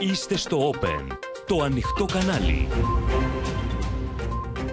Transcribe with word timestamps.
Είστε 0.00 0.36
στο 0.36 0.70
Open, 0.72 1.16
το 1.46 1.62
ανοιχτό 1.62 2.04
κανάλι. 2.04 2.68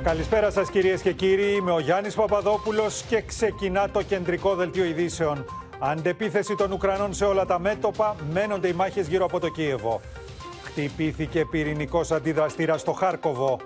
Καλησπέρα 0.04 0.52
σας 0.52 0.70
κυρίες 0.70 1.02
και 1.02 1.12
κύριοι, 1.12 1.56
είμαι 1.56 1.72
ο 1.72 1.80
Γιάννης 1.80 2.16
Παπαδόπουλος 2.16 3.04
και 3.10 3.22
ξεκινά 3.22 3.90
το 3.90 4.02
κεντρικό 4.02 4.56
δελτίο 4.56 4.84
ειδήσεων. 4.84 5.46
Αντεπίθεση 5.80 6.56
των 6.56 6.72
Ουκρανών 6.72 7.14
σε 7.14 7.26
όλα 7.26 7.46
τα 7.46 7.60
μέτωπα, 7.60 8.16
μένονται 8.32 8.68
οι 8.68 8.74
μάχες 8.74 9.08
γύρω 9.08 9.26
από 9.26 9.40
το 9.40 9.50
Κίεβο. 9.50 10.02
Χτυπήθηκε 10.64 11.46
πυρηνικός 11.46 12.12
αντιδραστήρας 12.12 12.82
στο 12.82 12.92
Χάρκοβο. 12.92 13.60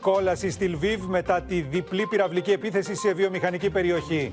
Κόλαση 0.00 0.50
στη 0.50 0.68
Λβίβ 0.68 1.04
μετά 1.04 1.40
τη 1.40 1.60
διπλή 1.60 2.06
πυραυλική 2.06 2.50
επίθεση 2.50 2.94
σε 2.94 3.12
βιομηχανική 3.12 3.70
περιοχή. 3.70 4.30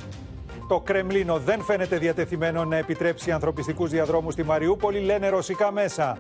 Το 0.68 0.80
Κρεμλίνο 0.80 1.38
δεν 1.38 1.64
φαίνεται 1.64 1.98
διατεθειμένο 1.98 2.66
να 2.66 2.78
επιτρέψει 2.78 3.32
ανθρωπιστικούς 3.32 3.90
διαδρόμους 3.90 4.34
στη 4.34 4.44
Μαριούπολη, 4.44 5.00
λένε 5.00 5.30
ρωσικά 5.30 5.72
μέσα. 5.72 6.18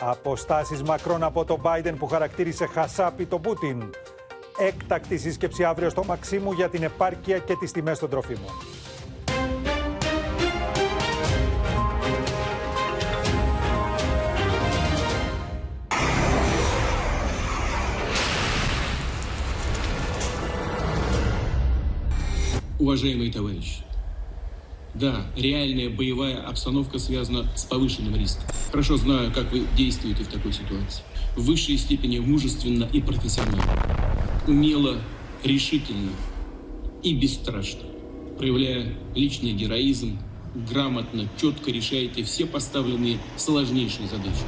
Αποστάσεις 0.00 0.82
μακρόν 0.82 1.22
από 1.22 1.44
τον 1.44 1.60
Biden 1.62 1.94
που 1.98 2.06
χαρακτήρισε 2.06 2.66
χασάπι 2.66 3.26
τον 3.26 3.40
Πούτιν. 3.40 3.82
Έκτακτη 4.58 5.18
σύσκεψη 5.18 5.64
αύριο 5.64 5.90
στο 5.90 6.04
Μαξίμου 6.04 6.52
για 6.52 6.68
την 6.68 6.82
επάρκεια 6.82 7.38
και 7.38 7.56
τις 7.56 7.72
τιμές 7.72 7.98
των 7.98 8.10
τροφίμων. 8.10 8.52
Уважаемые 22.78 23.30
товарищи, 23.30 23.82
да, 24.93 25.25
реальная 25.35 25.89
боевая 25.89 26.41
обстановка 26.41 26.99
связана 26.99 27.47
с 27.55 27.63
повышенным 27.63 28.15
риском. 28.15 28.43
Хорошо 28.71 28.97
знаю, 28.97 29.31
как 29.33 29.51
вы 29.51 29.65
действуете 29.77 30.23
в 30.23 30.27
такой 30.27 30.53
ситуации. 30.53 31.03
В 31.35 31.43
высшей 31.43 31.77
степени 31.77 32.19
мужественно 32.19 32.87
и 32.91 32.99
профессионально. 32.99 33.63
Умело, 34.47 34.97
решительно 35.43 36.11
и 37.03 37.15
бесстрашно. 37.15 37.81
Проявляя 38.37 38.93
личный 39.15 39.53
героизм, 39.53 40.19
грамотно, 40.69 41.29
четко 41.39 41.71
решаете 41.71 42.23
все 42.23 42.45
поставленные 42.45 43.17
сложнейшие 43.37 44.07
задачи. 44.07 44.43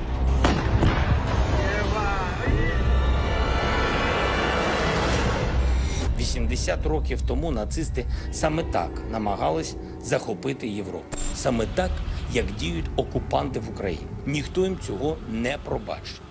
80 6.53 6.85
років 6.85 7.21
тому 7.21 7.51
нацисти 7.51 8.05
саме 8.31 8.63
так 8.63 8.89
намагались 9.11 9.75
захопити 10.01 10.67
Європу. 10.67 11.17
Саме 11.35 11.65
так, 11.75 11.91
як 12.33 12.45
діють 12.59 12.85
окупанти 12.95 13.59
в 13.59 13.69
Україні. 13.69 14.07
Ніхто 14.25 14.63
їм 14.63 14.79
цього 14.79 15.17
не 15.29 15.57
пробачить. 15.63 16.21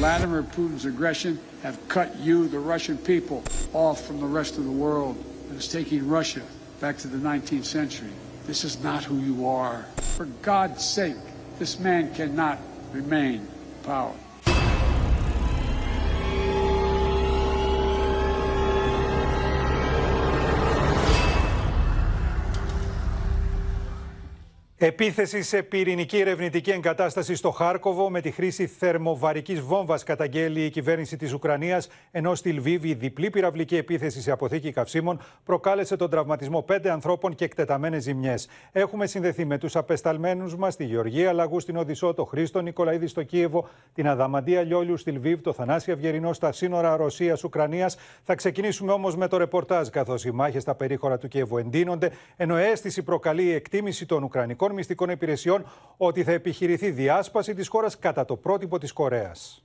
Vladimir 0.00 0.42
Putin's 0.56 0.86
aggression 0.92 1.32
have 1.64 1.76
cut 1.96 2.08
you, 2.26 2.36
the 2.56 2.62
Russian 2.72 2.96
people, 3.12 3.38
off 3.84 3.96
from 4.06 4.18
the 4.24 4.32
rest 4.38 4.52
of 4.60 4.64
the 4.70 4.76
world 4.84 5.14
and 5.48 5.54
is 5.62 5.68
taking 5.78 6.00
Russia 6.18 6.44
back 6.82 6.94
to 7.02 7.08
the 7.14 7.20
19th 7.30 7.68
century. 7.78 8.14
This 8.50 8.60
is 8.68 8.74
not 8.88 9.00
who 9.08 9.16
you 9.30 9.36
are. 9.62 9.80
For 10.16 10.26
God's 10.52 10.82
sake, 10.98 11.22
this 11.60 11.74
man 11.88 12.02
cannot 12.18 12.56
remain 12.98 13.38
in 13.40 13.48
power. 13.92 14.19
Επίθεση 24.82 25.42
σε 25.42 25.62
πυρηνική 25.62 26.18
ερευνητική 26.18 26.70
εγκατάσταση 26.70 27.34
στο 27.34 27.50
Χάρκοβο 27.50 28.10
με 28.10 28.20
τη 28.20 28.30
χρήση 28.30 28.66
θερμοβαρικής 28.66 29.60
βόμβας 29.60 30.02
καταγγέλει 30.02 30.64
η 30.64 30.70
κυβέρνηση 30.70 31.16
της 31.16 31.32
Ουκρανίας, 31.32 31.88
ενώ 32.10 32.34
στη 32.34 32.52
Λβίβη 32.52 32.94
διπλή 32.94 33.30
πυραυλική 33.30 33.76
επίθεση 33.76 34.20
σε 34.20 34.30
αποθήκη 34.30 34.72
καυσίμων 34.72 35.20
προκάλεσε 35.44 35.96
τον 35.96 36.10
τραυματισμό 36.10 36.62
πέντε 36.62 36.90
ανθρώπων 36.90 37.34
και 37.34 37.44
εκτεταμένες 37.44 38.02
ζημιές. 38.02 38.48
Έχουμε 38.72 39.06
συνδεθεί 39.06 39.44
με 39.44 39.58
τους 39.58 39.76
απεσταλμένους 39.76 40.56
μας 40.56 40.74
στη 40.74 40.84
Γεωργία 40.84 41.32
Λαγού 41.32 41.60
στην 41.60 41.76
Οδυσσό, 41.76 42.14
το 42.14 42.24
Χρήστο 42.24 42.60
Νικολαίδη 42.60 43.06
στο 43.06 43.22
Κίεβο, 43.22 43.68
την 43.94 44.08
Αδαμαντία 44.08 44.62
Λιόλιου 44.62 44.96
στη 44.96 45.10
Λβίβ, 45.10 45.40
το 45.40 45.52
Θανάση 45.52 45.92
Αυγερινό 45.92 46.32
στα 46.32 46.52
σύνορα 46.52 46.96
Ρωσία-Ουκρανία. 46.96 47.90
Θα 48.22 48.34
ξεκινήσουμε 48.34 48.92
όμως 48.92 49.16
με 49.16 49.28
το 49.28 49.36
ρεπορτάζ, 49.36 49.88
καθώς 49.88 50.24
οι 50.24 50.30
μάχες 50.30 50.62
στα 50.62 50.74
περίχωρα 50.74 51.18
του 51.18 51.28
Κίεβου 51.28 51.58
εντείνονται, 51.58 52.10
ενώ 52.36 52.56
αίσθηση 52.56 53.02
προκαλεί 53.02 53.44
η 53.44 53.52
εκτίμηση 53.52 54.06
των 54.06 54.22
Ουκρανικών 54.22 54.68
μυστικών 54.72 55.10
υπηρεσιών 55.10 55.66
ότι 55.96 56.24
θα 56.24 56.32
επιχειρηθεί 56.32 56.90
διάσπαση 56.90 57.54
της 57.54 57.68
χώρας 57.68 57.98
κατά 57.98 58.24
το 58.24 58.36
πρότυπο 58.36 58.78
της 58.78 58.92
Κορέας. 58.92 59.64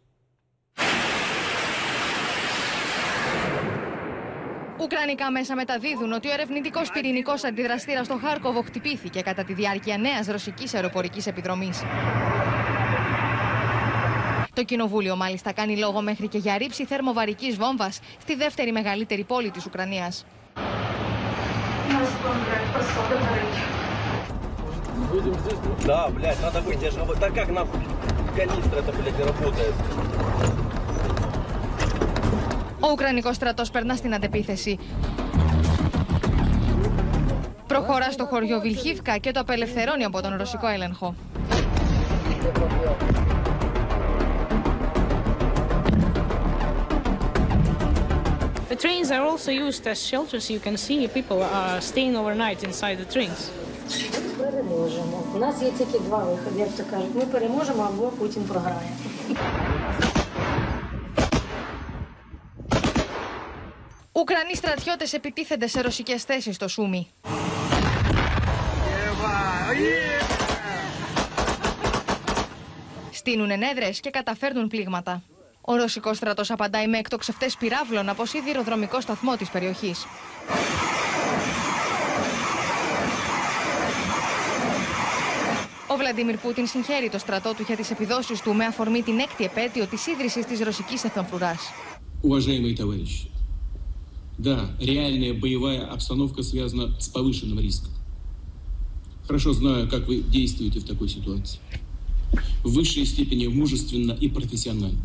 Ουκρανικά 4.79 5.31
μέσα 5.31 5.55
μεταδίδουν 5.55 6.11
ότι 6.11 6.27
ο 6.27 6.31
ερευνητικός 6.31 6.91
πυρηνικός 6.91 7.43
αντιδραστήρας 7.43 8.05
στο 8.05 8.17
Χάρκοβο 8.23 8.61
χτυπήθηκε 8.61 9.21
κατά 9.21 9.43
τη 9.43 9.53
διάρκεια 9.53 9.97
νέας 9.97 10.27
ρωσικής 10.27 10.73
αεροπορικής 10.73 11.27
επιδρομής. 11.27 11.83
Το 14.53 14.63
κοινοβούλιο 14.63 15.15
μάλιστα 15.15 15.53
κάνει 15.53 15.77
λόγο 15.77 16.01
μέχρι 16.01 16.27
και 16.27 16.37
για 16.37 16.57
ρήψη 16.57 16.85
θερμοβαρικής 16.85 17.55
βόμβας 17.55 17.99
στη 18.21 18.35
δεύτερη 18.35 18.71
μεγαλύτερη 18.71 19.23
πόλη 19.23 19.51
της 19.51 19.65
Ουκρανίας. 19.65 20.25
Да, 25.86 26.08
блядь, 26.08 26.40
надо 26.42 26.60
выйти. 26.60 26.84
Я 26.84 26.90
же 26.90 26.98
работаю. 26.98 27.32
Да 27.34 27.40
как 27.40 27.50
нахуй? 27.50 27.80
Канистра 28.36 28.78
это, 28.78 28.92
блядь, 28.92 29.18
не 29.18 29.24
работает. 29.24 29.74
Ο 32.80 32.90
Ουκρανικό 32.92 33.32
στρατό 33.32 33.62
περνά 33.72 33.94
στην 33.96 34.14
αντεπίθεση. 34.14 34.78
Προχωρά 37.66 38.10
στο 38.10 38.24
χωριό 38.24 38.60
Βιλχίβκα 38.60 39.16
και 39.16 39.30
το 39.30 39.40
απελευθερώνει 39.40 40.04
από 40.04 40.22
τον 40.22 40.36
ρωσικό 40.36 40.66
έλεγχο. 40.66 41.14
The 48.70 48.76
trains 48.76 49.10
are 49.10 49.24
also 49.30 49.50
used 49.50 49.86
as 49.86 49.98
shelters. 50.10 50.48
You 50.48 50.60
can 50.60 50.76
see 50.76 51.08
people 51.08 51.42
are 51.42 51.80
staying 51.80 52.14
overnight 52.16 52.62
inside 52.68 52.96
the 53.02 53.08
trains. 53.14 53.50
Переможемо. 54.44 55.22
У 55.34 55.38
нас 55.38 55.62
є 55.62 55.70
тільки 55.70 55.98
два 55.98 56.18
виходи, 56.18 56.60
як 56.60 56.76
то 56.76 56.82
кажуть. 56.90 57.14
Ми 57.14 57.24
переможемо 57.24 57.82
або 57.82 58.06
Путін 58.06 58.42
програє. 58.42 58.90
Ουκρανοί 64.12 64.54
στρατιώτες 64.54 65.12
επιτίθενται 65.12 65.66
σε 65.66 65.80
ρωσικές 65.80 66.24
θέσεις 66.24 66.54
στο 66.54 66.68
Σούμι. 66.68 67.10
Στείνουν 73.10 73.50
ενέδρες 73.50 74.00
και 74.00 74.10
καταφέρνουν 74.10 74.68
πλήγματα. 74.68 75.22
Ο 75.60 75.76
ρωσικός 75.76 76.16
στρατός 76.16 76.50
απαντάει 76.50 76.88
με 76.88 76.98
εκτοξευτές 76.98 77.56
πυράβλων 77.56 78.08
από 78.08 78.26
σιδηροδρομικό 78.26 79.00
σταθμό 79.00 79.36
της 79.36 79.50
περιοχής. 79.50 80.06
Ο 85.94 85.96
Βλαντίμιρ 85.96 86.36
Πούτιν 86.36 86.66
συγχαίρει 86.66 87.10
το 87.10 87.18
στρατό 87.18 87.54
του 87.54 87.62
για 87.66 87.76
τις 87.76 87.90
επιδόσεις 87.90 88.40
του 88.40 88.54
με 88.54 88.64
αφορμή 88.64 89.02
την 89.02 89.18
έκτη 89.18 89.44
επέτειο 89.44 89.86
της 89.86 90.06
ίδρυσης 90.06 90.44
της 90.46 90.60
ρωσικής 90.60 91.04
εθνοφρουράς. 91.04 91.60
Уважаемые 92.22 92.74
товарищи, 92.74 93.28
да, 94.36 94.70
реальная 94.78 95.32
боевая 95.32 95.82
обстановка 95.94 96.42
связана 96.42 96.84
с 96.98 97.08
повышенным 97.08 97.58
риском. 97.58 97.92
Хорошо 99.26 99.52
знаю, 99.52 99.88
как 99.88 100.06
вы 100.08 100.16
действуете 100.22 100.80
в 100.80 100.84
такой 100.84 101.08
ситуации. 101.08 101.60
В 102.64 102.70
высшей 102.72 103.06
степени 103.06 103.46
мужественно 103.46 104.12
и 104.12 104.28
профессионально. 104.28 105.04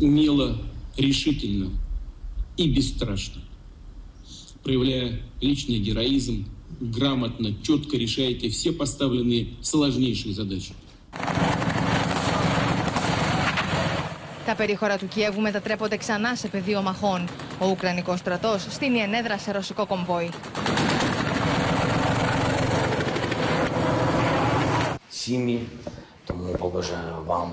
Умело, 0.00 0.58
решительно 0.96 1.70
и 2.56 2.68
бесстрашно. 2.68 3.40
Проявляя 4.62 5.20
личный 5.40 5.78
героизм, 5.78 6.46
грамотно, 6.80 7.54
четко 7.62 7.96
решаете 7.96 8.48
все 8.48 8.72
поставленные 8.72 9.46
сложнейшие 9.60 10.34
задачи. 10.34 10.72
Τα 14.46 14.54
περίχωρα 14.54 14.98
του 14.98 15.08
Κιέβου 15.08 15.40
μετατρέπονται 15.40 15.96
ξανά 15.96 16.36
σε 16.36 16.48
πεδίο 16.48 16.82
μαχών. 16.82 17.28
Ο 17.58 17.66
Ουκρανικός 17.66 18.18
στρατός 18.18 18.66
στείνει 18.70 18.98
ενέδρα 18.98 19.38
σε 19.38 19.52
ρωσικό 19.52 19.86
κομβόι. 19.86 20.30
Сім'ї, 25.08 25.60
тому 26.26 26.56
побажаю 26.58 27.24
вам. 27.26 27.52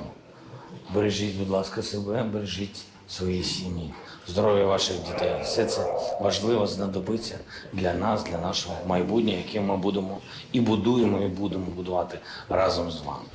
Бережіть, 0.93 1.35
будь 1.35 1.49
ласка, 1.49 1.81
себе, 1.81 2.23
бережіть 2.23 2.81
свої 3.07 3.43
сім'ї, 3.43 3.93
здоров'я 4.27 4.65
ваших 4.65 4.95
дітей. 4.97 5.31
Все 5.43 5.65
це 5.65 5.93
важливо 6.21 6.67
знадобиться 6.67 7.39
для 7.73 7.93
нас, 7.93 8.23
для 8.23 8.37
нашого 8.37 8.75
майбутнього, 8.87 9.37
яке 9.37 9.61
ми 9.61 9.77
будемо 9.77 10.17
і 10.51 10.59
будуємо, 10.61 11.21
і 11.21 11.27
будемо 11.27 11.65
будувати 11.65 12.19
разом 12.49 12.91
з 12.91 13.01
вами. 13.01 13.25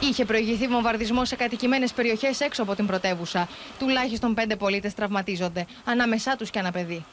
Είχε 0.00 0.24
προηγηθεί 0.24 0.68
βομβαρδισμό 0.68 1.24
σε 1.24 1.36
κατοικημένε 1.36 1.86
περιοχέ 1.94 2.34
έξω 2.38 2.62
από 2.62 2.74
την 2.74 2.86
πρωτεύουσα. 2.86 3.48
Τουλάχιστον 3.78 4.34
πέντε 4.34 4.56
πολίτε 4.56 4.92
τραυματίζονται, 4.96 5.66
ανάμεσά 5.84 6.36
του 6.36 6.44
και 6.44 6.58
ένα 6.58 6.72
παιδί. 6.72 7.04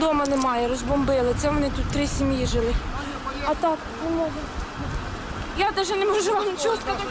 Дома 0.00 0.26
немає, 0.26 0.68
розбомбили. 0.68 1.34
Це 1.38 1.48
вони 1.48 1.70
тут 1.76 1.84
три 1.84 2.06
сім'ї 2.06 2.46
жили. 2.46 2.74
А 3.46 3.54
так, 3.54 3.78
не 4.04 4.10
можу. 4.16 4.32
Я 5.58 5.70
навіть 5.76 5.98
не 5.98 6.04
можу 6.04 6.32
вам 6.32 6.44
нічого 6.52 6.76
сказати. 6.76 7.04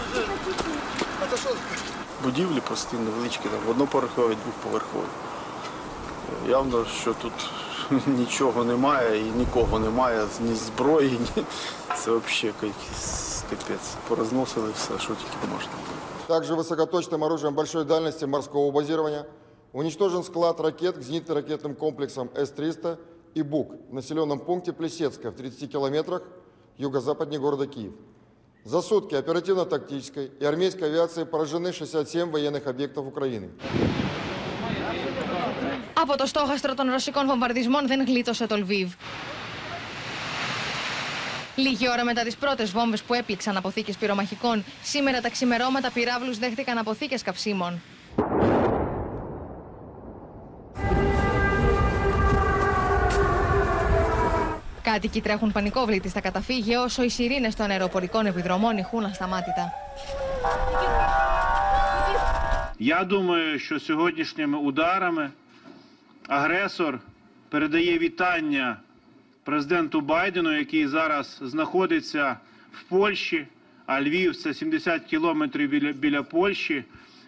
будівлі 2.24 2.60
прості, 2.68 2.96
невеличкі, 2.98 3.44
там 3.50 3.70
одноповерхові, 3.70 4.38
двохповерхові. 4.44 5.04
Явно, 6.48 6.86
що 6.86 7.14
тут 7.14 7.34
нічого 8.08 8.64
немає 8.64 9.28
і 9.28 9.32
нікого 9.32 9.80
немає, 9.80 10.26
ні 10.40 10.56
зброї, 10.56 11.12
ні. 11.12 11.44
Це 11.96 12.12
взагалі 12.12 12.54
якийсь 12.62 13.44
капець. 13.50 13.96
Порозносили 14.08 14.70
все, 14.76 15.00
що 15.00 15.08
тільки 15.08 15.54
можна. 15.54 15.72
Также 16.28 16.56
высокоточным 16.56 17.24
оружием 17.24 17.54
большой 17.54 17.84
дальности 17.86 18.26
морского 18.26 18.72
базирования 18.72 19.26
уничтожен 19.74 20.24
склад 20.24 20.60
ракет 20.60 20.96
к 20.98 21.02
зенитно-ракетным 21.02 21.76
комплексам 21.76 22.30
С-300 22.36 22.98
и 23.36 23.44
БУК 23.44 23.72
в 23.90 23.94
населенном 23.94 24.40
пункте 24.40 24.72
Плесецкое 24.72 25.32
в 25.32 25.36
30 25.36 25.72
километрах 25.72 26.24
юго-западнее 26.78 27.40
города 27.40 27.68
Киев. 27.68 27.94
За 28.68 28.82
сутки 28.82 29.16
оперативно-тактической 29.16 30.32
и 30.40 30.46
армейской 30.46 30.88
авиации 30.88 31.24
поражены 31.26 31.72
67 31.74 32.32
военных 32.32 32.68
объектов 32.68 33.06
Украины. 33.06 33.50
Από 35.94 36.18
το 36.18 36.26
στόχαστρο 36.26 36.74
των 36.74 36.90
ρωσικών 36.90 37.26
βομβαρδισμών 37.28 37.88
δεν 37.88 38.06
γλίτωσε 38.06 38.48
το 38.48 38.58
Λβίβ. 38.58 38.94
Λίγη 41.56 41.90
ώρα 41.90 42.04
μετά 42.04 42.24
τι 42.24 42.36
πρώτε 42.40 42.66
βόμβε 42.66 42.98
που 43.08 43.14
έπληξαν 43.14 43.58
αποθήκε 43.58 43.94
πυρομαχικών, 44.00 44.64
σήμερα 44.84 45.22
τα 45.22 45.30
ξημερώματα 45.30 45.92
πυράβλου 45.92 46.34
δέχτηκαν 46.34 46.78
αποθήκε 46.78 47.18
καυσίμων. 47.24 47.82
Κάτοικοι 54.88 55.22
τρέχουν 55.22 55.52
πανικόβλητοι 55.52 56.10
στα 56.10 56.22
καταφύγια 56.22 56.82
όσο 56.82 57.04
οι 57.04 57.10
σιρήνες 57.10 57.56
των 57.56 57.70
αεροπορικών 57.70 58.26
επιδρομών 58.26 58.78
ηχούν 58.78 59.06
ασταμάτητα. 59.06 59.72
Я 62.78 63.04
думаю, 63.04 63.60
що 63.60 63.80
сьогоднішніми 63.80 64.58
ударами 64.58 65.32
агресор 66.28 67.00
передає 67.50 67.98
вітання 67.98 68.78
президенту 69.44 70.02
Байдену, 70.02 70.58
який 70.58 70.88
зараз 70.88 71.40
знаходиться 71.42 72.38
в 72.72 72.84
Польщі, 72.84 73.48
а 73.86 74.02
Львів 74.02 74.36
це 74.36 74.54
70 74.54 75.04
кілометрів 75.04 75.70
біля, 75.70 75.92
біля 75.92 76.24
Польщі. 76.24 76.84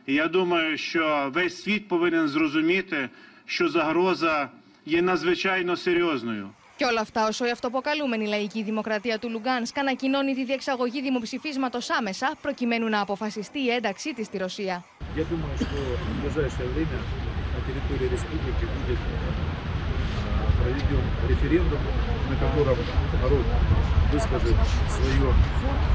І 0.06 0.14
я 0.14 0.28
думаю, 0.28 0.78
що 0.78 1.30
весь 1.34 1.64
світ 1.64 1.88
повинен 1.88 2.28
зрозуміти, 2.28 3.10
що 3.46 3.70
загроза 3.70 4.50
є 4.86 5.02
надзвичайно 5.02 5.76
серйозною. 5.76 6.50
Και 6.80 6.86
όλα 6.86 7.02
αυτά 7.02 7.28
όσο 7.28 7.46
η 7.46 7.50
αυτοποκαλούμενη 7.50 8.26
λαϊκή 8.28 8.64
δημοκρατία 8.64 9.20
του 9.20 9.30
Λουγκάνσκ 9.30 9.78
ανακοινώνει 9.78 10.34
τη 10.34 10.44
διεξαγωγή 10.44 11.02
δημοψηφίσματο 11.02 11.80
άμεσα 11.98 12.36
προκειμένου 12.42 12.90
να 12.90 13.00
αποφασιστεί 13.02 13.60
η 13.60 13.70
ένταξή 13.70 14.14
τη 14.14 14.24
στη 14.24 14.38
Ρωσία. 14.38 14.84
Я 15.16 15.24
думаю, 15.32 15.54
что 15.64 15.78
в 16.12 16.16
ближайшее 16.22 16.68
время 16.76 17.00
на 17.56 17.60
территории 17.68 18.08
республики 18.16 18.66
будет 18.76 19.00
э, 19.00 19.46
проведен 20.60 21.06
референдум, 21.30 21.80
на 22.30 22.36
котором 22.44 22.78
народ 23.24 23.46
выскажет 24.12 24.58
свое 24.96 25.28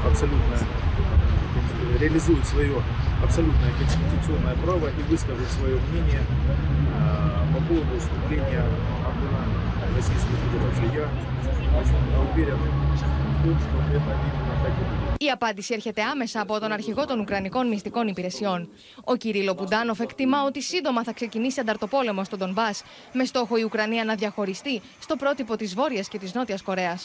абсолютное, 0.09 0.61
э, 0.61 1.97
реализует 2.01 2.45
свое 2.53 2.75
абсолютное 3.23 3.71
конституционное 3.79 4.55
право 4.63 4.87
и 4.99 5.01
выскажет 5.11 5.49
свое 5.57 5.77
мнение 5.87 6.23
э, 6.23 7.53
по 7.53 7.59
поводу 7.67 7.93
вступления 7.99 8.65
в 9.64 9.64
Российскую 9.95 10.37
Федерацию. 10.43 10.87
Я 10.93 11.05
абсолютно 11.79 12.31
уверен 12.31 12.57
в 12.57 13.43
том, 13.43 13.57
что 13.59 13.77
это 13.97 14.11
именно 14.27 14.55
так 14.63 14.73
и 14.79 14.83
будет. 14.83 15.01
Η 15.17 15.29
απάντηση 15.29 15.73
έρχεται 15.73 16.01
άμεσα 16.01 16.41
από 16.41 16.59
τον 16.59 16.71
αρχηγό 16.71 17.05
των 17.05 17.19
Ουκρανικών 17.19 17.67
Μυστικών 17.67 18.07
Υπηρεσιών. 18.07 18.69
Ο 19.03 19.15
Κυρίλο 19.15 19.55
Πουντάνοφ 19.55 19.99
εκτιμά 19.99 20.43
ότι 20.43 20.61
σύντομα 20.61 21.03
θα 21.03 21.13
ξεκινήσει 21.13 21.59
ανταρτοπόλεμο 21.59 22.23
στον 22.23 22.39
Ντομπά, 22.39 22.69
με 23.13 23.25
στόχο 23.25 23.57
η 23.57 23.63
Ουκρανία 23.63 24.03
να 24.03 24.15
διαχωριστεί 24.15 24.81
στο 24.99 25.15
πρότυπο 25.15 25.55
τη 25.55 25.65
Βόρεια 25.65 26.01
και 26.01 26.17
τη 26.17 26.31
Νότια 26.33 26.57
Κορέα. 26.63 26.97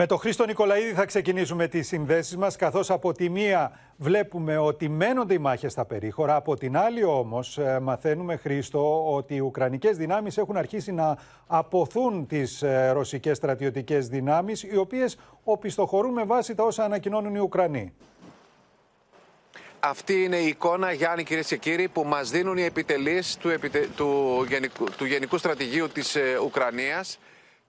Με 0.00 0.06
τον 0.06 0.18
Χρήστο 0.18 0.46
Νικολαίδη 0.46 0.92
θα 0.92 1.04
ξεκινήσουμε 1.04 1.68
τις 1.68 1.86
συνδέσεις 1.86 2.36
μας, 2.36 2.56
καθώς 2.56 2.90
από 2.90 3.12
τη 3.12 3.28
μία 3.28 3.78
βλέπουμε 3.96 4.56
ότι 4.56 4.88
μένονται 4.88 5.34
οι 5.34 5.38
μάχες 5.38 5.72
στα 5.72 5.84
περίχωρα, 5.84 6.34
από 6.34 6.56
την 6.56 6.76
άλλη 6.76 7.04
όμως 7.04 7.58
ε, 7.58 7.78
μαθαίνουμε, 7.82 8.36
Χρήστο, 8.36 9.14
ότι 9.14 9.34
οι 9.34 9.40
Ουκρανικές 9.40 9.96
δυνάμεις 9.96 10.38
έχουν 10.38 10.56
αρχίσει 10.56 10.92
να 10.92 11.18
αποθούν 11.46 12.26
τις 12.26 12.62
ε, 12.62 12.90
ρωσικές 12.90 13.36
στρατιωτικές 13.36 14.08
δυνάμεις, 14.08 14.62
οι 14.62 14.76
οποίες 14.76 15.18
οπισθοχωρούν 15.44 16.12
με 16.12 16.24
βάση 16.24 16.54
τα 16.54 16.64
όσα 16.64 16.84
ανακοινώνουν 16.84 17.34
οι 17.34 17.40
Ουκρανοί. 17.40 17.92
Αυτή 19.80 20.22
είναι 20.22 20.36
η 20.36 20.46
εικόνα, 20.46 20.92
Γιάννη, 20.92 21.22
κυρίες 21.22 21.46
και 21.46 21.56
κύριοι, 21.56 21.88
που 21.88 22.04
μας 22.04 22.30
δίνουν 22.30 22.56
οι 22.56 22.62
επιτελείς 22.62 23.36
του, 23.36 23.48
επιτε... 23.48 23.88
του, 23.96 24.44
γενικού... 24.48 24.84
του 24.96 25.04
Γενικού 25.04 25.38
Στρατηγείου 25.38 25.88
της 25.88 26.16
ε, 26.16 26.38
Ουκρανίας, 26.44 27.18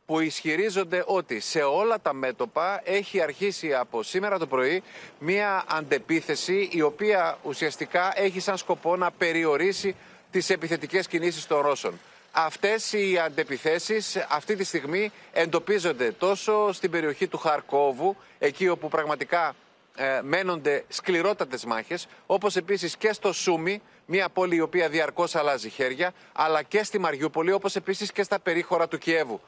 που 0.09 0.19
ισχυρίζονται 0.19 1.03
ότι 1.05 1.39
σε 1.39 1.61
όλα 1.61 1.99
τα 2.01 2.13
μέτωπα 2.13 2.81
έχει 2.83 3.21
αρχίσει 3.21 3.73
από 3.73 4.03
σήμερα 4.03 4.37
το 4.37 4.47
πρωί 4.47 4.83
μία 5.19 5.63
αντεπίθεση 5.67 6.69
η 6.71 6.81
οποία 6.81 7.37
ουσιαστικά 7.43 8.13
έχει 8.15 8.39
σαν 8.39 8.57
σκοπό 8.57 8.95
να 8.95 9.11
περιορίσει 9.11 9.95
τις 10.31 10.49
επιθετικές 10.49 11.07
κινήσεις 11.07 11.47
των 11.47 11.61
Ρώσων. 11.61 11.99
Αυτές 12.31 12.93
οι 12.93 13.17
αντεπιθέσεις 13.17 14.15
αυτή 14.29 14.55
τη 14.55 14.63
στιγμή 14.63 15.11
εντοπίζονται 15.33 16.11
τόσο 16.11 16.71
στην 16.73 16.91
περιοχή 16.91 17.27
του 17.27 17.37
Χαρκόβου, 17.37 18.15
εκεί 18.39 18.67
όπου 18.67 18.89
πραγματικά 18.89 19.55
ε, 19.95 20.19
μένονται 20.23 20.83
σκληρότατες 20.87 21.65
μάχες, 21.65 22.07
όπως 22.25 22.55
επίσης 22.55 22.97
και 22.97 23.13
στο 23.13 23.33
Σούμι, 23.33 23.81
μια 24.05 24.29
πόλη 24.29 24.55
η 24.55 24.61
οποία 24.61 24.89
διαρκώς 24.89 25.35
αλλάζει 25.35 25.69
χέρια, 25.69 26.13
αλλά 26.33 26.63
και 26.63 26.83
στη 26.83 26.99
Μαριούπολη, 26.99 27.51
όπως 27.51 27.75
επίσης 27.75 28.11
και 28.11 28.23
στα 28.23 28.39
περίχωρα 28.39 28.87
του 28.87 28.97
Κιέβου. 28.97 29.41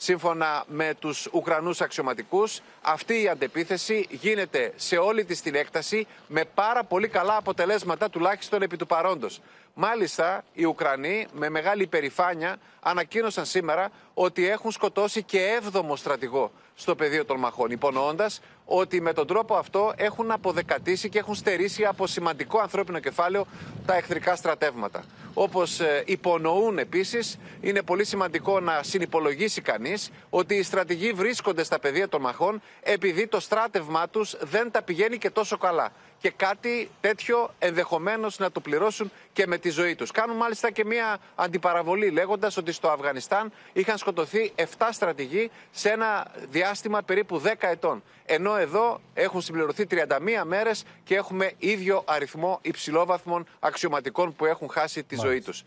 Σύμφωνα 0.00 0.64
με 0.66 0.94
τους 0.98 1.28
Ουκρανούς 1.32 1.80
αξιωματικούς, 1.80 2.60
αυτή 2.82 3.22
η 3.22 3.28
αντεπίθεση 3.28 4.06
γίνεται 4.10 4.72
σε 4.76 4.96
όλη 4.96 5.24
της 5.24 5.42
την 5.42 5.54
έκταση 5.54 6.06
με 6.26 6.44
πάρα 6.44 6.84
πολύ 6.84 7.08
καλά 7.08 7.36
αποτελέσματα 7.36 8.10
τουλάχιστον 8.10 8.62
επί 8.62 8.76
του 8.76 8.86
παρόντος. 8.86 9.40
Μάλιστα, 9.74 10.44
οι 10.52 10.64
Ουκρανοί 10.64 11.26
με 11.32 11.48
μεγάλη 11.48 11.82
υπερηφάνεια 11.82 12.58
ανακοίνωσαν 12.80 13.44
σήμερα 13.44 13.90
ότι 14.14 14.48
έχουν 14.48 14.70
σκοτώσει 14.70 15.22
και 15.22 15.46
έβδομο 15.46 15.96
στρατηγό 15.96 16.52
στο 16.74 16.94
πεδίο 16.94 17.24
των 17.24 17.38
μαχών, 17.38 17.70
υπονοώντας 17.70 18.40
ότι 18.70 19.00
με 19.00 19.12
τον 19.12 19.26
τρόπο 19.26 19.54
αυτό 19.54 19.92
έχουν 19.96 20.30
αποδεκατήσει 20.30 21.08
και 21.08 21.18
έχουν 21.18 21.34
στερήσει 21.34 21.84
από 21.84 22.06
σημαντικό 22.06 22.58
ανθρώπινο 22.58 22.98
κεφάλαιο 22.98 23.46
τα 23.86 23.94
εχθρικά 23.96 24.36
στρατεύματα. 24.36 25.04
Όπως 25.34 25.80
ε, 25.80 26.02
υπονοούν 26.06 26.78
επίσης, 26.78 27.38
είναι 27.60 27.82
πολύ 27.82 28.04
σημαντικό 28.04 28.60
να 28.60 28.82
συνυπολογίσει 28.82 29.60
κανείς 29.60 30.10
ότι 30.30 30.54
οι 30.54 30.62
στρατηγοί 30.62 31.12
βρίσκονται 31.12 31.62
στα 31.62 31.78
πεδία 31.78 32.08
των 32.08 32.20
μαχών 32.20 32.62
επειδή 32.82 33.26
το 33.26 33.40
στράτευμά 33.40 34.08
τους 34.08 34.36
δεν 34.40 34.70
τα 34.70 34.82
πηγαίνει 34.82 35.18
και 35.18 35.30
τόσο 35.30 35.56
καλά 35.56 35.92
και 36.20 36.30
κάτι 36.30 36.90
τέτοιο 37.00 37.50
ενδεχομένως 37.58 38.38
να 38.38 38.50
το 38.50 38.60
πληρώσουν 38.60 39.10
και 39.32 39.46
με 39.46 39.58
τη 39.58 39.70
ζωή 39.70 39.94
τους. 39.94 40.10
Κάνουν 40.10 40.36
μάλιστα 40.36 40.70
και 40.70 40.84
μια 40.84 41.18
αντιπαραβολή 41.34 42.10
λέγοντας 42.10 42.56
ότι 42.56 42.72
στο 42.72 42.88
Αφγανιστάν 42.88 43.52
είχαν 43.72 43.98
σκοτωθεί 43.98 44.52
7 44.56 44.62
στρατηγοί 44.90 45.50
σε 45.70 45.90
ένα 45.90 46.26
διάστημα 46.50 47.02
περίπου 47.02 47.42
10 47.44 47.52
ετών. 47.58 48.02
Ενώ 48.24 48.56
εδώ 48.56 49.00
έχουν 49.14 49.40
συμπληρωθεί 49.40 49.86
31 49.90 50.04
μέρες 50.44 50.84
και 51.04 51.14
έχουμε 51.14 51.52
ίδιο 51.58 52.02
αριθμό 52.06 52.58
υψηλόβαθμων 52.62 53.46
αξιωματικών 53.60 54.36
που 54.36 54.44
έχουν 54.44 54.68
χάσει 54.70 55.04
τη 55.04 55.16
ζωή 55.16 55.40
τους. 55.40 55.64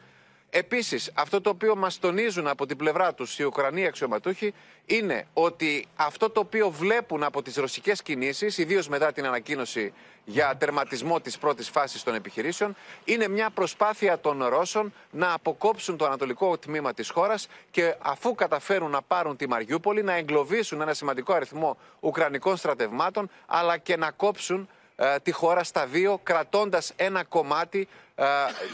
Επίσης, 0.53 1.11
αυτό 1.13 1.41
το 1.41 1.49
οποίο 1.49 1.75
μας 1.75 1.99
τονίζουν 1.99 2.47
από 2.47 2.65
την 2.65 2.77
πλευρά 2.77 3.13
τους 3.13 3.39
οι 3.39 3.43
Ουκρανοί 3.43 3.85
αξιωματούχοι 3.85 4.53
είναι 4.85 5.27
ότι 5.33 5.87
αυτό 5.95 6.29
το 6.29 6.39
οποίο 6.39 6.69
βλέπουν 6.69 7.23
από 7.23 7.41
τις 7.41 7.55
ρωσικές 7.55 8.01
κινήσεις, 8.01 8.57
ιδίως 8.57 8.87
μετά 8.87 9.11
την 9.11 9.25
ανακοίνωση 9.25 9.93
για 10.25 10.55
τερματισμό 10.57 11.21
της 11.21 11.37
πρώτης 11.37 11.69
φάσης 11.69 12.03
των 12.03 12.15
επιχειρήσεων, 12.15 12.75
είναι 13.05 13.27
μια 13.27 13.49
προσπάθεια 13.49 14.19
των 14.19 14.43
Ρώσων 14.43 14.93
να 15.11 15.33
αποκόψουν 15.33 15.97
το 15.97 16.05
ανατολικό 16.05 16.57
τμήμα 16.57 16.93
της 16.93 17.09
χώρας 17.09 17.47
και 17.71 17.95
αφού 17.99 18.35
καταφέρουν 18.35 18.91
να 18.91 19.01
πάρουν 19.01 19.35
τη 19.35 19.47
Μαριούπολη, 19.47 20.03
να 20.03 20.13
εγκλωβίσουν 20.13 20.81
ένα 20.81 20.93
σημαντικό 20.93 21.33
αριθμό 21.33 21.77
Ουκρανικών 21.99 22.57
στρατευμάτων, 22.57 23.29
αλλά 23.45 23.77
και 23.77 23.97
να 23.97 24.11
κόψουν 24.11 24.61
ε, 24.61 24.79
τη 25.23 25.31
χώρα 25.31 25.63
στα 25.63 25.85
δύο, 25.85 26.19
κρατώντας 26.23 26.93
ένα 26.95 27.23
κομμάτι 27.23 27.87
ε, 28.15 28.25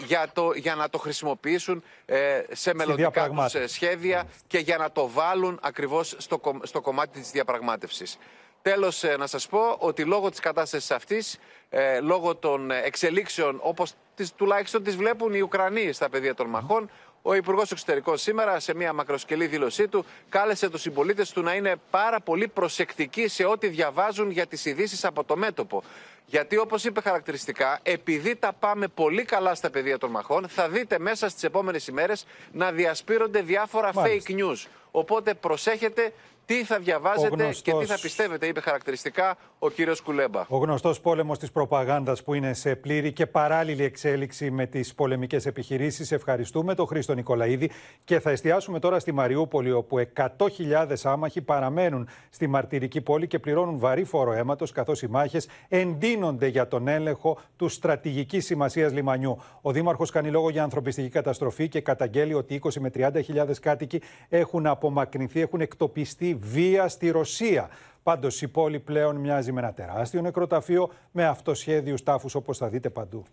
για, 0.06 0.28
το, 0.34 0.52
για 0.56 0.76
να 0.76 0.90
το 0.90 0.98
χρησιμοποιήσουν 0.98 1.84
ε, 2.06 2.42
σε 2.52 2.74
μελλοντικά 2.74 3.30
τους 3.30 3.54
ε, 3.54 3.68
σχέδια 3.68 4.28
και 4.48 4.58
για 4.58 4.78
να 4.78 4.92
το 4.92 5.10
βάλουν 5.10 5.60
ακριβώς 5.62 6.16
στο, 6.18 6.38
κο- 6.38 6.60
στο 6.64 6.82
κομμάτι 6.82 7.20
της 7.20 7.32
διαπραγμάτευσης. 7.32 8.18
Τέλος, 8.62 9.04
ε, 9.04 9.18
να 9.18 9.28
σας 9.28 9.48
πω 9.48 9.76
ότι 9.80 10.04
λόγω 10.04 10.30
της 10.30 10.40
κατάστασης 10.40 10.92
αυτής, 10.92 11.38
ε, 11.70 12.00
λόγω 12.00 12.36
των 12.36 12.72
εξελίξεων 12.72 13.60
όπως 13.62 13.94
τις, 14.16 14.34
τουλάχιστον 14.34 14.84
τις 14.84 14.96
βλέπουν 14.96 15.34
οι 15.34 15.40
Ουκρανοί 15.42 15.92
στα 15.92 16.10
πεδία 16.10 16.36
των 16.36 16.48
μαχών, 16.48 16.90
ο 17.22 17.34
Υπουργός 17.34 17.72
Εξωτερικών 17.72 18.18
σήμερα, 18.18 18.60
σε 18.60 18.76
μια 18.76 18.94
μακροσκελή 18.94 19.48
δήλωσή 19.48 19.88
του, 19.88 20.06
κάλεσε 20.30 20.70
τους 20.70 20.82
συμπολίτες 20.82 21.32
του 21.32 21.42
να 21.42 21.54
είναι 21.54 21.76
πάρα 21.90 22.20
πολύ 22.20 22.48
προσεκτικοί 22.48 23.28
σε 23.28 23.46
ό,τι 23.46 23.68
διαβάζουν 23.68 24.32
για 24.32 24.46
τις 24.46 24.66
ειδήσεις 24.66 25.06
από 25.06 25.24
το 25.24 25.36
μέτωπο. 25.38 25.84
Γιατί, 26.30 26.58
όπως 26.58 26.84
είπε 26.84 27.02
χαρακτηριστικά, 27.02 27.80
επειδή 27.84 28.36
τα 28.36 28.54
πάμε 28.54 28.88
πολύ 28.88 29.24
καλά 29.24 29.56
στα 29.56 29.70
πεδία 29.70 29.98
των 29.98 30.10
μαχών, 30.10 30.48
θα 30.48 30.70
δείτε 30.70 31.00
μέσα 31.00 31.30
στις 31.30 31.44
επόμενες 31.44 31.88
ημέρες 31.88 32.26
να 32.52 32.72
διασπείρονται 32.72 33.42
διάφορα 33.42 33.94
Μάλιστα. 33.94 34.34
fake 34.36 34.40
news. 34.40 34.66
Οπότε 34.92 35.34
προσέχετε 35.34 36.14
τι 36.48 36.64
θα 36.64 36.80
διαβάζετε 36.80 37.30
και 37.30 37.36
τι 37.36 37.42
γνωστός- 37.72 37.88
θα 37.88 38.00
πιστεύετε, 38.02 38.46
είπε 38.48 38.60
χαρακτηριστικά 38.60 39.38
ο 39.60 39.70
κύριος 39.70 40.02
Κουλέμπα. 40.02 40.46
Ο 40.50 40.58
γνωστός 40.58 41.00
πόλεμος 41.00 41.40
της 41.40 41.52
προπαγάνδας 41.52 42.24
που 42.24 42.34
είναι 42.34 42.54
σε 42.54 42.76
πλήρη 42.76 43.12
και 43.12 43.26
παράλληλη 43.26 43.84
εξέλιξη 43.84 44.52
με 44.52 44.66
τις 44.66 44.94
πολεμικές 44.96 45.46
επιχειρήσεις. 45.46 46.12
Ευχαριστούμε 46.12 46.76
τον 46.76 46.88
Χρήστο 46.88 47.14
Νικολαίδη 47.14 47.72
και 48.04 48.20
θα 48.20 48.30
εστιάσουμε 48.32 48.80
τώρα 48.80 49.00
στη 49.00 49.12
Μαριούπολη, 49.12 49.72
όπου 49.72 49.98
100.000 50.00 51.06
άμαχοι 51.06 51.42
παραμένουν 51.42 52.08
στη 52.30 52.48
μαρτυρική 52.48 53.02
πόλη 53.02 53.28
και 53.28 53.40
πληρώνουν 53.40 53.80
βαρύ 53.80 54.04
φόρο 54.04 54.32
αίματος, 54.34 54.72
καθώς 54.72 55.02
οι 55.02 55.08
μάχες 55.08 55.48
εντείνονται 55.68 56.48
για 56.48 56.68
τον 56.68 56.88
έλεγχο 56.88 57.40
του 57.56 57.68
στρατηγικής 57.70 58.46
σημασίας 58.46 58.92
λιμανιού. 58.94 59.38
Ο 59.62 59.72
Δήμαρχος 59.72 60.12
κάνει 60.12 60.30
λόγο 60.30 60.50
για 60.50 60.64
ανθρωπιστική 60.64 61.10
καταστροφή 61.10 61.68
και 61.68 61.82
καταγγέλει 61.82 62.34
ότι 62.34 62.54
20 62.56 62.80
με 62.80 62.90
30.000 62.90 63.60
κάτοικοι 63.60 64.02
έχουν 64.30 64.66
απομακρυνθεί, 64.68 65.42
έχουν 65.42 65.62
εκτοπιστεί 65.62 66.36
βία 66.38 66.88
στη 66.88 67.10
Ρωσία. 67.10 67.70
Πάντως 68.04 68.42
η 68.42 68.48
πόλη 68.48 68.80
πλέον 68.80 69.16
μοιάζει 69.16 69.52
με 69.52 69.60
ένα 69.60 69.74
τεράστιο 69.74 70.22
νεκροταφείο 70.22 70.90
με 71.12 71.26
αυτοσχέδιους 71.26 72.04
τάφους 72.04 72.36
όπως 72.36 72.58
θα 72.58 72.70
δείτε 72.70 72.90
παντού. 72.90 73.24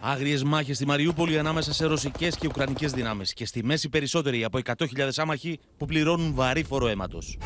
Άγριες 0.00 0.42
μάχες 0.42 0.76
στη 0.76 0.86
Μαριούπολη 0.86 1.38
ανάμεσα 1.38 1.72
σε 1.72 1.86
ρωσικές 1.86 2.36
και 2.36 2.46
ουκρανικές 2.46 2.92
δυνάμεις 2.92 3.32
και 3.32 3.46
στη 3.46 3.64
μέση 3.64 3.88
περισσότεροι 3.88 4.44
από 4.44 4.58
100.000 4.64 5.08
άμαχοι 5.16 5.58
που 5.76 5.86
πληρώνουν 5.86 6.34
βαρύ 6.34 6.64
φόρο 6.64 6.86
αίματος. 6.86 7.38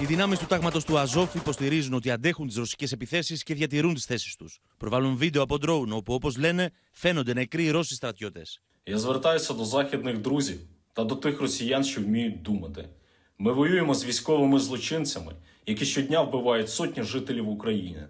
Οι 0.00 0.04
δυνάμεις 0.04 0.38
του 0.38 0.46
τάγματος 0.46 0.84
του 0.84 0.98
Αζόφ 0.98 1.34
υποστηρίζουν 1.34 1.94
ότι 1.94 2.10
αντέχουν 2.10 2.46
τις 2.46 2.56
ρωσικές 2.56 2.92
επιθέσεις 2.92 3.42
και 3.42 3.54
διατηρούν 3.54 3.94
τις 3.94 4.04
θέσεις 4.04 4.36
τους. 4.36 4.58
Προβάλλουν 4.76 5.16
βίντεο 5.16 5.42
από 5.42 5.58
ντρόουν 5.58 5.92
όπου, 5.92 6.14
όπως 6.14 6.36
λένε, 6.36 6.70
φαίνονται 6.92 7.32
νεκροί 7.32 7.70
Ρώσοι 7.70 7.94
στρατιώτες. 7.94 8.60
Я 8.85 8.97
звертаюся 8.97 9.53
до 9.53 9.65
західних 9.65 10.17
друзів 10.17 10.59
та 10.93 11.03
до 11.03 11.15
тих 11.15 11.41
росіян, 11.41 11.83
що 11.83 12.01
вміють 12.01 12.41
думати. 12.41 12.89
Ми 13.37 13.53
воюємо 13.53 13.93
з 13.93 14.05
військовими 14.05 14.59
злочинцями, 14.59 15.33
які 15.65 15.85
щодня 15.85 16.21
вбивають 16.21 16.69
сотні 16.69 17.03
жителів 17.03 17.49
України. 17.49 18.07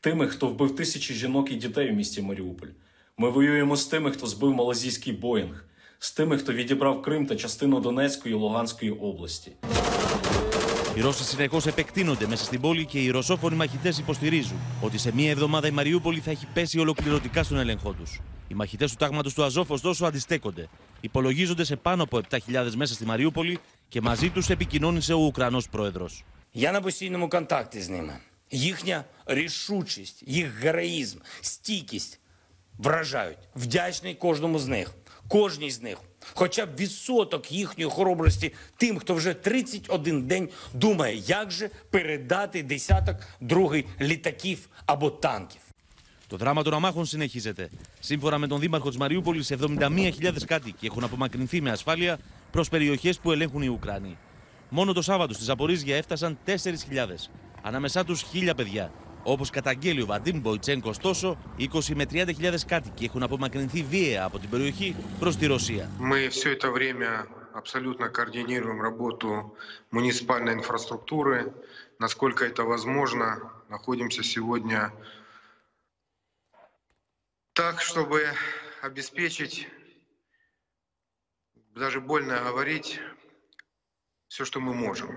Тими, 0.00 0.26
хто 0.26 0.48
вбив 0.48 0.76
тисячі 0.76 1.14
жінок 1.14 1.52
і 1.52 1.54
дітей 1.54 1.90
у 1.90 1.94
місті 1.94 2.22
Маріуполь. 2.22 2.68
Ми 3.18 3.30
воюємо 3.30 3.76
з 3.76 3.86
тими, 3.86 4.10
хто 4.10 4.26
збив 4.26 4.52
малазійський 4.52 5.12
Боїнг, 5.12 5.64
з 5.98 6.12
тими, 6.12 6.38
хто 6.38 6.52
відібрав 6.52 7.02
Крим 7.02 7.26
та 7.26 7.36
частину 7.36 7.80
Донецької 7.80 8.34
і 8.34 8.38
Луганської 8.38 8.90
області. 8.90 9.52
Οι 10.96 11.00
Ρώσοι 11.00 11.24
συνεχώ 11.24 11.60
επεκτείνονται 11.66 12.26
μέσα 12.26 12.44
στην 12.44 12.60
πόλη 12.60 12.84
και 12.84 13.02
οι 13.02 13.10
ρωσόφωνοι 13.10 13.56
μαχητέ 13.56 13.92
υποστηρίζουν 13.98 14.58
ότι 14.82 14.98
σε 14.98 15.14
μία 15.14 15.30
εβδομάδα 15.30 15.68
η 15.68 15.70
Μαριούπολη 15.70 16.20
θα 16.20 16.30
έχει 16.30 16.46
πέσει 16.54 16.78
ολοκληρωτικά 16.78 17.42
στον 17.42 17.58
έλεγχό 17.58 17.92
του. 17.92 18.02
Οι 18.50 18.54
μαχητέ 18.54 18.86
του 18.86 18.94
τάγματο 18.98 19.34
του 19.34 19.44
Αζόφ, 19.44 19.70
ωστόσο, 19.70 20.06
αντιστέκονται. 20.06 20.68
Υπολογίζονται 21.00 21.64
σε 21.64 21.76
πάνω 21.76 22.02
από 22.02 22.20
7.000 22.30 22.72
μέσα 22.74 22.94
στη 22.94 23.04
Μαριούπολη 23.04 23.58
και 23.88 24.00
μαζί 24.00 24.30
του 24.30 24.42
επικοινώνησε 24.48 25.12
ο 25.12 25.18
Ουκρανό 25.18 25.62
πρόεδρο. 25.70 26.08
Я 26.52 26.72
на 26.72 26.80
постійному 26.80 27.28
контакті 27.28 27.80
з 27.80 27.88
ними. 27.88 28.18
Їхня 28.50 29.04
рішучість, 29.26 30.22
їх 30.26 30.58
героїзм, 30.58 31.18
стійкість 31.40 32.20
вражають. 32.78 33.38
Вдячний 33.54 34.14
кожному 34.14 34.58
з 34.58 34.66
них, 34.66 34.94
кожній 35.28 35.70
з 35.70 35.82
них. 35.82 35.98
Хоча 36.34 36.66
б 36.66 36.76
відсоток 36.76 37.52
їхньої 37.52 37.90
хоробрості 37.90 38.52
тим, 38.76 38.98
хто 38.98 39.14
вже 39.14 39.34
31 39.34 40.26
день 40.26 40.48
думає, 40.74 41.16
як 41.16 41.50
же 41.50 41.70
передати 41.90 42.62
десяток 42.62 43.16
другий 43.40 43.84
літаків 44.00 44.68
або 44.86 45.10
танків. 45.10 45.60
Το 46.30 46.36
δράμα 46.36 46.62
των 46.62 46.74
αμάχων 46.74 47.04
συνεχίζεται. 47.04 47.70
Σύμφωνα 48.00 48.38
με 48.38 48.46
τον 48.46 48.60
Δήμαρχο 48.60 48.90
τη 48.90 48.96
Μαριούπολη, 48.96 49.44
71.000 49.48 50.44
κάτοικοι 50.46 50.86
έχουν 50.86 51.04
απομακρυνθεί 51.04 51.60
με 51.60 51.70
ασφάλεια 51.70 52.18
προ 52.50 52.64
περιοχέ 52.70 53.14
που 53.22 53.32
ελέγχουν 53.32 53.62
οι 53.62 53.68
Ουκρανοί. 53.68 54.18
Μόνο 54.68 54.92
το 54.92 55.02
Σάββατο 55.02 55.34
στη 55.34 55.44
Ζαπορίζια 55.44 55.96
έφτασαν 55.96 56.38
4.000, 56.46 56.52
ανάμεσά 57.62 58.04
του 58.04 58.16
1.000 58.16 58.50
παιδιά. 58.56 58.92
Όπω 59.22 59.44
καταγγέλει 59.52 60.02
ο 60.02 60.06
Βαντίμ 60.06 60.40
Μποϊτσένκο, 60.40 60.88
ωστόσο, 60.88 61.38
20 61.58 61.64
με 61.94 62.04
30.000 62.12 62.54
κάτοικοι 62.66 63.04
έχουν 63.04 63.22
απομακρυνθεί 63.22 63.82
βίαια 63.82 64.24
από 64.24 64.38
την 64.38 64.50
περιοχή 64.50 64.96
προ 65.18 65.34
τη 65.34 65.46
Ρωσία. 65.46 65.90
Мы 65.98 66.28
все 66.30 66.50
это 66.50 66.70
время 66.70 67.26
абсолютно 67.52 68.08
координируем 68.08 68.80
работу 68.80 69.54
муниципальной 69.90 70.54
инфраструктуры, 70.54 71.52
насколько 71.98 72.44
это 72.44 72.62
возможно. 72.64 73.26
Находимся 73.68 74.22
сегодня 74.22 74.92
так, 77.52 77.80
чтобы 77.80 78.22
обеспечить, 78.82 79.68
даже 81.74 82.00
больно 82.00 82.40
говорить, 82.40 83.00
все, 84.28 84.44
что 84.44 84.60
мы 84.60 84.74
можем. 84.74 85.08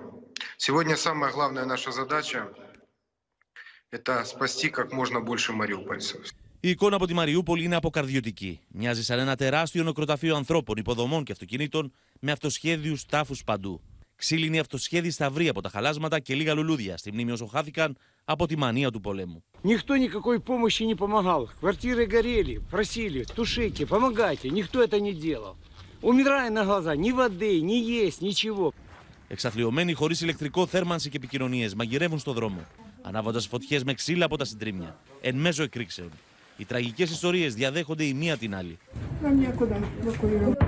Сегодня 0.57 0.95
самая 0.95 1.31
главная 1.31 1.65
наша 1.65 1.91
задача – 1.91 3.89
это 3.89 4.23
спасти 4.25 4.69
как 4.69 4.91
можно 4.91 5.19
больше 5.21 5.51
мариупольцев. 5.51 6.33
Η 6.61 6.69
εικόνα 6.69 6.95
από 6.95 7.07
τη 7.07 7.13
Μαριούπολη 7.13 7.63
είναι 7.63 7.75
αποκαρδιωτική. 7.75 8.59
Μοιάζει 8.67 9.03
σαν 9.03 9.19
ένα 9.19 9.35
τεράστιο 9.35 9.83
νεκροταφείο 9.83 10.35
ανθρώπων, 10.35 10.77
υποδομών 10.77 11.23
και 11.23 11.31
αυτοκινήτων 11.31 11.93
με 12.19 12.31
αυτοσχέδιου 12.31 12.95
τάφου 13.09 13.35
παντού. 13.45 13.81
Ξύλινοι 14.15 14.59
αυτοσχέδιοι 14.59 15.11
σταυροί 15.11 15.47
από 15.47 15.61
τα 15.61 15.69
χαλάσματα 15.69 16.19
και 16.19 16.35
λίγα 16.35 16.53
λουλούδια 16.53 16.97
στη 16.97 17.11
μνήμη 17.11 17.31
όσο 17.31 17.45
χάθηκαν 17.45 17.97
από 18.25 18.47
τη 18.47 18.57
μανία 18.57 18.91
του 18.91 19.01
πολέμου. 19.01 19.43
Никто 19.63 19.97
никакой 19.97 20.39
помощи 20.39 20.83
не 20.83 20.95
помогал. 20.95 21.49
Квартиры 21.59 22.05
горели, 22.05 22.61
просили, 22.71 23.25
тушите, 23.35 23.85
помогайте. 23.85 24.49
Никто 24.49 24.81
это 24.81 24.99
не 24.99 25.13
делал. 25.13 25.55
Умирая 26.01 26.49
на 26.49 26.63
глаза, 26.63 26.95
ни 26.95 27.11
воды, 27.11 27.59
ни 27.61 27.77
есть, 27.99 28.21
ничего. 28.21 28.73
Εξαθλειωμένοι 29.27 29.93
χωρί 29.93 30.15
ηλεκτρικό, 30.21 30.65
θέρμανση 30.65 31.09
και 31.09 31.17
επικοινωνίε 31.17 31.69
μαγειρεύουν 31.75 32.19
στο 32.19 32.33
δρόμο, 32.33 32.59
ανάβοντα 33.01 33.39
φωτιέ 33.39 33.79
με 33.85 33.93
ξύλα 33.93 34.25
από 34.25 34.37
τα 34.37 34.45
συντρίμια, 34.45 34.97
εν 35.21 35.35
μέσω 35.35 35.63
εκρήξεων. 35.63 36.09
Οι 36.57 36.65
τραγικέ 36.65 37.03
ιστορίε 37.03 37.47
διαδέχονται 37.47 38.03
η 38.03 38.13
μία 38.13 38.37
την 38.37 38.55
άλλη. 38.55 38.77
Нам 39.21 39.39
некуда 39.39 39.75
эвакуировать. 40.01 40.59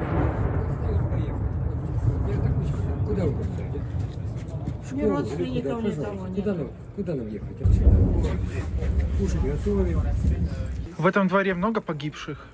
Куда 3.07 3.25
вы 3.25 3.31
бросаете? 3.31 3.79
Ни 4.91 5.03
родственников, 5.03 5.83
никого 5.83 6.27
нет. 6.27 6.71
Куда 6.95 7.15
нам, 7.15 7.25
куда 7.25 7.25
нам 7.25 7.27
ехать 7.27 7.61
отсюда? 7.61 8.37
Кушать 9.19 9.41
готовим. 9.41 10.01
В 10.97 11.05
этом 11.05 11.27
дворе 11.27 11.53
много 11.53 11.81
погибших? 11.81 12.45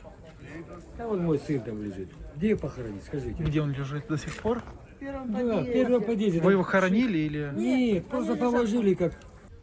А 1.00 1.08
вон 1.08 1.24
мой 1.24 1.40
сын 1.40 1.62
там 1.62 1.82
лежит. 1.84 2.10
Где 2.36 2.50
его 2.50 2.60
похоронить, 2.60 3.04
скажите? 3.06 3.36
Где 3.44 3.62
он 3.62 3.72
лежит 3.72 4.08
до 4.08 4.18
сих 4.18 4.36
пор? 4.38 4.64
Да, 5.00 5.62
в 5.62 5.66
первом 5.66 6.04
подъезде. 6.04 6.42
Вы 6.42 6.54
его 6.54 6.64
хоронили 6.64 7.18
или... 7.18 7.52
Нет, 7.56 8.08
просто 8.08 8.36
положили 8.36 8.94
как 8.96 9.14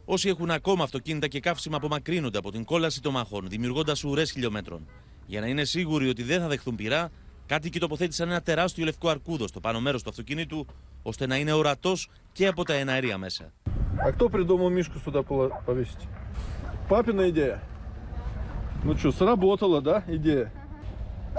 Όσοι 0.07 0.29
έχουν 0.29 0.51
ακόμα 0.51 0.83
αυτοκίνητα 0.83 1.27
και 1.27 1.39
καύσιμα 1.39 1.77
απομακρύνονται 1.77 2.37
από 2.37 2.51
την 2.51 2.63
κόλαση 2.63 3.01
των 3.01 3.13
μαχών, 3.13 3.47
δημιουργώντα 3.49 3.95
ουρέ 4.05 4.25
χιλιόμετρων. 4.25 4.87
Για 5.25 5.39
να 5.39 5.47
είναι 5.47 5.63
σίγουροι 5.63 6.09
ότι 6.09 6.23
δεν 6.23 6.39
θα 6.39 6.47
δεχθούν 6.47 6.75
πυρά, 6.75 7.11
κάτοικοι 7.45 7.79
τοποθέτησαν 7.79 8.29
ένα 8.29 8.41
τεράστιο 8.41 8.85
λευκό 8.85 9.09
αρκούδο 9.09 9.47
στο 9.47 9.59
πάνω 9.59 9.79
μέρο 9.79 9.97
του 9.99 10.09
αυτοκίνητου, 10.09 10.65
ώστε 11.03 11.27
να 11.27 11.37
είναι 11.37 11.51
ορατό 11.51 11.93
και 12.31 12.47
από 12.47 12.63
τα 12.63 12.73
εναέρια 12.73 13.17
μέσα. 13.17 13.53
А 14.02 14.12
кто 14.12 14.30
придумал 14.30 14.70
Мишку 14.70 14.98
сюда 14.98 15.22
повесить? 15.22 16.08
Папина 16.88 17.28
идея? 17.30 17.60
Ну 18.82 18.96
что, 18.96 19.12
сработала, 19.12 19.82
да, 19.82 20.02
идея? 20.06 20.50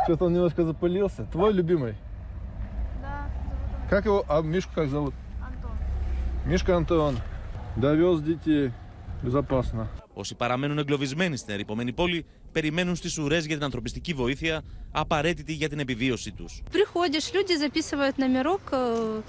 Что-то 0.03 0.25
он 0.25 0.33
немножко 0.33 0.63
запылился. 0.63 1.25
Твой 1.25 1.53
любимый? 1.53 1.95
Да, 3.01 3.25
Как 3.89 4.05
его? 4.05 4.23
А 4.27 4.41
Мишку 4.41 4.73
как 4.75 4.89
зовут? 4.89 5.15
Мишка 6.45 6.77
Антон. 6.77 7.17
Довез 7.75 8.21
детей. 8.21 8.71
Безопасно. 9.23 9.87
Όσοι 10.20 10.34
παραμένουν 10.34 10.78
εγκλωβισμένοι 10.78 11.36
στην 11.36 11.54
ερημωμένη 11.54 11.92
πόλη, 11.92 12.24
περιμένουν 12.52 12.96
στι 12.96 13.20
ουρέ 13.20 13.38
για 13.38 13.54
την 13.54 13.64
ανθρωπιστική 13.64 14.12
βοήθεια, 14.12 14.62
απαραίτητη 14.90 15.52
για 15.52 15.68
την 15.68 15.78
επιβίωσή 15.78 16.32
του. 16.32 16.44
Приходишь, 16.72 17.32
люди 17.34 17.54
записывают 17.56 18.16
номерок, 18.18 18.62
э, 18.72 19.22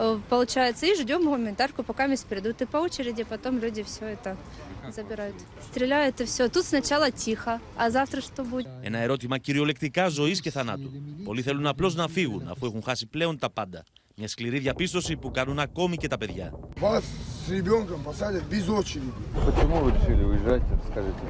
Э, 0.00 0.16
Получается, 0.28 0.86
и 0.86 0.94
ждем 1.00 1.24
гуманитарку, 1.24 1.82
пока 1.82 2.06
мисс 2.06 2.22
придут. 2.22 2.60
И 2.62 2.66
по 2.66 2.78
очереди 2.78 3.24
потом 3.24 3.58
люди 3.58 3.82
все 3.82 4.04
это 4.14 4.36
забирают. 4.96 5.34
Стреляют 5.68 6.20
и 6.20 6.24
все. 6.24 6.48
Тут 6.48 6.64
сначала 6.64 7.10
тихо, 7.10 7.60
а 7.76 7.90
завтра 7.90 8.20
что 8.20 8.44
будет? 8.44 8.66
Ένα 8.82 8.98
ερώτημα 8.98 9.38
κυριολεκτικά 9.38 10.08
ζωή 10.08 10.38
και 10.40 10.50
θανάτου. 10.50 10.90
Πολλοί 11.24 11.42
θέλουν 11.42 11.66
απλώ 11.66 11.92
να 11.94 12.08
φύγουν 12.08 12.48
αφού 12.48 12.66
έχουν 12.66 12.82
χάσει 12.82 13.06
πλέον 13.06 13.38
τα 13.38 13.50
πάντα. 13.50 13.84
Μια 14.16 14.28
σκληρή 14.28 14.58
διαπίστωση 14.58 15.16
που 15.16 15.30
κάνουν 15.30 15.58
ακόμη 15.58 15.96
και 15.96 16.08
τα 16.08 16.18
παιδιά. 16.18 16.52
Вас 17.42 17.46
с 17.46 17.50
ребенком 17.50 18.00
посадят 18.02 18.44
без 18.44 18.68
очереди. 18.68 19.10
Почему 19.46 19.76
вы 19.80 19.92
решили 19.92 20.24
уезжать, 20.24 20.62
расскажите? 20.84 21.22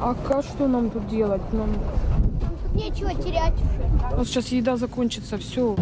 А 0.00 0.14
как 0.28 0.44
что 0.44 0.68
нам 0.68 0.90
тут 0.90 1.06
делать? 1.08 1.42
Нам... 1.52 1.70
Нечего 2.74 3.14
терять 3.14 3.54
уже. 3.54 4.16
Вот 4.16 4.26
сейчас 4.26 4.48
еда 4.48 4.76
закончится, 4.76 5.38
все. 5.38 5.76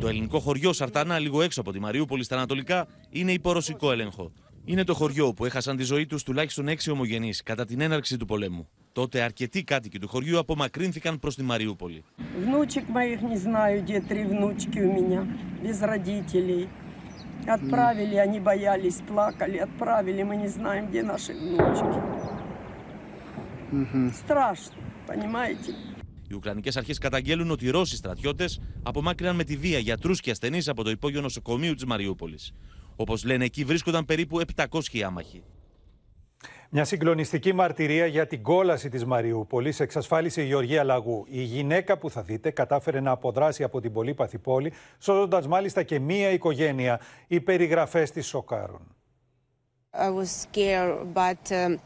Το 0.00 0.08
ελληνικό 0.08 0.38
χωριό 0.38 0.72
Σαρτανά, 0.72 1.18
λίγο 1.18 1.42
έξω 1.42 1.60
από 1.60 1.72
τη 1.72 1.80
Μαριούπολη 1.80 2.24
στα 2.24 2.36
Ανατολικά, 2.36 2.86
είναι 3.10 3.32
υπό 3.32 3.52
ρωσικό 3.52 3.92
έλεγχο. 3.92 4.32
Είναι 4.64 4.84
το 4.84 4.94
χωριό 4.94 5.32
που 5.32 5.44
έχασαν 5.44 5.76
τη 5.76 5.82
ζωή 5.82 6.06
του 6.06 6.18
τουλάχιστον 6.24 6.68
έξι 6.68 6.90
ομογενεί 6.90 7.32
κατά 7.44 7.64
την 7.64 7.80
έναρξη 7.80 8.16
του 8.16 8.26
πολέμου. 8.26 8.68
Τότε 8.92 9.20
αρκετοί 9.20 9.62
κάτοικοι 9.64 9.98
του 9.98 10.08
χωριού 10.08 10.38
απομακρύνθηκαν 10.38 11.18
προ 11.18 11.30
τη 11.30 11.42
Μαριούπολη. 11.42 12.04
Внучек 12.44 12.84
моих 12.88 13.18
не 13.32 13.36
знаю, 13.36 13.82
где 13.82 14.00
три 14.10 14.22
внучки 14.24 14.78
у 14.88 14.92
меня, 14.98 15.20
без 15.62 15.80
родителей. 15.80 16.68
Отправили, 17.46 18.16
они 18.16 18.40
боялись, 18.40 18.98
плакали, 19.06 19.58
отправили, 19.58 20.22
мы 20.22 20.36
не 20.36 20.48
знаем, 20.48 20.88
где 20.88 21.02
наши 21.02 21.32
внучки. 21.32 22.00
Страшно, 24.12 24.76
понимаете? 25.06 25.74
Οι 26.28 26.34
Ουκρανικέ 26.34 26.70
αρχέ 26.74 26.94
καταγγέλουν 27.00 27.50
ότι 27.50 27.64
οι 27.66 27.70
Ρώσοι 27.70 27.96
στρατιώτε 27.96 28.44
απομάκρυναν 28.82 29.36
με 29.36 29.44
τη 29.44 29.56
βία 29.56 29.78
γιατρού 29.78 30.12
και 30.12 30.30
ασθενεί 30.30 30.60
από 30.66 30.82
το 30.84 30.90
υπόγειο 30.90 31.20
νοσοκομείου 31.20 31.74
τη 31.74 31.86
Μαριούπολη. 31.86 32.38
Όπω 32.96 33.14
λένε, 33.24 33.44
εκεί 33.44 33.64
βρίσκονταν 33.64 34.04
περίπου 34.04 34.40
700 34.56 34.80
άμαχοι. 35.06 35.42
Μια 36.75 36.85
συγκλονιστική 36.85 37.53
μαρτυρία 37.53 38.05
για 38.05 38.27
την 38.27 38.43
κόλαση 38.43 38.89
της 38.89 39.05
Μαριούπολης 39.05 39.79
εξασφάλισε 39.79 40.41
η 40.41 40.45
Γεωργία 40.45 40.83
Λαγού. 40.83 41.25
Η 41.29 41.41
γυναίκα 41.41 41.97
που 41.97 42.09
θα 42.09 42.21
δείτε 42.21 42.49
κατάφερε 42.51 42.99
να 42.99 43.11
αποδράσει 43.11 43.63
από 43.63 43.81
την 43.81 43.93
πολύπαθη 43.93 44.37
πόλη, 44.37 44.73
σώζοντας 44.99 45.47
μάλιστα 45.47 45.83
και 45.83 45.99
μία 45.99 46.29
οικογένεια. 46.29 46.99
Οι 47.27 47.39
περιγραφές 47.39 48.11
της 48.11 48.27
σοκάρουν. 48.27 48.95
I 49.93 50.09
was 50.09 50.47
scared, 50.47 51.13
but 51.13 51.51
um, 51.51 51.79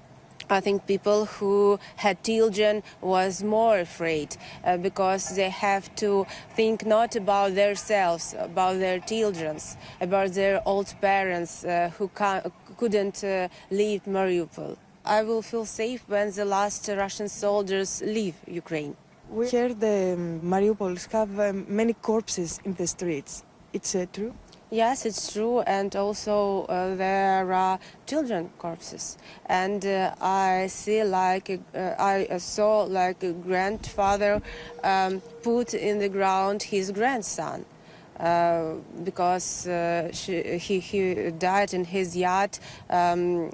I 0.50 0.60
think 0.62 0.86
people 0.86 1.26
who 1.26 1.78
had 2.06 2.16
children 2.24 2.82
was 3.02 3.44
more 3.44 3.80
afraid 3.80 4.30
uh, 4.38 4.78
because 4.78 5.24
they 5.36 5.50
have 5.50 5.86
to 6.04 6.26
think 6.56 6.86
not 6.86 7.12
about 7.24 7.50
themselves, 7.56 8.24
about 8.50 8.76
their 8.80 9.00
children, 9.00 9.54
about 10.00 10.30
their 10.40 10.56
old 10.66 10.90
parents 11.02 11.52
uh, 11.66 11.92
who 11.98 12.08
ca- 12.20 12.44
couldn't 12.78 13.24
uh, 13.24 13.48
leave 13.72 14.04
Mariupol. 14.06 14.78
I 15.06 15.24
will 15.24 15.42
feel 15.42 15.66
safe 15.66 16.04
when 16.08 16.32
the 16.32 16.46
last 16.46 16.88
Russian 16.90 17.30
soldiers 17.30 18.02
leave 18.06 18.36
Ukraine. 18.48 18.96
We 19.30 19.50
hear 19.50 19.74
the 19.74 20.14
um, 20.14 20.42
Mariupols 20.42 21.12
have 21.12 21.40
um, 21.40 21.66
many 21.68 21.94
corpses 21.94 22.60
in 22.66 22.74
the 22.76 22.88
streets. 22.88 23.44
It's 23.74 23.94
uh, 23.96 24.06
true? 24.14 24.34
Yes, 24.70 25.06
it's 25.06 25.32
true, 25.32 25.62
and 25.62 25.96
also 25.96 26.66
uh, 26.66 26.96
there 26.96 27.54
are 27.54 27.80
children 28.06 28.50
corpses, 28.58 29.18
and 29.46 29.86
uh, 29.86 30.14
I 30.20 30.68
see 30.68 31.04
like 31.06 31.50
a- 31.50 31.60
uh, 31.74 31.96
I 32.34 32.38
saw 32.38 32.84
like 32.84 33.24
a 33.24 33.32
grandfather 33.32 34.42
um, 34.84 35.22
put 35.42 35.74
in 35.74 36.00
the 36.00 36.10
ground 36.10 36.64
his 36.64 36.92
grandson. 36.92 37.64
Uh, 38.20 38.78
because 39.04 39.68
uh, 39.68 40.12
she, 40.12 40.58
he, 40.58 40.80
he 40.80 41.30
died 41.32 41.72
in 41.74 41.86
his 41.86 42.18
yacht 42.18 42.60
um, 42.90 43.52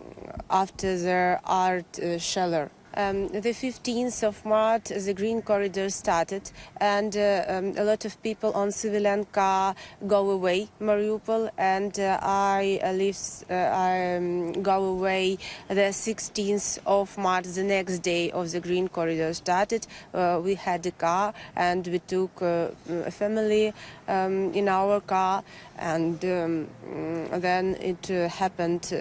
after 0.49 0.97
the 0.97 1.37
art 1.43 1.99
uh. 2.19 2.69
Um, 2.95 3.27
the 3.29 3.53
15th 3.53 4.21
of 4.23 4.45
March, 4.45 4.89
the 4.89 5.15
Green 5.15 5.41
Corridor 5.41 5.89
started, 5.89 6.51
and 6.77 7.17
uh, 7.17 7.43
um, 7.47 7.73
a 7.75 7.83
lot 7.83 8.05
of 8.05 8.21
people 8.21 8.51
on 8.53 8.71
civilian 8.71 9.25
car 9.25 9.73
go 10.05 10.29
away 10.29 10.69
Mariupol, 10.79 11.49
and 11.57 11.99
uh, 11.99 12.19
I 12.21 12.79
uh, 12.83 12.91
leave, 12.91 13.17
uh, 13.49 13.53
I 13.53 14.17
um, 14.17 14.53
go 14.61 14.83
away 14.85 15.39
the 15.69 15.89
16th 15.89 16.79
of 16.85 17.17
March, 17.17 17.45
the 17.45 17.63
next 17.63 17.99
day 17.99 18.29
of 18.29 18.51
the 18.51 18.59
Green 18.59 18.87
Corridor 18.87 19.33
started. 19.33 19.87
Uh, 20.13 20.39
we 20.43 20.53
had 20.53 20.85
a 20.85 20.91
car, 20.91 21.33
and 21.55 21.87
we 21.87 21.97
took 21.97 22.43
uh, 22.43 22.67
a 22.89 23.11
family 23.11 23.73
um, 24.07 24.53
in 24.53 24.69
our 24.69 25.01
car, 25.01 25.43
and 25.79 26.23
um, 26.25 26.67
mm, 26.87 27.41
then 27.41 27.75
it 27.81 28.05
happened. 28.29 28.93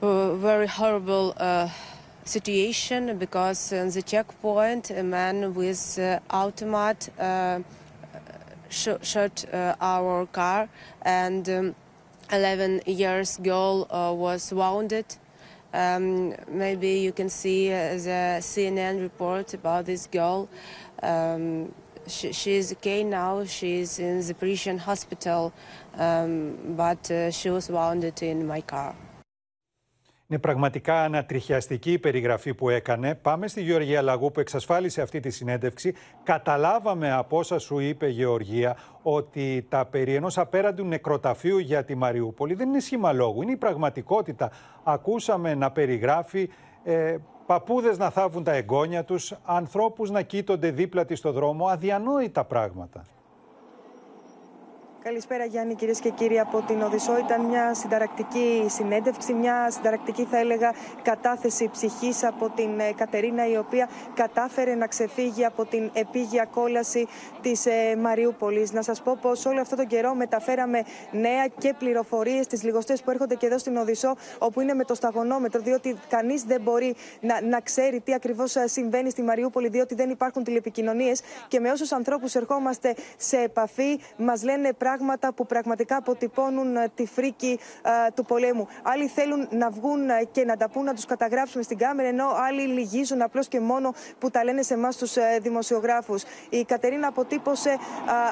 Very 0.00 0.68
horrible 0.68 1.34
uh, 1.38 1.68
situation 2.24 3.18
because 3.18 3.72
in 3.72 3.90
the 3.90 4.00
checkpoint 4.00 4.90
a 4.90 5.02
man 5.02 5.54
with 5.54 5.98
uh, 5.98 6.20
automat 6.30 7.08
uh, 7.18 7.58
sh- 8.68 9.02
shot 9.02 9.44
uh, 9.52 9.74
our 9.80 10.26
car 10.26 10.68
and 11.02 11.48
um, 11.48 11.74
11 12.30 12.82
years 12.86 13.38
girl 13.38 13.88
uh, 13.90 14.12
was 14.14 14.52
wounded 14.52 15.04
um, 15.74 16.32
maybe 16.46 17.00
you 17.00 17.10
can 17.10 17.28
see 17.28 17.70
the 17.70 18.38
CNN 18.40 19.02
report 19.02 19.52
about 19.52 19.84
this 19.84 20.06
girl. 20.06 20.48
Um, 21.02 21.74
she 22.06 22.54
is 22.54 22.72
okay 22.72 23.04
now. 23.04 23.44
She's 23.44 23.98
in 23.98 24.26
the 24.26 24.32
Parisian 24.32 24.78
hospital, 24.78 25.52
um, 25.94 26.56
but 26.74 27.10
uh, 27.10 27.30
she 27.30 27.50
was 27.50 27.68
wounded 27.68 28.22
in 28.22 28.46
my 28.46 28.62
car. 28.62 28.94
Είναι 30.30 30.40
πραγματικά 30.40 31.02
ανατριχιαστική 31.02 31.92
η 31.92 31.98
περιγραφή 31.98 32.54
που 32.54 32.68
έκανε. 32.68 33.14
Πάμε 33.14 33.48
στη 33.48 33.62
Γεωργία 33.62 34.02
Λαγού 34.02 34.30
που 34.30 34.40
εξασφάλισε 34.40 35.02
αυτή 35.02 35.20
τη 35.20 35.30
συνέντευξη. 35.30 35.94
Καταλάβαμε 36.22 37.12
από 37.12 37.38
όσα 37.38 37.58
σου 37.58 37.78
είπε 37.78 38.06
η 38.06 38.10
Γεωργία 38.10 38.76
ότι 39.02 39.66
τα 39.68 39.86
περί 39.86 40.14
ενός 40.14 40.38
απέραντου 40.38 40.84
νεκροταφείου 40.84 41.58
για 41.58 41.84
τη 41.84 41.94
Μαριούπολη 41.94 42.54
δεν 42.54 42.68
είναι 42.68 42.80
σχήμα 42.80 43.12
λόγου, 43.12 43.42
είναι 43.42 43.52
η 43.52 43.56
πραγματικότητα. 43.56 44.50
Ακούσαμε 44.84 45.54
να 45.54 45.70
περιγράφει 45.70 46.50
ε, 46.84 47.16
παππούδες 47.46 47.98
να 47.98 48.10
θάβουν 48.10 48.44
τα 48.44 48.52
εγγόνια 48.52 49.04
τους, 49.04 49.34
ανθρώπους 49.44 50.10
να 50.10 50.22
κοίτονται 50.22 50.70
δίπλα 50.70 51.04
της 51.04 51.18
στο 51.18 51.32
δρόμο, 51.32 51.66
αδιανόητα 51.66 52.44
πράγματα. 52.44 53.04
Καλησπέρα 55.02 55.44
Γιάννη 55.44 55.74
κυρίες 55.74 56.00
και 56.00 56.10
κύριοι 56.10 56.38
από 56.38 56.62
την 56.66 56.82
Οδυσσό. 56.82 57.18
Ήταν 57.18 57.40
μια 57.44 57.74
συνταρακτική 57.74 58.64
συνέντευξη, 58.68 59.32
μια 59.32 59.70
συνταρακτική 59.70 60.24
θα 60.24 60.38
έλεγα 60.38 60.72
κατάθεση 61.02 61.68
ψυχής 61.72 62.24
από 62.24 62.50
την 62.50 62.80
ε, 62.80 62.92
Κατερίνα 62.96 63.48
η 63.48 63.56
οποία 63.56 63.88
κατάφερε 64.14 64.74
να 64.74 64.86
ξεφύγει 64.86 65.44
από 65.44 65.64
την 65.64 65.90
επίγεια 65.92 66.44
κόλαση 66.44 67.06
της 67.40 67.66
ε, 67.66 67.96
Μαριούπολης. 67.96 68.72
Να 68.72 68.82
σας 68.82 69.02
πω 69.02 69.18
πως 69.20 69.44
όλο 69.46 69.60
αυτό 69.60 69.76
τον 69.76 69.86
καιρό 69.86 70.14
μεταφέραμε 70.14 70.82
νέα 71.10 71.46
και 71.58 71.74
πληροφορίες 71.78 72.44
στις 72.44 72.62
λιγοστές 72.62 73.02
που 73.02 73.10
έρχονται 73.10 73.34
και 73.34 73.46
εδώ 73.46 73.58
στην 73.58 73.76
Οδυσσό 73.76 74.16
όπου 74.38 74.60
είναι 74.60 74.74
με 74.74 74.84
το 74.84 74.94
σταγονόμετρο 74.94 75.60
διότι 75.60 75.96
κανείς 76.08 76.42
δεν 76.42 76.60
μπορεί 76.60 76.94
να, 77.20 77.42
να 77.42 77.60
ξέρει 77.60 78.00
τι 78.00 78.14
ακριβώς 78.14 78.56
ε, 78.56 78.66
συμβαίνει 78.66 79.10
στη 79.10 79.22
Μαριούπολη 79.22 79.68
διότι 79.68 79.94
δεν 79.94 80.10
υπάρχουν 80.10 80.44
τηλεπικοινωνίες 80.44 81.20
και 81.48 81.60
με 81.60 81.70
όσους 81.70 81.92
ανθρώπους 81.92 82.34
ερχόμαστε 82.34 82.94
σε 83.16 83.36
επαφή 83.36 84.00
μας 84.16 84.42
λένε 84.42 84.72
πράγματα 84.72 84.86
που 85.34 85.46
πραγματικά 85.46 85.96
αποτυπώνουν 85.96 86.76
ε, 86.76 86.90
τη 86.94 87.06
φρίκη 87.06 87.58
ε, 87.82 88.10
του 88.14 88.24
πολέμου. 88.24 88.68
Άλλοι 88.82 89.06
θέλουν 89.06 89.48
να 89.50 89.70
βγουν 89.70 90.10
ε, 90.10 90.24
και 90.30 90.44
να 90.44 90.56
τα 90.56 90.68
πούν, 90.68 90.84
να 90.84 90.94
τους 90.94 91.04
καταγράψουμε 91.04 91.62
στην 91.62 91.78
κάμερα, 91.78 92.08
ενώ 92.08 92.26
άλλοι 92.48 92.62
λυγίζουν 92.62 93.22
απλώς 93.22 93.48
και 93.48 93.60
μόνο 93.60 93.94
που 94.18 94.30
τα 94.30 94.44
λένε 94.44 94.62
σε 94.62 94.74
εμάς 94.74 94.96
τους 94.96 95.16
δημοσιογράφους. 95.40 96.22
Η 96.48 96.64
Κατερίνα 96.64 97.06
αποτύπωσε 97.06 97.70
α, 97.70 97.76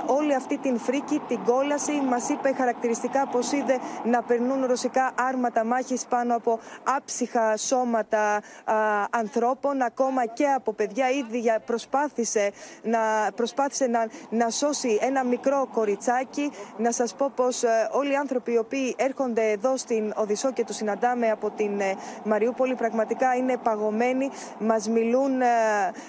όλη 0.06 0.34
αυτή 0.34 0.58
την 0.58 0.78
φρίκη, 0.78 1.22
την 1.28 1.44
κόλαση. 1.44 1.92
Μας 1.92 2.28
είπε 2.28 2.52
χαρακτηριστικά 2.56 3.26
πως 3.26 3.52
είδε 3.52 3.78
να 4.04 4.22
περνούν 4.22 4.64
ρωσικά 4.66 5.12
άρματα 5.28 5.64
μάχης 5.64 6.06
πάνω 6.06 6.36
από 6.36 6.58
άψυχα 6.96 7.56
σώματα 7.56 8.40
α, 8.64 8.74
ανθρώπων, 9.10 9.82
ακόμα 9.82 10.26
και 10.26 10.46
από 10.46 10.72
παιδιά. 10.72 11.10
Ήδη 11.10 11.54
προσπάθησε 11.66 12.50
να, 12.82 12.98
προσπάθησε 13.34 13.86
να, 13.86 14.06
να 14.30 14.50
σώσει 14.50 14.98
ένα 15.00 15.24
μικρό 15.24 15.68
κοριτσάκι. 15.72 16.45
Να 16.76 16.92
σας 16.92 17.14
πω 17.14 17.32
πως 17.34 17.62
ε, 17.62 17.68
όλοι 17.90 18.12
οι 18.12 18.16
άνθρωποι 18.16 18.52
οι 18.52 18.58
οποίοι 18.58 18.94
έρχονται 18.98 19.50
εδώ 19.50 19.76
στην 19.76 20.12
Οδυσσό 20.16 20.52
και 20.52 20.64
τους 20.64 20.76
συναντάμε 20.76 21.30
από 21.30 21.50
την 21.50 21.80
ε, 21.80 21.94
Μαριούπολη 22.24 22.74
πραγματικά 22.74 23.34
είναι 23.34 23.56
παγωμένοι, 23.56 24.30
μας 24.58 24.88
μιλούν, 24.88 25.40
ε, 25.40 25.46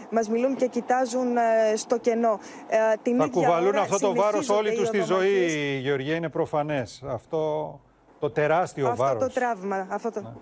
μας 0.09 0.29
μιλούν 0.29 0.55
και 0.55 0.67
κοιτάζουν 0.67 1.37
ε, 1.37 1.75
στο 1.75 1.97
κενό. 1.97 2.39
Ε, 2.67 2.77
την 3.01 3.17
Θα 3.17 3.25
ίδια 3.25 3.41
κουβαλούν 3.41 3.67
ώρα 3.67 3.81
αυτό 3.81 3.99
το 3.99 4.13
βάρος 4.13 4.45
συνεχίζονται 4.45 4.59
όλοι 4.59 4.73
οι 4.73 4.77
τους 4.77 4.87
στη 4.87 5.01
ζωή, 5.01 5.33
οδομαχίες. 5.33 5.81
Γεωργία, 5.81 6.15
είναι 6.15 6.29
προφανές. 6.29 7.03
Αυτό 7.07 7.79
το 8.19 8.29
τεράστιο 8.29 8.87
Αυτό 8.87 9.03
βάρος. 9.03 9.23
το 9.23 9.29
τραύμα. 9.29 9.87
Αυτό 9.89 10.11
το... 10.11 10.33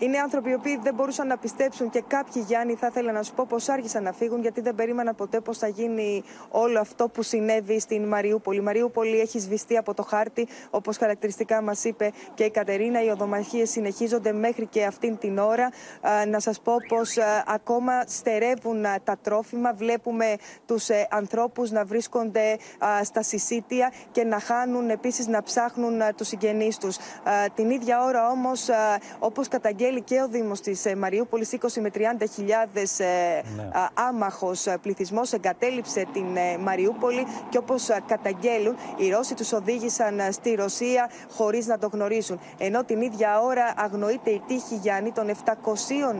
Είναι 0.00 0.18
άνθρωποι 0.18 0.50
οι 0.50 0.54
οποίοι 0.54 0.78
δεν 0.82 0.94
μπορούσαν 0.94 1.26
να 1.26 1.36
πιστέψουν 1.36 1.90
και 1.90 2.02
κάποιοι 2.06 2.44
Γιάννη 2.46 2.74
θα 2.74 2.86
ήθελα 2.86 3.12
να 3.12 3.22
σου 3.22 3.34
πω 3.34 3.46
πως 3.48 3.68
άργησαν 3.68 4.02
να 4.02 4.12
φύγουν 4.12 4.40
γιατί 4.40 4.60
δεν 4.60 4.74
περίμεναν 4.74 5.14
ποτέ 5.14 5.40
πως 5.40 5.58
θα 5.58 5.68
γίνει 5.68 6.22
όλο 6.50 6.80
αυτό 6.80 7.08
που 7.08 7.22
συνέβη 7.22 7.80
στην 7.80 8.04
Μαριούπολη. 8.08 8.58
Η 8.58 8.60
Μαριούπολη 8.60 9.20
έχει 9.20 9.38
σβηστεί 9.38 9.76
από 9.76 9.94
το 9.94 10.02
χάρτη 10.02 10.48
όπως 10.70 10.96
χαρακτηριστικά 10.96 11.62
μας 11.62 11.84
είπε 11.84 12.12
και 12.34 12.44
η 12.44 12.50
Κατερίνα. 12.50 13.04
Οι 13.04 13.08
οδομαχίες 13.08 13.70
συνεχίζονται 13.70 14.32
μέχρι 14.32 14.66
και 14.66 14.84
αυτήν 14.84 15.18
την 15.18 15.38
ώρα. 15.38 15.70
Να 16.28 16.40
σας 16.40 16.60
πω 16.60 16.76
πως 16.88 17.16
ακόμα 17.46 17.92
στερεύουν 18.06 18.82
τα 19.04 19.16
τρόφιμα. 19.22 19.72
Βλέπουμε 19.72 20.36
τους 20.66 20.88
ε, 20.88 21.06
ανθρώπους 21.10 21.70
να 21.70 21.84
βρίσκονται 21.84 22.58
στα 23.02 23.22
συσίτια 23.22 23.92
και 24.10 24.24
να 24.24 24.40
χάνουν 24.40 24.90
επίσης 24.90 25.26
να 25.26 25.42
ψάχνουν 25.42 26.00
τους 26.16 26.28
συγγενείς 26.28 26.76
τους. 26.76 26.96
Την 27.54 27.70
ίδια 27.70 28.04
ώρα 28.04 28.28
όμως 28.30 28.68
όπως 29.18 29.48
καταγγέλει 29.48 29.89
και 29.98 30.20
ο 30.20 30.28
Δήμος 30.28 30.60
της 30.60 30.84
ε, 30.84 30.96
Μαριούπολης 30.96 31.56
20 31.60 31.66
με 31.80 31.90
30 31.94 32.00
χιλιάδες 32.34 33.00
ε, 33.00 33.42
ναι. 33.56 33.68
άμαχος 33.94 34.66
πληθυσμός 34.82 35.32
εγκατέλειψε 35.32 36.06
την 36.12 36.26
Μαριούπολη 36.60 37.26
και 37.48 37.58
όπως 37.58 37.88
καταγγέλουν 38.06 38.76
οι 38.96 39.10
Ρώσοι 39.10 39.34
τους 39.34 39.52
οδήγησαν 39.52 40.20
στη 40.30 40.54
Ρωσία 40.54 41.10
χωρίς 41.30 41.66
να 41.66 41.78
το 41.78 41.88
γνωρίσουν. 41.92 42.40
Ενώ 42.58 42.84
την 42.84 43.00
ίδια 43.00 43.40
ώρα 43.40 43.74
αγνοείται 43.76 44.30
η 44.30 44.42
τύχη 44.46 44.74
Γιάννη 44.74 45.12
των 45.12 45.30
700 45.44 45.52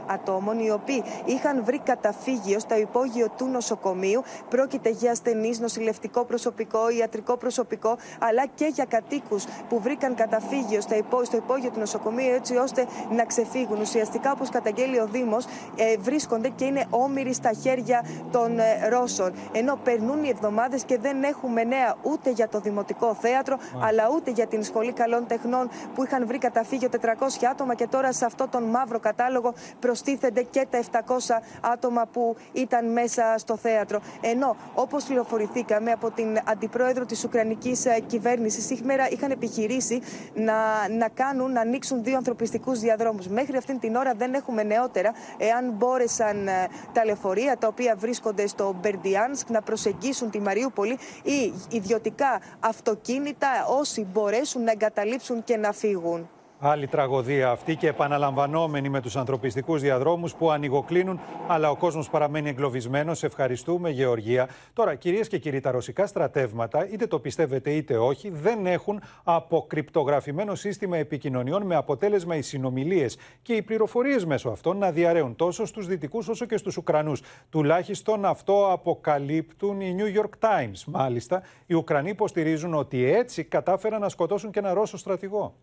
ατόμων 0.05 0.59
οι 0.59 0.71
οποίοι 0.71 1.03
είχαν 1.25 1.63
βρει 1.63 1.79
καταφύγιο 1.79 2.59
στο 2.59 2.75
υπόγειο 2.75 3.27
του 3.37 3.45
νοσοκομείου. 3.45 4.23
Πρόκειται 4.49 4.89
για 4.89 5.11
ασθενείς, 5.11 5.59
νοσηλευτικό 5.59 6.25
προσωπικό, 6.25 6.89
ιατρικό 6.89 7.37
προσωπικό, 7.37 7.97
αλλά 8.19 8.45
και 8.55 8.71
για 8.73 8.85
κατοίκους 8.85 9.45
που 9.69 9.79
βρήκαν 9.79 10.15
καταφύγιο 10.15 10.81
στο 10.81 10.95
υπόγειο 11.35 11.69
του 11.69 11.79
νοσοκομείου 11.79 12.33
έτσι 12.33 12.55
ώστε 12.55 12.85
να 13.09 13.25
ξεφύγουν. 13.25 13.60
Ουσιαστικά, 13.69 14.31
όπως 14.31 14.49
καταγγέλει 14.49 14.99
ο 14.99 15.07
Δήμος, 15.11 15.45
ε, 15.75 15.97
βρίσκονται 15.99 16.49
και 16.49 16.65
είναι 16.65 16.85
όμοιροι 16.89 17.33
στα 17.33 17.51
χέρια 17.61 18.05
των 18.31 18.59
ε, 18.59 18.87
Ρώσων. 18.89 19.31
Ενώ 19.51 19.79
περνούν 19.83 20.23
οι 20.23 20.29
εβδομάδες 20.29 20.83
και 20.83 20.97
δεν 20.97 21.23
έχουμε 21.23 21.63
νέα 21.63 21.95
ούτε 22.01 22.29
για 22.31 22.47
το 22.47 22.59
Δημοτικό 22.59 23.13
Θέατρο, 23.13 23.57
αλλά 23.83 24.03
ούτε 24.15 24.31
για 24.31 24.47
την 24.47 24.63
Σχολή 24.63 24.91
Καλών 24.91 25.27
Τεχνών 25.27 25.69
που 25.95 26.03
είχαν 26.03 26.27
βρει 26.27 26.37
καταφύγιο 26.37 26.89
400 27.01 27.07
άτομα 27.51 27.75
και 27.75 27.87
τώρα 27.87 28.13
σε 28.13 28.25
αυτό 28.25 28.47
τον 28.47 28.63
μαύρο 28.63 28.99
κατάλογο 28.99 29.53
προστίθενται 29.79 30.41
και 30.41 30.67
τα 30.69 31.03
700 31.05 31.15
άτομα 31.61 32.05
που 32.11 32.35
ήταν 32.51 32.91
μέσα 32.91 33.35
στο 33.37 33.57
θέατρο. 33.57 33.99
Ενώ, 34.21 34.55
όπως 34.73 35.03
πληροφορηθήκαμε 35.03 35.91
από 35.91 36.11
την 36.11 36.37
αντιπρόεδρο 36.45 37.05
της 37.05 37.23
Ουκρανικής 37.23 37.85
ε, 37.85 37.99
κυβέρνησης, 38.07 38.65
σήμερα 38.65 39.09
είχαν 39.09 39.31
επιχειρήσει 39.31 40.01
να, 40.33 40.53
να 40.97 41.09
κάνουν, 41.13 41.51
να 41.51 41.61
ανοίξουν 41.61 42.03
δύο 42.03 42.17
ανθρωπιστικούς 42.17 42.79
διαδρόμους. 42.79 43.27
Μέχρι 43.41 43.57
αυτήν 43.57 43.79
την 43.79 43.95
ώρα 43.95 44.13
δεν 44.13 44.33
έχουμε 44.33 44.63
νεότερα 44.63 45.13
εάν 45.37 45.71
μπόρεσαν 45.71 46.47
ε, 46.47 46.67
τα 46.93 47.05
λεωφορεία 47.05 47.57
τα 47.57 47.67
οποία 47.67 47.95
βρίσκονται 47.97 48.47
στο 48.47 48.75
Μπερντιάνσκ 48.81 49.49
να 49.49 49.61
προσεγγίσουν 49.61 50.29
τη 50.29 50.39
Μαριούπολη 50.39 50.97
ή 51.23 51.53
ιδιωτικά 51.69 52.41
αυτοκίνητα 52.59 53.47
όσοι 53.79 54.07
μπορέσουν 54.11 54.63
να 54.63 54.71
εγκαταλείψουν 54.71 55.43
και 55.43 55.57
να 55.57 55.71
φύγουν. 55.71 56.29
Άλλη 56.63 56.87
τραγωδία 56.87 57.49
αυτή 57.49 57.75
και 57.75 57.87
επαναλαμβανόμενη 57.87 58.89
με 58.89 59.01
τους 59.01 59.15
ανθρωπιστικούς 59.15 59.81
διαδρόμους 59.81 60.35
που 60.35 60.51
ανοιγοκλίνουν, 60.51 61.19
αλλά 61.47 61.69
ο 61.69 61.75
κόσμος 61.75 62.09
παραμένει 62.09 62.49
εγκλωβισμένος. 62.49 63.23
Ευχαριστούμε, 63.23 63.89
Γεωργία. 63.89 64.49
Τώρα, 64.73 64.95
κυρίες 64.95 65.27
και 65.27 65.37
κύριοι, 65.37 65.59
τα 65.59 65.71
ρωσικά 65.71 66.05
στρατεύματα, 66.05 66.87
είτε 66.87 67.07
το 67.07 67.19
πιστεύετε 67.19 67.71
είτε 67.71 67.97
όχι, 67.97 68.29
δεν 68.29 68.65
έχουν 68.65 69.01
αποκρυπτογραφημένο 69.23 70.55
σύστημα 70.55 70.97
επικοινωνιών 70.97 71.65
με 71.65 71.75
αποτέλεσμα 71.75 72.35
οι 72.35 72.41
συνομιλίες 72.41 73.17
και 73.41 73.53
οι 73.53 73.61
πληροφορίες 73.61 74.25
μέσω 74.25 74.49
αυτών 74.49 74.77
να 74.77 74.91
διαραίουν 74.91 75.35
τόσο 75.35 75.65
στους 75.65 75.87
δυτικούς 75.87 76.27
όσο 76.27 76.45
και 76.45 76.57
στους 76.57 76.77
Ουκρανούς. 76.77 77.21
Τουλάχιστον 77.49 78.25
αυτό 78.25 78.71
αποκαλύπτουν 78.71 79.81
οι 79.81 79.95
New 79.99 80.19
York 80.19 80.49
Times. 80.49 80.83
Μάλιστα, 80.87 81.41
οι 81.65 81.73
Ουκρανοί 81.73 82.09
υποστηρίζουν 82.09 82.73
ότι 82.73 83.11
έτσι 83.11 83.43
κατάφεραν 83.43 84.01
να 84.01 84.09
σκοτώσουν 84.09 84.51
και 84.51 84.59
ένα 84.59 84.73
Ρώσο 84.73 84.97
στρατηγό. 84.97 85.55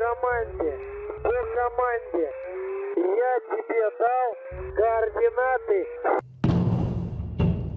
команде, 0.00 0.72
по 1.22 1.38
команде. 1.56 2.26
Я 2.96 3.34
тебе 3.50 3.82
дал 4.00 4.28
координаты. 4.78 5.80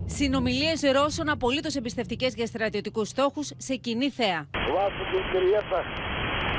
Συνομιλίε 0.06 0.92
Ρώσων 0.92 1.30
απολύτω 1.30 1.70
εμπιστευτικέ 1.76 2.28
για 2.36 2.46
στρατιωτικού 2.46 3.06
στόχου 3.06 3.44
σε 3.58 3.76
κοινή 3.76 4.10
θέα. 4.10 4.48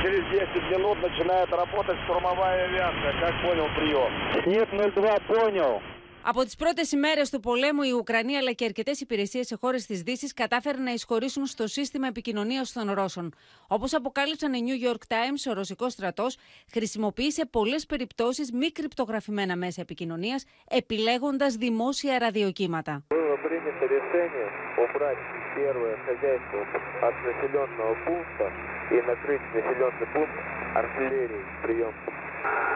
Через 0.04 0.22
10 0.32 0.62
минут 0.72 0.96
начинает 1.00 1.50
работать 1.60 1.98
штурмовая 2.04 2.64
авиация. 2.66 3.12
Как 3.22 3.34
понял 3.42 3.68
прием? 3.76 4.10
Снег 4.44 4.68
02, 4.94 5.18
понял. 5.34 5.80
Από 6.26 6.44
τι 6.44 6.50
πρώτε 6.58 6.82
ημέρε 6.92 7.22
του 7.30 7.40
πολέμου, 7.40 7.82
η 7.82 7.90
Ουκρανία 7.90 8.38
αλλά 8.38 8.52
και 8.52 8.64
αρκετέ 8.64 8.92
υπηρεσίε 8.98 9.42
σε 9.42 9.56
χώρε 9.60 9.76
τη 9.76 9.94
Δύση 9.94 10.26
κατάφεραν 10.34 10.82
να 10.82 10.92
εισχωρήσουν 10.92 11.46
στο 11.46 11.66
σύστημα 11.66 12.06
επικοινωνία 12.06 12.62
των 12.72 12.92
Ρώσων. 12.92 13.34
Όπω 13.68 13.86
αποκάλυψαν 13.92 14.52
οι 14.54 14.60
New 14.66 14.88
York 14.88 15.02
Times, 15.08 15.50
ο 15.50 15.52
ρωσικό 15.52 15.88
στρατό 15.88 16.26
χρησιμοποίησε 16.72 17.46
πολλέ 17.46 17.76
περιπτώσει 17.88 18.42
μη 18.52 18.70
κρυπτογραφημένα 18.70 19.56
μέσα 19.56 19.80
επικοινωνία, 19.80 20.40
επιλέγοντα 20.70 21.46
δημόσια 21.46 22.18
ραδιοκύματα. 22.18 23.04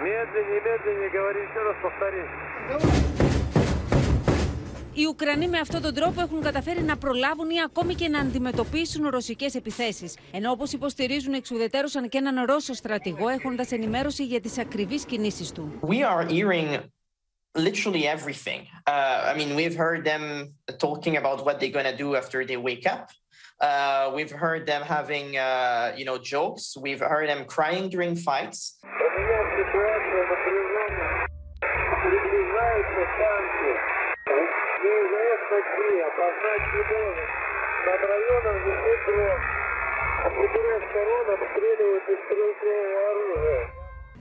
Медленнее, 0.03 0.61
медленнее, 0.69 1.11
говори 1.11 1.41
еще 1.41 1.61
раз, 1.67 1.77
повтори. 1.83 3.22
Οι 4.96 5.06
Ουκρανοί 5.06 5.48
με 5.48 5.60
αυτόν 5.60 5.82
τον 5.82 5.94
τρόπο 5.94 6.22
έχουν 6.22 6.42
καταφέρει 6.42 6.82
να 6.82 6.98
προλάβουν 6.98 7.50
ή 7.50 7.62
ακόμη 7.62 7.96
και 7.96 8.08
να 8.08 8.20
αντιμετωπίσουν 8.20 9.10
ρωσικές 9.10 9.56
επιθέσεις. 9.56 10.18
Ενώ 10.32 10.52
όπως 10.52 10.72
υποστηρίζουν, 10.72 11.34
εξουδετέρωσαν 11.34 12.10
και 12.10 12.18
έναν 12.18 12.46
Ρώσο 12.46 12.74
στρατηγό, 12.74 13.30
έχοντας 13.30 13.72
ενημέρωση 13.72 14.26
για 14.26 14.42
τις 14.42 14.58
ακριβείς 14.58 15.06
κινήσεις 15.06 15.52
του. 15.52 15.80
We 15.82 16.00
are 16.12 16.28
hearing 16.30 16.80
literally 17.58 18.08
everything. 18.08 18.62
Uh, 18.88 19.32
I 19.32 19.34
mean, 19.38 19.56
we've 19.56 19.78
heard 19.86 20.02
them 20.12 20.24
talking 20.86 21.16
about 21.22 21.38
what 21.46 21.60
they're 21.60 21.76
going 21.80 21.92
to 21.94 21.98
do 22.06 22.16
after 22.22 22.46
they 22.50 22.58
wake 22.70 22.86
up. 22.96 23.06
Uh, 23.68 24.12
we've 24.16 24.36
heard 24.46 24.64
them 24.72 24.82
having, 24.98 25.28
uh, 25.38 25.94
you 26.00 26.06
know, 26.10 26.18
jokes. 26.34 26.64
We've 26.86 27.04
heard 27.14 27.28
them 27.34 27.42
crying 27.56 27.86
during 27.94 28.16
fights. 28.30 28.60
опознать 36.73 36.75
не 36.75 36.83
должен. 36.91 37.29
Над 37.87 38.01
районом 38.13 38.57
висит 38.65 39.01
дрон. 39.07 39.41
С 40.25 40.33
четырех 40.39 40.81
сторон 40.91 41.25
обстреливают 41.35 42.05
из 42.13 42.19
стрелкового 42.25 43.01
оружия. 43.11 43.63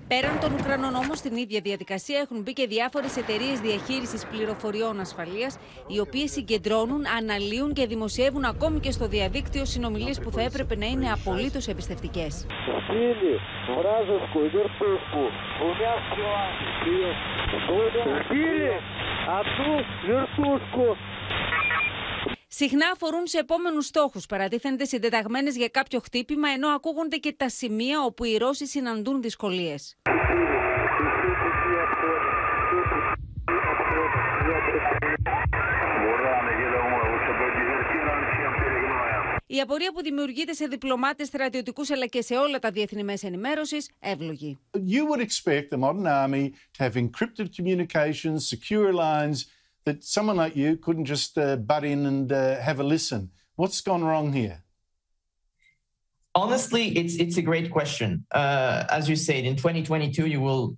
Πέραν 0.08 0.39
των 0.39 0.53
Ουκρανών 0.53 0.95
όμω, 0.95 1.15
στην 1.15 1.36
ίδια 1.36 1.60
διαδικασία 1.63 2.19
έχουν 2.19 2.41
μπει 2.41 2.53
και 2.53 2.67
διάφορε 2.67 3.06
εταιρείε 3.17 3.53
διαχείριση 3.67 4.27
πληροφοριών 4.27 4.99
ασφαλεία, 4.99 5.49
οι 5.88 5.99
οποίε 5.99 6.27
συγκεντρώνουν, 6.27 7.01
αναλύουν 7.17 7.73
και 7.73 7.86
δημοσιεύουν 7.86 8.43
ακόμη 8.45 8.80
και 8.80 8.91
στο 8.91 9.08
διαδίκτυο 9.08 9.65
συνομιλίε 9.65 10.13
που 10.23 10.32
θα 10.32 10.41
έπρεπε 10.41 10.75
να 10.75 10.86
είναι 10.86 11.12
απολύτω 11.12 11.60
εμπιστευτικέ. 11.71 12.27
Συχνά 22.54 22.90
αφορούν 22.92 23.26
σε 23.26 23.38
επόμενους 23.38 23.86
στόχους. 23.86 24.26
Παρατίθενται 24.26 24.84
συντεταγμένες 24.84 25.56
για 25.56 25.68
κάποιο 25.68 26.00
χτύπημα, 26.00 26.48
ενώ 26.48 26.68
ακούγονται 26.68 27.16
και 27.16 27.34
τα 27.36 27.48
σημεία 27.48 28.02
όπου 28.02 28.24
οι 28.24 28.36
Ρώσοι 28.36 28.66
συναντούν 28.66 29.22
δυσκολίες. 29.22 29.96
Η 39.46 39.60
απορία 39.60 39.92
που 39.92 40.02
δημιουργείται 40.02 40.52
σε 40.52 40.66
διπλωμάτες 40.66 41.26
στρατιωτικούς 41.26 41.90
αλλά 41.90 42.06
και 42.06 42.22
σε 42.22 42.34
όλα 42.34 42.58
τα 42.58 42.70
διεθνή 42.70 43.04
μέσα 43.04 43.26
ενημέρωσης 43.26 43.90
εύλογη. 43.98 44.58
You 44.74 44.78
would 44.78 45.20
expect 45.20 45.70
the 45.70 45.78
modern 45.78 46.06
army 46.06 46.50
to 46.78 46.84
have 46.84 46.96
encrypted 46.96 47.48
communications, 47.56 48.48
secure 48.48 48.92
lines, 48.92 49.46
that 49.85 50.05
someone 50.05 50.37
like 50.37 50.57
you 50.57 50.77
couldn't 50.77 51.07
just 51.07 51.38
uh, 51.38 51.57
butt 51.57 51.85
in 51.85 52.07
and 52.07 52.33
uh, 52.33 52.61
have 52.61 52.81
a 52.81 52.85
listen. 52.85 53.31
What's 53.57 53.81
gone 53.81 54.05
wrong 54.05 54.33
here? 54.33 54.62
Honestly, 56.35 56.88
it's 56.97 57.16
it's 57.16 57.37
a 57.37 57.42
great 57.42 57.71
question. 57.71 58.25
Uh, 58.31 58.85
as 58.90 59.09
you 59.09 59.16
said, 59.16 59.45
in 59.45 59.57
2022, 59.57 60.27
you 60.27 60.40
will 60.40 60.77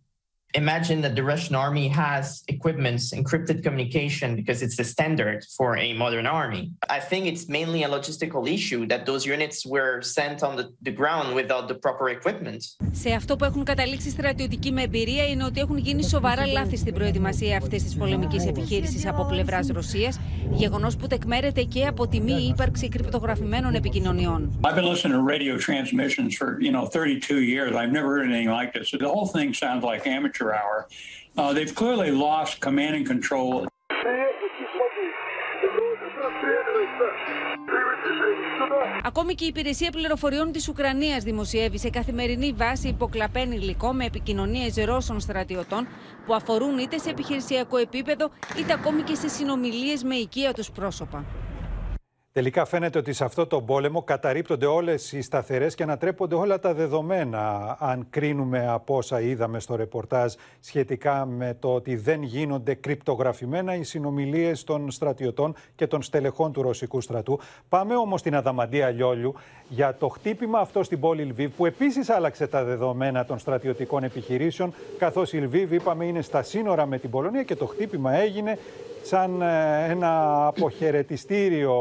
imagine 0.53 1.01
that 1.01 1.15
the 1.15 1.23
Russian 1.23 1.55
army 1.55 1.87
has 1.89 2.43
equipments, 2.47 3.11
encrypted 3.13 3.63
communication, 3.63 4.35
because 4.35 4.61
it's 4.63 4.77
the 4.77 4.83
standard 4.83 5.45
for 5.57 5.77
a 5.77 5.93
modern 5.93 6.25
army. 6.25 6.71
I 6.89 6.99
think 6.99 7.27
it's 7.27 7.47
mainly 7.47 7.83
a 7.83 7.89
logistical 7.89 8.51
issue 8.51 8.87
that 8.87 9.05
those 9.05 9.25
units 9.25 9.65
were 9.65 10.01
sent 10.01 10.41
on 10.41 10.55
the, 10.55 10.73
the 10.81 10.91
ground 10.91 11.35
without 11.35 11.67
the 11.67 11.75
proper 11.75 12.09
equipment. 12.09 12.63
Σε 12.91 13.09
αυτό 13.13 13.35
που 13.35 13.45
έχουν 13.45 13.63
καταλήξει 13.63 14.09
στρατιωτικοί 14.09 14.71
με 14.71 14.81
εμπειρία 14.81 15.27
είναι 15.27 15.43
ότι 15.43 15.59
έχουν 15.59 15.77
γίνει 15.77 16.03
σοβαρά 16.03 16.45
λάθη 16.47 16.77
στην 16.77 16.93
προετοιμασία 16.93 17.57
αυτή 17.57 17.83
τη 17.83 17.95
πολεμική 17.95 18.47
επιχείρηση 18.47 19.07
από 19.07 19.25
πλευρά 19.25 19.59
Ρωσία, 19.73 20.13
γεγονό 20.51 20.87
που 20.99 21.07
τεκμέρεται 21.07 21.63
και 21.63 21.85
από 21.85 22.07
τη 22.07 22.19
μη 22.21 22.33
ύπαρξη 22.33 22.89
κρυπτογραφημένων 22.89 23.75
επικοινωνιών. 23.75 24.59
I've 24.63 24.75
been 24.75 24.85
listening 24.85 25.17
to 25.17 25.23
radio 25.35 25.57
transmissions 25.57 26.35
for, 26.39 26.57
you 26.61 26.71
know, 26.71 26.85
32 26.85 27.41
years. 27.41 27.75
I've 27.75 27.91
never 27.91 28.07
heard 28.13 28.25
anything 28.29 28.51
like 28.59 28.71
this. 28.73 28.91
The 28.91 29.11
whole 29.15 29.27
thing 29.27 29.53
sounds 29.53 29.83
like 29.83 30.01
amateur 30.07 30.39
hour. 30.52 30.88
Uh, 31.36 31.52
they've 31.52 31.74
clearly 31.74 32.10
lost 32.10 32.60
command 32.60 32.94
and 32.96 33.06
control. 33.06 33.66
Ακόμη 39.02 39.34
και 39.34 39.44
η 39.44 39.46
Υπηρεσία 39.46 39.90
Πληροφοριών 39.90 40.52
της 40.52 40.68
Ουκρανίας 40.68 41.22
δημοσιεύει 41.22 41.78
σε 41.78 41.90
καθημερινή 41.90 42.52
βάση 42.52 42.88
υποκλαπέν 42.88 43.52
υλικό 43.52 43.92
με 43.92 44.04
επικοινωνίες 44.04 44.74
Ρώσων 44.76 45.20
στρατιωτών 45.20 45.88
που 46.26 46.34
αφορούν 46.34 46.78
είτε 46.78 46.98
σε 46.98 47.10
επιχειρησιακό 47.10 47.76
επίπεδο 47.76 48.30
είτε 48.58 48.72
ακόμη 48.72 49.02
και 49.02 49.14
σε 49.14 49.28
συνομιλίες 49.28 50.02
με 50.02 50.14
οικία 50.14 50.52
τους 50.52 50.70
πρόσωπα. 50.70 51.24
Τελικά 52.34 52.64
φαίνεται 52.64 52.98
ότι 52.98 53.12
σε 53.12 53.24
αυτό 53.24 53.46
το 53.46 53.62
πόλεμο 53.62 54.02
καταρρύπτονται 54.02 54.66
όλες 54.66 55.12
οι 55.12 55.20
σταθερές 55.20 55.74
και 55.74 55.82
ανατρέπονται 55.82 56.34
όλα 56.34 56.58
τα 56.58 56.74
δεδομένα 56.74 57.76
αν 57.80 58.06
κρίνουμε 58.10 58.68
από 58.68 58.96
όσα 58.96 59.20
είδαμε 59.20 59.60
στο 59.60 59.76
ρεπορτάζ 59.76 60.34
σχετικά 60.60 61.26
με 61.26 61.56
το 61.60 61.74
ότι 61.74 61.96
δεν 61.96 62.22
γίνονται 62.22 62.74
κρυπτογραφημένα 62.74 63.74
οι 63.74 63.82
συνομιλίες 63.82 64.64
των 64.64 64.90
στρατιωτών 64.90 65.54
και 65.74 65.86
των 65.86 66.02
στελεχών 66.02 66.52
του 66.52 66.62
ρωσικού 66.62 67.00
στρατού. 67.00 67.40
Πάμε 67.68 67.96
όμως 67.96 68.20
στην 68.20 68.36
Αδαμαντία 68.36 68.90
Λιόλιου 68.90 69.34
για 69.68 69.96
το 69.96 70.08
χτύπημα 70.08 70.58
αυτό 70.58 70.82
στην 70.82 71.00
πόλη 71.00 71.22
Λβίβ 71.22 71.50
που 71.56 71.66
επίσης 71.66 72.08
άλλαξε 72.08 72.46
τα 72.46 72.64
δεδομένα 72.64 73.24
των 73.24 73.38
στρατιωτικών 73.38 74.04
επιχειρήσεων 74.04 74.74
καθώς 74.98 75.32
η 75.32 75.36
Λβίβ 75.36 75.72
είπαμε 75.72 76.04
είναι 76.04 76.22
στα 76.22 76.42
σύνορα 76.42 76.86
με 76.86 76.98
την 76.98 77.10
Πολωνία 77.10 77.42
και 77.42 77.56
το 77.56 77.66
χτύπημα 77.66 78.12
έγινε 78.12 78.58
σαν 79.04 79.42
ε, 79.42 79.86
ένα 79.88 80.46
αποχαιρετιστήριο 80.46 81.72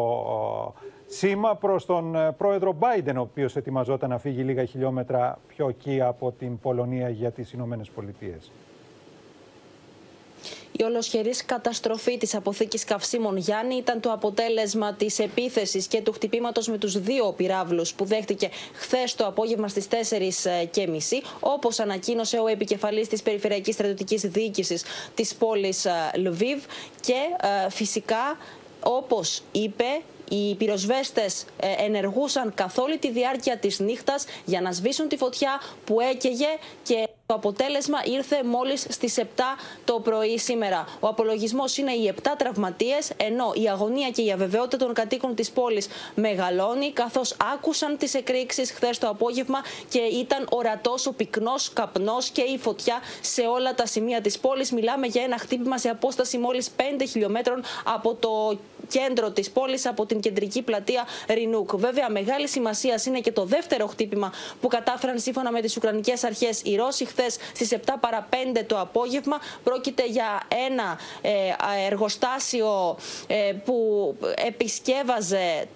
σήμα 1.08 1.56
προς 1.56 1.86
τον 1.86 2.16
ε, 2.16 2.32
πρόεδρο 2.32 2.74
Μπάιντεν, 2.74 3.18
ο 3.18 3.22
οποίος 3.22 3.56
ετοιμαζόταν 3.56 4.10
να 4.10 4.18
φύγει 4.18 4.42
λίγα 4.42 4.66
χιλιόμετρα 4.66 5.40
πιο 5.48 5.70
εκεί 5.70 6.02
από 6.02 6.32
την 6.32 6.60
Πολωνία 6.60 7.10
για 7.10 7.32
τις 7.32 7.52
Ηνωμένες 7.52 7.90
Πολιτείες. 7.90 8.52
Η 10.78 10.84
ολοσχερής 10.84 11.46
καταστροφή 11.46 12.18
της 12.18 12.36
αποθήκης 12.36 12.84
καυσίμων 12.84 13.38
Γιάννη 13.38 13.76
ήταν 13.76 14.00
το 14.00 14.12
αποτέλεσμα 14.12 14.94
της 14.94 15.20
επίθεσης 15.20 15.88
και 15.88 16.02
του 16.02 16.12
χτυπήματος 16.12 16.68
με 16.68 16.78
τους 16.78 17.00
δύο 17.00 17.34
πυράβλους 17.38 17.94
που 17.94 18.06
δέχτηκε 18.06 18.50
χθες 18.74 19.16
το 19.16 19.26
απόγευμα 19.26 19.68
στις 19.68 19.88
4.30 19.90 19.96
όπως 21.40 21.80
ανακοίνωσε 21.80 22.38
ο 22.38 22.48
επικεφαλής 22.48 23.08
της 23.08 23.22
Περιφερειακής 23.22 23.74
Στρατιωτικής 23.74 24.22
Διοίκησης 24.22 24.84
της 25.16 25.36
πόλης 25.36 25.88
Λβίβ 26.16 26.64
και 27.02 27.20
φυσικά 27.70 28.38
όπως 28.84 29.42
είπε 29.52 29.86
οι 30.30 30.56
πυροσβέστες 30.56 31.46
ενεργούσαν 31.78 32.54
καθ' 32.56 32.78
όλη 32.80 32.98
τη 32.98 33.12
διάρκεια 33.12 33.58
της 33.58 33.80
νύχτας 33.80 34.26
για 34.46 34.62
να 34.62 34.72
σβήσουν 34.72 35.08
τη 35.08 35.18
φωτιά 35.18 35.62
που 35.86 36.00
έκαιγε 36.00 36.48
και 36.84 37.08
το 37.26 37.34
αποτέλεσμα 37.34 38.00
ήρθε 38.06 38.44
μόλις 38.44 38.86
στις 38.90 39.18
7 39.18 39.24
το 39.86 40.00
πρωί 40.00 40.38
σήμερα. 40.38 40.88
Ο 41.00 41.08
απολογισμός 41.08 41.78
είναι 41.78 41.92
οι 41.92 42.08
7 42.08 42.36
τραυματίες, 42.38 43.12
ενώ 43.18 43.52
η 43.54 43.70
αγωνία 43.70 44.10
και 44.10 44.22
η 44.22 44.32
αβεβαιότητα 44.32 44.86
των 44.86 44.94
κατοίκων 44.94 45.36
της 45.36 45.52
πόλης 45.52 45.88
μεγαλώνει, 46.16 46.92
καθώς 46.92 47.36
άκουσαν 47.54 47.98
τις 47.98 48.14
εκρήξεις 48.14 48.72
χθες 48.72 48.98
το 48.98 49.08
απόγευμα 49.08 49.60
και 49.90 50.00
ήταν 50.00 50.48
ορατός 50.52 51.06
ο 51.06 51.14
πυκνός 51.14 51.74
καπνός 51.74 52.30
και 52.30 52.42
η 52.42 52.58
φωτιά 52.58 53.00
σε 53.22 53.42
όλα 53.42 53.74
τα 53.76 53.86
σημεία 53.86 54.22
της 54.22 54.40
πόλης. 54.40 54.72
Μιλάμε 54.72 55.08
για 55.08 55.24
ένα 55.24 55.38
χτύπημα 55.38 55.78
σε 55.78 55.90
απόσταση 55.90 56.38
μόλις 56.38 56.70
5 56.70 57.06
χιλιόμετρων 57.08 57.64
από 57.84 58.14
το 58.14 58.58
κέντρο 58.88 59.32
της 59.32 59.50
πόλης, 59.52 59.86
από 59.86 60.06
την 60.06 60.20
κεντρική 60.20 60.62
πλατεία 60.62 61.06
Ρινούκ. 61.28 61.76
Βέβαια, 61.76 62.10
μεγάλη 62.10 62.48
σημασία 62.48 63.02
είναι 63.08 63.20
και 63.20 63.32
το 63.32 63.46
δεύτερο 63.46 63.88
χτύπημα 63.88 64.34
που 64.62 64.68
κατάφεραν 64.68 65.20
σύμφωνα 65.20 65.52
με 65.52 65.62
τις 65.62 65.78
Ουκρανικές 65.78 66.24
αρχές 66.24 66.62
οι 66.64 66.76
Ρώσοι 66.76 67.06
χθες 67.14 67.38
στις 67.54 67.72
7 67.72 67.78
παρα 68.00 68.28
5 68.30 68.64
το 68.68 68.80
απόγευμα. 68.80 69.40
Πρόκειται 69.64 70.06
για 70.06 70.42
ένα 70.68 71.00
ε, 71.22 71.30
εργοστάσιο 71.88 72.98
ε, 73.28 73.54
που 73.66 74.16
επισκεύαζε 74.36 75.68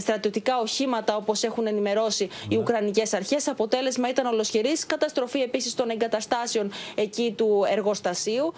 στρατιωτικά 0.00 0.58
οχήματα, 0.58 1.16
όπως 1.16 1.42
έχουν 1.42 1.66
ενημερώσει 1.66 2.28
οι 2.48 2.56
Ουκρανικές 2.56 3.14
Αρχές. 3.14 3.48
Αποτέλεσμα 3.48 4.08
ήταν 4.08 4.26
ολοσχερής 4.26 4.86
καταστροφή 4.86 5.40
επίσης 5.40 5.74
των 5.74 5.90
εγκαταστάσεων 5.90 6.70
εκεί 6.94 7.34
του 7.36 7.64
εργοστασίου, 7.70 8.52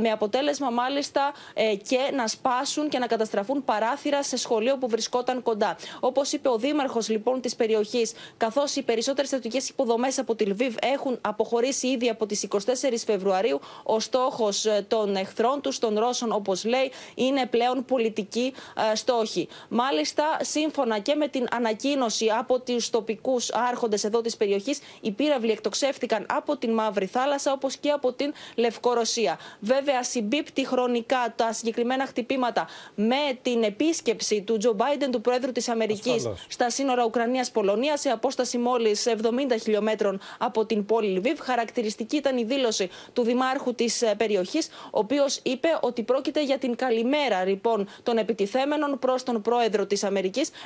με 0.00 0.10
αποτέλεσμα 0.10 0.70
μάλιστα 0.70 1.32
ε, 1.54 1.74
και 1.74 1.98
να 2.14 2.26
σπάσουν 2.26 2.88
και 2.88 2.98
να 2.98 3.06
καταστραφούν 3.06 3.64
παράθυρα 3.64 4.22
σε 4.22 4.36
σχολείο 4.36 4.76
που 4.78 4.88
βρισκόταν 4.88 5.42
κοντά. 5.42 5.76
Όπως 6.00 6.32
είπε 6.32 6.48
ο 6.48 6.56
Δήμαρχος 6.58 7.08
λοιπόν 7.08 7.40
της 7.40 7.54
περιοχής, 7.56 8.12
καθώς 8.36 8.76
οι 8.76 8.82
περισσότερες 8.82 9.28
στρατιωτικές 9.28 9.68
υποδομές 9.68 10.18
από 10.18 10.34
τη 10.34 10.44
Λβίβ 10.44 10.74
έχουν 10.80 11.18
αποχωρήσει 11.20 11.86
ήδη 11.86 12.08
από 12.08 12.26
τις 12.26 12.46
24 12.50 12.58
Φεβρουαρίου, 13.06 13.60
ο 13.82 14.00
στόχος 14.00 14.64
ε, 14.66 14.84
των 14.88 15.16
εχθρών 15.16 15.60
τους, 15.60 15.78
των 15.78 15.98
Ρώσων, 15.98 16.32
όπως 16.32 16.64
λέει, 16.64 16.90
είναι 17.14 17.46
πλέον 17.46 17.84
πολιτική 17.84 18.52
ε, 18.92 18.94
στόχη. 18.96 19.48
Μάλιστα, 19.68 20.23
σύμφωνα 20.40 20.98
και 20.98 21.14
με 21.14 21.28
την 21.28 21.46
ανακοίνωση 21.50 22.26
από 22.38 22.60
τους 22.60 22.90
τοπικούς 22.90 23.50
άρχοντες 23.52 24.04
εδώ 24.04 24.20
της 24.20 24.36
περιοχής, 24.36 24.78
οι 25.00 25.10
πύραυλοι 25.10 25.50
εκτοξεύτηκαν 25.50 26.26
από 26.28 26.56
την 26.56 26.72
Μαύρη 26.72 27.06
Θάλασσα 27.06 27.52
όπως 27.52 27.76
και 27.76 27.90
από 27.90 28.12
την 28.12 28.32
Λευκορωσία. 28.56 29.38
Βέβαια, 29.60 30.02
συμπίπτει 30.02 30.66
χρονικά 30.66 31.32
τα 31.36 31.52
συγκεκριμένα 31.52 32.06
χτυπήματα 32.06 32.68
με 32.94 33.38
την 33.42 33.62
επίσκεψη 33.62 34.42
του 34.42 34.56
Τζο 34.56 34.72
Μπάιντεν, 34.72 35.10
του 35.10 35.20
Πρόεδρου 35.20 35.52
της 35.52 35.68
Αμερικής, 35.68 36.28
στα 36.48 36.70
σύνορα 36.70 37.04
Ουκρανία-Πολωνία, 37.04 37.96
σε 37.96 38.08
απόσταση 38.10 38.58
μόλις 38.58 39.06
70 39.06 39.56
χιλιόμετρων 39.62 40.20
από 40.38 40.64
την 40.64 40.86
πόλη 40.86 41.08
Λιβύβ. 41.08 41.40
Χαρακτηριστική 41.40 42.16
ήταν 42.16 42.36
η 42.38 42.44
δήλωση 42.44 42.88
του 43.12 43.22
Δημάρχου 43.22 43.74
της 43.74 44.02
περιοχής, 44.16 44.66
ο 44.66 44.98
οποίος 44.98 45.40
είπε 45.42 45.68
ότι 45.80 46.02
πρόκειται 46.02 46.44
για 46.44 46.58
την 46.58 46.76
καλημέρα 46.76 47.44
λοιπόν 47.44 47.88
των 48.02 48.16
επιτιθέμενων 48.18 48.98
προς 48.98 49.22
τον 49.22 49.42
Πρόεδρο 49.42 49.86
της 49.86 50.04
Αμερικής, 50.04 50.12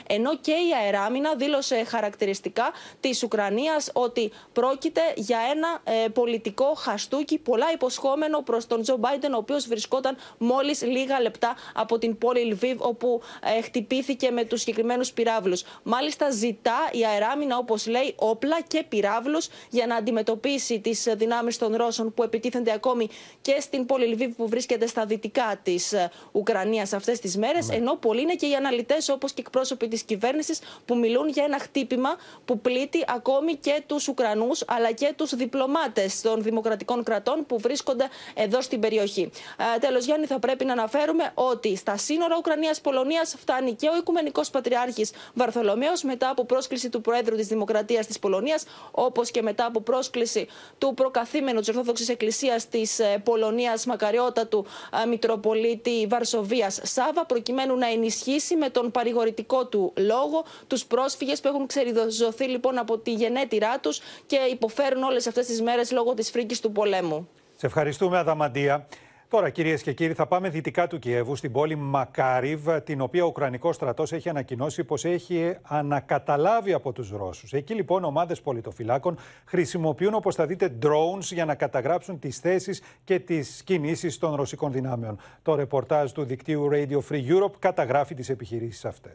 ενώ 0.07 0.37
και 0.37 0.51
η 0.53 0.73
αεράμινα 0.83 1.35
δήλωσε 1.35 1.85
χαρακτηριστικά 1.85 2.71
της 3.01 3.23
Ουκρανίας 3.23 3.91
ότι 3.93 4.33
πρόκειται 4.53 5.01
για 5.17 5.39
ένα 5.55 5.97
ε, 6.05 6.09
πολιτικό 6.09 6.75
χαστούκι 6.77 7.39
πολλά 7.39 7.73
υποσχόμενο 7.73 8.41
προς 8.43 8.67
τον 8.67 8.83
Τζο 8.83 8.97
Μπάιντεν, 8.97 9.35
ο 9.35 9.37
οποίος 9.37 9.67
βρισκόταν 9.69 10.17
μόλις 10.39 10.83
λίγα 10.83 11.21
λεπτά 11.21 11.57
από 11.75 11.99
την 11.99 12.19
πόλη 12.19 12.41
Λβίβ, 12.41 12.83
όπου 12.83 13.21
ε, 13.59 13.63
χτυπήθηκε 13.63 14.31
με 14.31 14.45
τους 14.45 14.61
συγκεκριμένους 14.61 15.13
πυράβλους. 15.13 15.65
Μάλιστα, 15.83 16.31
ζητά 16.31 16.89
η 16.93 17.05
αεράμινα, 17.05 17.57
όπως 17.59 17.87
λέει, 17.87 18.15
όπλα 18.17 18.61
και 18.67 18.85
πυράβλους 18.89 19.49
για 19.71 19.87
να 19.87 19.95
αντιμετωπίσει 19.97 20.81
τις 20.81 21.07
δυνάμεις 21.17 21.59
των 21.59 21.77
Ρώσων 21.77 22.15
που 22.15 22.23
επιτίθενται 22.23 22.73
ακόμη 22.73 23.09
και 23.41 23.57
στην 23.61 23.87
πόλη 23.87 24.07
Λβίβ 24.07 24.35
που 24.35 24.49
βρίσκεται 24.49 24.87
στα 24.87 25.07
δυτικά 25.07 25.61
της 25.63 25.93
ε, 25.93 26.11
Ουκρανίας 26.33 26.93
αυτές 26.93 27.19
τις 27.19 27.37
μέρες, 27.37 27.69
ενώ 27.71 27.97
πολλοί 27.97 28.21
είναι 28.21 28.35
και 28.35 28.47
οι 28.47 28.55
αναλυτές 28.55 29.09
όπως 29.09 29.28
και 29.33 29.41
εκπρόσωποι 29.41 29.89
της 29.89 30.03
κυβέρνησης 30.03 30.59
που 30.85 30.97
μιλούν 30.97 31.29
για 31.29 31.45
ένα 31.45 31.59
χτύπημα 31.59 32.17
που 32.45 32.59
πλήττει 32.61 33.05
ακόμη 33.09 33.57
και 33.57 33.83
τους 33.87 34.09
Ουκρανούς 34.09 34.65
αλλά 34.67 34.93
και 34.93 35.13
τους 35.17 35.35
διπλωμάτες 35.35 36.21
των 36.21 36.43
δημοκρατικών 36.43 37.03
κρατών 37.05 37.47
που 37.47 37.59
βρίσκονται 37.59 38.09
εδώ 38.35 38.61
στην 38.61 38.81
περιοχή. 38.81 39.31
Ε, 39.75 39.79
Τέλος, 39.79 40.05
Γιάννη, 40.05 40.27
θα 40.27 40.39
πρέπει 40.39 40.65
να 40.65 40.73
αναφέρουμε 40.73 41.31
ότι 41.35 41.77
στα 41.77 41.97
σύνορα 41.97 42.37
Ουκρανία-Πολωνία 42.39 43.25
φτάνει 43.39 43.73
και 43.75 43.89
ο 43.89 43.97
Οικουμενικός 43.97 44.51
Πατριάρχης 44.51 45.11
Βαρθολομαίο 45.35 45.93
μετά 46.03 46.31
από 46.31 46.45
πρόσκληση 46.45 46.89
του 46.89 47.01
Προέδρου 47.01 47.37
της 47.37 47.47
Δημοκρατίας 47.47 48.07
της 48.07 48.19
Πολωνίας, 48.19 48.65
όπως 48.91 49.31
και 49.31 49.43
μετά 49.43 49.67
από 49.67 49.81
πρόσκληση 49.81 50.47
του 50.79 50.95
προκαθήμενου 50.95 51.59
της 51.59 51.69
Ορθόδοξης 51.69 52.09
Εκκλησίας 52.09 52.69
της 52.69 53.01
Πολωνίας, 53.25 53.87
μακαριότατου 53.87 54.67
ε, 55.03 55.07
Μητροπολίτη 55.07 56.07
Βαρσοβίας 56.09 56.81
Σάβα, 56.83 57.27
προκειμένου 57.27 57.77
να 57.77 57.87
ενισχύσει 57.87 58.57
με 58.57 58.71
τον 58.71 58.91
παρηγορητικό 59.19 59.67
του 59.67 59.93
λόγο 59.97 60.45
τους 60.67 60.85
πρόσφυγες 60.87 61.41
που 61.41 61.49
έχουν 61.49 61.67
ξεριζωθεί 61.67 62.45
λοιπόν 62.45 62.79
από 62.79 62.99
τη 62.99 63.13
γενέτειρά 63.13 63.79
τους 63.79 64.01
και 64.27 64.37
υποφέρουν 64.37 65.03
όλες 65.03 65.27
αυτές 65.27 65.47
τις 65.47 65.63
μέρες 65.63 65.91
λόγω 65.93 66.15
της 66.15 66.31
φρίκης 66.31 66.61
του 66.61 66.73
πολέμου. 66.73 67.29
Σε 67.57 67.67
ευχαριστούμε, 67.67 68.19
Αδαμαντία. 68.19 68.87
Τώρα, 69.34 69.50
κυρίε 69.50 69.78
και 69.78 69.94
κύριοι, 69.94 70.14
θα 70.14 70.28
πάμε 70.28 70.50
δυτικά 70.50 70.88
του 70.88 71.00
Κιέβου, 71.00 71.36
στην 71.36 71.52
πόλη 71.52 71.76
Μακάριβ, 71.76 72.68
την 72.84 73.02
οποία 73.02 73.24
ο 73.24 73.28
Ουκρανικό 73.28 73.74
στρατό 73.74 74.04
έχει 74.10 74.30
ανακοινώσει 74.30 74.84
πω 74.84 74.96
έχει 75.02 75.56
ανακαταλάβει 75.62 76.74
από 76.74 76.92
του 76.92 77.08
Ρώσου. 77.18 77.48
Εκεί 77.52 77.74
λοιπόν 77.74 78.04
ομάδε 78.04 78.36
πολιτοφυλάκων 78.44 79.18
χρησιμοποιούν, 79.46 80.14
όπω 80.14 80.32
θα 80.32 80.46
δείτε, 80.46 80.78
drones 80.82 81.22
για 81.22 81.46
να 81.46 81.56
καταγράψουν 81.56 82.20
τι 82.20 82.32
θέσει 82.32 82.82
και 83.04 83.20
τι 83.20 83.40
κινήσει 83.64 84.20
των 84.20 84.36
ρωσικών 84.36 84.72
δυνάμεων. 84.72 85.20
Το 85.42 85.56
ρεπορτάζ 85.56 86.12
του 86.12 86.24
δικτύου 86.24 86.70
Radio 86.72 87.00
Free 87.10 87.28
Europe 87.30 87.54
καταγράφει 87.60 88.16
τι 88.16 88.32
επιχειρήσει 88.32 88.88
αυτέ. 88.88 89.14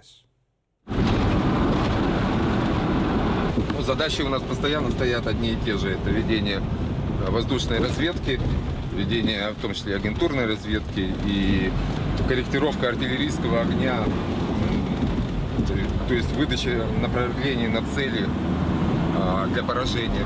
Задачи 3.81 4.21
у 4.21 4.29
нас 4.29 4.43
постоянно 4.43 4.91
стоят 4.91 5.27
одни 5.27 5.53
и 5.53 5.57
те 5.65 5.79
же. 5.79 5.89
Это 5.93 6.11
ведение 6.11 6.61
воздушной 7.31 7.79
разведки, 7.79 8.39
ведение 8.94 9.52
в 9.52 9.62
том 9.62 9.74
числе 9.74 9.96
агентурной 9.96 10.46
разведки 10.46 11.14
и 11.26 11.72
корректировка 12.28 12.90
артиллерийского 12.90 13.62
огня, 13.62 13.98
то 16.08 16.14
есть 16.14 16.32
выдача 16.36 16.86
направлений 17.02 17.68
на 17.68 17.82
цели 17.94 18.28
для 19.54 19.64
поражения. 19.64 20.26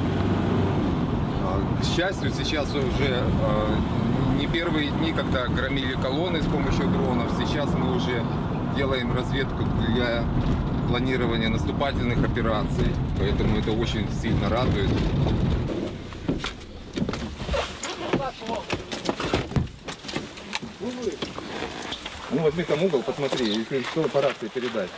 К 1.81 1.85
счастью, 1.95 2.31
сейчас 2.31 2.69
уже 2.73 3.23
не 4.37 4.47
первые 4.47 4.89
дни, 4.89 5.13
когда 5.13 5.47
громили 5.47 5.93
колонны 5.93 6.41
с 6.41 6.45
помощью 6.45 6.87
дронов, 6.87 7.31
сейчас 7.39 7.69
мы 7.73 7.95
уже 7.95 8.23
делаем 8.75 9.15
разведку 9.15 9.63
для 9.87 10.23
планирования 10.89 11.49
наступательных 11.49 12.23
операций, 12.23 12.87
поэтому 13.19 13.57
это 13.57 13.71
очень 13.71 14.07
сильно 14.21 14.49
радует. 14.49 14.89
Ну 22.31 22.41
возьми 22.41 22.63
там 22.63 22.83
угол, 22.83 23.03
посмотри, 23.03 23.45
если 23.45 23.81
что, 23.81 24.03
по 24.03 24.21
рации 24.21 24.47
передать. 24.47 24.89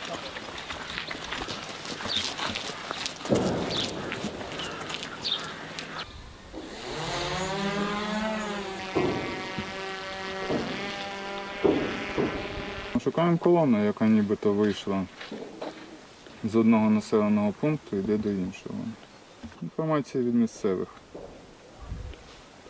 Шукаємо 13.04 13.38
колону, 13.38 13.84
яка 13.84 14.06
нібито 14.06 14.52
вийшла 14.52 15.04
з 16.44 16.56
одного 16.56 16.90
населеного 16.90 17.52
пункту 17.60 17.96
йде 17.96 18.16
до 18.16 18.30
іншого. 18.30 18.74
Інформація 19.62 20.24
від 20.24 20.34
місцевих 20.34 20.88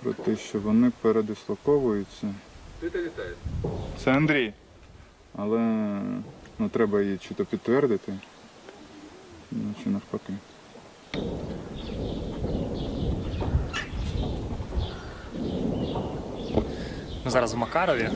про 0.02 0.12
те, 0.12 0.36
що 0.36 0.60
вони 0.60 0.92
передислоковуються. 1.00 2.34
Це 4.04 4.12
Андрій. 4.12 4.52
Але 5.36 5.58
ну, 6.58 6.68
треба 6.68 7.02
її 7.02 7.18
чи 7.18 7.34
то 7.34 7.44
підтвердити, 7.44 8.12
ну, 9.50 9.74
чи 9.84 9.90
навпаки. 9.90 10.32
Ми 17.24 17.30
зараз 17.30 17.54
в 17.54 17.56
Макарові, 17.56 18.10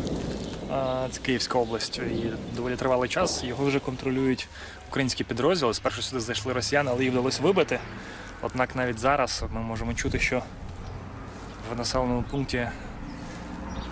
це 1.11 1.21
Київська 1.23 1.59
область, 1.59 1.99
і 1.99 2.33
доволі 2.57 2.77
тривалий 2.77 3.09
час 3.09 3.45
його 3.45 3.65
вже 3.65 3.81
контролюють 3.81 4.49
українські 4.89 5.25
підрозділи. 5.25 5.75
Спершу 5.75 6.03
сюди 6.03 6.21
зайшли 6.21 6.53
росіяни, 6.53 6.91
але 6.95 7.05
їх 7.05 7.13
вдалося 7.13 7.43
вибити. 7.43 7.81
Однак 8.43 8.77
навіть 8.77 8.99
зараз 8.99 9.45
ми 9.53 9.61
можемо 9.61 9.95
чути, 9.95 10.19
що 10.19 10.43
в 11.75 11.79
населеному 11.79 12.25
пункті 12.31 12.69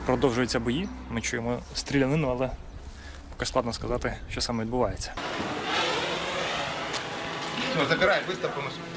продовжуються 0.06 0.60
бої. 0.60 0.88
Ми 1.10 1.20
чуємо 1.20 1.58
стрілянину, 1.74 2.30
але 2.30 2.50
поки 3.30 3.46
складно 3.46 3.72
сказати, 3.72 4.16
що 4.30 4.40
саме 4.40 4.64
відбувається. 4.64 5.12
Все, 7.74 7.86
забирай, 7.86 8.20
быстро 8.28 8.48
по 8.48 8.62
машинам. 8.62 8.88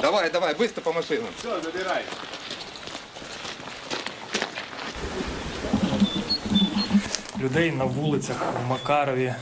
Давай, 0.00 0.30
давай, 0.30 0.54
быстро 0.54 0.80
по 0.80 0.92
машинам. 0.92 1.28
Все, 1.38 1.60
забирай. 1.60 2.04
Людей 7.38 7.72
на 7.72 7.84
вулицях 7.84 8.36
в 8.64 8.68
Макарові 8.68 9.34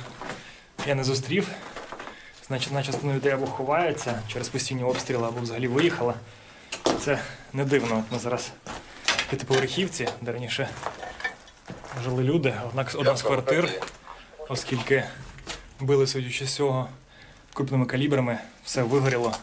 я 0.87 0.95
не 0.95 1.05
зустрів. 1.05 1.49
Значить, 2.47 2.69
Значна 2.69 2.93
частина 2.93 3.15
людей 3.15 3.33
або 3.33 3.47
ховається 3.47 4.23
через 4.29 4.49
постійні 4.49 4.85
обстріли, 4.85 5.29
або 5.29 5.41
взагалі 5.41 5.69
виїхала. 5.69 6.15
Це 7.01 7.19
не 7.53 7.65
дивно. 7.65 7.99
От 7.99 8.13
ми 8.13 8.19
зараз 8.19 8.51
п'ятиповерхівці, 9.32 10.08
де 10.22 10.32
раніше 10.32 10.70
жили 12.04 12.24
люди. 12.24 12.54
Однак 12.70 12.96
одна 12.96 13.18
з 13.18 13.22
квартир, 13.22 13.70
оскільки 14.50 15.04
били, 15.80 16.08
судячи 16.08 16.46
з 16.46 16.56
цього, 16.56 16.90
крупними 17.54 17.86
калібрами, 17.86 18.38
все 18.64 18.84
вигоріло 18.84 19.36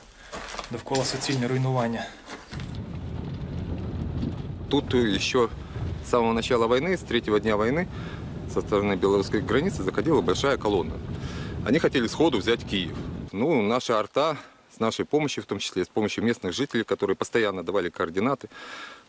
довкола 0.70 1.05
суцільне 1.05 1.48
руйнування. 1.48 2.07
Тут 4.68 4.94
еще 4.94 5.48
с 6.05 6.11
самого 6.11 6.33
начала 6.33 6.66
войны, 6.66 6.94
с 6.94 7.00
третьего 7.00 7.38
дня 7.38 7.57
войны, 7.57 7.87
со 8.53 8.61
стороны 8.61 8.96
белорусской 8.96 9.40
границы 9.40 9.83
заходила 9.83 10.20
большая 10.20 10.57
колонна. 10.57 10.94
Они 11.66 11.79
хотели 11.79 12.09
сходу 12.09 12.38
взять 12.38 12.64
Киев. 12.64 12.96
Ну, 13.33 13.62
наша 13.62 13.98
арта 13.98 14.37
с 14.74 14.81
нашей 14.81 15.05
помощью, 15.05 15.42
в 15.42 15.46
том 15.46 15.59
числе 15.59 15.85
с 15.85 15.88
помощью 15.88 16.24
местных 16.24 16.53
жителей, 16.53 16.85
которые 16.85 17.16
постоянно 17.16 17.62
давали 17.62 17.88
координаты, 17.88 18.48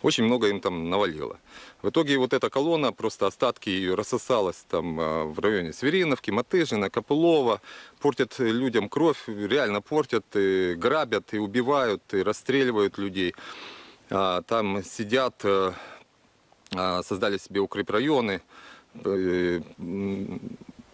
очень 0.03 0.25
много 0.25 0.49
им 0.49 0.61
там 0.61 0.89
навалило. 0.91 1.39
В 1.83 1.89
итоге 1.91 2.17
вот 2.19 2.33
эта 2.33 2.51
колонна, 2.51 2.93
просто 2.93 3.27
остатки 3.27 3.69
ее 3.69 3.95
рассосалась 3.95 4.65
там 4.69 4.99
а, 5.01 5.25
в 5.25 5.39
районе 5.41 5.73
Свериновки, 5.73 6.31
Матыжина, 6.31 6.91
Копылова, 6.91 7.61
портят 8.01 8.39
людям 8.39 8.89
кровь, 8.89 9.23
реально 9.27 9.81
портят, 9.81 10.25
и 10.35 10.75
грабят, 10.75 11.35
и 11.35 11.39
убивают, 11.39 12.03
и 12.13 12.23
расстреливают 12.23 12.99
людей. 12.99 13.35
А, 14.11 14.43
Там 14.43 14.83
сидят, 14.83 15.41
э, 15.45 15.73
а, 16.75 17.03
создали 17.03 17.39
себе 17.39 17.61
укрепрайоны, 17.61 18.41
э, 19.05 19.61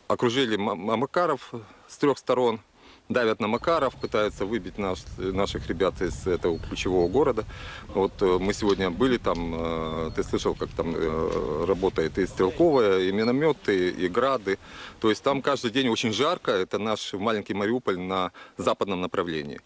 окружили 0.08 0.56
Ма- 0.56 0.74
Ма- 0.74 0.96
Макаров 0.96 1.52
с 1.88 1.96
трех 1.98 2.18
сторон, 2.18 2.60
давят 3.08 3.40
на 3.40 3.46
Макаров, 3.46 3.94
пытаются 3.94 4.44
выбить 4.44 4.78
наш, 4.78 5.00
наших 5.18 5.68
ребят 5.68 6.00
из 6.02 6.26
этого 6.26 6.58
ключевого 6.58 7.08
города. 7.08 7.44
Вот 7.88 8.12
э, 8.20 8.38
мы 8.40 8.52
сегодня 8.52 8.90
были 8.90 9.16
там, 9.18 9.54
э, 9.54 10.10
ты 10.16 10.24
слышал, 10.24 10.54
как 10.54 10.70
там 10.70 10.94
э, 10.96 11.64
работает 11.66 12.18
и 12.18 12.26
стрелковая, 12.26 13.00
и 13.00 13.12
минометы, 13.12 13.90
и 13.90 14.08
грады. 14.08 14.58
То 15.00 15.10
есть 15.10 15.22
там 15.22 15.42
каждый 15.42 15.70
день 15.70 15.88
очень 15.88 16.12
жарко, 16.12 16.50
это 16.50 16.78
наш 16.78 17.12
маленький 17.12 17.54
Мариуполь 17.54 17.98
на 17.98 18.32
западном 18.56 19.00
направлении. 19.00 19.60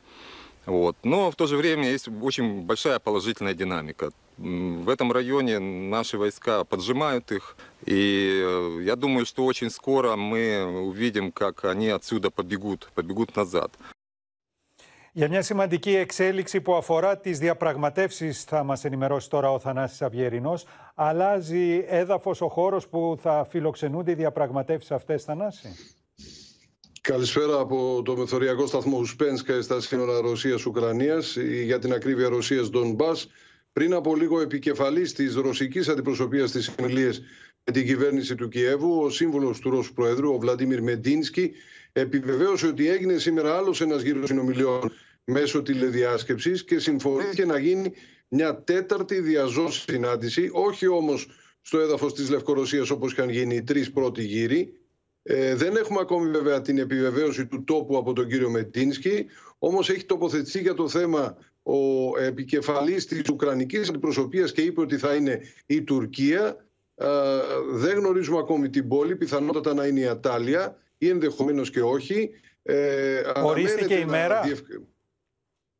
Вот. 0.66 0.96
Но 1.03 1.31
в 1.31 1.37
то 1.37 1.46
же 1.46 1.57
время 1.57 1.90
есть 1.90 2.09
очень 2.09 2.62
большая 2.62 2.98
положительная 2.98 3.55
динамика. 3.55 4.11
М, 4.39 4.84
В 4.86 4.89
этом 4.89 5.12
районе 5.12 5.60
наши 5.89 6.17
войска 6.17 6.63
поджимают 6.63 7.31
их. 7.31 7.55
И 7.86 8.41
э, 8.43 8.84
я 8.84 8.95
думаю, 8.95 9.25
что 9.25 9.45
очень 9.45 9.69
скоро 9.69 10.15
мы 10.15 10.65
увидим, 10.89 11.31
как 11.31 11.65
они 11.65 11.89
отсюда 11.89 12.29
побегут, 12.29 12.89
побегут 12.93 13.36
назад. 13.36 13.71
Για 15.17 15.29
μια 15.29 15.41
σημαντική 15.41 15.95
εξέλιξη 15.95 16.62
που 16.62 16.75
αφορά 16.75 17.17
τις 17.17 17.39
διαπραγματεύσεις 17.39 18.43
θα 18.43 18.63
μας 18.63 18.86
ενημερώσει 18.86 19.29
τώρα 19.29 19.51
ο 19.51 19.60
Θανάσης 19.60 20.01
Αυγερινός. 20.01 20.65
Αλλάζει 20.95 21.86
έδαφος 21.88 22.41
ο 22.41 22.47
χώρος 22.47 22.88
που 22.88 23.17
θα 23.21 23.47
φιλοξενούνται 23.49 24.12
οι 24.12 24.15
διαπραγματεύσεις 24.15 24.91
αυτές, 24.91 25.23
Θανάση. 25.23 25.67
Καλησπέρα 27.01 27.60
από 27.60 28.01
το 28.05 28.17
μεθοριακό 28.17 28.65
σταθμό 28.67 28.97
Ουσπένσκα 28.97 29.62
στα 29.62 29.81
σύνορα 29.81 30.19
Ρωσίας-Ουκρανίας 30.21 31.36
για 31.38 31.79
την 31.79 31.93
ακρίβεια 31.93 32.29
Ρωσίας 32.29 32.69
Ντονμπάς. 32.69 33.27
Πριν 33.72 33.92
από 33.92 34.16
λίγο 34.16 34.40
επικεφαλής 34.40 35.12
της 35.12 35.35
ρωσικής 35.35 35.88
αντιπροσωπείας 35.88 36.48
στις 36.48 36.64
συνομιλίες 36.64 37.22
με 37.64 37.72
την 37.72 37.87
κυβέρνηση 37.87 38.35
του 38.35 38.48
Κιέβου, 38.48 39.00
ο 39.02 39.11
σύμβουλος 39.11 39.59
του 39.59 39.70
Ρώσου 39.70 39.92
Προέδρου, 39.92 40.33
ο 40.33 40.38
Βλαντίμιρ 40.38 40.83
Μεντίνσκι, 40.83 41.52
επιβεβαίωσε 41.92 42.66
ότι 42.66 42.88
έγινε 42.88 43.18
σήμερα 43.18 43.56
άλλος 43.56 43.80
ένας 43.80 44.02
γύρος 44.02 44.28
συνομιλιών 44.28 44.92
μέσω 45.24 45.62
τηλεδιάσκεψης 45.62 46.64
και 46.64 46.78
συμφωνήθηκε 46.78 47.44
να 47.44 47.59
γίνει 47.59 47.92
μια 48.28 48.62
τέταρτη 48.62 49.20
διαζώση 49.20 49.80
συνάντηση, 49.80 50.50
όχι 50.52 50.87
όμως 50.87 51.28
στο 51.61 51.78
έδαφος 51.78 52.14
της 52.14 52.30
Λευκορωσίας 52.30 52.90
όπως 52.90 53.12
είχαν 53.12 53.28
γίνει 53.28 53.54
οι 53.54 53.62
τρεις 53.62 53.92
πρώτοι 53.92 54.24
γύροι, 54.24 54.80
ε, 55.22 55.54
δεν 55.54 55.76
έχουμε 55.76 56.00
ακόμη 56.00 56.30
βέβαια 56.30 56.61
την 56.61 56.78
επιβεβαίωση 56.78 57.46
του 57.46 57.64
τόπου 57.64 57.96
από 57.96 58.12
τον 58.12 58.28
κύριο 58.28 58.50
Μετίνσκι, 58.50 59.26
όμως 59.59 59.90
έχει 59.90 60.04
τοποθετηθεί 60.04 60.61
για 60.61 60.74
το 60.74 60.88
θέμα 60.88 61.37
ο 61.72 62.18
επικεφαλής 62.20 63.06
της 63.06 63.28
Ουκρανικής 63.28 63.88
αντιπροσωπείας 63.88 64.52
και 64.52 64.61
είπε 64.62 64.80
ότι 64.80 64.98
θα 64.98 65.14
είναι 65.14 65.40
η 65.66 65.83
Τουρκία. 65.83 66.56
Ε, 66.94 67.06
δεν 67.72 67.98
γνωρίζουμε 67.98 68.38
ακόμη 68.38 68.70
την 68.70 68.88
πόλη, 68.88 69.16
πιθανότατα 69.16 69.74
να 69.74 69.87
είναι 69.87 70.00
η 70.00 70.06
Ατάλια 70.06 70.76
ή 70.98 71.09
ενδεχομένως 71.09 71.70
και 71.70 71.83
όχι. 71.83 72.30
Ε, 72.62 73.22
Ορίστηκε 73.42 73.83
αναμένεται 73.85 73.94
η 73.94 74.04
να 74.04 74.11
μέρα; 74.11 74.40
διευκ- 74.44 74.73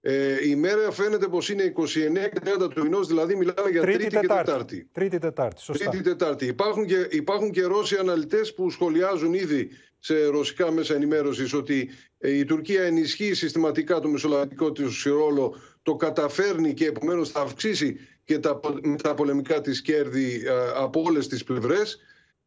Ε, 0.03 0.49
η 0.49 0.57
μέρα 0.57 0.91
φαίνεται 0.91 1.29
πως 1.29 1.49
είναι 1.49 1.63
29 1.63 2.29
και 2.29 2.41
30 2.45 2.69
του 2.69 2.83
μηνός, 2.83 3.07
δηλαδή 3.07 3.37
μιλάμε 3.37 3.71
για 3.71 3.81
Τρίτη, 3.81 4.07
και 4.07 4.19
Τετάρτη. 4.19 4.89
Τρίτη 4.93 5.19
Τετάρτη, 5.19 5.61
σωστά. 5.61 5.91
Τρίτη 5.91 6.05
Τετάρτη. 6.05 6.47
Υπάρχουν 6.47 6.87
και, 6.87 7.07
υπάρχουν 7.11 7.51
και 7.51 7.63
Ρώσοι 7.63 7.97
αναλυτές 7.97 8.55
που 8.55 8.71
σχολιάζουν 8.71 9.35
ήδη 9.35 9.69
σε 9.99 10.25
ρωσικά 10.27 10.71
μέσα 10.71 10.95
ενημέρωσης 10.95 11.55
ότι 11.55 11.91
ε, 12.19 12.31
η 12.39 12.45
Τουρκία 12.45 12.83
ενισχύει 12.83 13.35
συστηματικά 13.35 14.01
το 14.01 14.09
μεσολαβητικό 14.09 14.73
της 14.73 15.03
ρόλο, 15.03 15.55
το 15.83 15.97
καταφέρνει 15.97 16.75
και 16.75 16.87
επομένως 16.87 17.31
θα 17.31 17.41
αυξήσει 17.41 17.97
και 18.25 18.39
τα, 18.39 18.61
τα 19.03 19.15
πολεμικά 19.15 19.61
της 19.61 19.83
κέρδη 19.83 20.43
ε, 20.47 20.51
από 20.77 21.03
όλες 21.03 21.29
τις 21.29 21.45
πλευρές. 21.45 21.99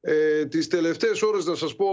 Ε, 0.01 0.45
τις 0.45 0.67
τελευταίες 0.67 1.21
ώρες 1.21 1.45
να 1.45 1.55
σας 1.55 1.75
πω 1.75 1.87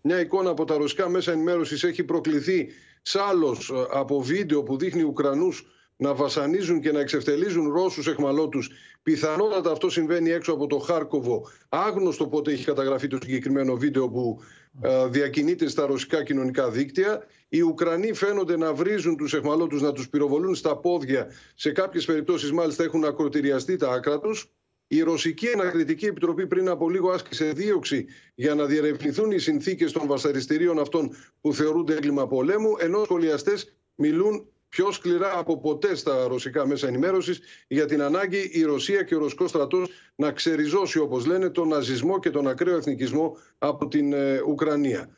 μια 0.00 0.20
εικόνα 0.20 0.50
από 0.50 0.64
τα 0.64 0.76
ρωσικά 0.76 1.08
μέσα 1.08 1.32
ενημέρωσης 1.32 1.84
έχει 1.84 2.04
προκληθεί 2.04 2.68
σάλος 3.02 3.70
ε, 3.70 3.74
από 3.90 4.20
βίντεο 4.20 4.62
που 4.62 4.78
δείχνει 4.78 5.02
Ουκρανούς 5.02 5.66
να 5.96 6.14
βασανίζουν 6.14 6.80
και 6.80 6.92
να 6.92 7.00
εξευτελίζουν 7.00 7.72
Ρώσους 7.72 8.06
εχμαλώτους. 8.06 8.70
Πιθανότατα 9.02 9.70
αυτό 9.70 9.90
συμβαίνει 9.90 10.30
έξω 10.30 10.52
από 10.52 10.66
το 10.66 10.78
Χάρκοβο. 10.78 11.46
Άγνωστο 11.68 12.26
πότε 12.26 12.52
έχει 12.52 12.64
καταγραφεί 12.64 13.06
το 13.06 13.18
συγκεκριμένο 13.22 13.76
βίντεο 13.76 14.08
που 14.08 14.40
ε, 14.40 14.61
διακινείται 15.08 15.68
στα 15.68 15.86
ρωσικά 15.86 16.22
κοινωνικά 16.22 16.70
δίκτυα. 16.70 17.26
Οι 17.48 17.60
Ουκρανοί 17.60 18.12
φαίνονται 18.12 18.56
να 18.56 18.74
βρίζουν 18.74 19.16
τους 19.16 19.34
εχμαλώτους, 19.34 19.82
να 19.82 19.92
τους 19.92 20.08
πυροβολούν 20.08 20.54
στα 20.54 20.76
πόδια. 20.76 21.26
Σε 21.54 21.72
κάποιες 21.72 22.04
περιπτώσεις 22.04 22.52
μάλιστα 22.52 22.84
έχουν 22.84 23.04
ακροτηριαστεί 23.04 23.76
τα 23.76 23.92
άκρα 23.92 24.18
τους. 24.20 24.50
Η 24.86 25.00
Ρωσική 25.00 25.48
Ανακριτική 25.48 26.06
Επιτροπή 26.06 26.46
πριν 26.46 26.68
από 26.68 26.90
λίγο 26.90 27.10
άσκησε 27.10 27.52
δίωξη 27.52 28.06
για 28.34 28.54
να 28.54 28.64
διερευνηθούν 28.64 29.30
οι 29.30 29.38
συνθήκες 29.38 29.92
των 29.92 30.06
βασαριστήριων 30.06 30.78
αυτών 30.78 31.16
που 31.40 31.54
θεωρούνται 31.54 31.94
έγκλημα 31.94 32.26
πολέμου, 32.26 32.74
ενώ 32.78 33.04
σχολιαστές 33.04 33.76
μιλούν 33.94 34.46
πιο 34.72 34.92
σκληρά 34.92 35.38
από 35.38 35.58
ποτέ 35.60 35.94
στα 35.94 36.26
ρωσικά 36.26 36.66
μέσα 36.66 36.86
ενημέρωσης 36.86 37.40
για 37.68 37.86
την 37.86 38.02
ανάγκη 38.02 38.50
η 38.52 38.62
Ρωσία 38.62 39.02
και 39.02 39.14
ο 39.14 39.18
Ρωσικός 39.18 39.50
στρατός 39.50 39.90
να 40.14 40.32
ξεριζώσει, 40.32 40.98
όπως 40.98 41.26
λένε, 41.26 41.50
τον 41.50 41.68
ναζισμό 41.68 42.18
και 42.18 42.30
τον 42.30 42.48
ακραίο 42.48 42.76
εθνικισμό 42.76 43.36
από 43.58 43.88
την 43.88 44.12
ε, 44.12 44.40
Ουκρανία. 44.46 45.16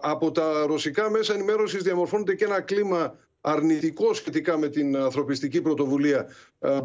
Από 0.00 0.30
τα 0.30 0.66
ρωσικά 0.66 1.10
μέσα 1.10 1.34
ενημέρωσης 1.34 1.82
διαμορφώνεται 1.82 2.34
και 2.34 2.44
ένα 2.44 2.60
κλίμα 2.60 3.18
αρνητικό 3.40 4.14
σχετικά 4.14 4.58
με 4.58 4.68
την 4.68 4.96
ανθρωπιστική 4.96 5.60
πρωτοβουλία 5.60 6.26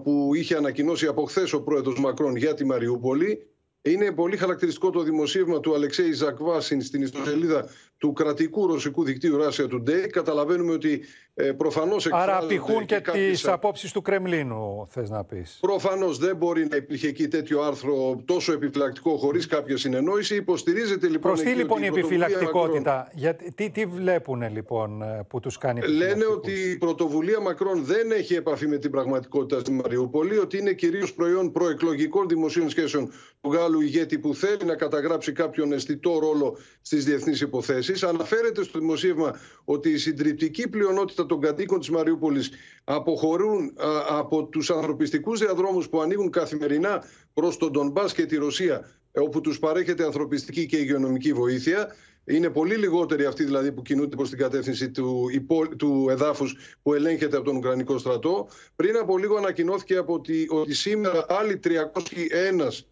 που 0.04 0.32
είχε 0.36 0.56
ανακοινώσει 0.56 1.08
από 1.08 1.24
χθες 1.26 1.54
ο 1.54 1.62
πρόεδρος 1.62 2.00
Μακρόν 2.00 2.36
για 2.36 2.54
τη 2.54 2.66
Μαριούπολη. 2.66 3.46
Είναι 3.82 4.12
πολύ 4.12 4.38
χαρακτηριστικό 4.38 4.90
το 4.90 5.04
δημοσίευμα 5.04 5.60
του 5.60 5.74
Αλεξέη 5.74 6.12
Ζακβάσιν 6.12 6.82
στην 6.82 7.02
ιστοσελίδα 7.02 7.70
του 7.98 8.14
κρατικού 8.14 8.68
ρωσικού 8.68 9.04
δικτύου 9.04 9.40
Russia 9.42 9.74
Today. 9.74 10.08
Καταλαβαίνουμε 10.10 10.74
ότι 10.74 11.04
ε, 11.34 11.52
προφανώς 11.52 12.08
Άρα 12.12 12.38
απηχούν 12.38 12.86
και, 12.86 13.00
και 13.00 13.12
τις 13.12 13.48
απόψεις 13.48 13.92
του 13.92 14.02
Κρεμλίνου, 14.02 14.88
θες 14.90 15.10
να 15.10 15.24
πεις. 15.24 15.58
Προφανώς 15.62 16.18
δεν 16.18 16.36
μπορεί 16.36 16.68
να 16.68 16.76
υπήρχε 16.76 17.08
εκεί 17.08 17.28
τέτοιο 17.28 17.62
άρθρο 17.62 18.22
τόσο 18.26 18.54
επιφυλακτικό 18.54 19.18
χωρίς 19.18 19.48
κάποια 19.48 19.78
συνεννόηση. 19.78 20.36
Υποστηρίζεται 20.36 21.08
λοιπόν. 21.08 21.34
Προ 21.34 21.44
τι 21.44 21.50
λοιπόν 21.50 21.84
η 21.84 21.86
επιφυλακτικότητα, 21.86 22.96
Μακρόν... 22.96 23.12
γιατί, 23.14 23.52
τι, 23.52 23.70
τι 23.70 23.86
βλέπουν 23.86 24.52
λοιπόν 24.54 25.02
ε, 25.02 25.26
που 25.30 25.40
τους 25.40 25.58
κάνει 25.58 25.82
Λένε 25.88 26.26
ότι 26.26 26.52
η 26.52 26.78
πρωτοβουλία 26.78 27.40
Μακρόν 27.40 27.84
δεν 27.84 28.12
έχει 28.12 28.34
επαφή 28.34 28.68
με 28.68 28.78
την 28.78 28.92
πραγματικότητα 28.92 29.60
στη 29.60 29.72
Μαριούπολη, 29.72 30.38
ότι 30.38 30.58
είναι 30.58 30.74
κυρίως 30.74 31.14
προϊόν 31.14 31.52
προεκλογικών 31.52 32.28
δημοσίων 32.28 32.70
σχέσεων 32.70 33.12
του 33.42 33.54
Γάλλου 33.54 33.82
ηγέτη 33.82 34.20
που 34.20 34.36
θέλει 34.36 34.66
να 34.66 34.76
καταγράψει 34.76 35.32
κάποιον 35.32 35.72
αισθητό 35.72 36.20
ρόλο 36.20 36.58
στις 36.82 37.06
διεθνείς 37.06 37.42
υποθέσεις. 37.42 38.04
Αναφέρεται 38.04 38.64
στο 38.64 38.80
δημοσίευμα 38.80 39.36
ότι 39.64 39.90
η 39.90 39.98
συντριπτική 39.98 40.68
πλειονότητα 40.68 41.26
των 41.32 41.42
κατοίκων 41.42 41.80
της 41.80 41.90
Μαριούπολης 41.90 42.52
αποχωρούν 42.84 43.74
από 44.10 44.44
τους 44.46 44.70
ανθρωπιστικούς 44.72 45.40
διαδρόμους 45.40 45.90
που 45.90 46.02
ανοίγουν 46.02 46.30
καθημερινά 46.30 47.04
προς 47.34 47.58
τον 47.58 47.72
Ντονμπάς 47.72 48.14
και 48.14 48.26
τη 48.26 48.36
Ρωσία 48.36 48.90
όπου 49.14 49.42
τους 49.42 49.60
παρέχεται 49.60 50.04
ανθρωπιστική 50.04 50.66
και 50.66 50.78
υγειονομική 50.78 51.34
βοήθεια. 51.34 51.96
Είναι 52.26 52.50
πολύ 52.50 52.76
λιγότεροι 52.76 53.26
αυτοί 53.26 53.44
δηλαδή 53.44 53.72
που 53.72 53.82
κινούνται 53.82 54.16
προς 54.16 54.30
την 54.30 54.38
κατεύθυνση 54.38 54.90
του, 54.92 55.30
του 55.78 56.08
εδάφους 56.10 56.56
που 56.82 56.94
ελέγχεται 56.94 57.36
από 57.36 57.46
τον 57.46 57.56
Ουκρανικό 57.56 57.98
στρατό. 57.98 58.48
Πριν 58.76 58.98
από 58.98 59.18
λίγο 59.18 59.36
ανακοινώθηκε 59.36 59.96
από 59.96 60.14
ότι, 60.14 60.48
ότι 60.50 60.74
σήμερα 60.74 61.26
άλλοι 61.30 61.60
301 61.64 62.84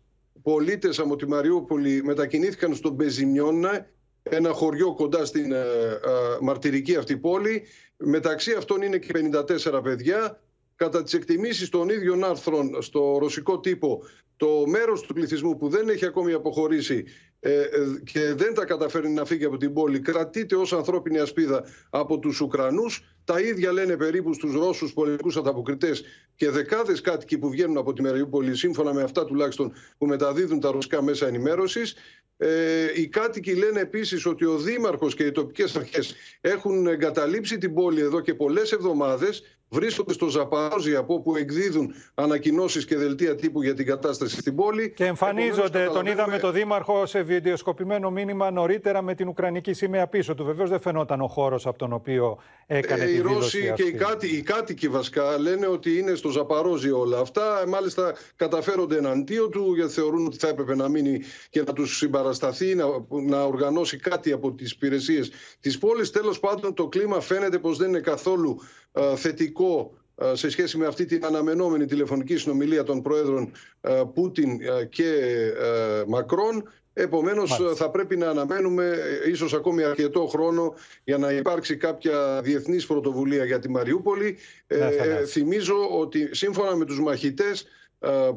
πολίτες 0.42 1.00
από 1.00 1.16
τη 1.16 1.28
Μαριούπολη 1.28 2.04
μετακινήθηκαν 2.04 2.76
στον 2.76 2.94
Μπεζιμιώνα 2.94 3.86
ένα 4.30 4.52
χωριό 4.52 4.94
κοντά 4.94 5.26
στην 5.26 5.52
ε, 5.52 5.58
ε, 5.58 6.38
μαρτυρική 6.42 6.96
αυτή 6.96 7.18
πόλη. 7.18 7.64
Μεταξύ 7.98 8.54
αυτών 8.54 8.82
είναι 8.82 8.98
και 8.98 9.12
54 9.70 9.84
παιδιά. 9.84 10.42
Κατά 10.76 11.04
τις 11.04 11.14
εκτιμήσεις 11.14 11.70
των 11.70 11.90
ίδιων 11.90 12.24
άρθρων 12.24 12.82
στο 12.82 13.18
ρωσικό 13.20 13.60
τύπο, 13.60 14.04
το 14.38 14.64
μέρος 14.68 15.02
του 15.02 15.14
πληθυσμού 15.14 15.58
που 15.58 15.70
δεν 15.70 15.90
έχει 15.90 16.06
ακόμη 16.06 16.34
αποχωρήσει 16.34 17.06
ε, 17.40 17.62
και 18.04 18.34
δεν 18.34 18.54
τα 18.54 18.66
καταφέρνει 18.66 19.14
να 19.14 19.26
φύγει 19.26 19.46
από 19.46 19.58
την 19.58 19.74
πόλη 19.74 20.00
κρατείται 20.00 20.56
ως 20.56 20.74
ανθρώπινη 20.74 21.20
ασπίδα 21.20 21.64
από 21.90 22.20
τους 22.20 22.42
Ουκρανούς. 22.42 23.04
Τα 23.30 23.40
ίδια 23.40 23.72
λένε 23.72 23.98
περίπου 23.98 24.34
στους 24.34 24.54
Ρώσους 24.54 24.94
πολιτικούς 24.94 25.38
ανταποκριτές 25.38 26.04
και 26.36 26.50
δεκάδες 26.50 27.02
κάτοικοι 27.02 27.38
που 27.38 27.50
βγαίνουν 27.50 27.78
από 27.78 27.94
τη 27.94 28.02
Μεριούπολη 28.02 28.56
σύμφωνα 28.56 28.94
με 28.94 29.02
αυτά 29.02 29.26
τουλάχιστον 29.26 29.74
που 29.98 30.06
μεταδίδουν 30.06 30.60
τα 30.60 30.72
ρωσικά 30.72 31.02
μέσα 31.02 31.28
ενημέρωσης. 31.28 31.96
Ε, 32.38 32.86
οι 32.96 33.08
κάτοικοι 33.08 33.56
λένε 33.56 33.80
επίσης 33.80 34.26
ότι 34.26 34.46
ο 34.46 34.58
Δήμαρχος 34.58 35.16
και 35.16 35.24
οι 35.24 35.32
τοπικές 35.32 35.76
αρχές 35.76 36.16
έχουν 36.42 36.88
εγκαταλείψει 36.88 37.58
την 37.58 37.74
πόλη 37.74 38.02
εδώ 38.02 38.20
και 38.20 38.34
πολλές 38.34 38.72
εβδομάδες 38.72 39.59
βρίσκονται 39.70 40.14
στο 40.14 40.28
Ζαπαρόζι 40.28 40.96
από 40.96 41.14
όπου 41.14 41.36
εκδίδουν 41.36 41.94
ανακοινώσεις 42.14 42.86
και 42.86 42.98
δελτία 42.98 43.36
τύπου 43.36 43.62
για 43.62 43.74
την 43.74 43.86
κατάσταση 43.86 44.36
στην 44.36 44.56
πόλη. 44.56 44.92
Και 44.92 45.06
εμφανίζονται, 45.06 45.90
τον 45.94 46.06
είδαμε 46.06 46.40
το 46.40 46.52
Δήμαρχο 46.52 47.06
σε 47.06 47.22
βιντεοσκοπημένο 47.22 48.12
μήνυμα 48.12 48.52
νωρίτερα 48.52 49.02
με 49.02 49.16
την 49.16 49.28
Ουκρανική 49.28 49.74
σημαία 49.74 50.08
πίσω 50.08 50.36
του. 50.36 50.46
Βεβαίως 50.46 50.70
δεν 50.70 50.80
φαινόταν 50.80 51.22
ο 51.22 51.28
χώρος 51.28 51.66
από 51.68 51.78
τον 51.78 51.94
οποίο 51.94 52.38
έκανε 52.68 53.04
ε, 53.04 53.06
τη 53.06 53.12
δήλωση. 53.12 53.58
Οι 53.58 53.68
Ρώσοι 53.68 53.74
και 53.76 53.84
οι, 53.84 53.92
κάτοι, 53.92 54.28
οι 54.36 54.42
κάτοικοι 54.42 54.88
βασικά 54.88 55.40
λένε 55.40 55.68
ότι 55.68 55.98
είναι 55.98 56.16
στο 56.16 56.30
Ζαπαρόζι 56.30 56.92
όλα 56.92 57.20
αυτά. 57.20 57.64
Μάλιστα 57.68 58.14
καταφέρονται 58.36 58.98
εναντίον 58.98 59.52
του 59.52 59.74
γιατί 59.76 59.92
θεωρούν 59.92 60.26
ότι 60.26 60.38
θα 60.38 60.48
έπρεπε 60.48 60.76
να 60.76 60.90
μείνει 60.90 61.22
και 61.50 61.64
να 61.64 61.74
τους 61.74 61.98
συμπαρασταθεί, 61.98 62.76
να, 62.76 62.86
να 63.28 63.44
οργανώσει 63.44 63.98
κάτι 63.98 64.32
από 64.32 64.52
τις 64.52 64.72
υπηρεσίες 64.72 65.32
της 65.60 65.78
πόλης. 65.78 66.10
Τέλος 66.10 66.40
πάντων, 66.40 66.74
το 66.74 66.88
κλίμα 66.88 67.20
φαίνεται 67.20 67.58
πως 67.58 67.78
δεν 67.78 67.88
είναι 67.88 68.00
καθόλου 68.00 68.62
ε, 68.92 69.16
θετικό 69.60 69.94
ε, 70.16 70.36
σε 70.36 70.50
σχέση 70.50 70.78
με 70.78 70.86
αυτή 70.86 71.06
την 71.06 71.26
αναμενόμενη 71.26 71.86
τηλεφωνική 71.86 72.38
συνομιλία 72.38 72.84
των 72.84 73.02
Προέδρων 73.02 73.52
ε, 73.82 74.02
Πούτιν 74.14 74.60
και 74.90 75.14
Μακρόν. 76.08 76.70
Επομένως 76.94 77.60
θα 77.76 77.90
πρέπει 77.90 78.18
να 78.18 78.30
αναμένουμε 78.30 78.98
ίσως 79.28 79.54
ακόμη 79.54 79.84
αρκετό 79.84 80.26
χρόνο 80.26 80.74
για 81.04 81.18
να 81.18 81.32
υπάρξει 81.32 81.78
κάποια 81.78 82.42
διεθνής 82.44 82.86
πρωτοβουλία 82.86 83.46
για 83.46 83.60
τη 83.60 83.70
Μαριούπολη. 83.70 84.38
Ναι, 84.68 85.26
θυμίζω 85.26 86.00
ότι 86.00 86.30
σύμφωνα 86.32 86.76
με 86.76 86.86
τους 86.86 87.00
μαχητές 87.00 87.62
ε, 87.62 87.66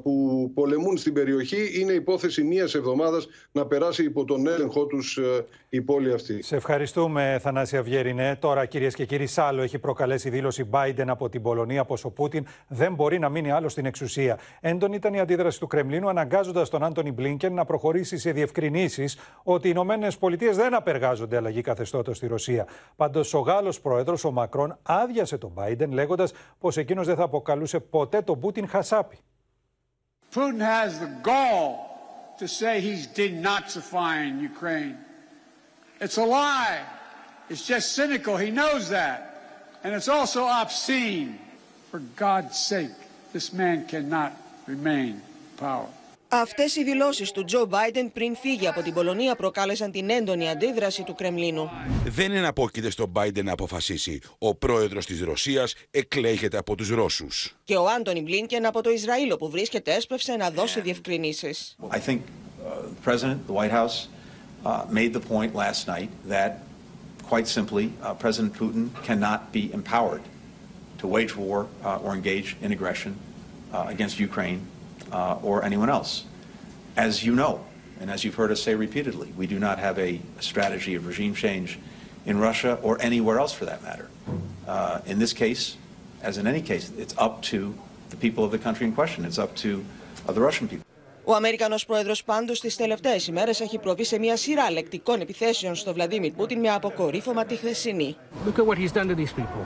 που 0.02 0.50
πολεμούν 0.54 0.96
στην 0.96 1.12
περιοχή 1.12 1.80
είναι 1.80 1.92
υπόθεση 1.92 2.42
μίας 2.42 2.74
εβδομάδας 2.74 3.28
να 3.52 3.66
περάσει 3.66 4.04
υπό 4.04 4.24
τον 4.24 4.46
έλεγχό 4.46 4.86
τους 4.86 5.16
ε, 5.16 5.44
η 5.68 5.80
πόλη 5.80 6.12
αυτή. 6.12 6.42
Σε 6.42 6.56
ευχαριστούμε 6.56 7.38
Θανάση 7.40 7.76
Αυγέρινε. 7.76 8.36
Τώρα 8.40 8.66
κυρίες 8.66 8.94
και 8.94 9.04
κύριοι 9.04 9.26
Σάλο 9.26 9.62
έχει 9.62 9.78
προκαλέσει 9.78 10.30
δήλωση 10.30 10.68
Biden 10.72 11.04
από 11.06 11.28
την 11.28 11.42
Πολωνία 11.42 11.84
πως 11.84 12.04
ο 12.04 12.10
Πούτιν 12.10 12.46
δεν 12.68 12.94
μπορεί 12.94 13.18
να 13.18 13.28
μείνει 13.28 13.50
άλλο 13.50 13.68
στην 13.68 13.86
εξουσία. 13.86 14.38
Έντονη 14.60 14.96
ήταν 14.96 15.14
η 15.14 15.20
αντίδραση 15.20 15.58
του 15.58 15.66
Κρεμλίνου 15.66 16.08
αναγκάζοντας 16.08 16.68
τον 16.68 16.84
Άντωνι 16.84 17.12
Μπλίνκεν 17.12 17.54
να 17.54 17.64
προχωρήσει 17.64 18.18
σε 18.18 18.32
διευκρινήσεις 18.32 19.18
ότι 19.42 19.66
οι 19.66 19.70
Ηνωμένες 19.74 20.18
Πολιτείες 20.18 20.56
δεν 20.56 20.74
απεργάζονται 20.74 21.36
αλλαγή 21.36 21.60
καθεστώτος 21.60 22.16
στη 22.16 22.26
Ρωσία. 22.26 22.66
Πάντως 22.96 23.34
ο 23.34 23.38
Γάλλος 23.38 23.80
πρόεδρος 23.80 24.24
ο 24.24 24.30
Μακρόν 24.30 24.78
άδειασε 24.82 25.38
τον 25.38 25.52
Biden 25.54 25.88
λέγοντας 25.88 26.32
πως 26.58 26.76
εκείνος 26.76 27.06
δεν 27.06 27.16
θα 27.16 27.22
αποκαλούσε 27.22 27.80
ποτέ 27.80 28.20
τον 28.20 28.40
Πούτιν 28.40 28.68
χασάπι. 28.68 29.18
Putin 30.32 30.60
has 30.60 30.98
the 30.98 31.06
gall 31.06 32.34
to 32.38 32.48
say 32.48 32.80
he's 32.80 33.06
denazifying 33.06 34.40
Ukraine. 34.40 34.98
It's 36.00 36.16
a 36.16 36.24
lie. 36.24 36.80
It's 37.48 37.66
just 37.66 37.92
cynical. 37.92 38.36
He 38.36 38.50
knows 38.50 38.88
that. 38.88 39.78
And 39.84 39.94
it's 39.94 40.08
also 40.08 40.44
obscene. 40.44 41.38
For 41.90 41.98
God's 41.98 42.58
sake, 42.58 42.90
this 43.34 43.52
man 43.52 43.86
cannot 43.86 44.34
remain 44.66 45.08
in 45.08 45.22
power. 45.58 45.88
Αυτές 46.34 46.76
οι 46.76 46.84
δηλώσεις 46.84 47.30
του 47.30 47.44
Τζο 47.44 47.66
Μπάιντεν 47.66 48.12
πριν 48.12 48.36
φύγει 48.36 48.66
από 48.68 48.82
την 48.82 48.94
Πολωνία 48.94 49.34
προκάλεσαν 49.34 49.90
την 49.90 50.10
έντονη 50.10 50.48
αντίδραση 50.50 51.02
του 51.02 51.14
Κρεμλίνου. 51.14 51.70
Δεν 52.04 52.32
εναπόκειται 52.32 52.90
στον 52.90 53.08
Μπάιντεν 53.08 53.44
να 53.44 53.52
αποφασίσει. 53.52 54.20
Ο 54.38 54.54
πρόεδρος 54.54 55.06
της 55.06 55.22
Ρωσίας 55.22 55.74
εκλέγεται 55.90 56.56
από 56.56 56.74
τους 56.74 56.88
Ρώσους. 56.88 57.56
Και 57.64 57.76
ο 57.76 57.88
Άντωνι 57.88 58.20
Μπλίνκεν 58.22 58.66
από 58.66 58.82
το 58.82 58.90
Ισραήλ, 58.90 59.32
όπου 59.32 59.50
βρίσκεται, 59.50 59.92
έσπευσε 59.92 60.36
να 60.36 60.50
δώσει 60.50 60.80
διευκρινήσεις. 60.80 61.76
I 61.90 61.98
think 61.98 61.98
uh, 61.98 62.08
the 62.08 63.10
president, 63.10 63.46
the 63.46 63.52
White 63.52 63.72
House, 63.80 63.96
uh, 64.64 64.84
made 64.90 65.12
the 65.12 65.26
point 65.28 65.54
last 65.54 65.86
night 65.86 66.08
that, 66.28 66.50
quite 67.30 67.46
simply, 67.46 67.84
uh, 67.84 68.14
President 68.24 68.52
Putin 68.60 68.84
cannot 69.06 69.40
be 69.52 69.62
empowered. 69.80 70.22
to 71.02 71.08
wage 71.16 71.34
war 71.36 71.58
uh, 71.84 72.04
or 72.04 72.10
engage 72.14 72.48
in 72.62 72.68
aggression 72.76 73.12
uh, 73.72 73.94
against 73.94 74.14
Ukraine 74.20 74.60
uh, 75.11 75.37
or 75.41 75.63
anyone 75.63 75.89
else. 75.89 76.25
As 76.95 77.23
you 77.23 77.35
know, 77.35 77.63
and 77.99 78.09
as 78.09 78.23
you've 78.23 78.35
heard 78.35 78.51
us 78.51 78.61
say 78.61 78.75
repeatedly, 78.75 79.33
we 79.37 79.47
do 79.47 79.59
not 79.59 79.79
have 79.79 79.97
a, 79.99 80.19
a 80.39 80.41
strategy 80.41 80.95
of 80.95 81.05
regime 81.05 81.33
change 81.33 81.79
in 82.25 82.39
Russia 82.39 82.79
or 82.81 83.01
anywhere 83.01 83.39
else 83.39 83.53
for 83.53 83.65
that 83.65 83.81
matter. 83.83 84.09
Uh, 84.67 84.99
in 85.05 85.19
this 85.19 85.33
case, 85.33 85.77
as 86.21 86.37
in 86.37 86.45
any 86.47 86.61
case, 86.61 86.91
it's 86.97 87.15
up 87.17 87.41
to 87.43 87.73
the 88.09 88.17
people 88.17 88.43
of 88.43 88.51
the 88.51 88.57
country 88.57 88.85
in 88.85 88.93
question. 88.93 89.25
It's 89.25 89.39
up 89.39 89.55
to 89.57 89.83
uh, 90.27 90.31
the 90.31 90.41
Russian 90.41 90.67
people. 90.67 90.85
Ο 91.29 91.35
Αμερικανός 91.35 91.85
πρόεδρος 91.85 92.23
πάντως 92.23 92.59
τις 92.59 92.75
τελευταίες 92.75 93.27
ημέρες 93.27 93.59
έχει 93.59 93.77
προβεί 93.77 94.03
σε 94.03 94.19
μια 94.19 94.37
σειρά 94.37 94.71
λεκτικών 94.71 95.21
επιθέσεων 95.21 95.75
στο 95.75 95.93
Βλαντίμιρ 95.93 96.31
Πούτιν 96.31 96.59
με 96.59 96.69
αποκορύφωμα 96.69 97.45
τη 97.45 97.55
χθεσινή. 97.55 98.15
Look 98.45 98.59
at 98.59 98.65
what 98.65 98.77
he's 98.77 98.91
done 98.91 99.07
to 99.07 99.15
these 99.15 99.33
people. 99.33 99.65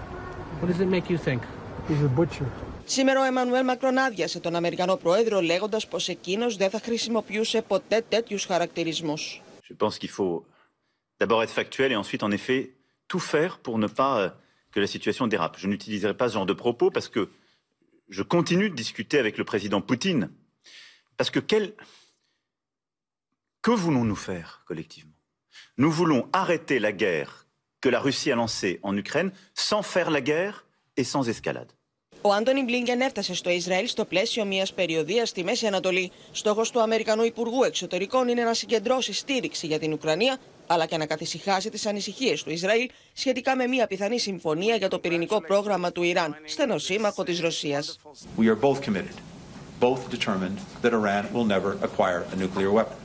What 0.60 0.68
does 0.72 0.80
it 0.80 0.88
make 0.88 1.10
you 1.10 1.18
think? 1.18 1.42
He's 1.88 2.04
a 2.04 2.12
butcher. 2.20 2.48
Σήμερα 2.86 3.22
ο 3.22 3.24
Εμμανουέλ 3.24 3.66
Μακρόν 3.66 3.98
άδειασε 3.98 4.40
τον 4.40 4.56
Αμερικανό 4.56 4.96
πρόεδρο 4.96 5.42
λέγοντας 5.42 5.88
πως 5.88 6.08
εκείνος 6.08 6.58
δεν 6.58 6.70
θα 6.70 6.80
χρησιμοποιούσε 6.80 7.62
ποτέ 7.62 8.04
τέτοιους 8.10 8.46
χαρακτηρισμούς. 8.46 9.42
Je 9.70 9.76
pense 9.86 9.98
qu'il 9.98 10.10
faut 10.10 10.44
d'abord 11.20 11.42
être 11.44 11.56
factuel 11.60 11.92
et 11.92 11.96
ensuite, 11.96 12.24
en 12.24 12.32
effet, 12.32 12.62
tout 13.08 13.24
faire 13.34 13.60
pour 13.60 13.78
ne 13.78 13.88
pas 13.88 14.14
euh, 14.20 14.30
que 14.72 14.80
la 14.80 14.88
situation 14.88 15.28
dérape. 15.28 15.58
Je 15.58 15.68
n'utiliserai 15.68 16.14
pas 16.16 16.28
ce 16.30 16.34
genre 16.34 16.46
de 16.46 16.58
propos 16.66 16.90
parce 16.92 17.10
que 17.16 17.30
je 18.10 18.24
continue 18.24 18.70
de 18.70 18.76
discuter 18.76 19.18
avec 19.20 19.38
le 19.38 19.46
président 19.52 19.82
Poutine. 19.82 20.30
Parce 21.18 21.30
que 21.30 21.40
quel... 21.40 21.74
Que 23.62 23.72
voulons-nous 23.72 24.22
faire 24.30 24.64
collectivement 24.66 25.20
Nous 25.78 25.92
voulons 25.92 26.28
arrêter 26.34 26.80
la 26.80 26.92
guerre 26.92 27.48
que 27.80 27.90
la 27.90 28.00
Russie 28.00 28.32
a 28.32 28.36
lancée 28.36 28.80
en 28.84 28.96
Ukraine 28.98 29.32
sans 29.54 29.84
faire 29.84 30.10
la 30.12 30.22
guerre 30.22 30.66
et 30.98 31.04
sans 31.04 31.30
escalade. 31.30 31.72
Ο 32.29 32.33
Άντωνι 32.33 32.63
Μπλίνκεν 32.63 33.01
έφτασε 33.01 33.35
στο 33.35 33.51
Ισραήλ 33.51 33.89
στο 33.89 34.05
πλαίσιο 34.05 34.45
μιας 34.45 34.73
περιοδίας 34.73 35.29
στη 35.29 35.45
Μέση 35.45 35.67
Ανατολή. 35.67 36.11
Στόχος 36.33 36.71
του 36.71 36.81
Αμερικανού 36.81 37.25
Υπουργού 37.25 37.63
Εξωτερικών 37.63 38.29
είναι 38.29 38.43
να 38.43 38.55
συγκεντρώσει 38.55 39.13
στήριξη 39.13 39.67
για 39.67 39.79
την 39.79 39.93
Ουκρανία, 39.93 40.37
αλλά 40.67 40.87
και 40.87 40.97
να 40.97 41.07
καθησυχάσει 41.07 41.71
τις 41.71 41.87
ανησυχίες 41.87 42.43
του 42.43 42.51
Ισραήλ 42.51 42.91
σχετικά 43.13 43.57
με 43.57 43.67
μια 43.67 43.87
πιθανή 43.87 44.19
συμφωνία 44.19 44.77
για 44.77 44.89
το 44.89 44.99
πυρηνικό 44.99 45.41
πρόγραμμα 45.41 45.93
του 45.93 46.03
Ιράν, 46.03 46.37
στενό 46.45 46.79
σύμμαχο 46.79 47.23
της 47.23 47.41
Ρωσίας. 47.41 47.99
We 48.39 48.43
are 48.43 48.61
both 48.61 48.81
committed, 48.81 49.17
both 49.81 50.11
determined 50.11 50.59
that 50.83 50.93
Iran 50.93 51.25
will 51.33 51.47
never 51.55 51.71
acquire 51.83 52.27
a 52.33 52.37
nuclear 52.37 52.73
weapon. 52.73 52.97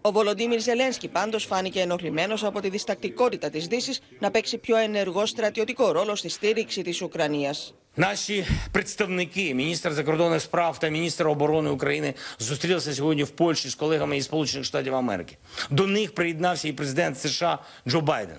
Ο 0.00 0.12
Βολοντίμιρ 0.12 0.60
Ζελένσκι 0.60 1.08
πάντως 1.08 1.44
φάνηκε 1.44 1.80
ενοχλημένος 1.80 2.44
από 2.44 2.60
τη 2.60 2.68
διστακτικότητα 2.68 3.50
της 3.50 3.66
Δύσης 3.66 4.00
να 4.18 4.30
παίξει 4.30 4.58
πιο 4.58 4.76
ενεργό 4.76 5.26
στρατιωτικό 5.26 5.92
ρόλο 5.92 6.14
στη 6.14 6.28
στήριξη 6.28 6.82
της 6.82 7.02
Ουκρανίας. 7.02 7.74
Наші 7.98 8.46
представники, 8.72 9.54
міністр 9.54 9.92
закордонних 9.92 10.42
справ 10.42 10.78
та 10.78 10.88
міністр 10.88 11.28
оборони 11.28 11.70
України 11.70 12.14
зустрілися 12.38 12.94
сьогодні 12.94 13.22
в 13.22 13.30
Польщі 13.30 13.68
з 13.68 13.74
колегами 13.74 14.16
із 14.16 14.24
Сполучених 14.24 14.66
Штатів 14.66 14.94
Америки. 14.94 15.36
До 15.70 15.86
них 15.86 16.14
приєднався 16.14 16.68
і 16.68 16.72
президент 16.72 17.20
США 17.20 17.58
Джо 17.88 18.00
Байден. 18.00 18.36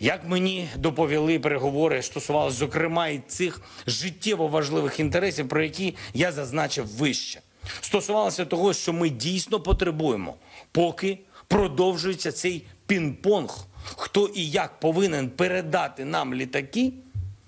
Як 0.00 0.28
мені 0.28 0.68
доповіли, 0.76 1.38
переговори 1.38 2.02
стосувалися, 2.02 2.56
зокрема, 2.56 3.08
і 3.08 3.18
цих 3.28 3.60
життєво 3.86 4.48
важливих 4.48 5.00
інтересів, 5.00 5.48
про 5.48 5.62
які 5.62 5.96
я 6.14 6.32
зазначив 6.32 6.86
вище. 6.86 7.40
Стосувалося 7.80 8.44
того, 8.44 8.72
що 8.72 8.92
ми 8.92 9.08
дійсно 9.08 9.60
потребуємо, 9.60 10.34
поки 10.72 11.18
продовжується 11.48 12.32
цей 12.32 12.64
пінг-понг, 12.88 13.64
хто 13.96 14.26
і 14.26 14.50
як 14.50 14.80
повинен 14.80 15.30
передати 15.30 16.04
нам 16.04 16.34
літаки 16.34 16.92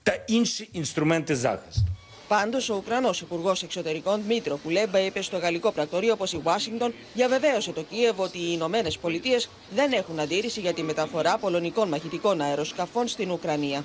та 0.04 0.14
інші 0.28 0.70
інструменти 0.72 1.36
захисту. 1.36 1.82
Πάντω, 2.28 2.58
ο 2.72 2.76
Ουκρανό 2.76 3.10
Υπουργό 3.22 3.54
Εξωτερικών 3.64 4.22
Δμήτρο 4.22 4.58
Κουλέμπα 4.64 5.00
είπε 5.00 5.22
στο 5.22 5.38
γαλλικό 5.38 5.72
πρακτορείο 5.72 6.16
πω 6.16 6.26
η 6.34 6.42
Ουάσιγκτον 6.46 6.94
διαβεβαίωσε 7.14 7.72
το 7.72 7.82
Κίεβο 7.82 8.24
ότι 8.24 8.38
οι 8.38 8.50
Ηνωμένε 8.54 8.90
Πολιτείε 9.02 9.38
δεν 9.76 9.92
έχουν 9.92 10.20
αντίρρηση 10.20 10.60
για 10.60 10.74
τη 10.74 10.84
μεταφορά 10.84 11.38
πολωνικών 11.38 11.88
μαχητικών 11.88 12.42
αεροσκαφών 12.42 13.08
στην 13.08 13.32
Ουκρανία. 13.32 13.84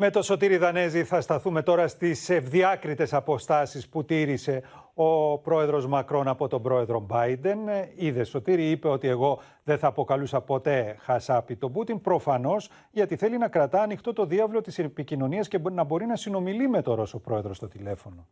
Με 0.00 0.10
το 0.10 0.22
Σωτήρι 0.22 0.56
Δανέζη 0.56 1.04
θα 1.04 1.20
σταθούμε 1.20 1.62
τώρα 1.62 1.88
στις 1.88 2.28
ευδιάκριτες 2.28 3.12
αποστάσεις 3.12 3.88
που 3.88 4.04
τήρησε 4.04 4.62
ο 4.93 5.37
πρόεδρος 5.37 5.87
Μακρόν 5.87 6.27
από 6.27 6.47
τον 6.47 6.61
πρόεδρο 6.61 6.99
Μπάιντεν. 6.99 7.59
Είδε 7.95 8.23
Σωτήρι, 8.23 8.69
είπε 8.69 8.87
ότι 8.87 9.07
εγώ 9.07 9.39
δεν 9.63 9.77
θα 9.77 9.87
αποκαλούσα 9.87 10.41
ποτέ 10.41 10.95
χασάπι 10.99 11.55
τον 11.55 11.71
Πούτιν, 11.71 12.01
προφανώς 12.01 12.69
γιατί 12.91 13.15
θέλει 13.15 13.37
να 13.37 13.47
κρατά 13.47 13.81
ανοιχτό 13.81 14.13
το 14.13 14.25
διάβλο 14.25 14.61
της 14.61 14.79
επικοινωνίας 14.79 15.47
και 15.47 15.59
να 15.71 15.83
μπορεί 15.83 16.05
να 16.05 16.15
συνομιλεί 16.15 16.67
με 16.67 16.81
τον 16.81 16.95
Ρώσο 16.95 17.19
πρόεδρο 17.19 17.53
στο 17.53 17.67
τηλέφωνο. 17.67 18.27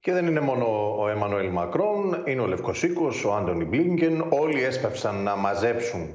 Και 0.00 0.12
δεν 0.12 0.26
είναι 0.26 0.40
μόνο 0.40 0.96
ο 0.98 1.08
Εμμανουέλ 1.08 1.48
Μακρόν, 1.48 2.22
είναι 2.24 2.40
ο 2.40 2.46
Λευκοσίκος, 2.46 3.24
ο 3.24 3.34
Άντωνι 3.34 3.64
Μπλίνκεν. 3.64 4.26
Όλοι 4.30 4.62
έσπευσαν 4.62 5.22
να 5.22 5.36
μαζέψουν 5.36 6.14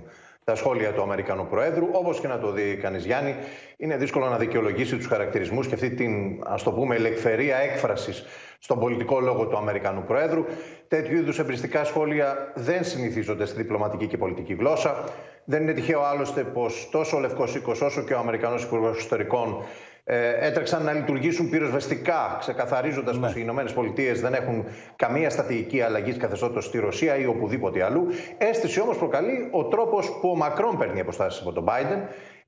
τα 0.51 0.57
σχόλια 0.57 0.91
του 0.93 1.01
Αμερικανού 1.01 1.47
Προέδρου. 1.47 1.87
Όπως 1.91 2.19
και 2.19 2.27
να 2.27 2.39
το 2.39 2.51
δει 2.51 2.75
κανείς, 2.81 3.05
Γιάννη, 3.05 3.35
είναι 3.77 3.97
δύσκολο 3.97 4.29
να 4.29 4.37
δικαιολογήσει 4.37 4.95
τους 4.95 5.07
χαρακτηρισμούς 5.07 5.67
και 5.67 5.73
αυτή 5.73 5.89
την, 5.89 6.43
ας 6.45 6.63
το 6.63 6.71
πούμε, 6.71 6.95
ελεκφερία 6.95 7.57
έκφρασης 7.57 8.25
στον 8.59 8.79
πολιτικό 8.79 9.19
λόγο 9.19 9.47
του 9.47 9.57
Αμερικανού 9.57 10.03
Προέδρου. 10.03 10.45
Τέτοιου 10.87 11.17
είδους 11.17 11.39
εμπριστικά 11.39 11.83
σχόλια 11.83 12.51
δεν 12.55 12.83
συνηθίζονται 12.83 13.45
στη 13.45 13.57
διπλωματική 13.61 14.07
και 14.07 14.17
πολιτική 14.17 14.53
γλώσσα. 14.53 15.03
Δεν 15.45 15.61
είναι 15.61 15.73
τυχαίο 15.73 16.01
άλλωστε 16.01 16.43
πως 16.43 16.89
τόσο 16.91 17.17
ο 17.17 17.19
Λευκός 17.19 17.55
Οίκος 17.55 17.81
όσο 17.81 18.01
και 18.01 18.13
ο 18.13 18.17
Αμερικανός 18.17 18.63
Υπουργός 18.63 18.95
Εξωτερικών 18.95 19.47
ε, 19.59 19.65
έτρεξαν 20.39 20.83
να 20.83 20.93
λειτουργήσουν 20.93 21.49
πυροσβεστικά, 21.49 22.37
ξεκαθαρίζοντας 22.39 23.19
πως 23.19 23.31
οι 23.31 23.39
Ηνωμένες 23.41 23.73
Πολιτείες 23.73 24.21
δεν 24.21 24.33
έχουν 24.33 24.65
καμία 24.95 25.29
στατική 25.29 25.81
αλλαγή 25.81 26.17
καθεστώτος 26.17 26.65
στη 26.65 26.79
Ρωσία 26.79 27.15
ή 27.15 27.25
οπουδήποτε 27.25 27.83
αλλού. 27.83 28.07
Αίσθηση 28.37 28.81
όμως 28.81 28.97
προκαλεί 28.97 29.47
ο 29.51 29.65
τρόπος 29.65 30.19
που 30.21 30.29
ο 30.29 30.35
Μακρόν 30.35 30.77
παίρνει 30.77 30.99
αποστάσεις 30.99 31.41
από 31.41 31.51
τον 31.51 31.65
Biden, 31.67 31.99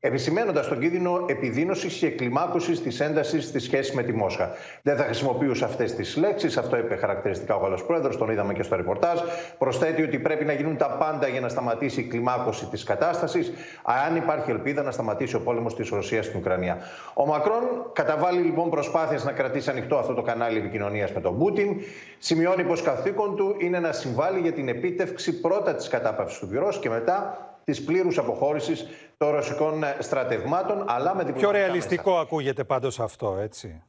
επισημένοντας 0.05 0.67
τον 0.67 0.79
κίνδυνο 0.79 1.25
επιδείνωση 1.27 1.87
και 1.87 2.09
κλιμάκωσης 2.09 2.81
της 2.81 2.99
έντασης 2.99 3.45
στη 3.45 3.59
σχέσης 3.59 3.93
με 3.93 4.03
τη 4.03 4.13
Μόσχα. 4.13 4.51
Δεν 4.81 4.97
θα 4.97 5.03
χρησιμοποιούσε 5.03 5.65
αυτές 5.65 5.95
τις 5.95 6.17
λέξεις, 6.17 6.57
αυτό 6.57 6.77
είπε 6.77 6.95
χαρακτηριστικά 6.95 7.55
ο 7.55 7.59
Γαλλό 7.59 7.79
Πρόεδρος, 7.87 8.17
τον 8.17 8.29
είδαμε 8.29 8.53
και 8.53 8.63
στο 8.63 8.75
ρεπορτάζ. 8.75 9.19
Προσθέτει 9.57 10.03
ότι 10.03 10.19
πρέπει 10.19 10.45
να 10.45 10.53
γίνουν 10.53 10.77
τα 10.77 10.89
πάντα 10.99 11.27
για 11.27 11.39
να 11.41 11.49
σταματήσει 11.49 11.99
η 11.99 12.03
κλιμάκωση 12.03 12.65
της 12.65 12.83
κατάστασης, 12.83 13.51
αν 13.83 14.15
υπάρχει 14.15 14.51
ελπίδα 14.51 14.81
να 14.81 14.91
σταματήσει 14.91 15.35
ο 15.35 15.39
πόλεμος 15.39 15.75
της 15.75 15.89
Ρωσίας 15.89 16.25
στην 16.25 16.39
Ουκρανία. 16.39 16.77
Ο 17.13 17.25
Μακρόν 17.25 17.63
καταβάλει 17.93 18.41
λοιπόν 18.41 18.69
προσπάθειες 18.69 19.23
να 19.23 19.31
κρατήσει 19.31 19.69
ανοιχτό 19.69 19.97
αυτό 19.97 20.13
το 20.13 20.21
κανάλι 20.21 20.57
επικοινωνίας 20.57 21.11
με 21.11 21.21
τον 21.21 21.37
Πούτιν. 21.37 21.81
Σημειώνει 22.17 22.63
πως 22.63 22.81
καθήκον 22.81 23.35
του 23.35 23.55
είναι 23.59 23.79
να 23.79 23.91
συμβάλλει 23.91 24.39
για 24.39 24.51
την 24.51 24.67
επίτευξη 24.67 25.39
πρώτα 25.39 25.75
της 25.75 25.87
κατάπαυσης 25.87 26.39
του 26.39 26.47
πυρός 26.47 26.79
και 26.79 26.89
μετά 26.89 27.47
της 27.63 27.83
πλήρους 27.83 28.17
αποχώρησης 28.17 28.87
των 29.17 29.31
ρωσικών 29.31 29.83
στρατευμάτων, 29.99 30.85
αλλά 30.87 31.15
με 31.15 31.23
την 31.23 31.33
Πιο 31.33 31.51
ρεαλιστικό 31.51 32.09
μέσα. 32.09 32.21
ακούγεται 32.21 32.63
πάντως 32.63 32.99
αυτό, 32.99 33.37
έτσι. 33.41 33.83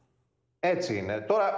Έτσι 0.59 0.97
είναι. 0.97 1.19
Τώρα, 1.27 1.53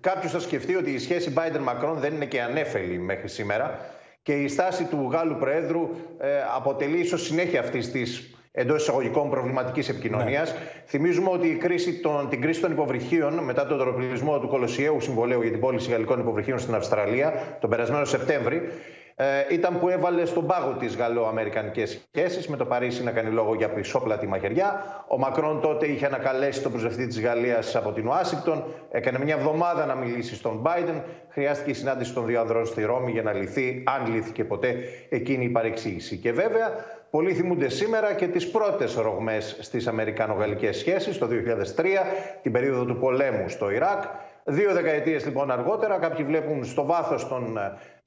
κάποιος 0.00 0.32
θα 0.32 0.40
σκεφτεί 0.40 0.74
ότι 0.76 0.90
η 0.90 0.98
σχέση 0.98 1.32
Biden-Macron 1.36 1.94
δεν 1.94 2.14
είναι 2.14 2.26
και 2.26 2.42
ανέφελη 2.42 2.98
μέχρι 2.98 3.28
σήμερα 3.28 3.78
και 4.22 4.32
η 4.32 4.48
στάση 4.48 4.84
του 4.84 5.08
Γάλλου 5.12 5.36
Προέδρου 5.36 5.90
ε, 6.18 6.28
αποτελεί 6.54 6.98
ίσως 6.98 7.22
συνέχεια 7.22 7.60
αυτής 7.60 7.90
της 7.90 8.34
εντός 8.52 8.82
εισαγωγικών 8.82 9.30
προβληματικής 9.30 9.88
επικοινωνίας. 9.88 10.52
Ναι. 10.52 10.58
Θυμίζουμε 10.86 11.30
ότι 11.30 11.48
η 11.48 11.56
κρίση 11.56 12.00
των, 12.00 12.28
την 12.28 12.40
κρίση 12.40 12.60
των 12.60 12.72
υποβρυχίων 12.72 13.44
μετά 13.44 13.66
τον 13.66 13.78
τροπλισμό 13.78 14.38
του 14.38 14.48
Κολοσιαίου 14.48 15.00
Συμβολέου 15.00 15.42
για 15.42 15.50
την 15.50 15.60
πώληση 15.60 15.90
γαλλικών 15.90 16.20
υποβρυχίων 16.20 16.58
στην 16.58 16.74
Αυστραλία 16.74 17.56
τον 17.60 17.70
περασμένο 17.70 18.04
Σεπτέμβρη 18.04 18.62
ε, 19.22 19.54
ήταν 19.54 19.78
που 19.78 19.88
έβαλε 19.88 20.24
στον 20.24 20.46
πάγο 20.46 20.72
τις 20.72 20.96
γαλλο-αμερικανικές 20.96 22.06
σχέσεις, 22.14 22.48
με 22.48 22.56
το 22.56 22.64
Παρίσι 22.64 23.02
να 23.02 23.10
κάνει 23.10 23.30
λόγο 23.30 23.54
για 23.54 23.68
πισόπλατη 23.68 24.26
μαχαιριά. 24.26 24.84
Ο 25.08 25.18
Μακρόν 25.18 25.60
τότε 25.60 25.86
είχε 25.86 26.06
ανακαλέσει 26.06 26.62
τον 26.62 26.70
προσβευτή 26.70 27.06
της 27.06 27.20
Γαλλίας 27.20 27.76
από 27.76 27.92
την 27.92 28.06
Ουάσιγκτον. 28.06 28.64
Έκανε 28.90 29.18
μια 29.18 29.34
εβδομάδα 29.34 29.86
να 29.86 29.94
μιλήσει 29.94 30.34
στον 30.34 30.62
Biden. 30.64 31.02
Χρειάστηκε 31.28 31.70
η 31.70 31.74
συνάντηση 31.74 32.14
των 32.14 32.26
δύο 32.26 32.40
ανδρών 32.40 32.66
στη 32.66 32.82
Ρώμη 32.82 33.10
για 33.10 33.22
να 33.22 33.32
λυθεί, 33.32 33.82
αν 33.86 34.14
λύθηκε 34.14 34.44
ποτέ, 34.44 34.74
εκείνη 35.08 35.44
η 35.44 35.48
παρεξήγηση. 35.48 36.16
Και 36.16 36.32
βέβαια, 36.32 36.70
Πολλοί 37.12 37.34
θυμούνται 37.34 37.68
σήμερα 37.68 38.12
και 38.12 38.26
τις 38.26 38.50
πρώτες 38.50 38.94
ρογμές 38.94 39.56
στις 39.60 39.86
Αμερικανο-Γαλλικές 39.86 40.76
σχέσεις 40.76 41.18
το 41.18 41.26
2003, 41.26 41.84
την 42.42 42.52
περίοδο 42.52 42.84
του 42.84 42.98
πολέμου 42.98 43.48
στο 43.48 43.70
Ιράκ. 43.70 44.02
Δύο 44.44 44.72
δεκαετίες 44.72 45.24
λοιπόν 45.24 45.50
αργότερα, 45.50 45.98
κάποιοι 45.98 46.24
βλέπουν 46.24 46.64
στο 46.64 46.84
βάθος 46.84 47.28
των 47.28 47.58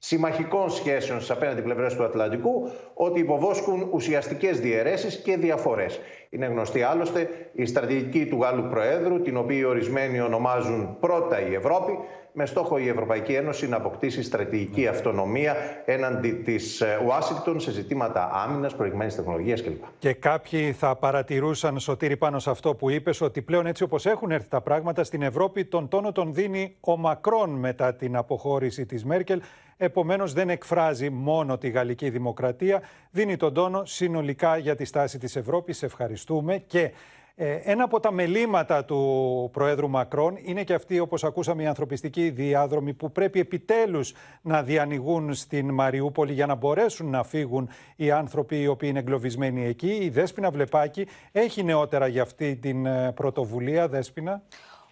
συμμαχικών 0.06 0.70
σχέσεων 0.70 1.18
στις 1.18 1.30
απέναντι 1.30 1.62
πλευρές 1.62 1.94
του 1.94 2.04
Ατλαντικού 2.04 2.70
ότι 2.94 3.20
υποβόσκουν 3.20 3.88
ουσιαστικές 3.92 4.60
διαιρέσεις 4.60 5.16
και 5.16 5.36
διαφορές. 5.36 6.00
Είναι 6.30 6.46
γνωστή 6.46 6.82
άλλωστε 6.82 7.28
η 7.52 7.66
στρατηγική 7.66 8.26
του 8.26 8.38
Γάλλου 8.40 8.68
Προέδρου, 8.70 9.20
την 9.20 9.36
οποία 9.36 9.58
οι 9.58 9.64
ορισμένοι 9.64 10.20
ονομάζουν 10.20 10.96
πρώτα 11.00 11.48
η 11.48 11.54
Ευρώπη, 11.54 11.98
με 12.32 12.46
στόχο 12.46 12.78
η 12.78 12.88
Ευρωπαϊκή 12.88 13.32
Ένωση 13.32 13.68
να 13.68 13.76
αποκτήσει 13.76 14.22
στρατηγική 14.22 14.86
αυτονομία 14.86 15.54
έναντι 15.84 16.32
της 16.32 16.82
Ουάσιγκτον 17.06 17.60
σε 17.60 17.70
ζητήματα 17.70 18.30
άμυνας, 18.32 18.74
προηγμένης 18.74 19.14
τεχνολογίας 19.14 19.62
κλπ. 19.62 19.82
Και 19.98 20.12
κάποιοι 20.12 20.72
θα 20.72 20.96
παρατηρούσαν, 20.96 21.78
Σωτήρη, 21.78 22.16
πάνω 22.16 22.38
σε 22.38 22.50
αυτό 22.50 22.74
που 22.74 22.90
είπες, 22.90 23.20
ότι 23.20 23.42
πλέον 23.42 23.66
έτσι 23.66 23.82
όπως 23.82 24.06
έχουν 24.06 24.30
έρθει 24.30 24.48
τα 24.48 24.60
πράγματα 24.60 25.04
στην 25.04 25.22
Ευρώπη, 25.22 25.64
τον 25.64 25.88
τόνο 25.88 26.12
τον 26.12 26.34
δίνει 26.34 26.76
ο 26.80 26.96
Μακρόν 26.96 27.50
μετά 27.50 27.94
την 27.94 28.16
αποχώρηση 28.16 28.86
της 28.86 29.04
Μέρκελ. 29.04 29.40
Επομένως 29.76 30.32
δεν 30.32 30.50
εκφράζει 30.50 31.10
μόνο 31.10 31.58
τη 31.58 31.68
γαλλική 31.68 32.10
δημοκρατία, 32.10 32.82
δίνει 33.10 33.36
τον 33.36 33.54
τόνο 33.54 33.84
συνολικά 33.84 34.56
για 34.56 34.74
τη 34.74 34.84
στάση 34.84 35.18
της 35.18 35.36
Ευρώπης. 35.36 35.82
Ευχαριστούμε 35.82 36.58
και 36.58 36.90
ε, 37.38 37.54
ένα 37.62 37.84
από 37.84 38.00
τα 38.00 38.12
μελήματα 38.12 38.84
του 38.84 39.50
Προέδρου 39.52 39.88
Μακρόν 39.88 40.38
είναι 40.42 40.64
και 40.64 40.74
αυτή, 40.74 40.98
όπως 40.98 41.24
ακούσαμε, 41.24 41.62
οι 41.62 41.66
ανθρωπιστικοί 41.66 42.30
διάδρομοι 42.30 42.92
που 42.94 43.12
πρέπει 43.12 43.40
επιτέλους 43.40 44.14
να 44.42 44.62
διανοιγούν 44.62 45.34
στην 45.34 45.74
Μαριούπολη 45.74 46.32
για 46.32 46.46
να 46.46 46.54
μπορέσουν 46.54 47.10
να 47.10 47.22
φύγουν 47.22 47.68
οι 47.96 48.10
άνθρωποι 48.10 48.60
οι 48.60 48.66
οποίοι 48.66 48.88
είναι 48.90 48.98
εγκλωβισμένοι 48.98 49.64
εκεί. 49.64 49.90
Η 49.90 50.08
Δέσποινα 50.08 50.50
Βλεπάκη 50.50 51.06
έχει 51.32 51.62
νεότερα 51.62 52.06
για 52.06 52.22
αυτή 52.22 52.56
την 52.56 52.86
ε, 52.86 53.12
πρωτοβουλία. 53.12 53.88
Δέσποινα. 53.88 54.42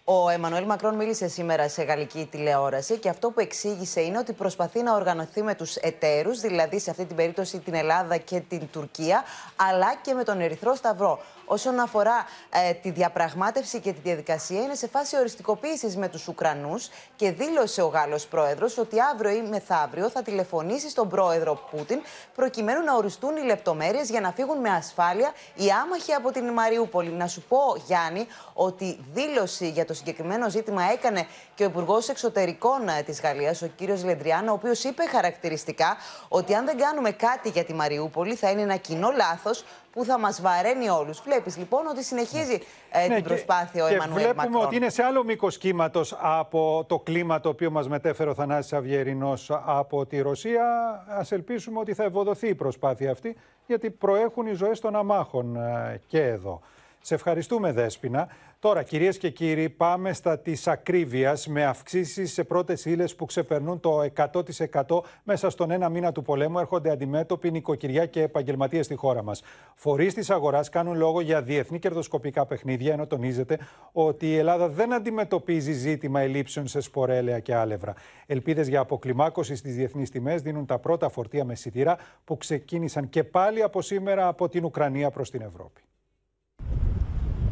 Ο 0.07 0.29
Εμμανουέλ 0.29 0.65
Μακρόν 0.65 0.95
μίλησε 0.95 1.27
σήμερα 1.27 1.69
σε 1.69 1.83
γαλλική 1.83 2.27
τηλεόραση 2.31 2.97
και 2.97 3.09
αυτό 3.09 3.29
που 3.29 3.39
εξήγησε 3.39 4.01
είναι 4.01 4.17
ότι 4.17 4.33
προσπαθεί 4.33 4.83
να 4.83 4.95
οργανωθεί 4.95 5.43
με 5.43 5.55
τους 5.55 5.75
εταίρους, 5.75 6.39
δηλαδή 6.39 6.79
σε 6.79 6.89
αυτή 6.89 7.05
την 7.05 7.15
περίπτωση 7.15 7.59
την 7.59 7.73
Ελλάδα 7.73 8.17
και 8.17 8.39
την 8.39 8.61
Τουρκία, 8.71 9.23
αλλά 9.55 9.95
και 10.01 10.13
με 10.13 10.23
τον 10.23 10.41
Ερυθρό 10.41 10.75
Σταυρό 10.75 11.19
όσον 11.45 11.79
αφορά 11.79 12.25
ε, 12.49 12.73
τη 12.73 12.91
διαπραγμάτευση 12.91 13.79
και 13.79 13.93
τη 13.93 13.99
διαδικασία, 14.03 14.61
είναι 14.61 14.75
σε 14.75 14.87
φάση 14.87 15.17
οριστικοποίησης 15.17 15.97
με 15.97 16.07
τους 16.07 16.27
Ουκρανούς 16.27 16.89
και 17.15 17.31
δήλωσε 17.31 17.81
ο 17.81 17.87
Γάλλος 17.87 18.25
πρόεδρος 18.27 18.77
ότι 18.77 18.95
αύριο 19.13 19.31
ή 19.31 19.41
μεθαύριο 19.41 20.09
θα 20.09 20.21
τηλεφωνήσει 20.21 20.89
στον 20.89 21.09
πρόεδρο 21.09 21.59
Πούτιν 21.71 22.01
προκειμένου 22.35 22.83
να 22.83 22.95
οριστούν 22.95 23.35
οι 23.35 23.41
λεπτομέρειες 23.41 24.09
για 24.09 24.21
να 24.21 24.31
φύγουν 24.31 24.59
με 24.59 24.69
ασφάλεια 24.69 25.33
οι 25.55 25.69
άμαχοι 25.83 26.13
από 26.13 26.31
την 26.31 26.53
Μαριούπολη. 26.53 27.09
Να 27.09 27.27
σου 27.27 27.41
πω, 27.41 27.57
Γιάννη, 27.85 28.27
ότι 28.53 29.05
δήλωση 29.13 29.69
για 29.69 29.85
το 29.85 29.93
συγκεκριμένο 29.93 30.49
ζήτημα 30.49 30.83
έκανε 30.91 31.27
και 31.55 31.63
ο 31.63 31.65
Υπουργός 31.65 32.09
Εξωτερικών 32.09 32.87
ε, 32.87 33.01
της 33.01 33.21
Γαλλίας, 33.21 33.61
ο 33.61 33.67
κύριος 33.67 34.03
Λεντριάν, 34.03 34.47
ο 34.47 34.51
οποίος 34.53 34.83
είπε 34.83 35.03
χαρακτηριστικά 35.05 35.97
ότι 36.27 36.53
αν 36.53 36.65
δεν 36.65 36.77
κάνουμε 36.77 37.11
κάτι 37.11 37.49
για 37.49 37.63
τη 37.63 37.73
Μαριούπολη 37.73 38.35
θα 38.35 38.49
είναι 38.49 38.61
ένα 38.61 38.75
κοινό 38.75 39.11
λάθος 39.11 39.63
που 39.95 40.03
θα 40.03 40.19
μας 40.19 40.41
βαραίνει 40.41 40.89
όλους. 40.89 41.19
Βλέπεις 41.19 41.57
λοιπόν 41.57 41.87
ότι 41.87 42.03
συνεχίζει 42.03 42.59
ε, 42.91 43.07
ναι, 43.07 43.15
την 43.15 43.23
προσπάθεια 43.23 43.83
ο 43.83 43.87
Εμμανουέλ 43.87 44.23
Βλέπουμε 44.23 44.43
Μακρόν. 44.43 44.65
ότι 44.65 44.75
είναι 44.75 44.89
σε 44.89 45.03
άλλο 45.03 45.23
μήκος 45.23 45.57
κύματος 45.57 46.15
από 46.19 46.85
το 46.87 46.99
κλίμα 46.99 47.39
το 47.39 47.49
οποίο 47.49 47.71
μας 47.71 47.87
μετέφερε 47.87 48.29
ο 48.29 48.33
Θανάσης 48.33 48.73
Αυγερινό 48.73 49.33
από 49.65 50.05
τη 50.05 50.21
Ρωσία. 50.21 50.63
Α 51.07 51.21
ελπίσουμε 51.29 51.79
ότι 51.79 51.93
θα 51.93 52.03
ευοδοθεί 52.03 52.47
η 52.47 52.55
προσπάθεια 52.55 53.11
αυτή, 53.11 53.35
γιατί 53.67 53.89
προέχουν 53.89 54.47
οι 54.47 54.53
ζωές 54.53 54.79
των 54.79 54.95
αμάχων 54.95 55.55
ε, 55.55 56.01
και 56.07 56.21
εδώ. 56.21 56.61
Σε 57.07 57.13
ευχαριστούμε, 57.13 57.71
Δέσποινα. 57.71 58.27
Τώρα, 58.59 58.83
κυρίες 58.83 59.17
και 59.17 59.29
κύριοι, 59.29 59.69
πάμε 59.69 60.13
στα 60.13 60.39
της 60.39 60.67
ακρίβειας 60.67 61.47
με 61.47 61.65
αυξήσεις 61.65 62.33
σε 62.33 62.43
πρώτες 62.43 62.85
ύλες 62.85 63.15
που 63.15 63.25
ξεπερνούν 63.25 63.79
το 63.79 64.01
100% 64.01 65.03
μέσα 65.23 65.49
στον 65.49 65.71
ένα 65.71 65.89
μήνα 65.89 66.11
του 66.11 66.21
πολέμου. 66.21 66.59
Έρχονται 66.59 66.89
αντιμέτωποι 66.89 67.51
νοικοκυριά 67.51 68.05
και 68.05 68.21
επαγγελματίες 68.21 68.85
στη 68.85 68.95
χώρα 68.95 69.23
μας. 69.23 69.41
Φορείς 69.75 70.13
της 70.13 70.29
αγοράς 70.29 70.69
κάνουν 70.69 70.97
λόγο 70.97 71.21
για 71.21 71.41
διεθνή 71.41 71.79
κερδοσκοπικά 71.79 72.45
παιχνίδια, 72.45 72.93
ενώ 72.93 73.07
τονίζεται 73.07 73.59
ότι 73.91 74.29
η 74.29 74.37
Ελλάδα 74.37 74.69
δεν 74.69 74.93
αντιμετωπίζει 74.93 75.71
ζήτημα 75.71 76.19
ελλείψεων 76.19 76.67
σε 76.67 76.79
σπορέλαια 76.79 77.39
και 77.39 77.55
άλευρα. 77.55 77.93
Ελπίδες 78.25 78.67
για 78.67 78.79
αποκλιμάκωση 78.79 79.55
στις 79.55 79.75
διεθνείς 79.75 80.09
τιμές 80.09 80.41
δίνουν 80.41 80.65
τα 80.65 80.79
πρώτα 80.79 81.09
φορτία 81.09 81.45
με 81.45 81.55
σιτήρα 81.55 81.97
που 82.23 82.37
ξεκίνησαν 82.37 83.09
και 83.09 83.23
πάλι 83.23 83.61
από 83.61 83.81
σήμερα 83.81 84.27
από 84.27 84.49
την 84.49 84.65
Ουκρανία 84.65 85.11
προς 85.11 85.29
την 85.31 85.41
Ευρώπη. 85.41 85.81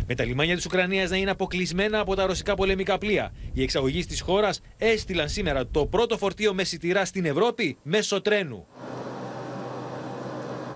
Με 0.08 0.16
τα 0.16 0.26
λιμάνια 0.26 0.56
της 0.56 0.66
Ουκρανίας 0.66 1.10
να 1.10 1.18
είναι 1.18 1.32
αποκλεισμένα 1.32 2.00
από 2.00 2.16
τα 2.16 2.26
ρωσικά 2.26 2.56
πολεμικά 2.56 2.98
πλοία, 2.98 3.34
οι 3.54 3.64
εξαγωγείς 3.64 4.08
της 4.08 4.22
χώρας 4.22 4.62
έστειλαν 4.78 5.30
σήμερα 5.30 5.68
το 5.68 5.86
πρώτο 5.86 6.18
φορτίο 6.18 6.54
με 6.54 6.64
σιτηρά 6.64 7.06
στην 7.06 7.26
Ευρώπη 7.26 7.78
μέσω 7.84 8.22
τρένου. 8.22 8.68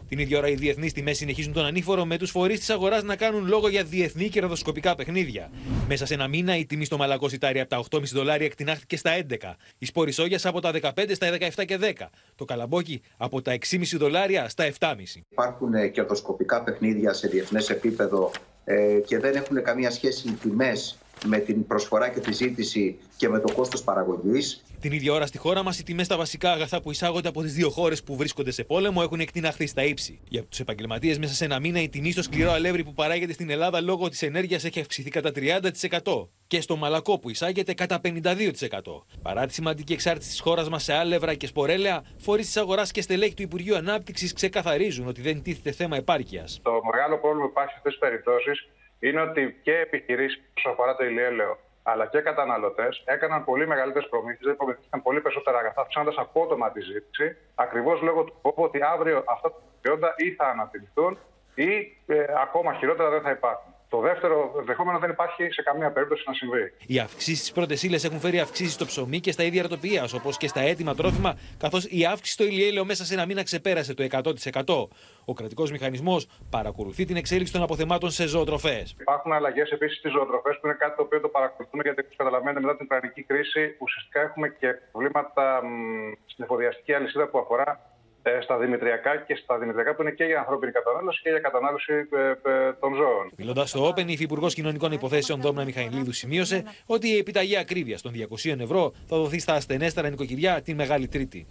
Την 0.10 0.20
ίδια 0.20 0.38
ώρα 0.38 0.48
οι 0.48 0.56
διεθνείς 0.56 0.94
τιμές 0.94 1.18
συνεχίζουν 1.18 1.54
τον 1.54 1.66
ανήφορο 1.66 2.06
με 2.06 2.18
τους 2.18 2.32
φορείς 2.32 2.60
της 2.60 2.70
αγοράς 2.70 3.04
να 3.04 3.16
κάνουν 3.16 3.48
λόγο 3.48 3.68
για 3.68 3.84
διεθνή 3.84 4.30
κερδοσκοπικά 4.30 4.96
παιχνίδια. 4.96 5.50
Μέσα 5.88 6.06
σε 6.06 6.14
ένα 6.14 6.28
μήνα 6.28 6.58
η 6.58 6.66
τιμή 6.66 6.86
στο 6.86 6.98
μαλακό 6.98 7.30
σιτάρι 7.30 7.60
από 7.60 7.70
τα 7.70 8.00
8,5 8.00 8.02
δολάρια 8.14 8.46
εκτινάχθηκε 8.46 8.98
στα 8.98 9.12
11. 9.30 9.36
Η 9.78 9.86
σπόρη 9.86 10.12
σόγιας 10.12 10.46
από 10.46 10.60
τα 10.60 10.72
15 10.82 11.12
στα 11.14 11.28
17 11.56 11.66
και 11.66 11.80
10. 11.82 12.06
Το 12.36 12.46
καλαμπόκι 12.46 13.02
από 13.18 13.42
τα 13.42 13.58
6,5 13.70 13.84
δολάρια 13.98 14.50
στα 14.50 14.70
7,5. 14.80 14.94
Υπάρχουν 15.30 15.74
ε, 15.74 15.88
κερδοσκοπικά 15.88 16.64
παιχνίδια 16.64 17.14
σε 17.14 17.28
διεθνές 17.28 17.70
επίπεδο 17.70 18.32
ε, 18.64 19.00
και 19.06 19.20
δεν 19.20 19.36
έχουν 19.36 19.64
καμία 19.64 19.92
σχέση 19.92 20.28
οι 20.28 20.32
τιμές 20.32 20.98
με 21.26 21.38
την 21.38 21.68
προσφορά 21.68 22.10
και 22.10 22.20
τη 22.20 22.32
ζήτηση 22.34 22.98
και 23.18 23.30
με 23.30 23.40
το 23.40 23.54
κόστος 23.54 23.84
παραγωγής. 23.84 24.64
Την 24.80 24.92
ίδια 24.92 25.14
ώρα 25.14 25.26
στη 25.26 25.38
χώρα 25.38 25.64
μας, 25.64 25.80
οι 25.80 25.84
τιμές 25.84 26.06
στα 26.06 26.18
βασικά 26.18 26.52
αγαθά 26.52 26.82
που 26.82 26.92
εισάγονται 26.92 27.28
από 27.28 27.42
τις 27.42 27.54
δύο 27.54 27.70
χώρες 27.70 28.04
που 28.04 28.16
βρίσκονται 28.16 28.52
σε 28.52 28.64
πόλεμο 28.64 29.00
έχουν 29.04 29.20
εκτιναχθεί 29.20 29.68
στα 29.68 29.84
ύψη. 29.84 30.20
Για 30.30 30.44
τους 30.44 30.60
επαγγελματίες, 30.60 31.20
μέσα 31.20 31.34
σε 31.34 31.46
ένα 31.46 31.60
μήνα 31.60 31.82
η 31.82 31.90
τιμή 31.90 32.12
στο 32.12 32.22
σκληρό 32.22 32.52
αλεύρι 32.52 32.84
που 32.84 32.94
παράγεται 32.94 33.34
στην 33.34 33.50
Ελλάδα 33.50 33.82
λόγω 33.82 34.10
της 34.10 34.22
ενέργειας 34.22 34.64
έχει 34.64 34.80
αυξηθεί 34.80 35.10
κατά 35.10 35.32
30% 35.32 36.28
και 36.48 36.62
στο 36.62 36.76
μαλακό 36.76 37.20
που 37.20 37.30
εισάγεται 37.30 37.74
κατά 37.74 38.00
52%. 38.04 38.36
Παρά 39.22 39.46
τη 39.46 39.54
σημαντική 39.54 39.94
εξάρτηση 39.94 40.30
της 40.30 40.40
χώρας 40.40 40.70
μας 40.70 40.84
σε 40.84 40.94
άλευρα 40.94 41.34
και 41.34 41.48
σπορέλαια, 41.48 42.04
φορείς 42.18 42.46
της 42.46 42.58
αγοράς 42.58 42.92
και 42.92 43.02
στελέχη 43.02 43.34
του 43.34 43.42
Υπουργείου 43.42 43.76
Ανάπτυξης 43.76 44.34
ξεκαθαρίζουν 44.34 45.08
ότι 45.08 45.22
δεν 45.22 45.42
τίθεται 45.42 45.72
θέμα 45.72 45.98
επάρκειας. 45.98 46.60
Το 46.64 46.72
μεγάλο 46.92 47.18
πρόβλημα 47.18 47.46
που 47.46 47.52
υπάρχει 47.52 47.72
σε 47.72 47.78
αυτές 47.78 47.92
τις 47.92 48.02
περιπτώσεις 48.02 48.68
είναι 49.00 49.22
ότι 49.22 49.60
και 49.62 49.78
επιχειρήσεις 49.78 50.42
όσο 50.58 50.70
αφορά 50.70 50.96
το 50.96 51.06
ηλιέλαιο 51.06 51.58
αλλά 51.90 52.06
και 52.06 52.22
καταναλωτές 52.22 53.02
έκαναν 53.06 53.44
πολύ 53.44 53.68
μεγαλύτερες 53.68 54.10
προμήθειες, 54.10 54.46
δεν 54.46 54.56
προμηθεύτηκαν 54.56 55.02
πολύ 55.02 55.22
περισσότερα 55.22 55.58
αγαθά, 55.58 55.82
αυξάνοντας 55.82 56.16
απότομα 56.18 56.72
τη 56.72 56.82
ζήτηση, 56.82 57.38
ακριβώς 57.56 58.02
λόγω 58.02 58.24
του 58.24 58.34
φόβου 58.42 58.64
ότι 58.64 58.80
αύριο 58.84 59.24
αυτά 59.28 59.52
τα 59.52 59.62
προϊόντα 59.82 60.14
ή 60.18 60.32
θα 60.32 60.46
αναπτυχθούν 60.48 61.18
ή 61.56 61.98
ε, 62.06 62.26
ακόμα 62.42 62.74
χειρότερα 62.74 63.10
δεν 63.10 63.22
θα 63.22 63.32
υπάρχουν. 63.32 63.74
Το 63.90 64.00
δεύτερο 64.00 64.52
δεχόμενο 64.66 65.00
δεν 65.00 65.10
υπάρχει 65.10 65.52
σε 65.52 65.62
καμία 65.62 65.92
περίπτωση 65.92 66.24
να 66.28 66.34
συμβεί. 66.34 66.74
Οι 66.88 67.00
αυξήσεις 67.00 67.40
στις 67.40 67.52
πρώτες 67.52 67.84
ύλες 67.84 68.04
έχουν 68.04 68.20
φέρει 68.20 68.40
αυξήσεις 68.40 68.74
στο 68.74 68.86
ψωμί 68.86 69.20
και 69.20 69.32
στα 69.32 69.44
ίδια 69.44 69.62
αρτοπίας, 69.64 70.14
όπως 70.14 70.38
και 70.38 70.48
στα 70.48 70.62
έτοιμα 70.62 70.96
τρόφιμα, 70.96 71.38
καθώς 71.58 71.86
η 71.86 72.06
αύξηση 72.06 72.34
στο 72.34 72.44
ηλιέλαιο 72.44 72.86
μέσα 72.86 73.06
σε 73.06 73.14
ένα 73.14 73.26
μήνα 73.26 73.44
ξεπέρασε 73.44 73.94
το 73.94 74.04
100%. 74.04 74.88
Ο 75.26 75.34
κρατικός 75.34 75.72
μηχανισμός 75.72 76.28
παρακολουθεί 76.50 77.06
την 77.06 77.16
εξέλιξη 77.16 77.54
των 77.54 77.62
αποθεμάτων 77.62 78.10
σε 78.10 78.28
ζωοτροφές. 78.28 78.96
Υπάρχουν 79.00 79.32
αλλαγές 79.32 79.70
επίσης 79.72 79.98
στις 79.98 80.12
ζωοτροφές 80.12 80.60
που 80.60 80.68
είναι 80.68 80.76
κάτι 80.80 80.96
το 80.96 81.02
οποίο 81.02 81.20
το 81.20 81.28
παρακολουθούμε 81.28 81.84
γιατί, 81.84 82.02
όπως 82.02 82.16
καταλαβαίνετε, 82.16 82.60
μετά 82.60 82.76
την 82.76 82.86
Ουκρανική 82.86 83.24
κρίση 83.24 83.76
ουσιαστικά 83.80 84.22
έχουμε 84.22 84.48
και 84.60 84.68
προβλήματα 84.92 85.62
στην 86.26 86.44
εφοδιαστική 86.44 86.94
αλυσίδα 86.94 87.28
που 87.28 87.40
αφορά 87.40 87.72
ε, 87.72 87.97
στα 88.42 88.58
δημητριακά 88.58 89.18
και 89.18 89.36
στα 89.36 89.58
δημητριακά 89.58 89.96
που 89.96 90.02
είναι 90.02 90.12
και 90.12 90.24
για 90.24 90.40
ανθρώπινη 90.40 90.72
κατανάλωση 90.72 91.22
και 91.22 91.30
για 91.30 91.40
κατανάλωση 91.40 91.94
ε, 91.94 92.50
ε, 92.52 92.74
των 92.80 92.96
ζώων. 92.96 93.32
Μιλώντας 93.38 93.70
στο 93.70 93.90
Open, 93.90 94.08
η 94.08 94.12
Υφυπουργός 94.12 94.54
Κοινωνικών 94.54 94.92
Υποθέσεων 94.92 95.42
Δόμνα 95.42 95.64
Μιχαηλίδου 95.64 96.12
σημείωσε 96.12 96.64
ότι 96.86 97.08
η 97.08 97.18
επιταγή 97.18 97.58
ακρίβειας 97.58 98.02
των 98.02 98.12
200 98.46 98.60
ευρώ 98.60 98.94
θα 99.08 99.18
δοθεί 99.18 99.40
στα 99.40 99.54
ασθενέστερα 99.54 100.10
νοικοκυριά 100.10 100.62
την 100.62 100.76
Μεγάλη 100.76 101.08
Τρίτη. 101.08 101.48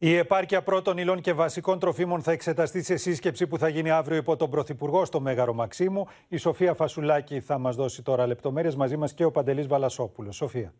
Η 0.00 0.14
επάρκεια 0.16 0.62
πρώτων 0.62 0.98
υλών 0.98 1.20
και 1.20 1.32
βασικών 1.32 1.78
τροφίμων 1.78 2.22
θα 2.22 2.32
εξεταστεί 2.32 2.82
σε 2.82 2.96
σύσκεψη 2.96 3.46
που 3.46 3.58
θα 3.58 3.68
γίνει 3.68 3.90
αύριο 3.90 4.16
υπό 4.16 4.36
τον 4.36 4.50
Πρωθυπουργό 4.50 5.04
στο 5.04 5.20
Μέγαρο 5.20 5.54
Μαξίμου. 5.54 6.06
Η 6.28 6.36
Σοφία 6.36 6.74
Φασουλάκη 6.74 7.40
θα 7.40 7.58
μας 7.58 7.76
δώσει 7.76 8.02
τώρα 8.02 8.26
λεπτομέρειες 8.26 8.76
μαζί 8.76 8.96
μας 8.96 9.14
και 9.14 9.24
ο 9.24 9.30
Παντελής 9.30 9.66
Βαλασόπουλος. 9.66 10.36
Σοφία. 10.36 10.72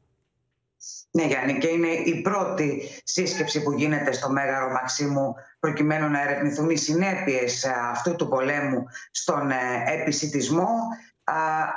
Ναι, 1.11 1.25
Γιάννη, 1.25 1.59
και 1.59 1.67
είναι 1.67 1.89
η 1.89 2.21
πρώτη 2.21 2.83
σύσκεψη 3.05 3.63
που 3.63 3.73
γίνεται 3.73 4.13
στο 4.13 4.31
Μέγαρο 4.31 4.71
Μαξίμου 4.71 5.35
προκειμένου 5.61 6.09
να 6.09 6.23
ερευνηθούν 6.23 6.71
οι 6.71 6.77
συνέπειες 6.77 7.65
αυτού 7.65 8.17
του 8.17 8.29
πολέμου 8.29 8.85
στον 9.11 9.51
επισητισμό. 9.87 10.69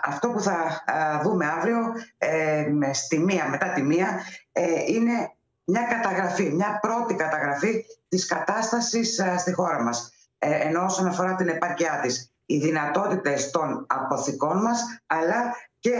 Αυτό 0.03 0.29
που 0.29 0.41
θα 0.41 0.83
δούμε 1.23 1.45
αύριο 1.45 1.77
ε, 2.17 2.65
στη 2.93 3.19
μία, 3.19 3.49
μετά 3.49 3.73
τη 3.73 3.81
μία 3.81 4.21
ε, 4.51 4.63
είναι 4.85 5.31
μια 5.63 5.81
καταγραφή, 5.81 6.43
μια 6.43 6.79
πρώτη 6.81 7.13
καταγραφή 7.13 7.85
της 8.07 8.25
κατάστασης 8.25 9.21
στη 9.37 9.53
χώρα 9.53 9.83
μας. 9.83 10.13
Ε, 10.39 10.67
ενώ 10.67 10.83
όσον 10.83 11.07
αφορά 11.07 11.35
την 11.35 11.47
επάρκειά 11.47 11.99
της, 12.01 12.33
οι 12.45 12.57
δυνατότητες 12.57 13.49
των 13.49 13.85
αποθηκών 13.89 14.61
μας, 14.61 15.01
αλλά 15.07 15.55
και 15.81 15.93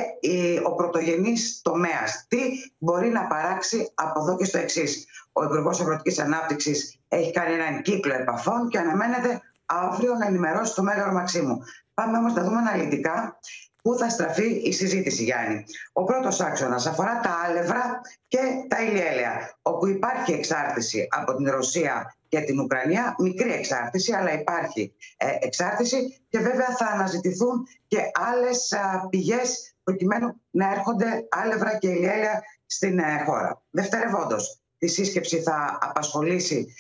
ο 0.66 0.76
πρωτογενής 0.76 1.62
τομέας. 1.62 2.26
Τι 2.28 2.40
μπορεί 2.78 3.10
να 3.10 3.28
παράξει 3.28 3.92
από 3.94 4.20
εδώ 4.22 4.38
και 4.38 4.46
στο 4.46 4.58
εξής. 4.58 5.06
Ο 5.32 5.44
Υπουργός 5.44 5.80
Αγροτικής 5.80 6.20
Ανάπτυξης 6.20 7.00
έχει 7.08 7.32
κάνει 7.32 7.54
έναν 7.54 7.82
κύκλο 7.82 8.14
επαφών 8.14 8.70
και 8.70 8.78
αναμένεται 8.78 9.42
αύριο 9.66 10.16
να 10.16 10.26
ενημερώσει 10.26 10.76
το 10.76 10.84
Μέγαρο 10.84 11.12
Μαξίμου. 11.12 11.58
Πάμε 11.94 12.18
όμως 12.18 12.34
να 12.34 12.44
δούμε 12.44 12.58
αναλυτικά 12.58 13.40
πού 13.82 13.98
θα 13.98 14.10
στραφεί 14.10 14.48
η 14.48 14.72
συζήτηση, 14.72 15.24
Γιάννη. 15.24 15.64
Ο 15.94 16.04
πρώτος 16.04 16.40
άξονας 16.40 16.86
αφορά 16.86 17.20
τα 17.20 17.30
άλευρα 17.46 18.02
και 18.28 18.40
τα 18.68 18.82
ηλιέλαια, 18.82 19.58
όπου 19.62 19.88
υπάρχει 19.88 20.32
εξάρτηση 20.32 21.08
από 21.10 21.36
την 21.36 21.50
Ρωσία 21.50 22.16
και 22.28 22.40
την 22.40 22.60
Ουκρανία, 22.60 23.16
μικρή 23.18 23.52
εξάρτηση, 23.52 24.14
αλλά 24.14 24.34
υπάρχει 24.34 24.94
ε, 25.18 25.28
εξάρτηση 25.40 26.22
και 26.30 26.40
βέβαια 26.40 26.76
θα 26.78 26.86
αναζητηθούν 26.86 27.68
και 27.88 27.98
άλλες 28.14 28.74
πηγές 29.10 29.71
προκειμένου 29.84 30.42
να 30.50 30.72
έρχονται 30.72 31.28
άλευρα 31.30 31.78
και 31.78 31.88
ηλιέλαια 31.88 32.44
στην 32.66 33.00
ε, 33.00 33.24
χώρα. 33.26 33.62
Δευτερευόντως, 33.70 34.62
τη 34.78 34.88
σύσκεψη 34.88 35.42
θα 35.42 35.78
απασχολήσει 35.82 36.74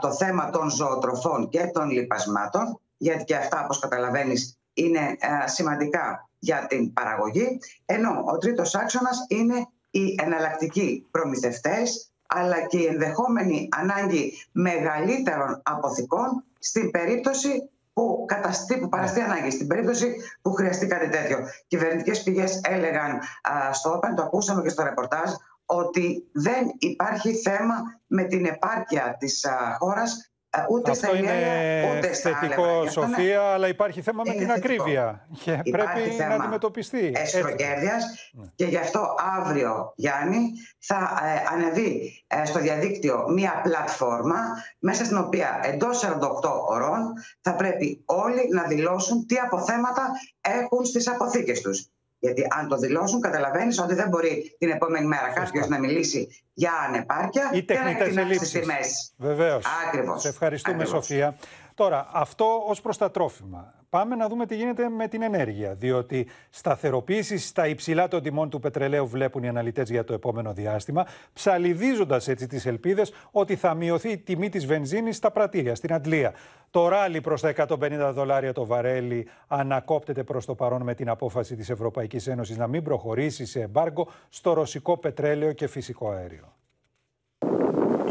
το 0.00 0.12
θέμα 0.12 0.50
των 0.50 0.70
ζωοτροφών 0.70 1.48
και 1.48 1.66
των 1.66 1.90
λιπασμάτων, 1.90 2.80
γιατί 2.96 3.24
και 3.24 3.36
αυτά, 3.36 3.64
όπως 3.64 3.78
καταλαβαίνεις, 3.78 4.58
είναι 4.74 5.16
σημαντικά 5.44 6.28
για 6.38 6.66
την 6.66 6.92
παραγωγή, 6.92 7.58
ενώ 7.86 8.22
ο 8.26 8.38
τρίτος 8.38 8.74
άξονας 8.74 9.26
είναι 9.28 9.68
οι 9.90 10.14
εναλλακτικοί 10.22 11.06
προμηθευτές, 11.10 12.12
αλλά 12.26 12.66
και 12.66 12.78
η 12.78 12.86
ενδεχόμενη 12.86 13.68
ανάγκη 13.72 14.32
μεγαλύτερων 14.52 15.60
αποθηκών 15.62 16.44
στην 16.58 16.90
περίπτωση 16.90 17.70
που, 17.94 18.24
καταστεί, 18.28 18.78
που 18.78 18.88
παραστεί 18.88 19.18
ναι. 19.18 19.24
ανάγκη, 19.24 19.50
στην 19.50 19.66
περίπτωση 19.66 20.16
που 20.42 20.52
χρειαστεί 20.52 20.86
κάτι 20.86 21.08
τέτοιο. 21.08 21.38
Κυβερνητικές 21.66 22.22
πηγές 22.22 22.60
έλεγαν 22.64 23.20
στο 23.72 23.98
Open, 23.98 24.14
το 24.16 24.22
ακούσαμε 24.22 24.62
και 24.62 24.68
στο 24.68 24.82
ρεπορτάζ, 24.82 25.30
ότι 25.66 26.28
δεν 26.32 26.72
υπάρχει 26.78 27.34
θέμα 27.34 27.74
με 28.06 28.24
την 28.24 28.44
επάρκεια 28.44 29.16
της 29.18 29.46
χώρας 29.78 30.12
ε, 30.12 30.33
ούτε 30.70 30.90
Αυτό 30.90 31.06
στα 31.06 31.16
είναι 31.16 31.32
ούτε 31.96 32.06
θετικό, 32.12 32.88
Σοφία, 32.90 33.42
αλλά 33.42 33.68
υπάρχει 33.68 34.02
θέμα 34.02 34.22
με 34.26 34.30
την 34.32 34.46
θετικό. 34.46 34.54
ακρίβεια 34.58 35.26
και 35.44 35.60
Υπάρχει 35.62 35.92
πρέπει 35.94 36.10
θέμα 36.10 36.28
να 36.28 36.34
αντιμετωπιστεί. 36.34 37.12
Εσχροκέρδειας 37.14 38.04
Ναι. 38.32 38.44
και 38.54 38.64
γι' 38.64 38.76
αυτό 38.76 39.14
αύριο, 39.38 39.92
Γιάννη, 39.96 40.52
θα 40.78 41.20
ε, 41.24 41.54
ανεβεί 41.54 42.24
ε, 42.26 42.44
στο 42.44 42.58
διαδίκτυο 42.58 43.24
μία 43.28 43.60
πλατφόρμα 43.62 44.36
μέσα 44.78 45.04
στην 45.04 45.16
οποία 45.16 45.60
εντός 45.62 46.04
48 46.04 46.08
ωρών 46.68 47.12
θα 47.40 47.54
πρέπει 47.54 48.02
όλοι 48.04 48.48
να 48.52 48.62
δηλώσουν 48.62 49.26
τι 49.26 49.36
αποθέματα 49.38 50.02
έχουν 50.40 50.84
στις 50.84 51.08
αποθήκες 51.08 51.60
τους. 51.60 51.88
Γιατί 52.24 52.46
αν 52.58 52.68
το 52.68 52.76
δηλώσουν, 52.76 53.20
καταλαβαίνεις 53.20 53.78
ότι 53.80 53.94
δεν 53.94 54.08
μπορεί 54.08 54.56
την 54.58 54.70
επόμενη 54.70 55.06
μέρα 55.06 55.28
κάποιος 55.34 55.68
να 55.68 55.78
μιλήσει 55.78 56.28
για 56.52 56.72
ανεπάρκεια 56.88 57.50
Ή 57.52 57.62
και 57.62 57.74
να 57.74 57.80
τεχνητές 57.80 58.06
εκτινάξει 58.06 58.18
ελλείψεις. 58.20 58.50
τι 58.52 58.60
τιμές. 58.60 59.12
Βεβαίως. 59.16 59.64
Ακριβώς. 59.86 60.20
Σε 60.20 60.28
ευχαριστούμε, 60.28 60.76
Ακριβώς. 60.82 61.06
Σοφία. 61.06 61.36
Τώρα, 61.74 62.08
αυτό 62.12 62.46
ως 62.68 62.80
προς 62.80 62.98
τα 62.98 63.10
τρόφιμα. 63.10 63.74
Πάμε 63.94 64.14
να 64.14 64.28
δούμε 64.28 64.46
τι 64.46 64.56
γίνεται 64.56 64.88
με 64.88 65.08
την 65.08 65.22
ενέργεια. 65.22 65.74
Διότι 65.74 66.26
σταθεροποίησης 66.50 67.46
στα 67.46 67.66
υψηλά 67.66 68.08
των 68.08 68.22
τιμών 68.22 68.50
του 68.50 68.60
πετρελαίου 68.60 69.08
βλέπουν 69.08 69.42
οι 69.42 69.48
αναλυτές 69.48 69.90
για 69.90 70.04
το 70.04 70.12
επόμενο 70.12 70.52
διάστημα, 70.52 71.06
ψαλιδίζοντας 71.32 72.28
έτσι 72.28 72.46
τις 72.46 72.66
ελπίδες 72.66 73.12
ότι 73.30 73.56
θα 73.56 73.74
μειωθεί 73.74 74.10
η 74.10 74.18
τιμή 74.18 74.48
της 74.48 74.66
βενζίνης 74.66 75.16
στα 75.16 75.30
πρατήρια, 75.30 75.74
στην 75.74 75.92
Αντλία. 75.92 76.32
Το 76.70 76.88
ράλι 76.88 77.20
προς 77.20 77.40
τα 77.40 77.48
150 77.48 78.12
δολάρια 78.12 78.52
το 78.52 78.66
βαρέλι 78.66 79.28
ανακόπτεται 79.46 80.22
προς 80.22 80.44
το 80.44 80.54
παρόν 80.54 80.82
με 80.82 80.94
την 80.94 81.08
απόφαση 81.08 81.56
της 81.56 81.70
Ευρωπαϊκής 81.70 82.26
Ένωσης 82.26 82.56
να 82.56 82.66
μην 82.66 82.82
προχωρήσει 82.82 83.46
σε 83.46 83.60
εμπάργκο 83.60 84.08
στο 84.28 84.52
ρωσικό 84.52 84.96
πετρέλαιο 84.96 85.52
και 85.52 85.66
φυσικό 85.66 86.10
αέριο. 86.10 86.52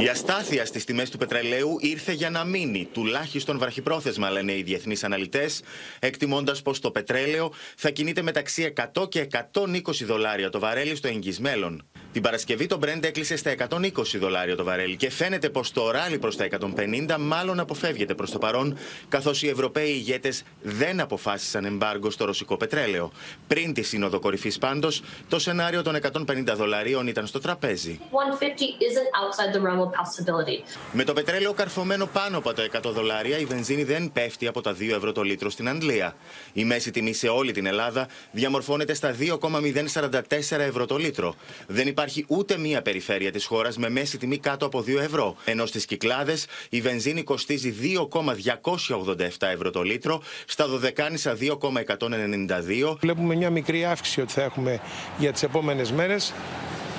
Η 0.04 0.08
αστάθεια 0.08 0.66
στις 0.66 0.84
τιμές 0.86 1.10
του 1.10 1.18
πετρελαίου 1.18 1.78
ήρθε 1.80 2.12
για 2.12 2.30
να 2.30 2.43
μείνει, 2.43 2.88
τουλάχιστον 2.91 3.58
βραχυπρόθεσμα, 3.58 4.30
λένε 4.30 4.51
οι 4.51 4.64
διεθνείς 4.64 5.04
αναλυτές, 5.04 5.62
εκτιμώντας 5.99 6.62
πως 6.62 6.80
το 6.80 6.91
πετρέλαιο 6.91 7.51
θα 7.78 7.89
κινείται 7.89 8.22
μεταξύ 8.22 8.74
100 8.93 9.10
και 9.10 9.28
120 9.51 10.06
δολάρια 10.06 10.49
το 10.49 10.60
βαρέλι 10.60 10.95
στο 10.95 11.08
εγγύ 11.08 11.36
μέλλον. 11.39 11.86
Την 12.12 12.22
Παρασκευή 12.22 12.66
το 12.66 12.80
Brent 12.84 13.04
έκλεισε 13.04 13.36
στα 13.36 13.56
120 13.70 13.89
δολάρια 14.20 14.56
το 14.56 14.64
βαρέλι 14.64 14.95
και 14.95 15.10
φαίνεται 15.10 15.49
πως 15.49 15.72
το 15.72 15.91
ράλι 15.91 16.18
προς 16.18 16.36
τα 16.36 16.47
150 16.60 17.16
μάλλον 17.20 17.60
αποφεύγεται 17.60 18.16
προς 18.16 18.32
το 18.32 18.38
παρόν, 18.38 18.78
καθώς 19.10 19.43
οι 19.43 19.47
Ευρωπαίοι 19.47 19.89
ηγέτες 19.89 20.43
δεν 20.62 20.99
αποφάσισαν 20.99 21.66
εμπάργκο 21.66 22.10
στο 22.10 22.26
ρωσικό 22.26 22.58
πετρέλαιο. 22.58 23.12
Πριν 23.47 23.74
τη 23.74 23.82
Σύνοδο 23.82 24.20
Κορυφής, 24.20 24.58
πάντως, 24.58 25.04
το 25.30 25.39
σενάριο 25.39 25.82
των 25.82 25.95
150 25.95 26.56
δολαρίων 26.56 27.08
ήταν 27.08 27.28
στο 27.28 27.39
τραπέζι. 27.39 27.99
150 28.12 28.16
isn't 28.88 29.10
outside 29.22 29.54
the 29.56 29.62
realm 29.62 29.80
of 29.80 29.88
possibility. 29.88 29.92
Με 30.91 31.03
το 31.03 31.13
πετρέλαιο 31.13 31.53
καρφωμένο 31.53 32.05
πάνω 32.05 32.37
από 32.37 32.53
τα 32.53 32.67
100 32.71 32.91
δολάρια, 32.93 33.37
η 33.37 33.45
βενζίνη 33.45 33.83
δεν 33.83 34.11
πέφτει 34.11 34.47
από 34.47 34.61
τα 34.61 34.75
2 34.79 34.95
ευρώ 34.95 35.11
το 35.11 35.21
λίτρο 35.21 35.49
στην 35.49 35.69
Αγγλία. 35.69 36.15
Η 36.53 36.65
μέση 36.65 36.91
τιμή 36.91 37.13
σε 37.13 37.27
όλη 37.27 37.51
την 37.51 37.65
Ελλάδα 37.65 38.07
διαμορφώνεται 38.31 38.93
στα 38.93 39.15
2,044 39.19 40.59
ευρώ 40.59 40.85
το 40.85 40.97
λίτρο. 40.97 41.35
Δεν 41.67 41.87
υπάρχει 41.87 42.25
ούτε 42.27 42.57
μία 42.57 42.81
περιφέρεια 42.81 43.31
της 43.31 43.45
χώρας 43.45 43.77
με 43.77 43.89
μέση 43.89 44.17
τιμή 44.17 44.37
κάτω 44.37 44.65
από 44.65 44.79
2 44.79 44.99
ευρώ. 44.99 45.35
Ενώ 45.45 45.65
στις 45.65 45.85
κυκλάδες 45.85 46.45
η 46.69 46.81
βενζίνη 46.81 47.23
κοστίζει 47.23 47.75
2,287 47.81 49.47
ευρώ 49.53 49.69
το 49.69 49.81
λίτρο, 49.81 50.21
στα 50.45 50.67
Δωδεκάνησα 50.67 51.37
2,192. 51.39 52.97
Βλέπουμε 52.99 53.35
μια 53.35 53.49
μικρή 53.49 53.85
αύξηση 53.85 54.21
ότι 54.21 54.33
θα 54.33 54.41
έχουμε 54.41 54.79
για 55.17 55.31
τις 55.31 55.43
επόμενες 55.43 55.91
μέρες 55.91 56.33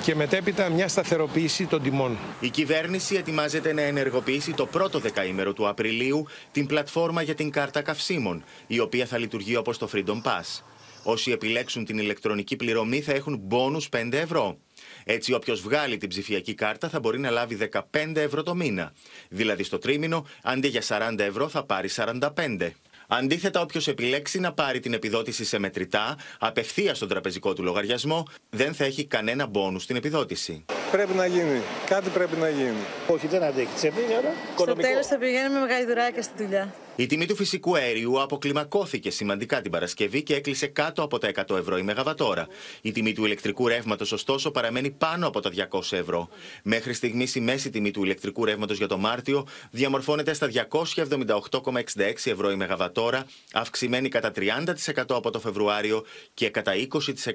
και 0.05 0.15
μετέπειτα 0.15 0.69
μια 0.69 0.87
σταθεροποίηση 0.87 1.65
των 1.65 1.81
τιμών. 1.81 2.17
Η 2.39 2.49
κυβέρνηση 2.49 3.15
ετοιμάζεται 3.15 3.73
να 3.73 3.81
ενεργοποιήσει 3.81 4.53
το 4.53 4.65
πρώτο 4.65 4.99
δεκαήμερο 4.99 5.53
του 5.53 5.67
Απριλίου 5.67 6.27
την 6.51 6.65
πλατφόρμα 6.65 7.21
για 7.21 7.35
την 7.35 7.49
κάρτα 7.49 7.81
καυσίμων, 7.81 8.43
η 8.67 8.79
οποία 8.79 9.05
θα 9.05 9.17
λειτουργεί 9.17 9.55
όπως 9.55 9.77
το 9.77 9.89
Freedom 9.93 10.21
Pass. 10.21 10.61
Όσοι 11.03 11.31
επιλέξουν 11.31 11.85
την 11.85 11.97
ηλεκτρονική 11.97 12.55
πληρωμή 12.55 13.01
θα 13.01 13.11
έχουν 13.11 13.37
μπόνους 13.37 13.89
5 13.89 14.09
ευρώ. 14.11 14.57
Έτσι, 15.03 15.33
όποιος 15.33 15.61
βγάλει 15.61 15.97
την 15.97 16.09
ψηφιακή 16.09 16.53
κάρτα 16.53 16.89
θα 16.89 16.99
μπορεί 16.99 17.19
να 17.19 17.29
λάβει 17.29 17.55
15 17.55 18.15
ευρώ 18.15 18.43
το 18.43 18.55
μήνα. 18.55 18.93
Δηλαδή, 19.29 19.63
στο 19.63 19.77
τρίμηνο, 19.77 20.25
αντί 20.43 20.67
για 20.67 20.81
40 20.87 21.19
ευρώ, 21.19 21.49
θα 21.49 21.63
πάρει 21.63 21.89
45. 21.89 22.71
Αντίθετα, 23.07 23.61
όποιος 23.61 23.87
επιλέξει 23.87 24.39
να 24.39 24.53
πάρει 24.53 24.79
την 24.79 24.93
επιδότηση 24.93 25.45
σε 25.45 25.59
μετρητά, 25.59 26.17
απευθείας 26.39 26.97
στον 26.97 27.07
τραπεζικό 27.07 27.53
του 27.53 27.63
λογαριασμό, 27.63 28.27
δεν 28.49 28.73
θα 28.73 28.85
έχει 28.85 29.05
κανένα 29.05 29.45
μπόνους 29.45 29.83
στην 29.83 29.95
επιδότηση. 29.95 30.65
Πρέπει 30.91 31.13
να 31.13 31.25
γίνει. 31.25 31.61
Κάτι 31.85 32.09
πρέπει 32.09 32.35
να 32.35 32.49
γίνει. 32.49 32.83
Όχι, 33.07 33.27
δεν 33.27 33.43
αντέχει. 33.43 33.73
Τσέπη, 33.75 33.99
άρα. 34.17 34.33
Στο 34.57 34.73
τέλος 34.73 35.07
θα 35.07 35.17
πηγαίνουμε 35.17 35.59
με 35.59 35.67
γαϊδουράκια 35.67 36.21
στη 36.21 36.43
δουλειά. 36.43 36.73
Η 36.97 37.05
τιμή 37.05 37.25
του 37.25 37.35
φυσικού 37.35 37.75
αερίου 37.75 38.21
αποκλιμακώθηκε 38.21 39.09
σημαντικά 39.09 39.61
την 39.61 39.71
Παρασκευή 39.71 40.23
και 40.23 40.35
έκλεισε 40.35 40.67
κάτω 40.67 41.03
από 41.03 41.17
τα 41.17 41.31
100 41.47 41.57
ευρώ 41.57 41.77
η 41.77 41.83
Μεγαβατόρα. 41.83 42.47
Η 42.81 42.91
τιμή 42.91 43.13
του 43.13 43.25
ηλεκτρικού 43.25 43.67
ρεύματος, 43.67 44.11
ωστόσο, 44.11 44.51
παραμένει 44.51 44.91
πάνω 44.91 45.27
από 45.27 45.39
τα 45.39 45.49
200 45.71 45.97
ευρώ. 45.97 46.29
Μέχρι 46.63 46.93
στιγμής 46.93 47.35
η 47.35 47.39
μέση 47.39 47.69
τιμή 47.69 47.91
του 47.91 48.03
ηλεκτρικού 48.03 48.45
ρεύματος 48.45 48.77
για 48.77 48.87
το 48.87 48.97
Μάρτιο 48.97 49.47
διαμορφώνεται 49.71 50.33
στα 50.33 50.49
278,66 50.49 52.31
ευρώ 52.31 52.51
η 52.51 52.55
Μεγαβατόρα, 52.55 53.25
αυξημένη 53.53 54.09
κατά 54.09 54.31
30% 54.35 55.03
από 55.07 55.31
το 55.31 55.39
Φεβρουάριο 55.39 56.05
και 56.33 56.49
κατά 56.49 56.71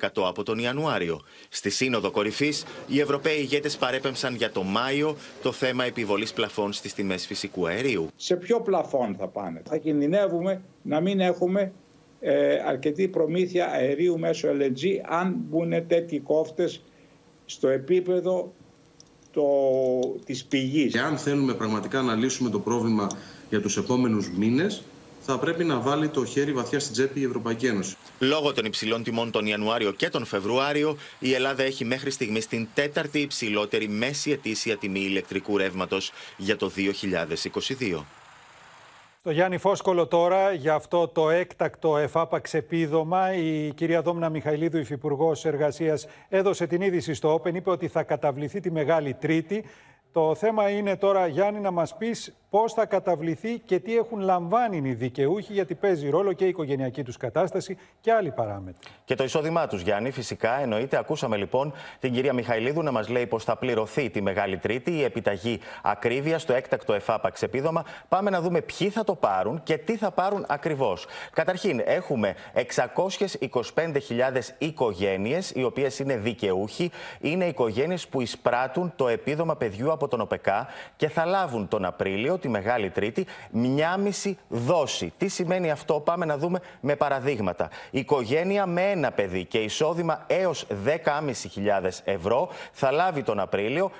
20% 0.01 0.09
από 0.15 0.43
τον 0.43 0.59
Ιανουάριο. 0.59 1.21
Στη 1.49 1.71
Σύνοδο 1.71 2.11
Κορυφής, 2.11 2.65
οι 2.87 3.01
Ευρωπαίοι 3.01 3.39
ηγέτες 3.39 3.77
παρέπεμψαν 3.77 4.35
για 4.35 4.51
το 4.51 4.63
Μάιο 4.63 5.17
το 5.43 5.53
θέμα 5.53 5.85
επιβολής 5.85 6.33
πλαφών 6.33 6.73
στις 6.73 6.95
τιμές 6.95 7.27
φυσικού 7.27 7.67
αερίου. 7.67 8.11
Σε 8.17 8.37
ποιο 8.37 8.61
πλαφόν 8.61 9.17
θα 9.19 9.29
πάνε; 9.29 9.50
Θα 9.65 9.77
κινδυνεύουμε 9.77 10.63
να 10.83 11.01
μην 11.01 11.21
έχουμε 11.21 11.73
ε, 12.21 12.57
αρκετή 12.67 13.09
προμήθεια 13.09 13.67
αερίου 13.67 14.19
μέσω 14.19 14.49
LNG 14.49 14.87
αν 15.09 15.37
μπουν 15.49 15.87
τέτοιοι 15.87 16.21
κόφτες 16.21 16.83
στο 17.45 17.69
επίπεδο 17.69 18.53
το, 19.31 19.45
της 20.25 20.45
πηγής. 20.45 20.93
Και 20.93 21.01
αν 21.01 21.19
θέλουμε 21.19 21.55
πραγματικά 21.55 22.03
να 22.03 22.15
λύσουμε 22.15 22.51
το 22.51 22.61
πρόβλημα 22.61 23.07
για 23.49 23.61
τους 23.61 23.77
επόμενους 23.77 24.31
μήνες, 24.31 24.83
θα 25.21 25.39
πρέπει 25.39 25.65
να 25.65 25.81
βάλει 25.81 26.09
το 26.09 26.25
χέρι 26.25 26.53
βαθιά 26.53 26.81
στην 26.81 26.93
τσέπη 26.93 27.21
η 27.21 27.25
Ευρωπαϊκή 27.25 27.67
Ένωση. 27.67 27.97
Λόγω 28.19 28.53
των 28.53 28.65
υψηλών 28.65 29.03
τιμών 29.03 29.31
τον 29.31 29.47
Ιανουάριο 29.47 29.93
και 29.93 30.09
τον 30.09 30.25
Φεβρουάριο, 30.25 30.97
η 31.19 31.35
Ελλάδα 31.35 31.63
έχει 31.63 31.85
μέχρι 31.85 32.11
στιγμής 32.11 32.47
την 32.47 32.69
τέταρτη 32.75 33.19
υψηλότερη 33.19 33.89
μέση 33.89 34.31
ετήσια 34.31 34.77
τιμή 34.77 35.01
ηλεκτρικού 35.01 35.57
ρεύματος 35.57 36.13
για 36.37 36.57
το 36.57 36.71
2022. 36.77 38.03
Το 39.23 39.31
Γιάννη 39.31 39.59
Φόσκολο 39.59 40.07
τώρα 40.07 40.53
για 40.53 40.75
αυτό 40.75 41.09
το 41.09 41.31
έκτακτο 41.31 41.97
εφάπαξ 41.97 42.55
επίδομα. 42.55 43.35
Η 43.35 43.73
κυρία 43.75 44.03
Δόμνα 44.03 44.29
Μιχαηλίδου, 44.29 44.79
υφυπουργός 44.79 45.45
Εργασίας, 45.45 46.07
έδωσε 46.29 46.67
την 46.67 46.81
είδηση 46.81 47.15
στο 47.15 47.35
Open. 47.35 47.55
Είπε 47.55 47.71
ότι 47.71 47.89
θα 47.89 48.03
καταβληθεί 48.03 48.61
τη 48.61 48.71
Μεγάλη 48.71 49.15
Τρίτη. 49.15 49.65
Το 50.13 50.35
θέμα 50.35 50.71
είναι 50.71 50.97
τώρα, 50.97 51.27
Γιάννη, 51.27 51.61
να 51.61 51.71
μας 51.71 51.97
πεις 51.97 52.40
πώς 52.51 52.73
θα 52.73 52.87
καταβληθεί 52.87 53.59
και 53.59 53.79
τι 53.79 53.97
έχουν 53.97 54.21
λαμβάνει 54.21 54.89
οι 54.89 54.95
δικαιούχοι, 54.95 55.53
γιατί 55.53 55.75
παίζει 55.75 56.09
ρόλο 56.09 56.33
και 56.33 56.45
η 56.45 56.49
οικογενειακή 56.49 57.03
τους 57.03 57.17
κατάσταση 57.17 57.77
και 58.01 58.13
άλλοι 58.13 58.31
παράμετροι. 58.31 58.89
Και 59.05 59.15
το 59.15 59.25
εισόδημά 59.25 59.67
τους, 59.67 59.83
Γιάννη, 59.83 60.11
φυσικά 60.11 60.61
εννοείται. 60.61 60.99
Ακούσαμε 60.99 61.37
λοιπόν 61.37 61.73
την 62.01 62.13
κυρία 62.13 62.33
Μιχαηλίδου 62.33 62.83
να 62.83 62.91
μας 62.91 63.09
λέει 63.09 63.27
πω 63.27 63.39
θα 63.39 63.57
πληρωθεί 63.57 64.11
τη 64.11 64.23
Μεγάλη 64.23 64.57
Τρίτη 64.57 64.91
η 64.91 65.03
επιταγή 65.03 65.61
ακρίβειας 65.83 66.43
στο 66.43 66.53
έκτακτο 66.53 66.93
εφάπαξ 66.93 67.43
επίδομα. 67.43 67.85
Πάμε 68.09 68.31
να 68.31 68.41
δούμε 68.41 68.61
ποιοι 68.61 68.89
θα 68.89 69.05
το 69.05 69.15
πάρουν 69.15 69.63
και 69.63 69.79
τι 69.79 69.97
θα 69.97 70.11
πάρουν 70.11 70.45
ακριβώς. 70.49 71.07
Καταρχήν, 71.33 71.83
έχουμε 71.85 72.35
625.000 72.55 74.55
οικογένειες, 74.59 75.51
οι 75.51 75.63
οποίες 75.63 75.99
είναι 75.99 76.17
δικαιούχοι. 76.17 76.91
Είναι 77.21 77.45
οικογένειες 77.45 78.09
που 78.09 78.21
εισπράττουν 78.21 78.93
το 78.97 79.09
επίδομα 79.09 79.57
παιδιού 79.57 79.93
από 79.93 80.09
τον 80.09 80.21
ΟΠΕΚΑ 80.21 80.67
και 80.97 81.09
θα 81.09 81.25
λάβουν 81.25 81.69
τον 81.69 81.85
Απρίλιο, 81.85 82.39
τη 82.41 82.49
Μεγάλη 82.49 82.91
Τρίτη, 82.91 83.27
μια 83.51 83.97
μισή 83.97 84.39
δόση. 84.49 85.13
Τι 85.17 85.29
σημαίνει 85.29 85.71
αυτό, 85.71 86.01
πάμε 86.01 86.25
να 86.25 86.39
δούμε 86.39 86.61
με 86.81 86.97
παραδείγματα. 86.97 87.69
Οικογένεια 87.91 88.67
με 88.67 88.91
ένα 88.91 89.11
παιδί 89.11 89.45
και 89.45 89.59
εισόδημα 89.59 90.25
έως 90.27 90.67
10.500 90.85 90.95
ευρώ 92.05 92.49
θα 92.73 92.91
λάβει 92.91 93.23
τον 93.23 93.41
Απρίλιο 93.41 93.91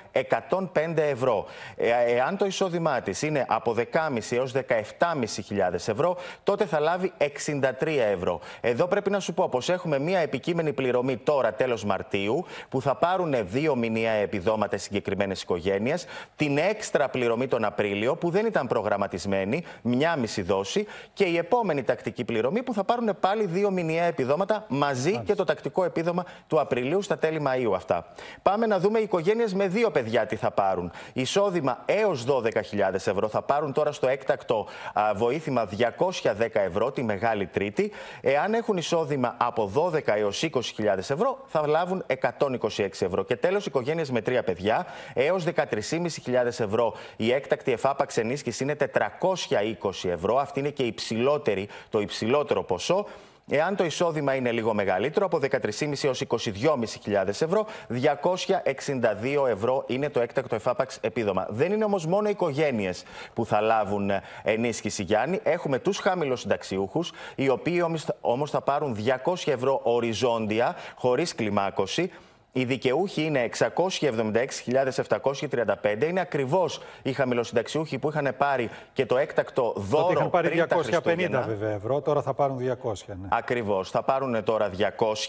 105 0.49 0.97
ευρώ. 0.97 1.45
Ε, 1.75 1.89
εάν 2.07 2.37
το 2.37 2.45
εισόδημά 2.45 3.01
της 3.01 3.21
είναι 3.21 3.45
από 3.49 3.75
10.500 3.77 3.83
έως 4.29 4.51
17.500 4.51 5.73
ευρώ, 5.73 6.17
τότε 6.43 6.65
θα 6.65 6.79
λάβει 6.79 7.11
63 7.17 7.87
ευρώ. 8.13 8.39
Εδώ 8.61 8.87
πρέπει 8.87 9.09
να 9.09 9.19
σου 9.19 9.33
πω 9.33 9.49
πως 9.49 9.69
έχουμε 9.69 9.99
μια 9.99 10.19
επικείμενη 10.19 10.73
πληρωμή 10.73 11.17
τώρα 11.17 11.53
τέλος 11.53 11.85
Μαρτίου 11.85 12.45
που 12.69 12.81
θα 12.81 12.95
πάρουν 12.95 13.35
δύο 13.41 13.75
μηνιαία 13.75 14.11
επιδόματα 14.11 14.77
συγκεκριμένες 14.77 15.41
οικογένειες, 15.41 16.05
την 16.35 16.57
έξτρα 16.57 17.09
πληρωμή 17.09 17.47
τον 17.47 17.65
Απρίλιο 17.65 18.15
που 18.15 18.30
δεν 18.31 18.45
ήταν 18.45 18.67
προγραμματισμένη, 18.67 19.63
μια 19.81 20.15
μισή 20.15 20.41
δόση, 20.41 20.85
και 21.13 21.23
η 21.23 21.37
επόμενη 21.37 21.83
τακτική 21.83 22.23
πληρωμή 22.23 22.63
που 22.63 22.73
θα 22.73 22.83
πάρουν 22.83 23.09
πάλι 23.19 23.45
δύο 23.45 23.71
μηνιαία 23.71 24.03
επιδόματα 24.03 24.65
μαζί 24.67 25.21
και 25.25 25.35
το 25.35 25.43
τακτικό 25.43 25.83
επίδομα 25.83 26.25
του 26.47 26.59
Απριλίου 26.59 27.01
στα 27.01 27.17
τέλη 27.17 27.41
Μαΐου 27.47 27.71
αυτά. 27.75 28.05
Πάμε 28.41 28.65
να 28.65 28.79
δούμε 28.79 28.99
οι 28.99 29.03
οικογένειες 29.03 29.53
με 29.53 29.67
δύο 29.67 29.91
παιδιά 29.91 30.25
τι 30.25 30.35
θα 30.35 30.51
πάρουν. 30.51 30.91
Εισόδημα 31.13 31.83
έως 31.85 32.25
12.000 32.27 32.93
ευρώ 32.93 33.27
θα 33.27 33.41
πάρουν 33.41 33.73
τώρα 33.73 33.91
στο 33.91 34.07
έκτακτο 34.07 34.67
α, 34.93 35.11
βοήθημα 35.15 35.69
210 36.23 36.47
ευρώ 36.53 36.91
τη 36.91 37.03
Μεγάλη 37.03 37.45
Τρίτη. 37.45 37.91
Εάν 38.21 38.53
έχουν 38.53 38.77
εισόδημα 38.77 39.35
από 39.37 39.71
12 39.75 39.99
έως 40.05 40.49
20.000 40.51 40.61
ευρώ 40.97 41.37
θα 41.47 41.67
λάβουν 41.67 42.05
126 42.37 42.87
ευρώ. 42.99 43.23
Και 43.23 43.35
τέλος, 43.35 43.65
οικογένειες 43.65 44.11
με 44.11 44.21
τρία 44.21 44.43
παιδιά 44.43 44.85
έως 45.13 45.43
13.500 45.43 46.45
ευρώ. 46.45 46.93
Η 47.15 47.31
έκτακτη 47.31 47.71
εφάπαξ 47.71 48.17
ενίσχυσης 48.21 48.59
είναι 48.59 48.75
420 48.75 50.09
ευρώ. 50.09 50.37
Αυτή 50.37 50.59
είναι 50.59 50.69
και 50.69 50.83
υψηλότερη, 50.83 51.67
το 51.89 51.99
υψηλότερο 51.99 52.63
ποσό. 52.63 53.05
Εάν 53.53 53.75
το 53.75 53.83
εισόδημα 53.83 54.35
είναι 54.35 54.51
λίγο 54.51 54.73
μεγαλύτερο, 54.73 55.25
από 55.25 55.39
13.500 55.41 56.03
έως 56.03 56.23
22.500 56.27 57.27
ευρώ, 57.27 57.65
262 57.89 59.47
ευρώ 59.47 59.83
είναι 59.87 60.09
το 60.09 60.19
έκτακτο 60.19 60.55
εφάπαξ 60.55 60.97
επίδομα. 61.01 61.47
Δεν 61.49 61.71
είναι 61.71 61.83
όμως 61.83 62.05
μόνο 62.05 62.27
οι 62.27 62.31
οικογένειες 62.31 63.03
που 63.33 63.45
θα 63.45 63.61
λάβουν 63.61 64.11
ενίσχυση, 64.43 65.03
Γιάννη. 65.03 65.39
Έχουμε 65.43 65.79
τους 65.79 65.97
χαμηλοσυνταξιούχους, 65.97 67.11
οι 67.35 67.49
οποίοι 67.49 67.83
όμως 68.21 68.51
θα 68.51 68.61
πάρουν 68.61 68.97
200 69.25 69.51
ευρώ 69.51 69.79
οριζόντια, 69.83 70.75
χωρίς 70.95 71.35
κλιμάκωση. 71.35 72.11
Οι 72.53 72.65
δικαιούχοι 72.65 73.23
είναι 73.23 73.49
676.735. 73.57 76.03
Είναι 76.09 76.19
ακριβώς 76.19 76.81
οι 77.01 77.13
χαμηλοσυνταξιούχοι 77.13 77.97
που 77.99 78.09
είχαν 78.09 78.33
πάρει 78.37 78.69
και 78.93 79.05
το 79.05 79.17
έκτακτο 79.17 79.73
δώρο. 79.77 80.01
Τότε 80.03 80.13
είχαν 80.13 80.29
πάρει 80.29 80.49
πριν 80.49 80.67
τα 80.67 80.77
250 80.77 80.81
Χριστούγεννα. 80.83 81.41
βέβαια 81.41 81.69
ευρώ, 81.71 82.01
τώρα 82.01 82.21
θα 82.21 82.33
πάρουν 82.33 82.57
200. 82.57 82.63
Ναι. 83.07 83.15
Ακριβώς. 83.29 83.89
Θα 83.89 84.03
πάρουν 84.03 84.43
τώρα 84.43 84.69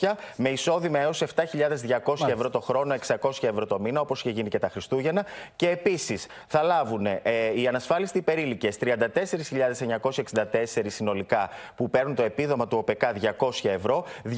200 0.01 0.15
με 0.37 0.49
εισόδημα 0.49 0.99
έως 0.99 1.23
7.200 1.23 2.29
ευρώ 2.29 2.51
το 2.51 2.61
χρόνο, 2.61 2.95
600 2.95 3.31
ευρώ 3.41 3.67
το 3.67 3.81
μήνα, 3.81 4.01
όπως 4.01 4.21
είχε 4.21 4.31
γίνει 4.31 4.49
και 4.49 4.59
τα 4.59 4.69
Χριστούγεννα. 4.69 5.27
Και 5.57 5.69
επίσης 5.69 6.27
θα 6.47 6.63
λάβουν 6.63 7.07
ε, 7.07 7.21
οι 7.55 7.67
ανασφάλιστοι 7.67 8.19
υπερήλικε 8.19 8.69
34.964 8.81 10.85
συνολικά 10.87 11.51
που 11.77 11.91
παίρνουν 11.91 12.15
το 12.15 12.23
επίδομα 12.23 12.69
του 12.69 12.79
ΟΠΕΚΑ 12.79 13.13
200 13.39 13.51
ευρώ. 13.63 14.05
200 14.25 14.31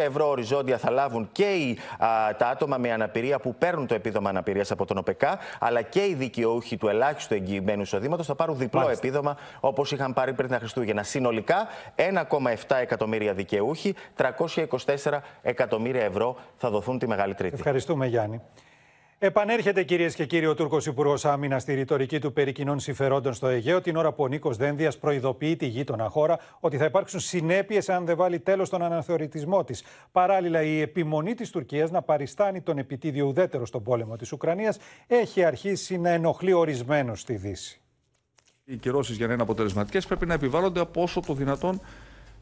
ευρώ 0.00 0.28
οριζόντια 0.28 0.78
θα 0.78 0.90
λάβουν 0.90 1.28
και 1.32 1.52
οι, 1.52 1.78
α, 1.98 2.23
τα 2.38 2.48
άτομα 2.48 2.78
με 2.78 2.92
αναπηρία 2.92 3.38
που 3.38 3.54
παίρνουν 3.54 3.86
το 3.86 3.94
επίδομα 3.94 4.28
αναπηρίας 4.28 4.70
από 4.70 4.84
τον 4.84 4.96
ΟΠΕΚΑ, 4.96 5.38
αλλά 5.58 5.82
και 5.82 6.06
οι 6.06 6.14
δικαιούχοι 6.14 6.76
του 6.76 6.88
ελάχιστου 6.88 7.34
εγγυημένου 7.34 7.82
εισοδήματος 7.82 8.26
θα 8.26 8.34
πάρουν 8.34 8.58
διπλό 8.58 8.80
Μάλιστα. 8.80 9.06
επίδομα 9.06 9.36
όπως 9.60 9.92
είχαν 9.92 10.12
πάρει 10.12 10.32
πριν 10.32 10.48
τα 10.48 10.58
Χριστούγεννα. 10.58 11.02
Συνολικά 11.02 11.66
1,7 11.96 12.76
εκατομμύρια 12.80 13.32
δικαιούχοι, 13.32 13.94
324 14.16 15.18
εκατομμύρια 15.42 16.04
ευρώ 16.04 16.36
θα 16.56 16.70
δοθούν 16.70 16.98
τη 16.98 17.06
Μεγάλη 17.06 17.34
Τρίτη. 17.34 17.54
Ευχαριστούμε, 17.54 18.06
Γιάννη. 18.06 18.40
Επανέρχεται 19.18 19.82
κυρίες 19.82 20.14
και 20.14 20.26
κύριοι 20.26 20.46
ο 20.46 20.54
Τούρκος 20.54 20.86
Υπουργός 20.86 21.24
Άμυνας 21.24 21.62
στη 21.62 21.74
ρητορική 21.74 22.18
του 22.18 22.32
περί 22.32 22.52
κοινών 22.52 22.80
συμφερόντων 22.80 23.34
στο 23.34 23.46
Αιγαίο, 23.46 23.80
την 23.80 23.96
ώρα 23.96 24.12
που 24.12 24.22
ο 24.22 24.26
Νίκος 24.26 24.56
Δένδιας 24.56 24.98
προειδοποιεί 24.98 25.56
τη 25.56 25.66
γείτονα 25.66 26.08
χώρα 26.08 26.38
ότι 26.60 26.76
θα 26.76 26.84
υπάρξουν 26.84 27.20
συνέπειες 27.20 27.88
αν 27.88 28.04
δεν 28.04 28.16
βάλει 28.16 28.38
τέλος 28.40 28.66
στον 28.66 28.82
αναθεωρητισμό 28.82 29.64
της. 29.64 29.84
Παράλληλα, 30.12 30.62
η 30.62 30.80
επιμονή 30.80 31.34
της 31.34 31.50
Τουρκίας 31.50 31.90
να 31.90 32.02
παριστάνει 32.02 32.60
τον 32.60 32.78
επιτίδιο 32.78 33.26
ουδέτερο 33.26 33.66
στον 33.66 33.82
πόλεμο 33.82 34.16
της 34.16 34.32
Ουκρανίας 34.32 34.78
έχει 35.06 35.44
αρχίσει 35.44 35.98
να 35.98 36.10
ενοχλεί 36.10 36.52
ορισμένους 36.52 37.20
στη 37.20 37.34
Δύση. 37.34 37.80
Οι 38.64 38.76
κυρώσεις 38.76 39.16
για 39.16 39.26
να 39.26 39.32
είναι 39.32 39.42
αποτελεσματικές 39.42 40.06
πρέπει 40.06 40.26
να 40.26 40.34
επιβάλλονται 40.34 40.80
από 40.80 41.02
όσο 41.02 41.20
το 41.20 41.34
δυνατόν 41.34 41.80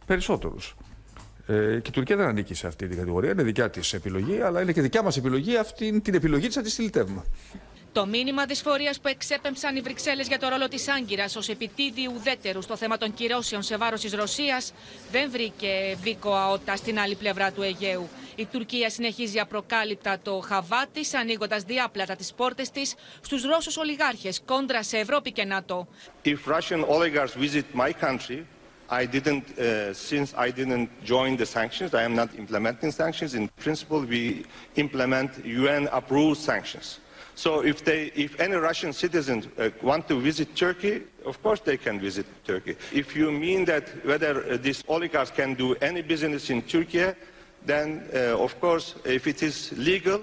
περισσότερους. 0.07 0.77
Ε, 1.47 1.55
και 1.55 1.88
η 1.88 1.90
Τουρκία 1.93 2.16
δεν 2.16 2.26
ανήκει 2.26 2.55
σε 2.55 2.66
αυτή 2.66 2.88
την 2.88 2.97
κατηγορία. 2.97 3.30
Είναι 3.30 3.43
δικιά 3.43 3.70
της 3.70 3.93
επιλογή, 3.93 4.40
αλλά 4.40 4.61
είναι 4.62 4.72
και 4.72 4.80
δικιά 4.80 5.03
μας 5.03 5.16
επιλογή 5.16 5.57
αυτή 5.57 6.01
την 6.01 6.14
επιλογή 6.14 6.47
της 6.47 6.57
να 6.57 6.62
τη 6.62 6.70
στυλιτεύουμε. 6.70 7.24
Το 7.93 8.07
μήνυμα 8.07 8.45
δυσφορία 8.47 8.95
που 9.03 9.09
εξέπεμψαν 9.09 9.76
οι 9.76 9.80
Βρυξέλλες 9.80 10.26
για 10.26 10.38
το 10.38 10.49
ρόλο 10.49 10.68
της 10.68 10.88
Άγκυρας 10.88 11.36
ως 11.36 11.49
επιτίδιου 11.49 12.12
ουδέτερου 12.16 12.62
στο 12.62 12.76
θέμα 12.76 12.97
των 12.99 13.14
κυρώσεων 13.14 13.62
σε 13.62 13.76
βάρος 13.76 14.01
της 14.01 14.12
Ρωσίας 14.12 14.72
δεν 15.11 15.30
βρήκε 15.30 15.97
βίκο 16.03 16.34
αότα 16.34 16.76
στην 16.76 16.99
άλλη 16.99 17.14
πλευρά 17.14 17.53
του 17.53 17.62
Αιγαίου. 17.62 18.09
Η 18.36 18.47
Τουρκία 18.47 18.90
συνεχίζει 18.90 19.38
απροκάλυπτα 19.38 20.18
το 20.22 20.40
χαβά 20.45 20.86
τη, 20.93 21.01
ανοίγοντας 21.18 21.62
διάπλατα 21.62 22.16
τις 22.16 22.32
πόρτες 22.32 22.70
της 22.70 22.95
στους 23.20 23.45
Ρώσους 23.45 23.76
ολιγάρχες 23.76 24.43
κόντρα 24.45 24.82
σε 24.82 24.97
Ευρώπη 24.99 25.32
και 25.32 25.45
ΝΑΤΟ. 25.45 25.88
If 26.24 26.36
Russian 26.47 26.84
oligarchs 26.88 27.34
visit 27.34 27.64
my 27.74 27.90
country, 28.05 28.45
I 28.93 29.07
didn't, 29.07 29.59
uh, 29.59 29.95
since 29.95 30.34
I 30.36 30.51
didn't 30.51 30.90
join 31.03 31.38
the 31.38 31.47
sanctions, 31.47 31.95
I 31.95 32.03
am 32.03 32.14
not 32.14 32.34
implementing 32.38 32.93
sanctions. 32.93 33.34
In 33.34 33.49
principle, 33.49 34.03
we 34.03 34.45
implement 34.76 35.43
UN-approved 35.47 36.38
sanctions. 36.38 37.01
So 37.34 37.61
if 37.64 37.82
they, 37.86 38.12
if 38.14 38.38
any 38.38 38.57
Russian 38.57 38.93
citizen 38.93 39.51
uh, 39.57 39.70
want 39.80 40.09
to 40.09 40.20
visit 40.20 40.55
Turkey, 40.55 41.05
of 41.24 41.43
course 41.43 41.61
they 41.61 41.78
can 41.78 42.01
visit 42.01 42.26
Turkey. 42.45 42.76
If 42.93 43.16
you 43.16 43.32
mean 43.32 43.64
that 43.64 43.88
whether 44.05 44.45
uh, 44.45 44.59
these 44.59 44.84
oligarchs 44.86 45.30
can 45.30 45.55
do 45.55 45.74
any 45.76 46.03
business 46.03 46.51
in 46.51 46.61
Turkey, 46.61 47.14
then 47.64 48.07
uh, 48.12 48.36
of 48.38 48.61
course, 48.61 48.95
if 49.07 49.26
it 49.26 49.43
is 49.43 49.72
legal 49.78 50.20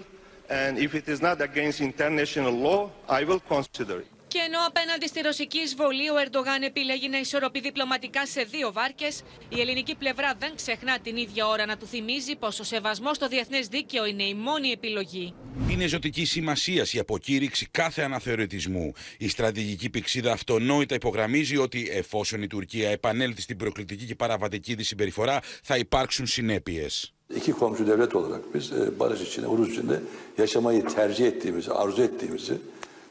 and 0.48 0.78
if 0.78 0.94
it 0.94 1.10
is 1.10 1.24
not 1.24 1.42
against 1.42 1.82
international 1.82 2.52
law, 2.54 2.92
I 3.08 3.24
will 3.24 3.40
consider 3.40 4.02
it. 4.02 4.19
Και 4.34 4.40
ενώ 4.48 4.60
απέναντι 4.68 5.08
στη 5.08 5.22
ρωσική 5.22 5.60
εισβολή 5.60 6.10
ο 6.10 6.16
Ερντογάν 6.24 6.62
επιλέγει 6.62 7.10
να 7.10 7.20
ισορροπεί 7.20 7.60
διπλωματικά 7.60 8.26
σε 8.26 8.42
δύο 8.44 8.72
βάρκες, 8.72 9.24
η 9.50 9.60
ελληνική 9.60 9.96
πλευρά 9.96 10.34
δεν 10.40 10.52
ξεχνά 10.56 11.00
την 11.00 11.18
ίδια 11.18 11.48
ώρα 11.48 11.66
να 11.66 11.78
του 11.78 11.86
θυμίζει 11.86 12.36
πως 12.36 12.60
ο 12.60 12.64
σεβασμός 12.64 13.16
στο 13.16 13.28
διεθνές 13.28 13.68
δίκαιο 13.68 14.06
είναι 14.06 14.24
η 14.24 14.34
μόνη 14.34 14.70
επιλογή. 14.70 15.34
Είναι 15.70 15.88
ζωτική 15.88 16.26
σημασία 16.26 16.86
η 16.92 17.00
αποκήρυξη 17.00 17.68
κάθε 17.72 18.02
αναθεωρητισμού. 18.02 18.92
Η 19.18 19.28
στρατηγική 19.30 19.90
πηξίδα 19.90 20.32
αυτονόητα 20.32 20.96
υπογραμμίζει 20.96 21.58
ότι 21.58 21.90
εφόσον 21.92 22.42
η 22.42 22.48
Τουρκία 22.48 22.90
επανέλθει 22.90 23.42
στην 23.42 23.58
προκλητική 23.58 24.06
και 24.06 24.16
παραβατική 24.16 24.76
της 24.76 24.88
συμπεριφορά, 24.88 25.40
θα 25.64 25.78
υπάρξουν 25.78 26.26
συνέπειες. 26.26 27.14
İki 27.36 27.52
komşu 27.52 27.88
devlet 27.88 28.16
olarak 28.16 28.44
biz 28.54 28.72
e, 28.72 29.00
barış 29.00 29.22
içinde, 29.22 29.48
huzur 29.48 29.68
içinde 29.72 30.00
yaşamayı 30.38 30.86
tercih 30.86 31.26
ettiğimizi, 31.26 31.72
arzu 31.72 32.02
ettiğimizi 32.02 32.54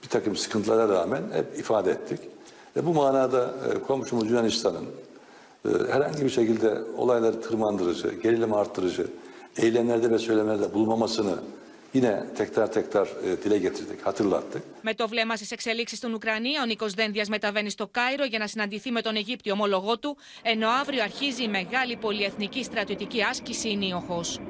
bir 0.02 0.08
takım 0.08 0.36
sıkıntılara 0.36 0.88
rağmen 0.88 1.22
hep 1.32 1.58
ifade 1.58 1.90
ettik. 1.90 2.20
Ve 2.76 2.86
bu 2.86 2.94
manada 2.94 3.54
e, 3.74 3.78
komşumuz 3.82 4.30
Yunanistan'ın 4.30 4.86
e, 5.64 5.92
herhangi 5.92 6.24
bir 6.24 6.30
şekilde 6.30 6.78
olayları 6.96 7.40
tırmandırıcı, 7.40 8.14
gerilim 8.22 8.54
arttırıcı 8.54 9.06
eylemlerde 9.56 10.10
ve 10.10 10.18
söylemlerde 10.18 10.74
bulunmamasını 10.74 11.34
yine 11.94 12.24
tekrar 12.36 12.72
tekrar 12.72 13.06
e, 13.06 13.42
dile 13.42 13.58
getirdik, 13.58 14.06
hatırlattık. 14.06 14.62
Με 14.82 14.94
το 14.94 15.08
βλέμμα 15.08 15.36
στι 15.36 15.46
εξελίξει 15.50 15.96
στην 15.96 16.14
Ουκρανία, 16.14 16.62
ο 16.62 16.64
Νίκο 16.64 16.86
Δένδια 16.88 17.24
μεταβαίνει 17.28 17.70
στο 17.70 17.86
Κάιρο 17.86 18.24
για 18.24 18.38
να 18.38 18.46
συναντηθεί 18.46 18.90
με 18.90 19.02
τον 19.02 19.16
Αιγύπτιο 19.16 19.52
ομολογό 19.52 19.98
του, 19.98 20.16
ενώ 20.42 20.68
αύριο 20.68 21.02
αρχίζει 21.02 21.42
η 21.42 21.48
μεγάλη 21.48 21.96
πολυεθνική 21.96 22.62
στρατιωτική 22.62 23.22
άσκηση 23.22 23.76
Νίοχος. 23.76 24.40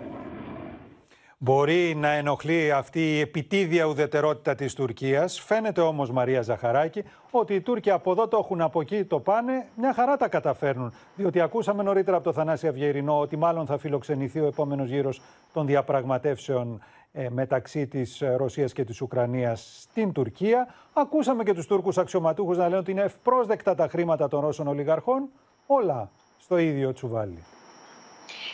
Μπορεί 1.41 1.95
να 1.97 2.09
ενοχλεί 2.09 2.73
αυτή 2.73 3.15
η 3.17 3.21
επιτίδια 3.21 3.85
ουδετερότητα 3.85 4.55
της 4.55 4.75
Τουρκίας. 4.75 5.41
Φαίνεται 5.41 5.81
όμως, 5.81 6.11
Μαρία 6.11 6.43
Ζαχαράκη, 6.43 7.05
ότι 7.31 7.55
οι 7.55 7.61
Τούρκοι 7.61 7.91
από 7.91 8.11
εδώ 8.11 8.29
το 8.29 8.39
έχουν, 8.43 8.61
από 8.61 8.81
εκεί 8.81 9.05
το 9.05 9.21
πάνε, 9.21 9.69
μια 9.77 9.93
χαρά 9.95 10.17
τα 10.17 10.29
καταφέρνουν. 10.29 10.93
Διότι 11.17 11.41
ακούσαμε 11.41 11.83
νωρίτερα 11.83 12.17
από 12.17 12.25
το 12.25 12.33
Θανάση 12.33 12.67
Αυγερινό 12.67 13.19
ότι 13.19 13.37
μάλλον 13.37 13.67
θα 13.67 13.79
φιλοξενηθεί 13.79 14.41
ο 14.41 14.47
επόμενος 14.47 14.89
γύρος 14.89 15.21
των 15.53 15.67
διαπραγματεύσεων 15.67 16.81
ε, 17.13 17.29
μεταξύ 17.31 17.87
της 17.87 18.23
Ρωσίας 18.37 18.73
και 18.73 18.85
της 18.85 19.01
Ουκρανίας 19.01 19.79
στην 19.81 20.13
Τουρκία. 20.13 20.75
Ακούσαμε 20.93 21.43
και 21.43 21.55
τους 21.55 21.67
Τούρκους 21.67 21.99
αξιωματούχους 21.99 22.57
να 22.57 22.65
λένε 22.65 22.77
ότι 22.77 22.91
είναι 22.91 23.03
ευπρόσδεκτα 23.03 23.75
τα 23.75 23.89
χρήματα 23.89 24.29
των 24.29 24.41
Ρώσων 24.41 24.67
ολιγαρχών. 24.67 25.29
Όλα 25.67 26.11
στο 26.39 26.59
ίδιο 26.59 26.93
τσουβάλι. 26.93 27.45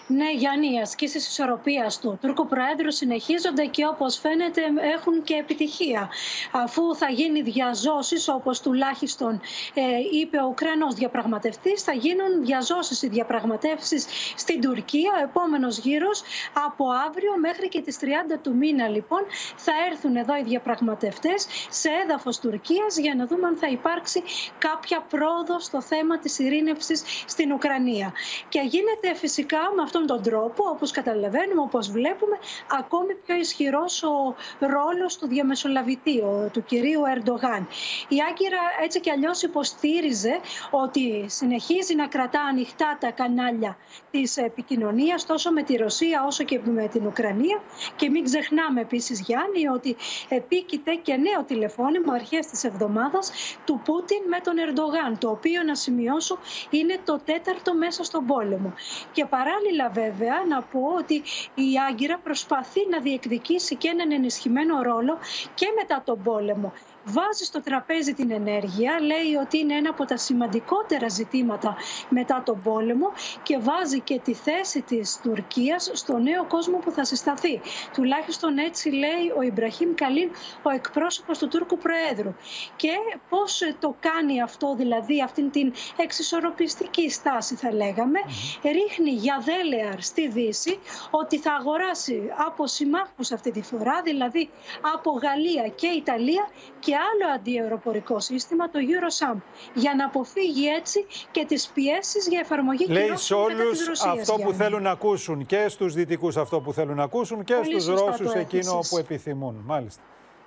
Ναι, 0.07 0.33
Γιάννη, 0.33 0.73
οι 0.75 0.81
ασκήσεις 0.81 1.29
ισορροπίας 1.29 2.01
του 2.01 2.19
Τούρκου 2.21 2.47
Προέδρου 2.47 2.93
συνεχίζονται 2.93 3.65
και 3.65 3.87
όπως 3.87 4.19
φαίνεται 4.19 4.61
έχουν 4.95 5.23
και 5.23 5.35
επιτυχία. 5.35 6.11
Αφού 6.53 6.97
θα 6.97 7.11
γίνει 7.11 7.43
διαζώσεις, 7.43 8.29
όπως 8.29 8.61
τουλάχιστον 8.61 9.41
ε, 9.75 9.83
είπε 10.21 10.39
ο 10.39 10.47
Ουκρανός 10.47 10.95
διαπραγματευτής, 10.95 11.83
θα 11.83 11.93
γίνουν 11.93 12.45
διαζώσεις 12.45 13.03
οι 13.03 13.09
διαπραγματεύσεις 13.09 14.07
στην 14.37 14.61
Τουρκία. 14.61 15.13
Ο 15.21 15.23
επόμενος 15.23 15.79
γύρος 15.79 16.23
από 16.67 16.85
αύριο 17.07 17.33
μέχρι 17.39 17.69
και 17.69 17.81
τις 17.81 17.99
30 18.01 18.39
του 18.43 18.55
μήνα, 18.55 18.89
λοιπόν, 18.89 19.21
θα 19.57 19.73
έρθουν 19.91 20.17
εδώ 20.17 20.37
οι 20.37 20.43
διαπραγματευτές 20.43 21.47
σε 21.71 21.89
έδαφος 22.05 22.39
Τουρκίας 22.39 22.99
για 22.99 23.15
να 23.15 23.27
δούμε 23.27 23.47
αν 23.47 23.57
θα 23.57 23.69
υπάρξει 23.69 24.23
κάποια 24.59 25.01
πρόοδο 25.09 25.61
στο 25.61 25.81
θέμα 25.81 26.19
της 26.19 26.39
ειρήνευσης 26.39 27.03
στην 27.27 27.53
Ουκρανία. 27.53 28.13
Και 28.49 28.61
γίνεται 28.61 29.15
φυσικά 29.15 29.59
με 29.77 29.83
αυτόν 29.97 30.17
τον 30.17 30.23
τρόπο, 30.33 30.65
όπως 30.71 30.91
καταλαβαίνουμε, 30.91 31.61
όπως 31.61 31.91
βλέπουμε, 31.91 32.37
ακόμη 32.79 33.15
πιο 33.15 33.35
ισχυρός 33.37 34.03
ο 34.03 34.35
ρόλος 34.59 35.17
του 35.19 35.27
διαμεσολαβητή, 35.27 36.23
του 36.53 36.65
κυρίου 36.65 37.03
Ερντογάν. 37.15 37.69
Η 38.09 38.17
Άγκυρα 38.29 38.59
έτσι 38.83 39.01
κι 39.01 39.11
αλλιώς 39.11 39.43
υποστήριζε 39.43 40.41
ότι 40.71 41.25
συνεχίζει 41.29 41.95
να 41.95 42.07
κρατά 42.07 42.41
ανοιχτά 42.43 42.97
τα 43.01 43.11
κανάλια 43.11 43.77
της 44.11 44.37
επικοινωνίας 44.37 45.27
τόσο 45.27 45.51
με 45.51 45.63
τη 45.63 45.77
Ρωσία 45.77 46.25
όσο 46.27 46.45
και 46.45 46.61
με 46.65 46.89
την 46.89 47.07
Ουκρανία 47.07 47.63
και 47.97 48.11
μην 48.11 48.25
ξεχνάμε 48.25 48.81
επίσης 48.81 49.21
Γιάννη 49.21 49.69
ότι 49.69 49.97
επίκειται 50.29 50.95
και 50.95 51.17
νέο 51.17 51.43
τηλεφώνημα 51.47 52.15
αρχές 52.15 52.47
της 52.47 52.65
εβδομάδας 52.65 53.31
του 53.65 53.81
Πούτιν 53.85 54.23
με 54.29 54.39
τον 54.41 54.55
Ερντογάν 54.59 55.19
το 55.19 55.31
οποίο 55.31 55.63
να 55.63 55.75
σημειώσω 55.75 56.39
είναι 56.71 56.99
το 57.05 57.21
τέταρτο 57.25 57.75
μέσα 57.75 58.05
στον 58.05 58.27
πόλεμο. 58.27 58.75
Και 59.13 59.25
παράλληλα 59.25 59.84
βέβαια 59.89 60.45
να 60.49 60.63
πω 60.63 60.81
ότι 60.99 61.15
η 61.55 61.79
Άγκυρα 61.89 62.19
προσπαθεί 62.19 62.81
να 62.91 63.01
διεκδικήσει 63.01 63.77
και 63.77 63.89
έναν 63.89 64.13
ενισχυμένο 64.13 64.83
ρόλο 64.83 65.19
και 65.55 65.67
μετά 65.79 66.03
τον 66.05 66.23
πόλεμο 66.23 66.73
βάζει 67.05 67.45
στο 67.45 67.61
τραπέζι 67.61 68.15
την 68.15 68.31
ενέργεια, 68.31 69.01
λέει 69.01 69.35
ότι 69.43 69.59
είναι 69.59 69.75
ένα 69.75 69.91
από 69.91 70.05
τα 70.05 70.17
σημαντικότερα 70.17 71.09
ζητήματα 71.09 71.77
μετά 72.09 72.43
τον 72.45 72.63
πόλεμο 72.63 73.13
και 73.43 73.59
βάζει 73.59 74.01
και 74.01 74.21
τη 74.25 74.35
θέση 74.35 74.83
της 74.83 75.21
Τουρκίας 75.23 75.91
στο 75.93 76.19
νέο 76.19 76.45
κόσμο 76.45 76.79
που 76.79 76.91
θα 76.91 77.05
συσταθεί. 77.05 77.61
Τουλάχιστον 77.93 78.59
έτσι 78.59 78.91
λέει 78.91 79.33
ο 79.37 79.43
Ιμπραχήμ 79.43 79.95
Καλίν, 79.95 80.31
ο 80.63 80.71
εκπρόσωπος 80.71 81.39
του 81.39 81.49
Τούρκου 81.49 81.79
Προέδρου. 81.79 82.35
Και 82.77 82.91
πώς 83.29 83.61
το 83.81 83.97
κάνει 84.01 84.43
αυτό, 84.43 84.75
δηλαδή 84.75 85.23
αυτήν 85.23 85.51
την 85.51 85.73
εξισορροπιστική 85.97 87.11
στάση 87.11 87.55
θα 87.55 87.73
λέγαμε, 87.73 88.19
ρίχνει 88.63 89.11
για 89.11 89.43
δέλεαρ 89.45 90.01
στη 90.03 90.29
Δύση 90.29 90.79
ότι 91.11 91.39
θα 91.39 91.53
αγοράσει 91.53 92.31
από 92.47 92.67
συμμάχους 92.67 93.33
αυτή 93.33 93.51
τη 93.51 93.63
φορά, 93.63 94.03
δηλαδή 94.05 94.51
από 94.95 95.11
Γαλλία 95.11 95.69
και 95.69 95.87
Ιταλία 95.87 96.49
και 96.79 96.94
άλλο 96.95 97.35
αντιευρωπορικό 97.35 98.21
σύστημα, 98.21 98.71
το 98.71 98.79
Eurosam, 98.79 99.41
για 99.75 99.95
να 99.95 100.05
αποφύγει 100.05 100.67
έτσι 100.69 101.07
και 101.31 101.45
τις 101.49 101.71
πιέσεις 101.75 102.29
για 102.29 102.41
εφαρμογή 102.41 102.87
Λέει 102.89 103.17
σε 103.17 103.35
όλους 103.35 104.05
αυτό 104.07 104.35
που 104.35 104.53
θέλουν 104.53 104.83
να 104.83 104.91
ακούσουν 104.91 105.47
και 105.47 105.69
στους 105.69 105.95
δυτικούς 105.95 106.37
αυτό 106.37 106.61
που 106.61 106.73
θέλουν 106.73 106.97
να 106.97 107.03
ακούσουν 107.03 107.45
και 107.45 107.55
Πολύ 107.55 107.81
στους 107.81 108.01
Ρώσους 108.01 108.33
εκείνο 108.33 108.79
που 108.89 108.99
επιθυμούν. 108.99 109.63
Μάλιστα. 109.65 110.03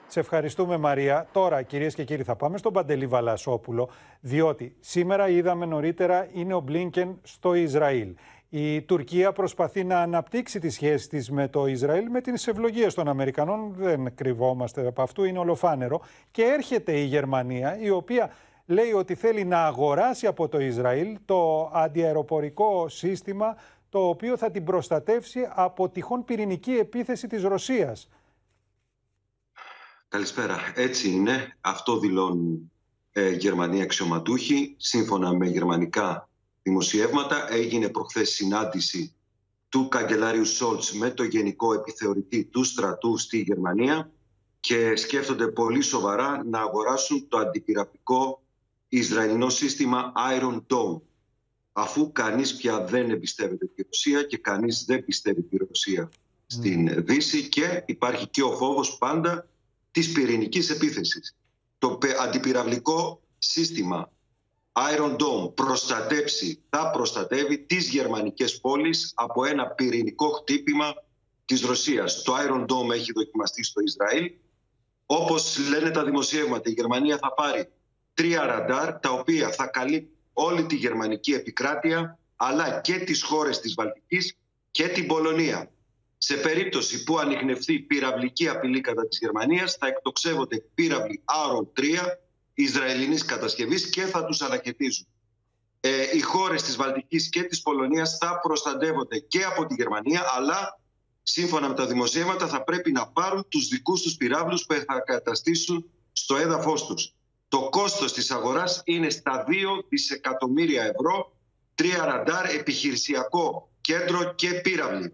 Σε 0.08 0.20
ευχαριστούμε 0.20 0.78
Μαρία. 0.78 1.28
Τώρα 1.32 1.62
κυρίες 1.62 1.96
και 1.96 2.04
κύριοι 2.04 2.24
θα 2.24 2.36
πάμε 2.36 2.58
στον 2.58 2.74
Παντελή 2.74 3.08
Βαλασόπουλο 3.08 3.90
διότι 4.20 4.76
σήμερα 4.80 5.30
είδαμε 5.30 5.66
νωρίτερα 5.66 6.28
είναι 6.34 6.54
ο 6.54 6.60
Μπλίνκεν 6.60 7.20
στο 7.24 7.54
Ισραήλ. 7.54 8.16
Η 8.50 8.82
Τουρκία 8.82 9.32
προσπαθεί 9.32 9.84
να 9.84 10.02
αναπτύξει 10.02 10.60
τη 10.60 10.70
σχέση 10.70 11.10
της 11.10 11.32
με 11.32 11.48
το 11.48 11.66
Ισραήλ 11.66 12.10
με 12.10 12.22
τις 12.22 12.48
ευλογίες 12.48 12.94
των 12.94 13.08
Αμερικανών. 13.08 13.74
Δεν 13.74 14.16
κρυβόμαστε 14.16 14.88
από 14.88 15.02
αυτού, 15.02 15.24
είναι 15.24 15.40
ολοφάνερο. 15.40 16.02
Και 16.32 16.44
έρχεται 16.44 17.00
η 17.00 17.04
Γερμανία, 17.04 17.80
η 17.80 17.90
οποία 17.90 18.32
λέει 18.66 18.92
ότι 18.92 19.16
θέλει 19.16 19.44
να 19.44 19.66
αγοράσει 19.66 20.28
από 20.28 20.48
το 20.48 20.60
Ισραήλ 20.60 21.18
το 21.26 21.72
αντιαεροπορικό 21.74 22.90
σύστημα 22.90 23.56
το 23.90 24.08
οποίο 24.08 24.38
θα 24.38 24.52
την 24.52 24.64
προστατεύσει 24.64 25.48
από 25.50 25.90
τυχόν 25.90 26.26
πυρηνική 26.26 26.72
επίθεση 26.72 27.28
της 27.28 27.44
Ρωσίας. 27.44 28.10
Καλησπέρα. 30.08 30.58
Έτσι 30.76 31.10
είναι. 31.12 31.58
Αυτό 31.62 32.00
δηλώνουν 32.00 32.72
ε, 33.12 33.30
Γερμανοί 33.30 33.82
αξιωματούχοι. 33.82 34.76
Σύμφωνα 34.78 35.34
με 35.34 35.48
γερμανικά 35.48 36.27
δημοσιεύματα. 36.68 37.52
Έγινε 37.52 37.90
προχθές 37.90 38.30
συνάντηση 38.30 39.14
του 39.70 39.88
καγκελάριου 39.88 40.46
Σόλτς 40.46 40.94
με 40.94 41.12
το 41.12 41.24
Γενικό 41.24 41.74
Επιθεωρητή 41.74 42.44
του 42.46 42.64
στρατού 42.64 43.18
στη 43.18 43.38
Γερμανία 43.40 44.12
και 44.60 44.96
σκέφτονται 44.96 45.48
πολύ 45.48 45.82
σοβαρά 45.82 46.44
να 46.46 46.60
αγοράσουν 46.60 47.28
το 47.28 47.38
αντιπυραυλικό 47.38 48.42
Ισραηλινό 48.88 49.50
σύστημα 49.50 50.12
Iron 50.40 50.62
Dome 50.68 51.02
αφού 51.72 52.12
κανείς 52.12 52.56
πια 52.56 52.84
δεν 52.86 53.10
εμπιστεύεται 53.10 53.66
τη 53.66 53.84
Ρωσία 53.84 54.24
και 54.24 54.38
κανείς 54.38 54.86
δεν 54.86 55.06
πιστεύει 55.06 55.42
τη 55.42 55.58
Ρωσία 55.58 56.10
στην 56.46 57.06
Δύση 57.06 57.50
και 57.50 57.84
υπάρχει 57.86 58.28
και 58.28 58.44
ο 58.44 58.52
φόβος 58.52 58.98
πάντα 58.98 59.48
της 59.92 60.12
πυρηνικής 60.12 60.70
επίθεσης. 60.70 61.36
Το 61.78 61.98
αντιπυραυλικό 62.22 63.22
σύστημα 63.38 64.12
Iron 64.78 65.16
Dome 65.16 65.54
προστατέψει, 65.56 66.64
θα 66.70 66.90
προστατεύει 66.90 67.58
τις 67.58 67.90
γερμανικές 67.90 68.60
πόλεις 68.60 69.12
από 69.16 69.46
ένα 69.46 69.68
πυρηνικό 69.68 70.30
χτύπημα 70.30 70.94
της 71.46 71.62
Ρωσίας. 71.62 72.22
Το 72.24 72.34
Iron 72.36 72.62
Dome 72.62 72.94
έχει 72.94 73.12
δοκιμαστεί 73.12 73.64
στο 73.64 73.82
Ισραήλ. 73.82 74.32
Όπως 75.06 75.58
λένε 75.70 75.90
τα 75.90 76.04
δημοσιεύματα, 76.04 76.70
η 76.70 76.74
Γερμανία 76.74 77.18
θα 77.18 77.34
πάρει 77.34 77.70
τρία 78.14 78.46
ραντάρ 78.46 79.00
τα 79.00 79.12
οποία 79.12 79.52
θα 79.52 79.68
καλύπτουν 79.68 80.16
όλη 80.34 80.66
τη 80.66 80.76
γερμανική 80.76 81.34
επικράτεια 81.34 82.20
αλλά 82.36 82.82
και 82.82 82.98
τις 82.98 83.24
χώρες 83.24 83.60
της 83.60 83.74
Βαλτικής 83.74 84.38
και 84.72 84.88
την 84.88 85.08
Πολωνία. 85.08 85.72
Σε 86.18 86.36
περίπτωση 86.36 87.04
που 87.04 87.18
ανοιχνευτεί 87.18 87.80
πυραυλική 87.80 88.48
απειλή 88.48 88.82
κατά 88.82 89.08
της 89.08 89.20
Γερμανίας 89.20 89.76
θα 89.76 89.88
εκτοξεύονται 89.88 90.64
πύραυλοι 90.76 91.24
Iron 91.26 91.82
3 91.82 91.84
Ισραηλινής 92.60 93.26
κατασκευής 93.26 93.90
και 93.90 94.02
θα 94.02 94.26
τους 94.26 94.42
ανακαιτήσουν. 94.42 95.08
Ε, 95.80 95.90
οι 96.14 96.22
χώρες 96.22 96.64
της 96.64 96.76
Βαλτικής 96.76 97.30
και 97.30 97.44
της 97.44 97.62
Πολωνίας 97.62 98.18
θα 98.18 98.40
προστατεύονται 98.40 99.20
και 99.20 99.44
από 99.44 99.66
τη 99.66 99.74
Γερμανία, 99.74 100.24
αλλά 100.38 100.80
σύμφωνα 101.24 101.68
με 101.68 101.74
τα 101.74 101.86
δημοσίευματα 101.86 102.48
θα 102.48 102.64
πρέπει 102.64 102.92
να 102.92 103.08
πάρουν 103.08 103.48
τους 103.48 103.68
δικούς 103.68 104.02
τους 104.02 104.16
πυράβλους 104.16 104.66
που 104.66 104.74
θα 104.74 105.00
καταστήσουν 105.06 105.90
στο 106.12 106.36
έδαφος 106.36 106.86
τους. 106.86 107.14
Το 107.48 107.70
κόστος 107.70 108.14
της 108.14 108.32
αγοράς 108.32 108.82
είναι 108.86 109.10
στα 109.10 109.44
2 109.48 109.86
δισεκατομμύρια 109.90 110.84
ευρώ, 110.84 111.38
τρία 111.76 112.06
ραντάρ, 112.06 112.46
επιχειρησιακό 112.46 113.72
κέντρο 113.82 114.34
και 114.34 114.54
πύραυλοι. 114.54 115.14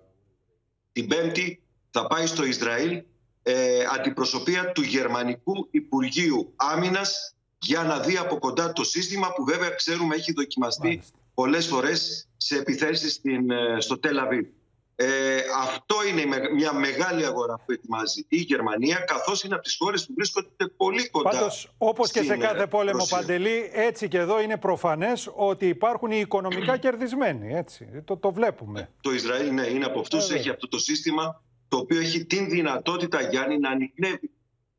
Την 0.91 1.07
Πέμπτη 1.07 1.63
θα 1.89 2.07
πάει 2.07 2.25
στο 2.25 2.45
Ισραήλ 2.45 3.03
ε, 3.43 3.83
αντιπροσωπεία 3.99 4.71
του 4.71 4.81
Γερμανικού 4.81 5.67
Υπουργείου 5.71 6.53
Άμυνας 6.55 7.32
για 7.64 7.84
να 7.84 7.99
δει 7.99 8.18
από 8.18 8.39
κοντά 8.39 8.74
το 8.74 8.84
σύστημα 8.84 9.34
που 9.34 9.43
βέβαια 9.43 9.70
ξέρουμε 9.70 10.16
έχει 10.16 10.34
δοκιμαστεί 10.34 10.88
Μάλιστα. 10.88 11.18
πολλές 11.34 11.68
φορές 11.68 12.28
σε 12.38 12.57
επιθέσεις 12.57 13.14
στην, 13.14 13.51
ε, 13.51 13.78
στο 13.80 13.99
Τελαβή. 13.99 14.53
Ε, 14.95 15.38
αυτό 15.61 15.95
είναι 16.07 16.51
μια 16.55 16.74
μεγάλη 16.74 17.26
αγορά 17.26 17.55
που 17.55 17.72
ετοιμάζει 17.72 18.26
η 18.28 18.38
Γερμανία, 18.38 18.97
καθώς 18.97 19.43
είναι 19.43 19.53
από 19.53 19.64
τις 19.64 19.76
χώρες 19.80 20.05
που 20.05 20.14
βρίσκονται 20.16 20.68
πολύ 20.78 21.09
κοντά. 21.09 21.30
Πάντως, 21.30 21.74
όπως 21.78 22.11
και 22.11 22.24
σε 22.24 22.38
κάθε 22.38 22.68
πόλεμο 22.68 22.97
Ρωσία. 22.97 23.18
Παντελή, 23.18 23.70
έτσι 23.74 24.07
και 24.07 24.18
εδώ 24.18 24.41
είναι 24.41 24.57
προφανές 24.57 25.32
ότι 25.36 25.68
υπάρχουν 25.68 26.11
οι 26.11 26.20
οικονομικά 26.20 26.78
κερδισμένοι. 26.84 27.53
Έτσι. 27.53 27.88
Το, 28.05 28.18
το 28.18 28.32
βλέπουμε. 28.32 28.89
Το 29.01 29.11
Ισραήλ 29.14 29.53
ναι, 29.53 29.68
είναι 29.68 29.86
από 29.86 29.99
αυτούς, 29.99 30.30
έχει 30.30 30.49
αυτό 30.49 30.68
το 30.68 30.78
σύστημα 30.78 31.41
το 31.68 31.78
οποίο 31.78 31.99
έχει 31.99 32.26
την 32.26 32.49
δυνατότητα, 32.49 33.22
Γιάννη, 33.22 33.59
να 33.59 33.70
ανοιχνεύει 33.70 34.32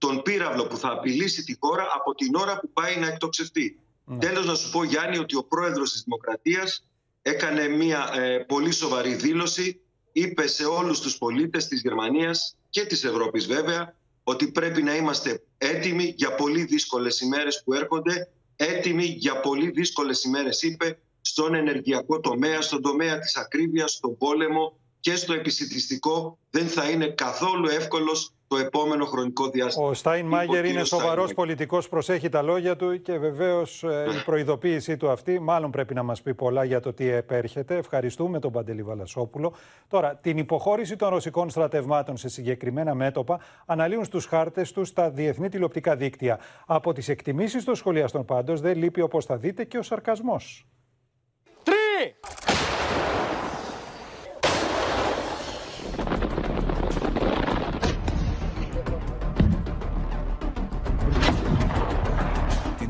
τον 0.06 0.22
πύραυλο 0.22 0.66
που 0.66 0.76
θα 0.76 0.88
απειλήσει 0.90 1.44
τη 1.44 1.56
χώρα 1.60 1.86
από 1.94 2.14
την 2.14 2.34
ώρα 2.34 2.58
που 2.60 2.70
πάει 2.72 2.96
να 2.96 3.06
εκτοξευτεί. 3.06 3.78
Ναι. 4.04 4.18
Τέλος 4.18 4.46
να 4.46 4.54
σου 4.54 4.70
πω, 4.70 4.84
Γιάννη, 4.84 5.18
ότι 5.18 5.36
ο 5.36 5.44
πρόεδρος 5.44 5.92
της 5.92 6.02
Δημοκρατίας 6.02 6.86
έκανε 7.22 7.68
μια 7.68 8.10
ε, 8.14 8.38
πολύ 8.38 8.72
σοβαρή 8.72 9.14
δήλωση 9.14 9.80
είπε 10.12 10.46
σε 10.46 10.64
όλους 10.64 11.00
τους 11.00 11.18
πολίτες 11.18 11.66
της 11.66 11.80
Γερμανίας 11.80 12.56
και 12.70 12.84
της 12.84 13.04
Ευρώπης 13.04 13.46
βέβαια 13.46 13.96
ότι 14.24 14.50
πρέπει 14.50 14.82
να 14.82 14.96
είμαστε 14.96 15.42
έτοιμοι 15.58 16.14
για 16.16 16.34
πολύ 16.34 16.64
δύσκολες 16.64 17.20
ημέρες 17.20 17.62
που 17.64 17.72
έρχονται, 17.72 18.28
έτοιμοι 18.56 19.04
για 19.04 19.40
πολύ 19.40 19.70
δύσκολες 19.70 20.24
ημέρες 20.24 20.62
είπε 20.62 20.98
στον 21.20 21.54
ενεργειακό 21.54 22.20
τομέα, 22.20 22.60
στον 22.60 22.82
τομέα 22.82 23.18
της 23.18 23.36
ακρίβειας, 23.36 23.92
στον 23.92 24.16
πόλεμο 24.16 24.78
και 25.00 25.16
στο 25.16 25.32
επισητιστικό 25.32 26.38
δεν 26.50 26.66
θα 26.68 26.90
είναι 26.90 27.06
καθόλου 27.06 27.68
εύκολος 27.68 28.32
το 28.54 28.60
επόμενο 28.60 29.04
χρονικό 29.04 29.48
διάστημα. 29.48 29.86
Ο 29.86 29.94
Στάιν 29.94 30.26
Μάγερ 30.26 30.64
είναι 30.64 30.84
σοβαρός 30.84 31.34
πολιτικός, 31.34 31.88
προσέχει 31.88 32.28
τα 32.28 32.42
λόγια 32.42 32.76
του 32.76 33.02
και 33.02 33.18
βεβαίως 33.18 33.82
ε, 33.82 34.06
η 34.20 34.24
προειδοποίησή 34.24 34.96
του 34.96 35.10
αυτή 35.10 35.40
μάλλον 35.40 35.70
πρέπει 35.70 35.94
να 35.94 36.02
μας 36.02 36.22
πει 36.22 36.34
πολλά 36.34 36.64
για 36.64 36.80
το 36.80 36.92
τι 36.92 37.08
επέρχεται. 37.08 37.76
Ευχαριστούμε 37.76 38.38
τον 38.38 38.52
Παντελή 38.52 38.82
Βαλασόπουλο. 38.82 39.54
Τώρα, 39.88 40.16
την 40.16 40.38
υποχώρηση 40.38 40.96
των 40.96 41.08
ρωσικών 41.08 41.50
στρατευμάτων 41.50 42.16
σε 42.16 42.28
συγκεκριμένα 42.28 42.94
μέτωπα 42.94 43.40
αναλύουν 43.66 44.04
στους 44.04 44.26
χάρτες 44.26 44.72
τους 44.72 44.92
τα 44.92 45.10
διεθνή 45.10 45.48
τηλεοπτικά 45.48 45.96
δίκτυα. 45.96 46.38
Από 46.66 46.92
τις 46.92 47.08
εκτιμήσεις 47.08 47.64
των 47.64 47.74
σχολιαστών 47.74 48.24
πάντως 48.24 48.60
δεν 48.60 48.76
λείπει 48.76 49.00
όπως 49.00 49.24
θα 49.24 49.36
δείτε 49.36 49.64
και 49.64 49.78
ο 49.78 49.82
σαρκασμός. 49.82 50.66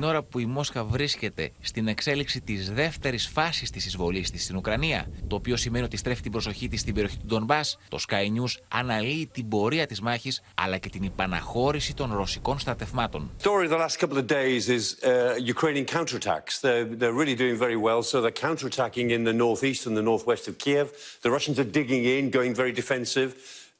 Τρί! 0.05 0.13
ώρα 0.13 0.23
που 0.23 0.39
η 0.39 0.47
Μόσχα 0.47 0.85
βρίσκεται 0.85 1.51
στην 1.61 1.89
εξέλιξη 1.89 2.41
της 2.41 2.73
δεύτερης 2.73 3.27
φάσης 3.27 3.71
της 3.71 3.87
εισβολής 3.87 4.31
της 4.31 4.43
στην 4.43 4.57
Ουκρανία, 4.57 5.07
το 5.27 5.37
οποίο 5.37 5.57
σημαίνει 5.57 5.85
ότι 5.85 5.97
στρέφει 5.97 6.23
την 6.23 6.33
προσοχή 6.33 6.69
της 6.69 6.81
στην 6.81 6.95
περιοχή 6.95 7.17
του 7.17 7.27
Ντομπά, 7.27 7.61
το 7.89 7.99
Sky 8.09 8.41
News 8.41 8.63
αναλύει 8.69 9.31
την 9.33 9.49
πορεία 9.49 9.87
της 9.87 10.01
μάχης 10.01 10.43
αλλά 10.55 10.79
και 10.79 10.89
την 10.89 11.03
υπαναχώρηση 11.03 11.95
των 11.95 12.15
ρωσικών 12.15 12.59
στρατευμάτων. 12.59 13.31
Story 13.43 13.69
the 13.69 13.79
last 13.79 13.99
couple 13.99 14.19
of 14.19 14.27
days 14.27 14.69
is 14.69 14.97
uh, 15.03 15.55
Ukrainian 15.55 15.87
counterattacks. 15.97 16.61
They're, 16.61 16.85
they're 17.01 17.19
really 17.23 17.37
doing 17.45 17.57
very 17.67 17.77
well. 17.77 18.03
So 18.03 18.15
they're 18.23 18.43
counterattacking 18.49 19.09
in 19.17 19.23
the 19.25 19.37
northeast 19.45 19.87
and 19.87 19.97
the 19.97 20.07
northwest 20.13 20.45
of 20.51 20.55
Kiev. 20.65 20.87
The 21.27 21.31
Russians 21.37 21.57
are 21.63 21.71
digging 21.79 22.05
in, 22.17 22.23
going 22.39 22.53
very 22.63 22.73
defensive. 22.83 23.31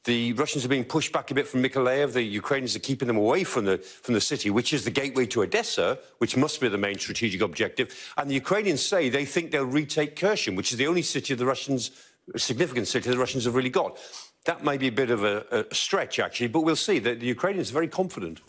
The 0.05 0.33
Russians 0.33 0.63
are 0.63 0.69
being 0.69 0.85
pushed 0.85 1.11
back 1.11 1.31
a 1.31 1.33
bit 1.33 1.47
from 1.47 1.63
Mykolaiv. 1.63 2.13
The 2.13 2.21
Ukrainians 2.21 2.75
are 2.75 2.79
keeping 2.79 3.07
them 3.07 3.17
away 3.17 3.43
from 3.43 3.65
the, 3.65 3.79
from 3.79 4.13
the 4.13 4.21
city, 4.21 4.51
which 4.51 4.71
is 4.71 4.83
the 4.83 4.91
gateway 4.91 5.25
to 5.27 5.41
Odessa, 5.41 5.97
which 6.19 6.37
must 6.37 6.61
be 6.61 6.67
the 6.67 6.77
main 6.77 6.99
strategic 6.99 7.41
objective. 7.41 8.13
And 8.15 8.29
the 8.29 8.35
Ukrainians 8.35 8.83
say 8.83 9.09
they 9.09 9.25
think 9.25 9.49
they'll 9.49 9.65
retake 9.65 10.15
Kherson, 10.15 10.55
which 10.55 10.71
is 10.71 10.77
the 10.77 10.85
only 10.85 11.01
city 11.01 11.33
of 11.33 11.39
the 11.39 11.45
Russians, 11.45 11.89
significant 12.37 12.87
city 12.87 13.09
the 13.09 13.17
Russians 13.17 13.45
have 13.45 13.55
really 13.55 13.71
got. 13.71 13.97
That 14.45 14.63
may 14.63 14.77
be 14.77 14.87
a 14.89 14.91
bit 14.91 15.09
of 15.09 15.23
a, 15.23 15.65
a 15.71 15.73
stretch, 15.73 16.19
actually, 16.19 16.49
but 16.49 16.61
we'll 16.61 16.75
see. 16.75 16.99
The, 16.99 17.15
the 17.15 17.25
Ukrainians 17.25 17.71
are 17.71 17.73
very 17.73 17.87
confident. 17.87 18.41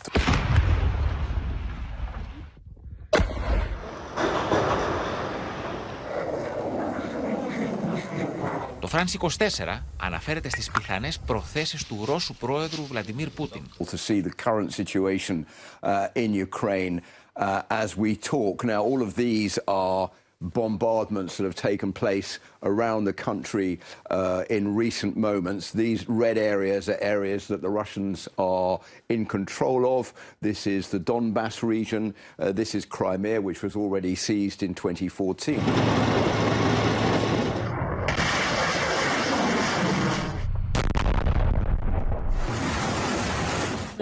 France 8.96 9.18
24 9.20 9.84
αναφέρεται 9.98 10.50
στις 10.50 10.72
πιθανές 10.72 11.20
προθέσεις 11.20 11.86
του 11.86 12.04
Ρώσου 12.06 12.36
πρόεδρου 12.36 12.86
Βλαντιμίρ 12.86 13.30
Πούτιν. 13.30 13.62
To 13.80 13.98
see 13.98 14.22
the 14.22 14.44
current 14.46 14.72
situation 14.72 15.46
uh, 15.84 16.08
in 16.16 16.34
Ukraine 16.34 17.02
uh, 17.36 17.62
as 17.70 17.98
we 17.98 18.16
talk. 18.16 18.64
Now, 18.64 18.82
all 18.84 19.02
of 19.02 19.16
these 19.16 19.60
are 19.68 20.10
bombardments 20.42 21.38
that 21.38 21.44
have 21.44 21.56
taken 21.56 21.94
place 21.94 22.40
around 22.64 23.04
the 23.06 23.14
country 23.14 23.80
uh, 24.10 24.44
in 24.50 24.76
recent 24.76 25.16
moments. 25.16 25.72
These 25.72 26.10
red 26.10 26.38
areas 26.38 26.90
are 26.90 26.98
areas 27.00 27.48
that 27.48 27.62
the 27.62 27.70
Russians 27.70 28.28
are 28.38 28.80
in 29.10 29.26
control 29.26 30.00
of. 30.00 30.14
This 30.42 30.66
is 30.66 30.90
the 30.90 31.00
Donbass 31.00 31.62
region. 31.62 32.16
Uh, 32.40 32.52
this 32.52 32.74
is 32.74 32.86
Crimea, 32.86 33.40
which 33.42 33.62
was 33.62 33.76
already 33.76 34.16
seized 34.16 34.64
in 34.64 34.74
2014. 34.74 36.45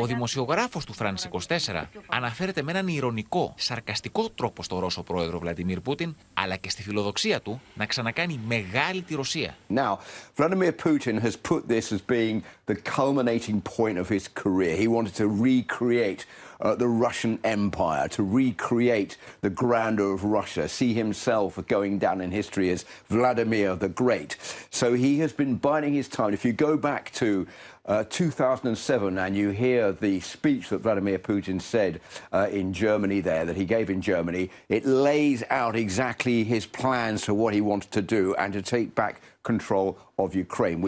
Ο 0.05 0.07
δημοσιογράφος 0.07 0.84
του 0.84 0.94
France 0.98 1.48
24 1.72 1.82
αναφέρεται 2.07 2.62
με 2.62 2.70
έναν 2.70 2.88
ηρωνικό, 2.88 3.55
σαρκαστικό 3.57 4.30
τρόπο 4.30 4.62
στο 4.62 4.78
Ρώσο 4.78 5.02
πρόεδρο 5.02 5.38
Βλαντιμίρ 5.38 5.80
Πούτιν, 5.80 6.14
αλλά 6.34 6.57
και 6.57 6.70
στη 6.70 6.82
φιλοδοξία 6.82 7.40
του 7.40 7.61
να 7.74 7.86
ξανακάνει 7.86 8.40
μεγάλη 8.46 9.02
τη 9.02 9.14
Ρωσία. 9.14 9.57
Now, 9.74 9.96
Vladimir 10.36 10.72
Putin 10.84 11.18
has 11.20 11.36
put 11.50 11.68
this 11.68 11.92
as 11.92 12.00
being 12.00 12.42
the 12.66 12.76
culminating 12.96 13.61
point 13.76 13.98
of 13.98 14.09
his 14.09 14.28
career. 14.42 14.76
He 14.76 14.88
wanted 14.88 15.14
to 15.14 15.26
recreate 15.48 16.20
uh, 16.61 16.74
the 16.74 16.88
Russian 16.88 17.38
Empire, 17.44 18.09
to 18.09 18.22
recreate 18.22 19.16
the 19.40 19.50
grandeur 19.50 20.12
of 20.12 20.24
Russia, 20.24 20.68
see 20.68 20.94
himself 20.94 21.59
going 21.68 21.98
down 21.98 22.20
in 22.20 22.30
history 22.30 22.70
as 22.70 22.84
Vladimir 23.09 23.76
the 23.76 23.88
Great. 23.88 24.36
So 24.70 24.94
he 24.94 25.18
has 25.18 25.32
been 25.32 25.57
biding 25.57 25.94
his 25.94 26.09
time. 26.09 26.32
If 26.32 26.44
you 26.44 26.52
go 26.52 26.76
back 26.76 27.12
to 27.14 27.46
uh, 27.86 28.05
2007 28.09 29.18
and 29.18 29.36
you 29.36 29.50
hear 29.50 29.92
the 29.92 30.20
speech 30.20 30.70
that 30.70 30.78
Vladimir 30.78 31.18
Putin 31.18 31.61
said 31.61 32.00
uh, 32.32 32.48
in 32.50 32.72
Germany 32.72 33.20
there, 33.20 33.44
that 33.44 33.57
he 33.57 33.64
gave 33.64 33.90
in 33.90 34.00
Germany, 34.00 34.50
it 34.68 34.86
lays 34.86 35.42
out 35.50 35.76
exactly 35.76 36.44
his 36.44 36.64
plans 36.66 37.24
for 37.24 37.34
what 37.34 37.52
he 37.52 37.61
wants 37.61 37.86
to 37.86 38.00
do 38.00 38.34
and 38.36 38.52
to 38.52 38.62
take 38.62 38.94
back 38.94 39.20
control 39.42 39.98
of 40.18 40.34
Ukraine. 40.34 40.80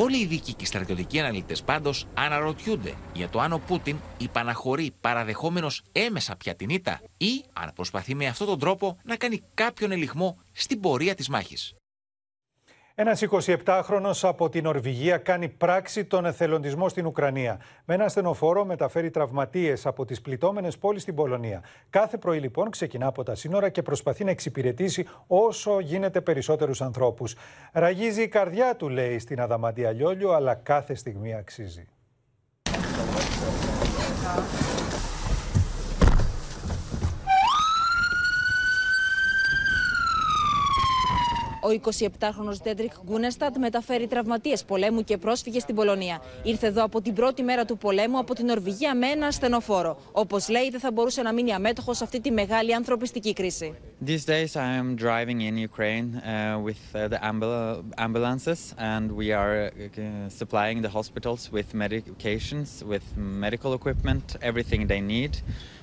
Όλοι 0.00 0.16
οι 0.16 0.20
ειδικοί 0.20 0.52
και 0.52 0.62
οι 0.62 0.66
στρατιωτικοί 0.66 1.20
αναλυτές 1.20 1.62
πάντως 1.62 2.06
αναρωτιούνται 2.14 2.94
για 3.12 3.28
το 3.28 3.40
αν 3.40 3.52
ο 3.52 3.58
Πούτιν 3.66 3.96
υπαναχωρεί 4.18 4.94
παραδεχόμενος 5.00 5.82
έμεσα 5.92 6.36
πια 6.36 6.54
την 6.54 6.68
ήττα 6.68 7.00
ή 7.16 7.44
αν 7.52 7.72
προσπαθεί 7.74 8.14
με 8.14 8.26
αυτόν 8.26 8.46
τον 8.46 8.58
τρόπο 8.58 8.98
να 9.04 9.16
κάνει 9.16 9.42
κάποιον 9.54 9.90
ελιγμό 9.92 10.38
στην 10.52 10.80
πορεία 10.80 11.14
της 11.14 11.28
μάχης. 11.28 11.74
Ένας 13.00 13.22
27χρονο 13.30 14.10
από 14.22 14.48
την 14.48 14.62
Νορβηγία 14.62 15.18
κάνει 15.18 15.48
πράξη 15.48 16.04
τον 16.04 16.24
εθελοντισμό 16.24 16.88
στην 16.88 17.06
Ουκρανία. 17.06 17.60
Με 17.84 17.94
ένα 17.94 18.08
στενοφόρο 18.08 18.64
μεταφέρει 18.64 19.10
τραυματίες 19.10 19.86
από 19.86 20.04
τις 20.04 20.20
πληττόμενες 20.20 20.78
πόλεις 20.78 21.02
στην 21.02 21.14
Πολωνία. 21.14 21.62
Κάθε 21.90 22.18
πρωί 22.18 22.38
λοιπόν 22.38 22.70
ξεκινά 22.70 23.06
από 23.06 23.22
τα 23.22 23.34
σύνορα 23.34 23.68
και 23.68 23.82
προσπαθεί 23.82 24.24
να 24.24 24.30
εξυπηρετήσει 24.30 25.06
όσο 25.26 25.80
γίνεται 25.80 26.20
περισσότερους 26.20 26.80
ανθρώπους. 26.80 27.34
Ραγίζει 27.72 28.22
η 28.22 28.28
καρδιά 28.28 28.76
του, 28.76 28.88
λέει 28.88 29.18
στην 29.18 29.40
Αδαμαντία 29.40 29.92
Λιόλιο, 29.92 30.30
αλλά 30.30 30.54
κάθε 30.54 30.94
στιγμή 30.94 31.34
αξίζει. 31.34 31.88
Ο 41.62 41.80
27χρονο 41.82 42.62
Ντέντρικ 42.62 42.92
Γκούνεστατ 43.04 43.56
μεταφέρει 43.56 44.06
τραυματίες 44.06 44.64
πολέμου 44.64 45.04
και 45.04 45.16
πρόσφυγες 45.16 45.62
στην 45.62 45.74
Πολωνία. 45.74 46.22
Ήρθε 46.42 46.66
εδώ 46.66 46.84
από 46.84 47.00
την 47.00 47.14
πρώτη 47.14 47.42
μέρα 47.42 47.64
του 47.64 47.78
πολέμου 47.78 48.18
από 48.18 48.34
την 48.34 48.46
Νορβηγία 48.46 48.94
με 48.94 49.06
ένα 49.06 49.26
ασθενοφόρο. 49.26 49.98
Όπως 50.12 50.48
λέει, 50.48 50.70
δεν 50.70 50.80
θα 50.80 50.92
μπορούσε 50.92 51.22
να 51.22 51.32
μείνει 51.32 51.52
αμέτωχος 51.52 51.96
σε 51.96 52.04
αυτή 52.04 52.20
τη 52.20 52.30
μεγάλη 52.30 52.74
ανθρωπιστική 52.74 53.32
κρίση. 53.32 53.74
These 54.06 54.24
days 54.26 54.54
I 54.56 54.68
am 54.82 54.96
driving 54.96 55.40
in 55.48 55.54
Ukraine 55.70 56.08
uh, 56.14 56.58
with 56.66 56.82
uh, 56.94 57.08
the 57.08 57.18
ambul 57.30 57.82
ambulances 58.06 58.60
and 58.92 59.06
we 59.20 59.32
are 59.32 59.56
uh, 59.66 60.28
supplying 60.40 60.78
the 60.86 60.92
hospitals 60.98 61.42
with 61.56 61.68
medications, 61.84 62.68
with 62.92 63.06
medical 63.16 63.72
equipment, 63.80 64.24
everything 64.50 64.80
they 64.92 65.02
need. 65.16 65.32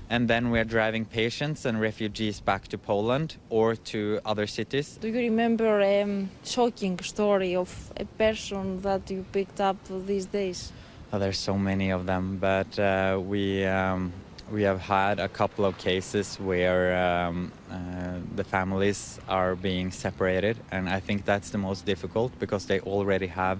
And 0.09 0.27
then 0.27 0.51
we 0.51 0.59
are 0.59 0.63
driving 0.63 1.05
patients 1.05 1.65
and 1.65 1.79
refugees 1.81 2.39
back 2.39 2.67
to 2.67 2.77
Poland 2.77 3.37
or 3.49 3.75
to 3.75 4.19
other 4.25 4.47
cities. 4.47 4.97
Do 5.01 5.07
you 5.07 5.19
remember 5.19 5.79
a 5.79 6.01
um, 6.01 6.29
shocking 6.43 6.99
story 6.99 7.55
of 7.55 7.93
a 7.97 8.05
person 8.05 8.81
that 8.81 9.09
you 9.09 9.25
picked 9.31 9.59
up 9.59 9.77
these 10.05 10.25
days? 10.25 10.71
Oh, 11.11 11.19
there's 11.19 11.39
so 11.39 11.57
many 11.57 11.91
of 11.91 12.05
them, 12.05 12.37
but 12.37 12.77
uh, 12.77 13.19
we 13.23 13.65
um, 13.65 14.11
we 14.51 14.63
have 14.63 14.79
had 14.79 15.19
a 15.19 15.27
couple 15.27 15.65
of 15.65 15.77
cases 15.77 16.35
where 16.39 16.95
um, 16.95 17.51
uh, 17.71 18.19
the 18.35 18.43
families 18.43 19.19
are 19.27 19.55
being 19.55 19.91
separated, 19.91 20.57
and 20.71 20.89
I 20.89 20.99
think 20.99 21.25
that's 21.25 21.49
the 21.49 21.57
most 21.57 21.85
difficult 21.85 22.37
because 22.39 22.65
they 22.65 22.79
already 22.81 23.27
have 23.27 23.59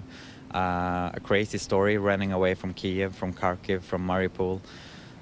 uh, 0.54 1.10
a 1.12 1.20
crazy 1.22 1.58
story 1.58 1.98
running 1.98 2.32
away 2.32 2.54
from 2.54 2.72
Kiev, 2.72 3.14
from 3.16 3.32
Kharkiv, 3.32 3.82
from 3.82 4.06
Mariupol. 4.06 4.60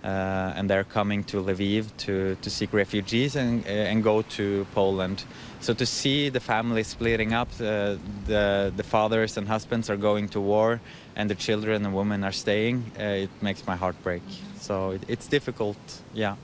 Uh, 0.04 0.52
and 0.54 0.68
they're 0.68 0.84
coming 0.84 1.24
to 1.24 1.42
Lviv 1.42 1.86
to, 1.96 2.36
to 2.42 2.50
seek 2.50 2.74
refugees 2.74 3.36
and, 3.36 3.64
uh, 3.64 3.70
and 3.70 4.04
go 4.04 4.20
to 4.20 4.66
Poland. 4.74 5.24
So 5.60 5.72
to 5.72 5.86
see 5.86 6.28
the 6.28 6.40
families 6.40 6.88
splitting 6.88 7.32
up, 7.32 7.48
uh, 7.58 7.96
the, 8.26 8.70
the 8.76 8.82
fathers 8.82 9.38
and 9.38 9.48
husbands 9.48 9.88
are 9.88 9.96
going 9.96 10.28
to 10.28 10.40
war 10.40 10.80
and 11.16 11.30
the 11.30 11.34
children 11.34 11.86
and 11.86 11.94
women 11.94 12.22
are 12.22 12.32
staying, 12.32 12.92
it 12.98 13.30
makes 13.40 13.66
my 13.66 13.76
heart 13.76 13.96
break. 14.02 14.22
So 14.60 14.90
it, 14.90 15.04
it's 15.08 15.26
difficult, 15.26 15.78
yeah. 16.12 16.36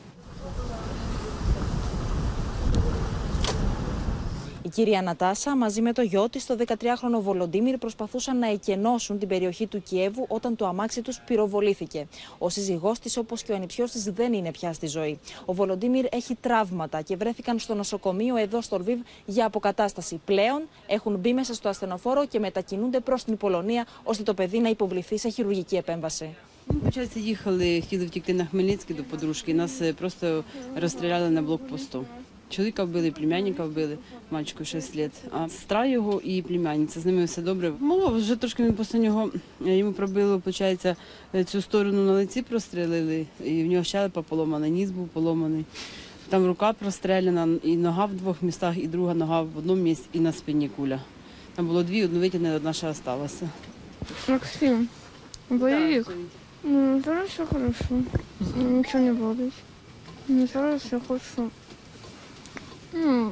κυρία 4.70 5.02
Νατάσα 5.02 5.56
μαζί 5.56 5.82
με 5.82 5.94
το 5.94 6.02
γιο 6.02 6.30
τη, 6.30 6.46
το 6.46 6.56
13χρονο 6.68 7.22
Βολοντίμιρ, 7.22 7.78
προσπαθούσαν 7.78 8.40
να 8.40 8.50
εκενώσουν 8.50 9.20
την 9.20 9.28
περιοχή 9.28 9.68
του 9.68 9.82
Κιέβου 9.82 10.26
όταν 10.28 10.56
το 10.56 10.68
αμάξι 10.68 11.02
του 11.02 11.12
πυροβολήθηκε. 11.26 12.08
Ο 12.38 12.50
σύζυγό 12.50 12.92
τη, 13.04 13.20
όπω 13.20 13.36
και 13.46 13.52
ο 13.52 13.56
ανιψιό 13.56 13.86
τη, 13.86 14.10
δεν 14.12 14.34
είναι 14.34 14.52
πια 14.52 14.74
στη 14.74 14.88
ζωή. 14.88 15.20
Ο 15.46 15.54
Βολοντίμιρ 15.54 16.06
έχει 16.10 16.36
τραύματα 16.42 17.02
και 17.02 17.16
βρέθηκαν 17.16 17.60
στο 17.60 17.74
νοσοκομείο 17.74 18.36
εδώ 18.36 18.62
στο 18.62 18.78
Λβίβ 18.78 19.00
για 19.26 19.46
αποκατάσταση. 19.46 20.22
Πλέον 20.26 20.62
έχουν 20.88 21.16
μπει 21.16 21.34
μέσα 21.34 21.54
στο 21.54 21.70
ασθενοφόρο 21.70 22.26
και 22.26 22.40
μετακινούνται 22.40 23.00
προ 23.00 23.16
την 23.26 23.38
Πολωνία 23.38 23.86
ώστε 24.04 24.24
το 24.24 24.34
παιδί 24.34 24.60
να 24.60 24.70
υποβληθεί 24.70 25.18
σε 25.18 25.30
χειρουργική 25.30 25.76
επέμβαση. 25.76 26.36
Получається, 26.80 27.20
їхали, 27.20 27.82
хотіли 27.82 28.06
втікти 28.06 28.34
на 28.34 28.46
Хмельницький 28.46 28.96
до 28.96 29.04
подружки. 29.04 29.54
Нас 29.54 29.82
е, 29.82 29.94
просто 29.94 30.44
розстріляли 30.76 31.30
на 31.30 31.42
блокпосту. 31.42 32.06
Чоловіка 32.51 32.85
вбили, 32.85 33.11
племянника 33.11 33.65
вбили, 33.65 33.99
мальчику 34.31 34.65
6 34.65 34.97
років. 34.97 35.11
А 35.33 35.49
сестра 35.49 35.87
його 35.87 36.21
і 36.21 36.43
племянниця, 36.43 37.01
з 37.01 37.07
ними 37.07 37.25
все 37.25 37.43
добре. 37.43 37.73
Мало, 37.81 38.09
вже 38.09 38.37
трошки 38.37 38.63
він 38.63 38.73
після 38.73 38.99
нього, 38.99 39.31
е, 39.67 39.77
йому 39.77 39.93
пробило, 39.93 40.43
виходить, 40.45 40.97
цю 41.51 41.63
сторону 41.63 42.05
на 42.05 42.13
лиці 42.13 42.43
прострелили, 42.43 43.27
і 43.45 43.63
в 43.63 43.67
нього 43.67 43.85
щелепа 43.85 44.23
поломана, 44.23 44.69
ніс 44.69 44.91
був 44.91 45.09
поломаний. 45.09 45.65
Там 46.29 46.47
рука 46.47 46.73
простреляна, 46.73 47.49
і 47.63 47.77
нога 47.77 48.07
в 48.07 48.15
двох 48.15 48.43
містах, 48.43 48.79
і 48.79 48.87
друга 48.87 49.15
нога 49.15 49.43
в 49.43 49.59
одному 49.59 49.83
місці, 49.83 50.09
і 50.13 50.21
на 50.21 50.33
спині 50.33 50.69
куля. 50.69 51.01
Там 51.55 51.67
було 51.67 51.83
дві, 51.83 52.05
одну 52.05 52.21
витягнули, 52.21 52.55
одна 52.55 52.73
ще 52.73 52.93
залишилася. 52.93 53.49
Максим, 54.29 54.89
боевик. 55.51 56.07
Ну, 56.63 57.03
зараз 57.05 57.29
все 57.29 57.47
хорошо. 57.47 58.03
Ничего 58.57 58.99
не 58.99 59.13
болит. 59.13 59.53
Ну, 60.29 60.47
зараз 60.47 60.83
все 60.83 61.01
хорошо. 61.09 61.51
Ну, 62.94 63.32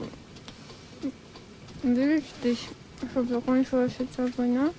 дивитесь, 1.84 2.66
щоб 3.12 3.28
закінчилася 3.28 4.06
ця 4.16 4.26
війна, 4.40 4.70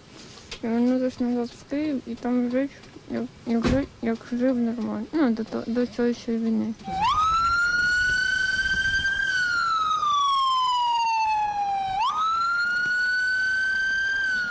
і 0.62 0.66
вернутися 0.66 1.24
назад 1.24 1.48
в 1.60 1.70
Київ 1.70 2.00
і 2.06 2.14
там 2.14 2.50
жити, 2.50 2.74
як, 3.10 3.22
як, 3.46 3.66
жи- 3.66 3.86
як 4.02 4.18
жив 4.32 4.56
нормально. 4.56 5.06
Ну, 5.12 5.30
до, 5.30 5.44
то- 5.44 5.64
до 5.66 5.86
цієї 5.86 6.14
всієї 6.14 6.44
війни. 6.44 6.74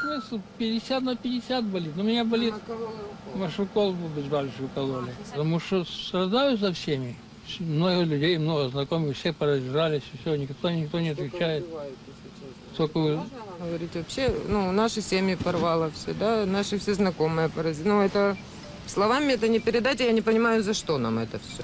Смысл 0.02 0.40
50 0.58 1.04
на 1.04 1.16
50 1.16 1.64
болит. 1.66 1.96
Но 1.96 2.04
у 2.04 2.06
меня 2.06 2.24
болит, 2.26 2.54
ваш 3.36 3.60
укол 3.60 3.94
большой 3.94 4.66
укололи. 4.66 5.14
Потому 5.32 5.60
что 5.60 5.86
страдаю 5.86 6.58
за 6.58 6.72
всеми. 6.72 7.16
Много 7.60 8.04
людей, 8.04 8.38
много 8.38 8.70
знакомых, 8.70 9.18
все 9.18 9.34
поразжались, 9.34 10.04
все, 10.22 10.36
никто, 10.36 10.70
никто 10.70 11.00
не 11.00 11.10
отвечает. 11.10 11.66
Только 12.76 12.98
вы 12.98 13.20
Говорить 13.60 13.96
вообще, 13.96 14.34
ну, 14.48 14.72
наши 14.72 15.02
семьи 15.02 15.36
порвало 15.36 15.92
все, 15.92 16.14
да, 16.14 16.46
наши 16.46 16.80
все 16.80 16.96
знакомые 16.96 17.50
поразили. 17.50 17.88
Ну, 17.88 18.02
это 18.02 18.36
словами 18.88 19.34
это 19.34 19.48
не 19.48 19.60
передать, 19.60 20.02
и 20.02 20.06
я 20.06 20.12
не 20.12 20.22
понимаю, 20.22 20.64
за 20.64 20.74
что 20.74 20.98
нам 20.98 21.20
это 21.20 21.40
все. 21.40 21.64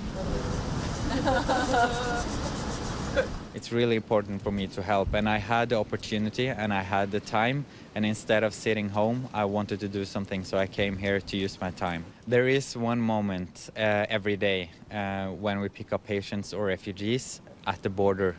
It's 3.55 3.71
really 3.71 3.97
important 3.97 4.41
for 4.41 4.51
me 4.51 4.67
to 4.67 4.81
help, 4.81 5.13
and 5.13 5.27
I 5.27 5.39
had 5.39 5.69
the 5.69 5.77
opportunity 5.77 6.47
and 6.47 6.71
I 6.71 6.83
had 6.83 7.11
the 7.11 7.19
time. 7.19 7.65
And 7.94 8.04
instead 8.04 8.42
of 8.42 8.52
sitting 8.52 8.88
home, 8.88 9.28
I 9.32 9.44
wanted 9.44 9.78
to 9.80 9.88
do 9.88 10.04
something, 10.04 10.44
so 10.44 10.58
I 10.58 10.66
came 10.66 10.96
here 10.96 11.20
to 11.20 11.36
use 11.36 11.60
my 11.60 11.70
time. 11.70 12.04
There 12.26 12.48
is 12.48 12.76
one 12.76 13.00
moment 13.00 13.70
uh, 13.76 14.06
every 14.08 14.36
day 14.36 14.70
uh, 14.90 15.28
when 15.28 15.60
we 15.60 15.68
pick 15.68 15.92
up 15.92 16.04
patients 16.04 16.52
or 16.52 16.66
refugees 16.66 17.40
at 17.66 17.82
the 17.82 17.90
border. 17.90 18.34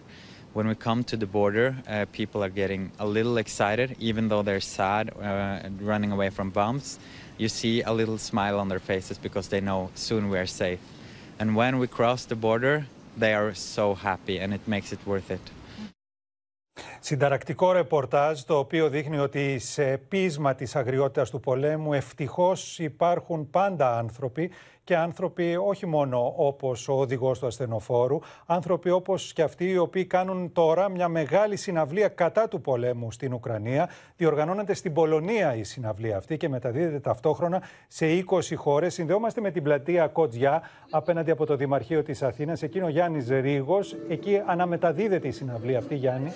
When 0.54 0.68
we 0.68 0.76
come 0.76 1.04
to 1.06 1.18
the 1.18 1.26
border, 1.26 1.76
uh, 1.88 2.06
people 2.12 2.44
are 2.44 2.50
getting 2.50 2.92
a 3.00 3.06
little 3.06 3.38
excited, 3.38 3.96
even 4.00 4.28
though 4.28 4.42
they're 4.42 4.60
sad, 4.60 5.12
uh, 5.18 5.66
and 5.66 5.82
running 5.82 6.12
away 6.12 6.30
from 6.32 6.50
bombs. 6.50 7.00
You 7.38 7.48
see 7.48 7.82
a 7.82 7.94
little 7.94 8.18
smile 8.18 8.60
on 8.60 8.68
their 8.68 8.80
faces 8.80 9.18
because 9.18 9.48
they 9.48 9.62
know 9.62 9.90
soon 9.96 10.30
we 10.30 10.38
are 10.38 10.46
safe. 10.46 10.80
And 11.40 11.56
when 11.56 11.80
we 11.80 11.88
cross 11.88 12.26
the 12.26 12.36
border, 12.36 12.88
they 13.18 13.34
are 13.34 13.54
so 13.54 13.96
happy, 13.96 14.40
and 14.40 14.54
it 14.54 14.68
makes 14.68 14.92
it 14.92 15.00
worth 15.06 15.32
it. 15.32 15.42
Συνταρακτικό 17.06 17.72
ρεπορτάζ 17.72 18.42
το 18.42 18.58
οποίο 18.58 18.90
δείχνει 18.90 19.18
ότι 19.18 19.60
σε 19.60 19.98
πείσμα 19.98 20.56
της 20.56 20.76
αγριότητας 20.76 21.30
του 21.30 21.40
πολέμου 21.40 21.94
ευτυχώς 21.94 22.80
υπάρχουν 22.80 23.50
πάντα 23.50 23.98
άνθρωποι 23.98 24.52
και 24.84 24.96
άνθρωποι 24.96 25.56
όχι 25.56 25.86
μόνο 25.86 26.34
όπως 26.36 26.88
ο 26.88 26.94
οδηγός 26.94 27.40
του 27.40 27.46
ασθενοφόρου, 27.46 28.20
άνθρωποι 28.46 28.90
όπως 28.90 29.34
και 29.34 29.42
αυτοί 29.42 29.70
οι 29.70 29.78
οποίοι 29.78 30.06
κάνουν 30.06 30.52
τώρα 30.52 30.90
μια 30.90 31.08
μεγάλη 31.08 31.56
συναυλία 31.56 32.08
κατά 32.08 32.48
του 32.48 32.62
πολέμου 32.62 33.12
στην 33.12 33.34
Ουκρανία. 33.34 33.90
Διοργανώνεται 34.18 34.74
στην 34.74 34.94
Πολωνία 34.94 35.56
η 35.56 35.64
συναυλία 35.64 36.18
αυτή 36.18 36.38
και 36.38 36.50
μεταδίδεται 36.50 37.00
ταυτόχρονα 37.00 37.62
σε 37.88 38.06
20 38.30 38.56
χώρες. 38.56 38.94
Συνδεόμαστε 38.94 39.42
με 39.42 39.52
την 39.52 39.64
πλατεία 39.64 40.08
Κοτζιά 40.08 40.62
απέναντι 40.90 41.32
από 41.32 41.46
το 41.46 41.56
Δημαρχείο 41.56 42.04
της 42.04 42.24
Αθήνας. 42.24 42.64
Εκεί 42.64 42.78
είναι 42.78 42.88
ο 42.88 42.90
Γιάννης 42.90 43.30
Ρίγος. 43.30 43.96
Εκεί 44.10 44.42
αναμεταδίδεται 44.46 45.28
η 45.28 45.32
συναυλία 45.32 45.78
αυτή, 45.78 45.96
Γιάννη. 45.96 46.32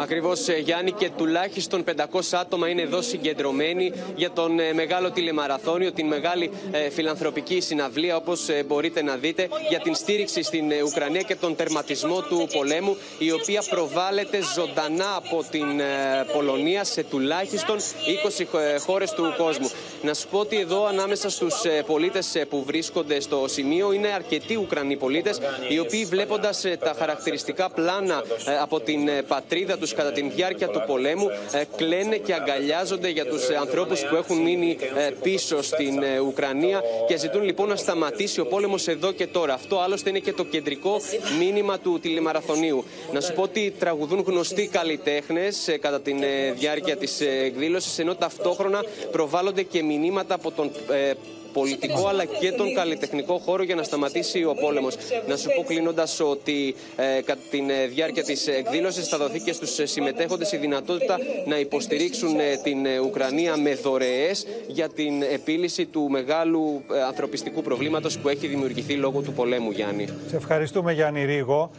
Ακριβώς, 0.00 0.48
Γιάννη, 0.48 0.92
και 0.92 1.10
τουλάχιστον 1.16 1.84
500 1.84 2.20
άτομα 2.32 2.68
είναι 2.68 2.82
εδώ 2.82 3.02
συγκεντρωμένοι 3.02 3.92
για 4.16 4.30
τον 4.30 4.58
ε, 4.58 4.72
μεγάλο 4.72 5.10
τηλεμαραθώνιο, 5.10 5.92
την 5.92 6.06
μεγάλη 6.06 6.50
ε, 6.70 6.90
φιλανθρωπική 6.90 7.60
συναυλία, 7.60 8.16
όπως 8.16 8.48
μπορείτε 8.66 9.02
να 9.02 9.16
δείτε, 9.16 9.48
για 9.68 9.78
την 9.78 9.94
στήριξη 9.94 10.42
στην 10.42 10.70
ε, 10.70 10.82
Ουκρανία 10.82 11.20
και 11.20 11.36
τον 11.36 11.56
τερματισμό 11.56 12.20
του 12.20 12.48
πολέμου, 12.52 12.96
η 13.18 13.32
οποία 13.32 13.62
προβάλλεται 13.70 14.38
ζωντανά 14.54 15.16
από 15.16 15.44
την 15.50 15.80
ε, 15.80 15.84
Πολωνία 16.32 16.84
σε 16.84 17.02
τουλάχιστον 17.02 17.76
20 17.78 18.78
χώρες 18.86 19.10
του 19.10 19.34
κόσμου. 19.36 19.70
Να 20.02 20.14
σου 20.14 20.28
πω 20.28 20.38
ότι 20.38 20.58
εδώ 20.58 20.86
ανάμεσα 20.86 21.30
στους 21.30 21.54
πολίτες 21.86 22.42
που 22.48 22.64
βρίσκονται 22.66 23.20
στο 23.20 23.44
σημείο 23.48 23.92
είναι 23.92 24.08
αρκετοί 24.08 24.56
Ουκρανοί 24.56 24.96
πολίτες, 24.96 25.40
οι 25.68 25.78
οποίοι 25.78 26.04
βλέποντας 26.04 26.64
τα 26.78 26.94
χαρακτηριστικά 26.98 27.70
πλάνα 27.70 28.22
ε, 28.46 28.58
από 28.58 28.80
την 28.80 29.08
ε, 29.08 29.22
πατρίδα 29.22 29.78
τους 29.78 29.89
κατά 29.94 30.12
την 30.12 30.30
διάρκεια 30.34 30.68
του 30.68 30.82
πολέμου 30.86 31.26
ε, 31.52 31.62
κλαίνε 31.76 32.16
και 32.16 32.34
αγκαλιάζονται 32.34 33.08
για 33.08 33.26
τους 33.26 33.48
ε, 33.48 33.56
ανθρώπους 33.56 34.00
που 34.00 34.16
έχουν 34.16 34.36
μείνει 34.36 34.76
ε, 34.96 35.10
πίσω 35.22 35.62
στην 35.62 36.02
ε, 36.02 36.18
Ουκρανία 36.18 36.80
και 37.06 37.16
ζητούν 37.16 37.42
λοιπόν 37.42 37.68
να 37.68 37.76
σταματήσει 37.76 38.40
ο 38.40 38.46
πόλεμος 38.46 38.88
εδώ 38.88 39.12
και 39.12 39.26
τώρα. 39.26 39.54
Αυτό 39.54 39.80
άλλωστε 39.80 40.08
είναι 40.10 40.18
και 40.18 40.32
το 40.32 40.44
κεντρικό 40.44 41.00
μήνυμα 41.38 41.78
του 41.78 41.98
τηλεμαραθωνίου. 42.00 42.84
Να 43.12 43.20
σου 43.20 43.32
πω 43.32 43.42
ότι 43.42 43.74
τραγουδούν 43.78 44.24
γνωστοί 44.26 44.66
καλλιτέχνες 44.66 45.68
ε, 45.68 45.78
κατά 45.78 46.00
τη 46.00 46.14
διάρκεια 46.54 46.96
της 46.96 47.20
ε, 47.20 47.28
εκδήλωσης 47.44 47.98
ενώ 47.98 48.14
ταυτόχρονα 48.14 48.84
προβάλλονται 49.10 49.62
και 49.62 49.82
μηνύματα 49.82 50.34
από 50.34 50.50
τον 50.50 50.70
ε, 50.90 51.12
πολιτικό 51.52 52.08
αλλά 52.08 52.24
και 52.24 52.52
τον 52.52 52.74
καλλιτεχνικό 52.74 53.38
χώρο 53.38 53.62
για 53.62 53.74
να 53.74 53.82
σταματήσει 53.82 54.44
ο 54.44 54.54
πόλεμος. 54.54 54.96
Να 55.26 55.36
σου 55.36 55.48
πω 55.56 55.62
κλείνοντας 55.62 56.20
ότι 56.20 56.74
ε, 56.96 57.22
κατά 57.22 57.40
τη 57.50 57.58
ε, 57.58 57.86
διάρκεια 57.86 58.22
της 58.22 58.46
εκδήλωσης 58.46 59.08
θα 59.08 59.18
δοθεί 59.18 59.40
και 59.40 59.52
στους 59.52 59.78
συμμετέχοντες 59.82 60.52
η 60.52 60.56
δυνατότητα 60.56 61.18
να 61.46 61.58
υποστηρίξουν 61.58 62.38
ε, 62.40 62.56
την 62.62 62.86
ε, 62.86 62.98
Ουκρανία 62.98 63.56
με 63.56 63.74
δωρεές 63.74 64.46
για 64.66 64.88
την 64.88 65.22
επίλυση 65.22 65.86
του 65.86 66.08
μεγάλου 66.10 66.82
ε, 66.94 67.02
ανθρωπιστικού 67.02 67.62
προβλήματος 67.62 68.18
που 68.18 68.28
έχει 68.28 68.46
δημιουργηθεί 68.46 68.94
λόγω 68.94 69.20
του 69.20 69.32
πολέμου, 69.32 69.70
Γιάννη. 69.70 70.06
Σε 70.28 70.36
ευχαριστούμε 70.36 70.92
Γιάννη 70.92 71.24
Ρίγο. 71.24 71.70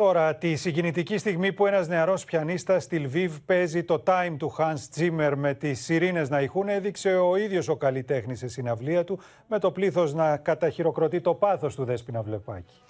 Τώρα, 0.00 0.36
τη 0.36 0.56
συγκινητική 0.56 1.18
στιγμή 1.18 1.52
που 1.52 1.66
ένας 1.66 1.88
νεαρός 1.88 2.24
πιανίστας 2.24 2.82
στη 2.82 2.98
Λβίβ 2.98 3.36
παίζει 3.46 3.84
το 3.84 4.02
Time 4.06 4.34
του 4.38 4.54
Hans 4.58 4.98
Zimmer 4.98 5.32
με 5.36 5.54
τις 5.54 5.84
σιρήνες 5.84 6.28
να 6.28 6.40
ηχούν, 6.40 6.68
έδειξε 6.68 7.16
ο 7.16 7.36
ίδιος 7.36 7.68
ο 7.68 7.76
καλλιτέχνης 7.76 8.38
σε 8.38 8.48
συναυλία 8.48 9.04
του, 9.04 9.20
με 9.46 9.58
το 9.58 9.70
πλήθος 9.70 10.14
να 10.14 10.36
καταχειροκροτεί 10.36 11.20
το 11.20 11.34
πάθος 11.34 11.74
του 11.74 11.84
Δέσποινα 11.84 12.22
Βλεπάκη. 12.22 12.82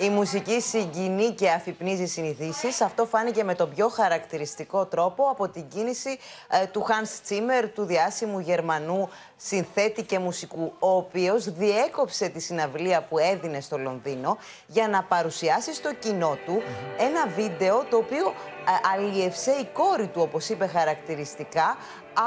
Η 0.00 0.08
μουσική 0.08 0.60
συγκινεί 0.60 1.30
και 1.30 1.50
αφυπνίζει 1.50 2.06
συνηθίσεις. 2.06 2.80
Αυτό 2.80 3.06
φάνηκε 3.06 3.44
με 3.44 3.54
τον 3.54 3.74
πιο 3.74 3.88
χαρακτηριστικό 3.88 4.86
τρόπο 4.86 5.24
από 5.30 5.48
την 5.48 5.68
κίνηση 5.68 6.18
ε, 6.48 6.66
του 6.66 6.86
Hans 6.88 7.30
Zimmer, 7.32 7.68
του 7.74 7.84
διάσημου 7.84 8.38
Γερμανού 8.38 9.08
συνθέτη 9.36 10.02
και 10.02 10.18
μουσικού, 10.18 10.72
ο 10.78 10.90
οποίος 10.90 11.52
διέκοψε 11.52 12.28
τη 12.28 12.40
συναυλία 12.40 13.02
που 13.02 13.18
έδινε 13.18 13.60
στο 13.60 13.78
Λονδίνο 13.78 14.38
για 14.66 14.88
να 14.88 15.02
παρουσιάσει 15.02 15.74
στο 15.74 15.94
κοινό 15.94 16.38
του 16.46 16.62
ένα 16.98 17.26
βίντεο 17.26 17.84
το 17.90 17.96
οποίο 17.96 18.26
ε, 18.26 18.88
αλλιευσέ 18.94 19.50
η 19.50 19.68
κόρη 19.72 20.06
του, 20.06 20.20
όπως 20.20 20.48
είπε 20.48 20.66
χαρακτηριστικά, 20.66 21.76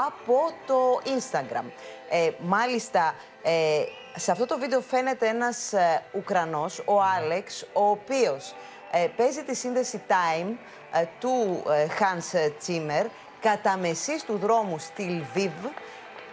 από 0.06 0.38
το 0.66 1.00
Instagram. 1.04 1.64
Ε, 2.10 2.30
μάλιστα, 2.38 3.14
ε, 3.42 3.82
σε 4.16 4.30
αυτό 4.30 4.46
το 4.46 4.58
βίντεο 4.58 4.80
φαίνεται 4.80 5.26
ένας 5.28 5.72
ε, 5.72 6.02
Ουκρανός, 6.12 6.82
ο 6.84 7.02
Άλεξ, 7.02 7.66
ο 7.72 7.88
οποίος 7.88 8.54
ε, 8.90 9.06
παίζει 9.16 9.42
τη 9.42 9.54
σύνδεση 9.54 10.02
Time 10.08 10.56
ε, 10.92 11.04
του 11.20 11.62
ε, 11.70 11.86
Hans 11.98 12.36
Zimmer 12.66 13.06
κατά 13.40 13.76
μεσής 13.76 14.24
του 14.24 14.36
δρόμου 14.36 14.78
στη 14.78 15.02
Λβίβ 15.02 15.52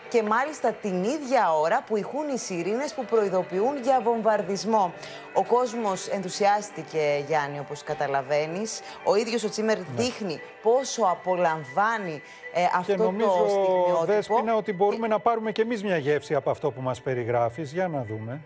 και 0.09 0.23
μάλιστα 0.23 0.71
την 0.71 1.03
ίδια 1.03 1.53
ώρα 1.53 1.83
που 1.87 1.97
ηχούν 1.97 2.29
οι 2.29 2.37
σιρήνες 2.37 2.93
που 2.93 3.05
προειδοποιούν 3.05 3.81
για 3.81 4.01
βομβαρδισμό. 4.01 4.93
Ο 5.33 5.43
κόσμος 5.43 6.07
ενθουσιάστηκε, 6.07 7.23
Γιάννη, 7.27 7.59
όπως 7.59 7.83
καταλαβαίνεις. 7.83 8.81
Ο 9.03 9.15
ίδιος 9.15 9.43
ο 9.43 9.49
Τσίμερ 9.49 9.77
δείχνει 9.95 10.39
πόσο 10.61 11.01
απολαμβάνει 11.01 12.21
ε, 12.53 12.63
αυτό 12.75 12.91
και 12.91 12.97
νομίζω, 12.97 13.27
το 13.27 13.47
στιγμιότυπο. 13.49 14.05
Δέσποινα, 14.05 14.55
ότι 14.55 14.73
μπορούμε 14.73 15.07
να 15.07 15.19
πάρουμε 15.19 15.51
και 15.51 15.61
εμείς 15.61 15.83
μια 15.83 15.97
γεύση 15.97 16.35
από 16.35 16.49
αυτό 16.49 16.71
που 16.71 16.81
μας 16.81 17.01
περιγράφεις. 17.01 17.71
Για 17.71 17.87
να 17.87 18.03
δούμε. 18.03 18.41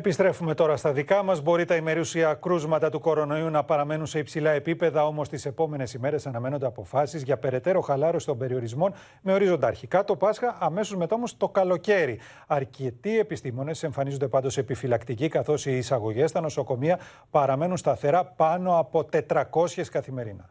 Επιστρέφουμε 0.00 0.54
τώρα 0.54 0.76
στα 0.76 0.92
δικά 0.92 1.22
μας. 1.22 1.40
Μπορεί 1.40 1.64
τα 1.64 1.76
ημερήσια 1.76 2.34
κρούσματα 2.34 2.90
του 2.90 3.00
κορονοϊού 3.00 3.50
να 3.50 3.64
παραμένουν 3.64 4.06
σε 4.06 4.18
υψηλά 4.18 4.50
επίπεδα, 4.50 5.06
όμως 5.06 5.28
τις 5.28 5.46
επόμενες 5.46 5.94
ημέρες 5.94 6.26
αναμένονται 6.26 6.66
αποφάσεις 6.66 7.22
για 7.22 7.38
περαιτέρω 7.38 7.80
χαλάρωση 7.80 8.26
των 8.26 8.38
περιορισμών 8.38 8.92
με 9.22 9.32
ορίζοντα 9.32 9.66
αρχικά 9.66 10.04
το 10.04 10.16
Πάσχα, 10.16 10.56
αμέσως 10.60 10.96
μετά 10.96 11.14
όμως 11.14 11.36
το 11.36 11.48
καλοκαίρι. 11.48 12.18
Αρκετοί 12.46 13.18
επιστήμονες 13.18 13.82
εμφανίζονται 13.82 14.28
πάντως 14.28 14.58
επιφυλακτικοί, 14.58 15.28
καθώς 15.28 15.66
οι 15.66 15.76
εισαγωγές 15.76 16.30
στα 16.30 16.40
νοσοκομεία 16.40 16.98
παραμένουν 17.30 17.76
σταθερά 17.76 18.24
πάνω 18.24 18.78
από 18.78 19.08
400 19.28 19.90
καθημερινά. 19.90 20.50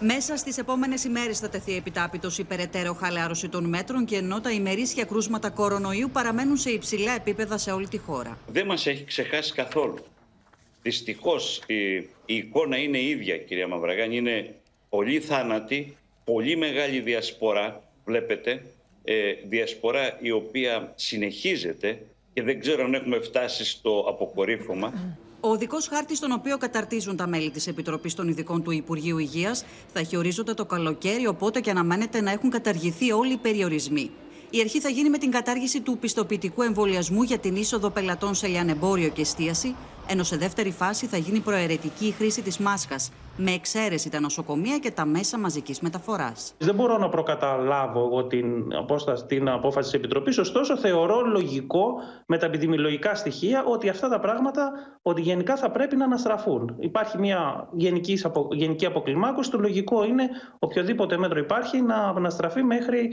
Μέσα 0.00 0.36
στις 0.36 0.58
επόμενες 0.58 1.04
ημέρες 1.04 1.38
θα 1.38 1.48
τεθεί 1.48 1.76
επιτάπητος 1.76 2.38
η 2.38 2.44
περαιτέρω 2.44 2.92
χαλάρωση 2.94 3.48
των 3.48 3.64
μέτρων 3.64 4.04
και 4.04 4.16
ενώ 4.16 4.40
τα 4.40 4.50
ημερήσια 4.50 5.04
κρούσματα 5.04 5.50
κορονοϊού 5.50 6.10
παραμένουν 6.12 6.56
σε 6.56 6.70
υψηλά 6.70 7.12
επίπεδα 7.14 7.58
σε 7.58 7.70
όλη 7.70 7.88
τη 7.88 7.98
χώρα. 7.98 8.38
Δεν 8.46 8.66
μας 8.66 8.86
έχει 8.86 9.04
ξεχάσει 9.04 9.52
καθόλου. 9.52 9.98
Δυστυχώς 10.82 11.62
η, 11.66 11.94
η 12.26 12.34
εικόνα 12.34 12.76
είναι 12.76 13.00
ίδια, 13.00 13.38
κυρία 13.38 13.68
Μαυραγάνη. 13.68 14.16
Είναι 14.16 14.54
πολύ 14.88 15.20
θάνατη, 15.20 15.96
πολύ 16.24 16.56
μεγάλη 16.56 17.00
διασπορά. 17.00 17.82
Βλέπετε, 18.04 18.62
ε, 19.04 19.32
διασπορά 19.48 20.18
η 20.20 20.30
οποία 20.30 20.92
συνεχίζεται 20.94 22.02
και 22.32 22.42
δεν 22.42 22.60
ξέρω 22.60 22.84
αν 22.84 22.94
έχουμε 22.94 23.20
φτάσει 23.20 23.64
στο 23.64 24.04
αποκορύφωμα. 24.08 25.16
Ο 25.40 25.48
οδικός 25.48 25.88
χάρτης, 25.88 26.18
τον 26.18 26.32
οποίο 26.32 26.58
καταρτίζουν 26.58 27.16
τα 27.16 27.26
μέλη 27.26 27.50
της 27.50 27.66
Επιτροπής 27.66 28.14
των 28.14 28.28
Ειδικών 28.28 28.62
του 28.62 28.70
Υπουργείου 28.70 29.18
Υγείας, 29.18 29.64
θα 29.92 30.00
έχει 30.00 30.16
ορίζοντα 30.16 30.54
το 30.54 30.64
καλοκαίρι, 30.64 31.26
οπότε 31.26 31.60
και 31.60 31.70
αναμένεται 31.70 32.20
να 32.20 32.30
έχουν 32.30 32.50
καταργηθεί 32.50 33.12
όλοι 33.12 33.32
οι 33.32 33.36
περιορισμοί. 33.36 34.10
Η 34.50 34.60
αρχή 34.60 34.80
θα 34.80 34.88
γίνει 34.88 35.10
με 35.10 35.18
την 35.18 35.30
κατάργηση 35.30 35.80
του 35.80 35.98
πιστοποιητικού 35.98 36.62
εμβολιασμού 36.62 37.22
για 37.22 37.38
την 37.38 37.56
είσοδο 37.56 37.90
πελατών 37.90 38.34
σε 38.34 38.46
λιανεμπόριο 38.46 39.08
και 39.08 39.20
εστίαση, 39.20 39.74
ενώ 40.06 40.22
σε 40.22 40.36
δεύτερη 40.36 40.70
φάση 40.70 41.06
θα 41.06 41.16
γίνει 41.16 41.40
προαιρετική 41.40 42.06
η 42.06 42.10
χρήση 42.10 42.42
της 42.42 42.58
μάσκας, 42.58 43.10
με 43.40 43.50
εξαίρεση 43.50 44.10
τα 44.10 44.20
νοσοκομεία 44.20 44.78
και 44.78 44.90
τα 44.90 45.04
μέσα 45.04 45.38
μαζικής 45.38 45.80
μεταφοράς. 45.80 46.54
Δεν 46.58 46.74
μπορώ 46.74 46.98
να 46.98 47.08
προκαταλάβω 47.08 48.04
εγώ 48.04 48.26
την, 48.26 48.64
την 49.26 49.48
απόφαση 49.48 49.90
της 49.90 49.92
Επιτροπής, 49.92 50.38
ωστόσο 50.38 50.76
θεωρώ 50.76 51.20
λογικό 51.20 51.94
με 52.26 52.38
τα 52.38 52.46
επιδημιολογικά 52.46 53.14
στοιχεία 53.14 53.64
ότι 53.64 53.88
αυτά 53.88 54.08
τα 54.08 54.20
πράγματα 54.20 54.72
ότι 55.02 55.20
γενικά 55.20 55.56
θα 55.56 55.70
πρέπει 55.70 55.96
να 55.96 56.04
αναστραφούν. 56.04 56.76
Υπάρχει 56.78 57.18
μια 57.18 57.68
γενική, 57.72 58.20
γενική 58.50 58.86
αποκλιμάκωση. 58.86 59.50
Το 59.50 59.58
λογικό 59.58 60.04
είναι 60.04 60.28
οποιοδήποτε 60.58 61.18
μέτρο 61.18 61.38
υπάρχει 61.38 61.80
να 61.82 61.96
αναστραφεί 61.96 62.62
μέχρι 62.62 63.10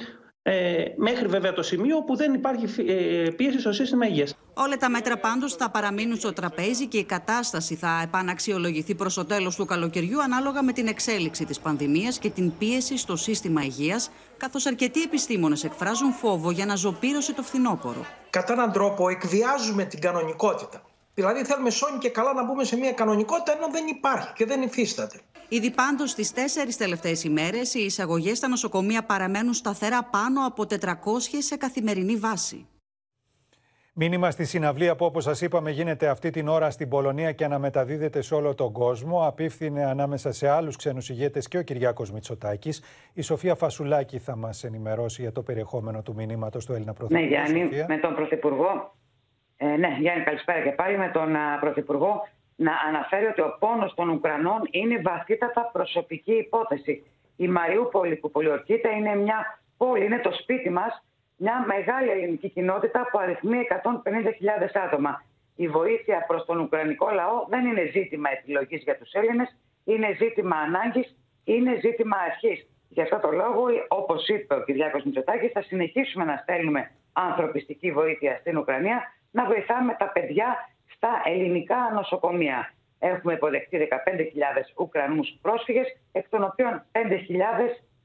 ε, 0.48 0.84
μέχρι 0.96 1.28
βέβαια 1.28 1.54
το 1.54 1.64
σημείο 1.64 2.04
που 2.04 2.16
δεν 2.16 2.34
υπάρχει 2.34 2.92
ε, 2.92 3.30
πίεση 3.30 3.60
στο 3.60 3.72
σύστημα 3.72 4.08
υγείας. 4.08 4.38
Όλα 4.54 4.78
τα 4.78 4.90
μέτρα 4.90 5.18
πάντως 5.18 5.54
θα 5.54 5.70
παραμείνουν 5.70 6.18
στο 6.18 6.34
τραπέζι 6.34 6.88
και 6.88 6.98
η 6.98 7.04
κατάσταση 7.04 7.76
θα 7.76 8.02
επαναξιολογηθεί 8.04 8.96
προς 8.96 9.14
το 9.14 9.26
τέλος 9.26 9.56
του 9.56 9.66
καλοκαιριού 9.66 10.22
ανάλογα 10.22 10.64
με 10.64 10.72
την 10.72 10.88
εξέλιξη 10.88 11.46
της 11.46 11.60
πανδημίας 11.60 12.20
και 12.20 12.30
την 12.30 12.58
πίεση 12.58 12.98
στο 12.98 13.16
σύστημα 13.16 13.64
υγείας, 13.64 14.12
καθώς 14.38 14.66
αρκετοί 14.66 15.02
επιστήμονες 15.02 15.64
εκφράζουν 15.64 16.12
φόβο 16.12 16.52
για 16.52 16.66
να 16.66 16.76
ζωπήρωση 16.76 17.34
το 17.34 17.42
φθινόπωρο. 17.42 18.06
Κατά 18.30 18.54
έναν 18.54 18.72
τρόπο 18.72 19.10
εκβιάζουμε 19.10 19.84
την 19.84 20.00
κανονικότητα. 20.00 20.82
Δηλαδή 21.14 21.44
θέλουμε 21.44 21.70
σώνει 21.70 21.98
και 21.98 22.10
καλά 22.10 22.34
να 22.34 22.46
μπούμε 22.46 22.64
σε 22.64 22.78
μια 22.78 22.92
κανονικότητα 22.92 23.52
ενώ 23.52 23.68
δεν 23.72 23.88
υπάρχει 23.88 24.34
και 24.34 24.46
δεν 24.46 24.62
υφίσταται. 24.62 25.20
Ήδη 25.50 25.72
πάντως 25.72 26.10
στις 26.10 26.34
τέσσερις 26.34 26.78
τελευταίες 26.78 27.24
ημέρες 27.24 27.74
οι 27.74 27.80
εισαγωγές 27.80 28.38
στα 28.38 28.48
νοσοκομεία 28.48 29.04
παραμένουν 29.04 29.54
σταθερά 29.54 30.04
πάνω 30.04 30.46
από 30.46 30.64
400 30.64 30.98
σε 31.40 31.58
καθημερινή 31.58 32.16
βάση. 32.16 32.68
Μήνυμα 33.98 34.32
στη 34.32 34.46
συναυλία 34.46 34.96
που 34.96 35.06
όπως 35.06 35.24
σας 35.24 35.42
είπαμε 35.42 35.72
γίνεται 35.72 36.08
αυτή 36.08 36.30
την 36.30 36.48
ώρα 36.48 36.70
στην 36.70 36.90
Πολωνία 36.90 37.32
και 37.32 37.46
αναμεταδίδεται 37.46 38.22
σε 38.22 38.36
όλο 38.36 38.56
τον 38.56 38.72
κόσμο. 38.72 39.28
Απίφθινε 39.28 39.86
ανάμεσα 39.86 40.32
σε 40.32 40.48
άλλους 40.48 40.76
ξένους 40.76 41.10
ηγέτες 41.10 41.48
και 41.48 41.58
ο 41.58 41.62
Κυριάκος 41.62 42.12
Μητσοτάκης. 42.12 42.82
Η 43.14 43.22
Σοφία 43.22 43.56
Φασουλάκη 43.56 44.20
θα 44.20 44.36
μας 44.36 44.64
ενημερώσει 44.64 45.22
για 45.22 45.32
το 45.32 45.42
περιεχόμενο 45.42 46.02
του 46.02 46.14
μηνύματος 46.14 46.66
του 46.66 46.74
Έλληνα 46.74 46.94
Πρωθυπουργού. 46.94 47.28
Ναι 47.28 47.36
Γιάννη, 47.36 47.86
με 47.88 47.98
τον 47.98 48.16
Πρωθυπουργό. 48.16 48.96
Ε, 49.58 49.66
ναι 49.66 49.98
Γιάννη 50.00 50.24
καλησπέρα 50.24 50.62
και 50.64 50.72
πάλι 50.72 50.98
με 50.98 51.10
τον 51.14 51.30
Πρωθυπουργό 51.60 52.22
να 52.56 52.72
αναφέρει 52.88 53.26
ότι 53.26 53.42
ο 53.42 53.56
πόνος 53.60 53.94
των 53.94 54.10
Ουκρανών 54.10 54.62
είναι 54.72 55.02
βαθύτατα 55.02 55.70
προσωπική 55.74 56.34
υπόθεση. 56.34 57.06
Η 57.36 57.48
Μαριούπολη 57.48 58.16
που 58.16 58.32
πολιορκείται 58.32 58.96
είναι 58.96 59.16
μια 59.16 59.60
πόλη, 59.78 60.06
είναι 60.06 60.20
το 60.20 60.32
σπίτι 60.32 60.70
μας, 60.70 61.04
μια 61.38 61.64
μεγάλη 61.68 62.10
ελληνική 62.10 62.50
κοινότητα 62.50 63.08
που 63.12 63.20
αριθμεί 63.20 63.58
150.000 63.60 64.80
άτομα. 64.86 65.24
Η 65.56 65.68
βοήθεια 65.68 66.26
προς 66.28 66.46
τον 66.46 66.60
Ουκρανικό 66.60 67.10
λαό 67.10 67.46
δεν 67.50 67.66
είναι 67.66 67.90
ζήτημα 67.92 68.30
επιλογής 68.32 68.84
για 68.84 68.98
τους 68.98 69.12
Έλληνες, 69.12 69.56
είναι 69.84 70.16
ζήτημα 70.18 70.56
ανάγκης, 70.56 71.18
είναι 71.44 71.78
ζήτημα 71.80 72.18
αρχής. 72.18 72.68
Γι' 72.90 73.02
αυτό 73.02 73.20
το 73.20 73.32
λόγο, 73.32 73.64
όπως 73.88 74.28
είπε 74.28 74.54
ο 74.54 74.64
Κυριάκος 74.64 75.04
Μητσοτάκης, 75.04 75.52
θα 75.52 75.62
συνεχίσουμε 75.62 76.26
να 76.26 76.36
στέλνουμε 76.42 76.92
ανθρωπιστική 77.14 77.92
βοήθεια 77.92 78.38
στην 78.40 78.58
Ουκρανία, 78.58 79.02
να 79.32 79.46
βοηθάμε 79.46 79.96
τα 80.00 80.10
παιδιά 80.12 80.70
στα 80.96 81.22
ελληνικά 81.26 81.76
νοσοκομεία. 81.94 82.74
Έχουμε 83.00 83.34
υποδεχτεί 83.34 83.78
15.000 83.78 83.86
Ουκρανούς 84.76 85.38
πρόσφυγες, 85.42 85.88
εκ 86.12 86.30
των 86.30 86.44
οποίων 86.44 86.86
5.000 86.92 87.00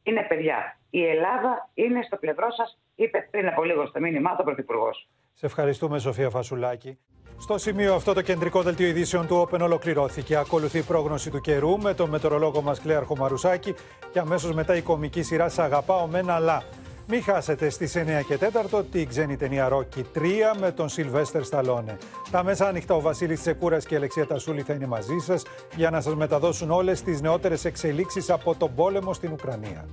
είναι 0.03 0.23
παιδιά. 0.29 0.79
Η 0.91 1.07
Ελλάδα 1.07 1.71
είναι 1.75 2.03
στο 2.03 2.17
πλευρό 2.17 2.51
σας, 2.51 2.79
είπε 2.95 3.29
πριν 3.31 3.47
από 3.47 3.65
λίγο 3.65 3.87
στο 3.87 4.01
μήνυμά 4.01 4.37
του 4.37 4.45
Πρωθυπουργός. 4.45 5.09
Σε 5.35 5.47
ευχαριστούμε 5.47 5.99
Σοφία 5.99 6.31
Φασουλάκη. 6.31 6.99
Στο 7.39 7.59
σημείο 7.59 7.95
αυτό 7.95 8.13
το 8.13 8.23
κεντρικό 8.23 8.63
δελτίο 8.63 8.87
ειδήσεων 8.87 9.27
του 9.27 9.49
Open 9.49 9.61
ολοκληρώθηκε. 9.61 10.37
Ακολουθεί 10.37 10.79
η 10.79 10.83
πρόγνωση 10.83 11.31
του 11.31 11.41
καιρού 11.41 11.79
με 11.79 11.95
τον 11.95 12.09
μετεωρολόγο 12.09 12.63
μας 12.63 12.81
Κλέαρχο 12.81 13.17
Μαρουσάκη 13.17 13.75
και 14.13 14.19
αμέσως 14.19 14.53
μετά 14.55 14.77
η 14.77 14.83
κομική 14.83 15.23
σειρά 15.23 15.49
«Σ' 15.49 15.59
αγαπάω 15.59 16.07
μένα 16.07 16.35
αλλά». 16.35 16.63
Μην 17.11 17.23
χάσετε 17.23 17.69
στις 17.69 17.97
9 17.97 18.01
και 18.27 18.39
4 18.73 18.85
την 18.91 19.09
ξένη 19.09 19.37
ταινία 19.37 19.69
Ρόκι 19.69 20.05
3 20.15 20.19
με 20.61 20.73
τον 20.73 20.89
Σιλβέστερ 20.89 21.45
Σταλόνε. 21.45 21.97
Τα 22.31 22.45
μέσα 22.45 22.69
ανοιχτά 22.69 22.95
ο 22.95 23.01
Βασίλης 23.01 23.41
Τσεκούρας 23.41 23.87
και 23.87 23.95
η 23.95 23.97
Αλεξία 23.97 24.27
Τασούλη 24.27 24.63
θα 24.63 24.73
είναι 24.73 24.87
μαζί 24.87 25.19
σας 25.19 25.43
για 25.77 25.91
να 25.91 26.01
σας 26.01 26.15
μεταδώσουν 26.15 26.71
όλες 26.71 27.03
τις 27.03 27.21
νεότερες 27.21 27.65
εξελίξεις 27.65 28.31
από 28.31 28.55
τον 28.55 28.75
πόλεμο 28.75 29.15
στην 29.15 29.33
Ουκρανία. 29.33 29.87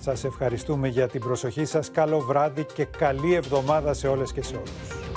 Σας 0.00 0.24
ευχαριστούμε 0.24 0.88
για 0.88 1.08
την 1.08 1.20
προσοχή 1.20 1.64
σας. 1.64 1.90
Καλό 1.90 2.18
βράδυ 2.18 2.64
και 2.64 2.84
καλή 2.84 3.34
εβδομάδα 3.34 3.92
σε 3.92 4.08
όλες 4.08 4.32
και 4.32 4.42
σε 4.42 4.56
όλους. 4.56 5.13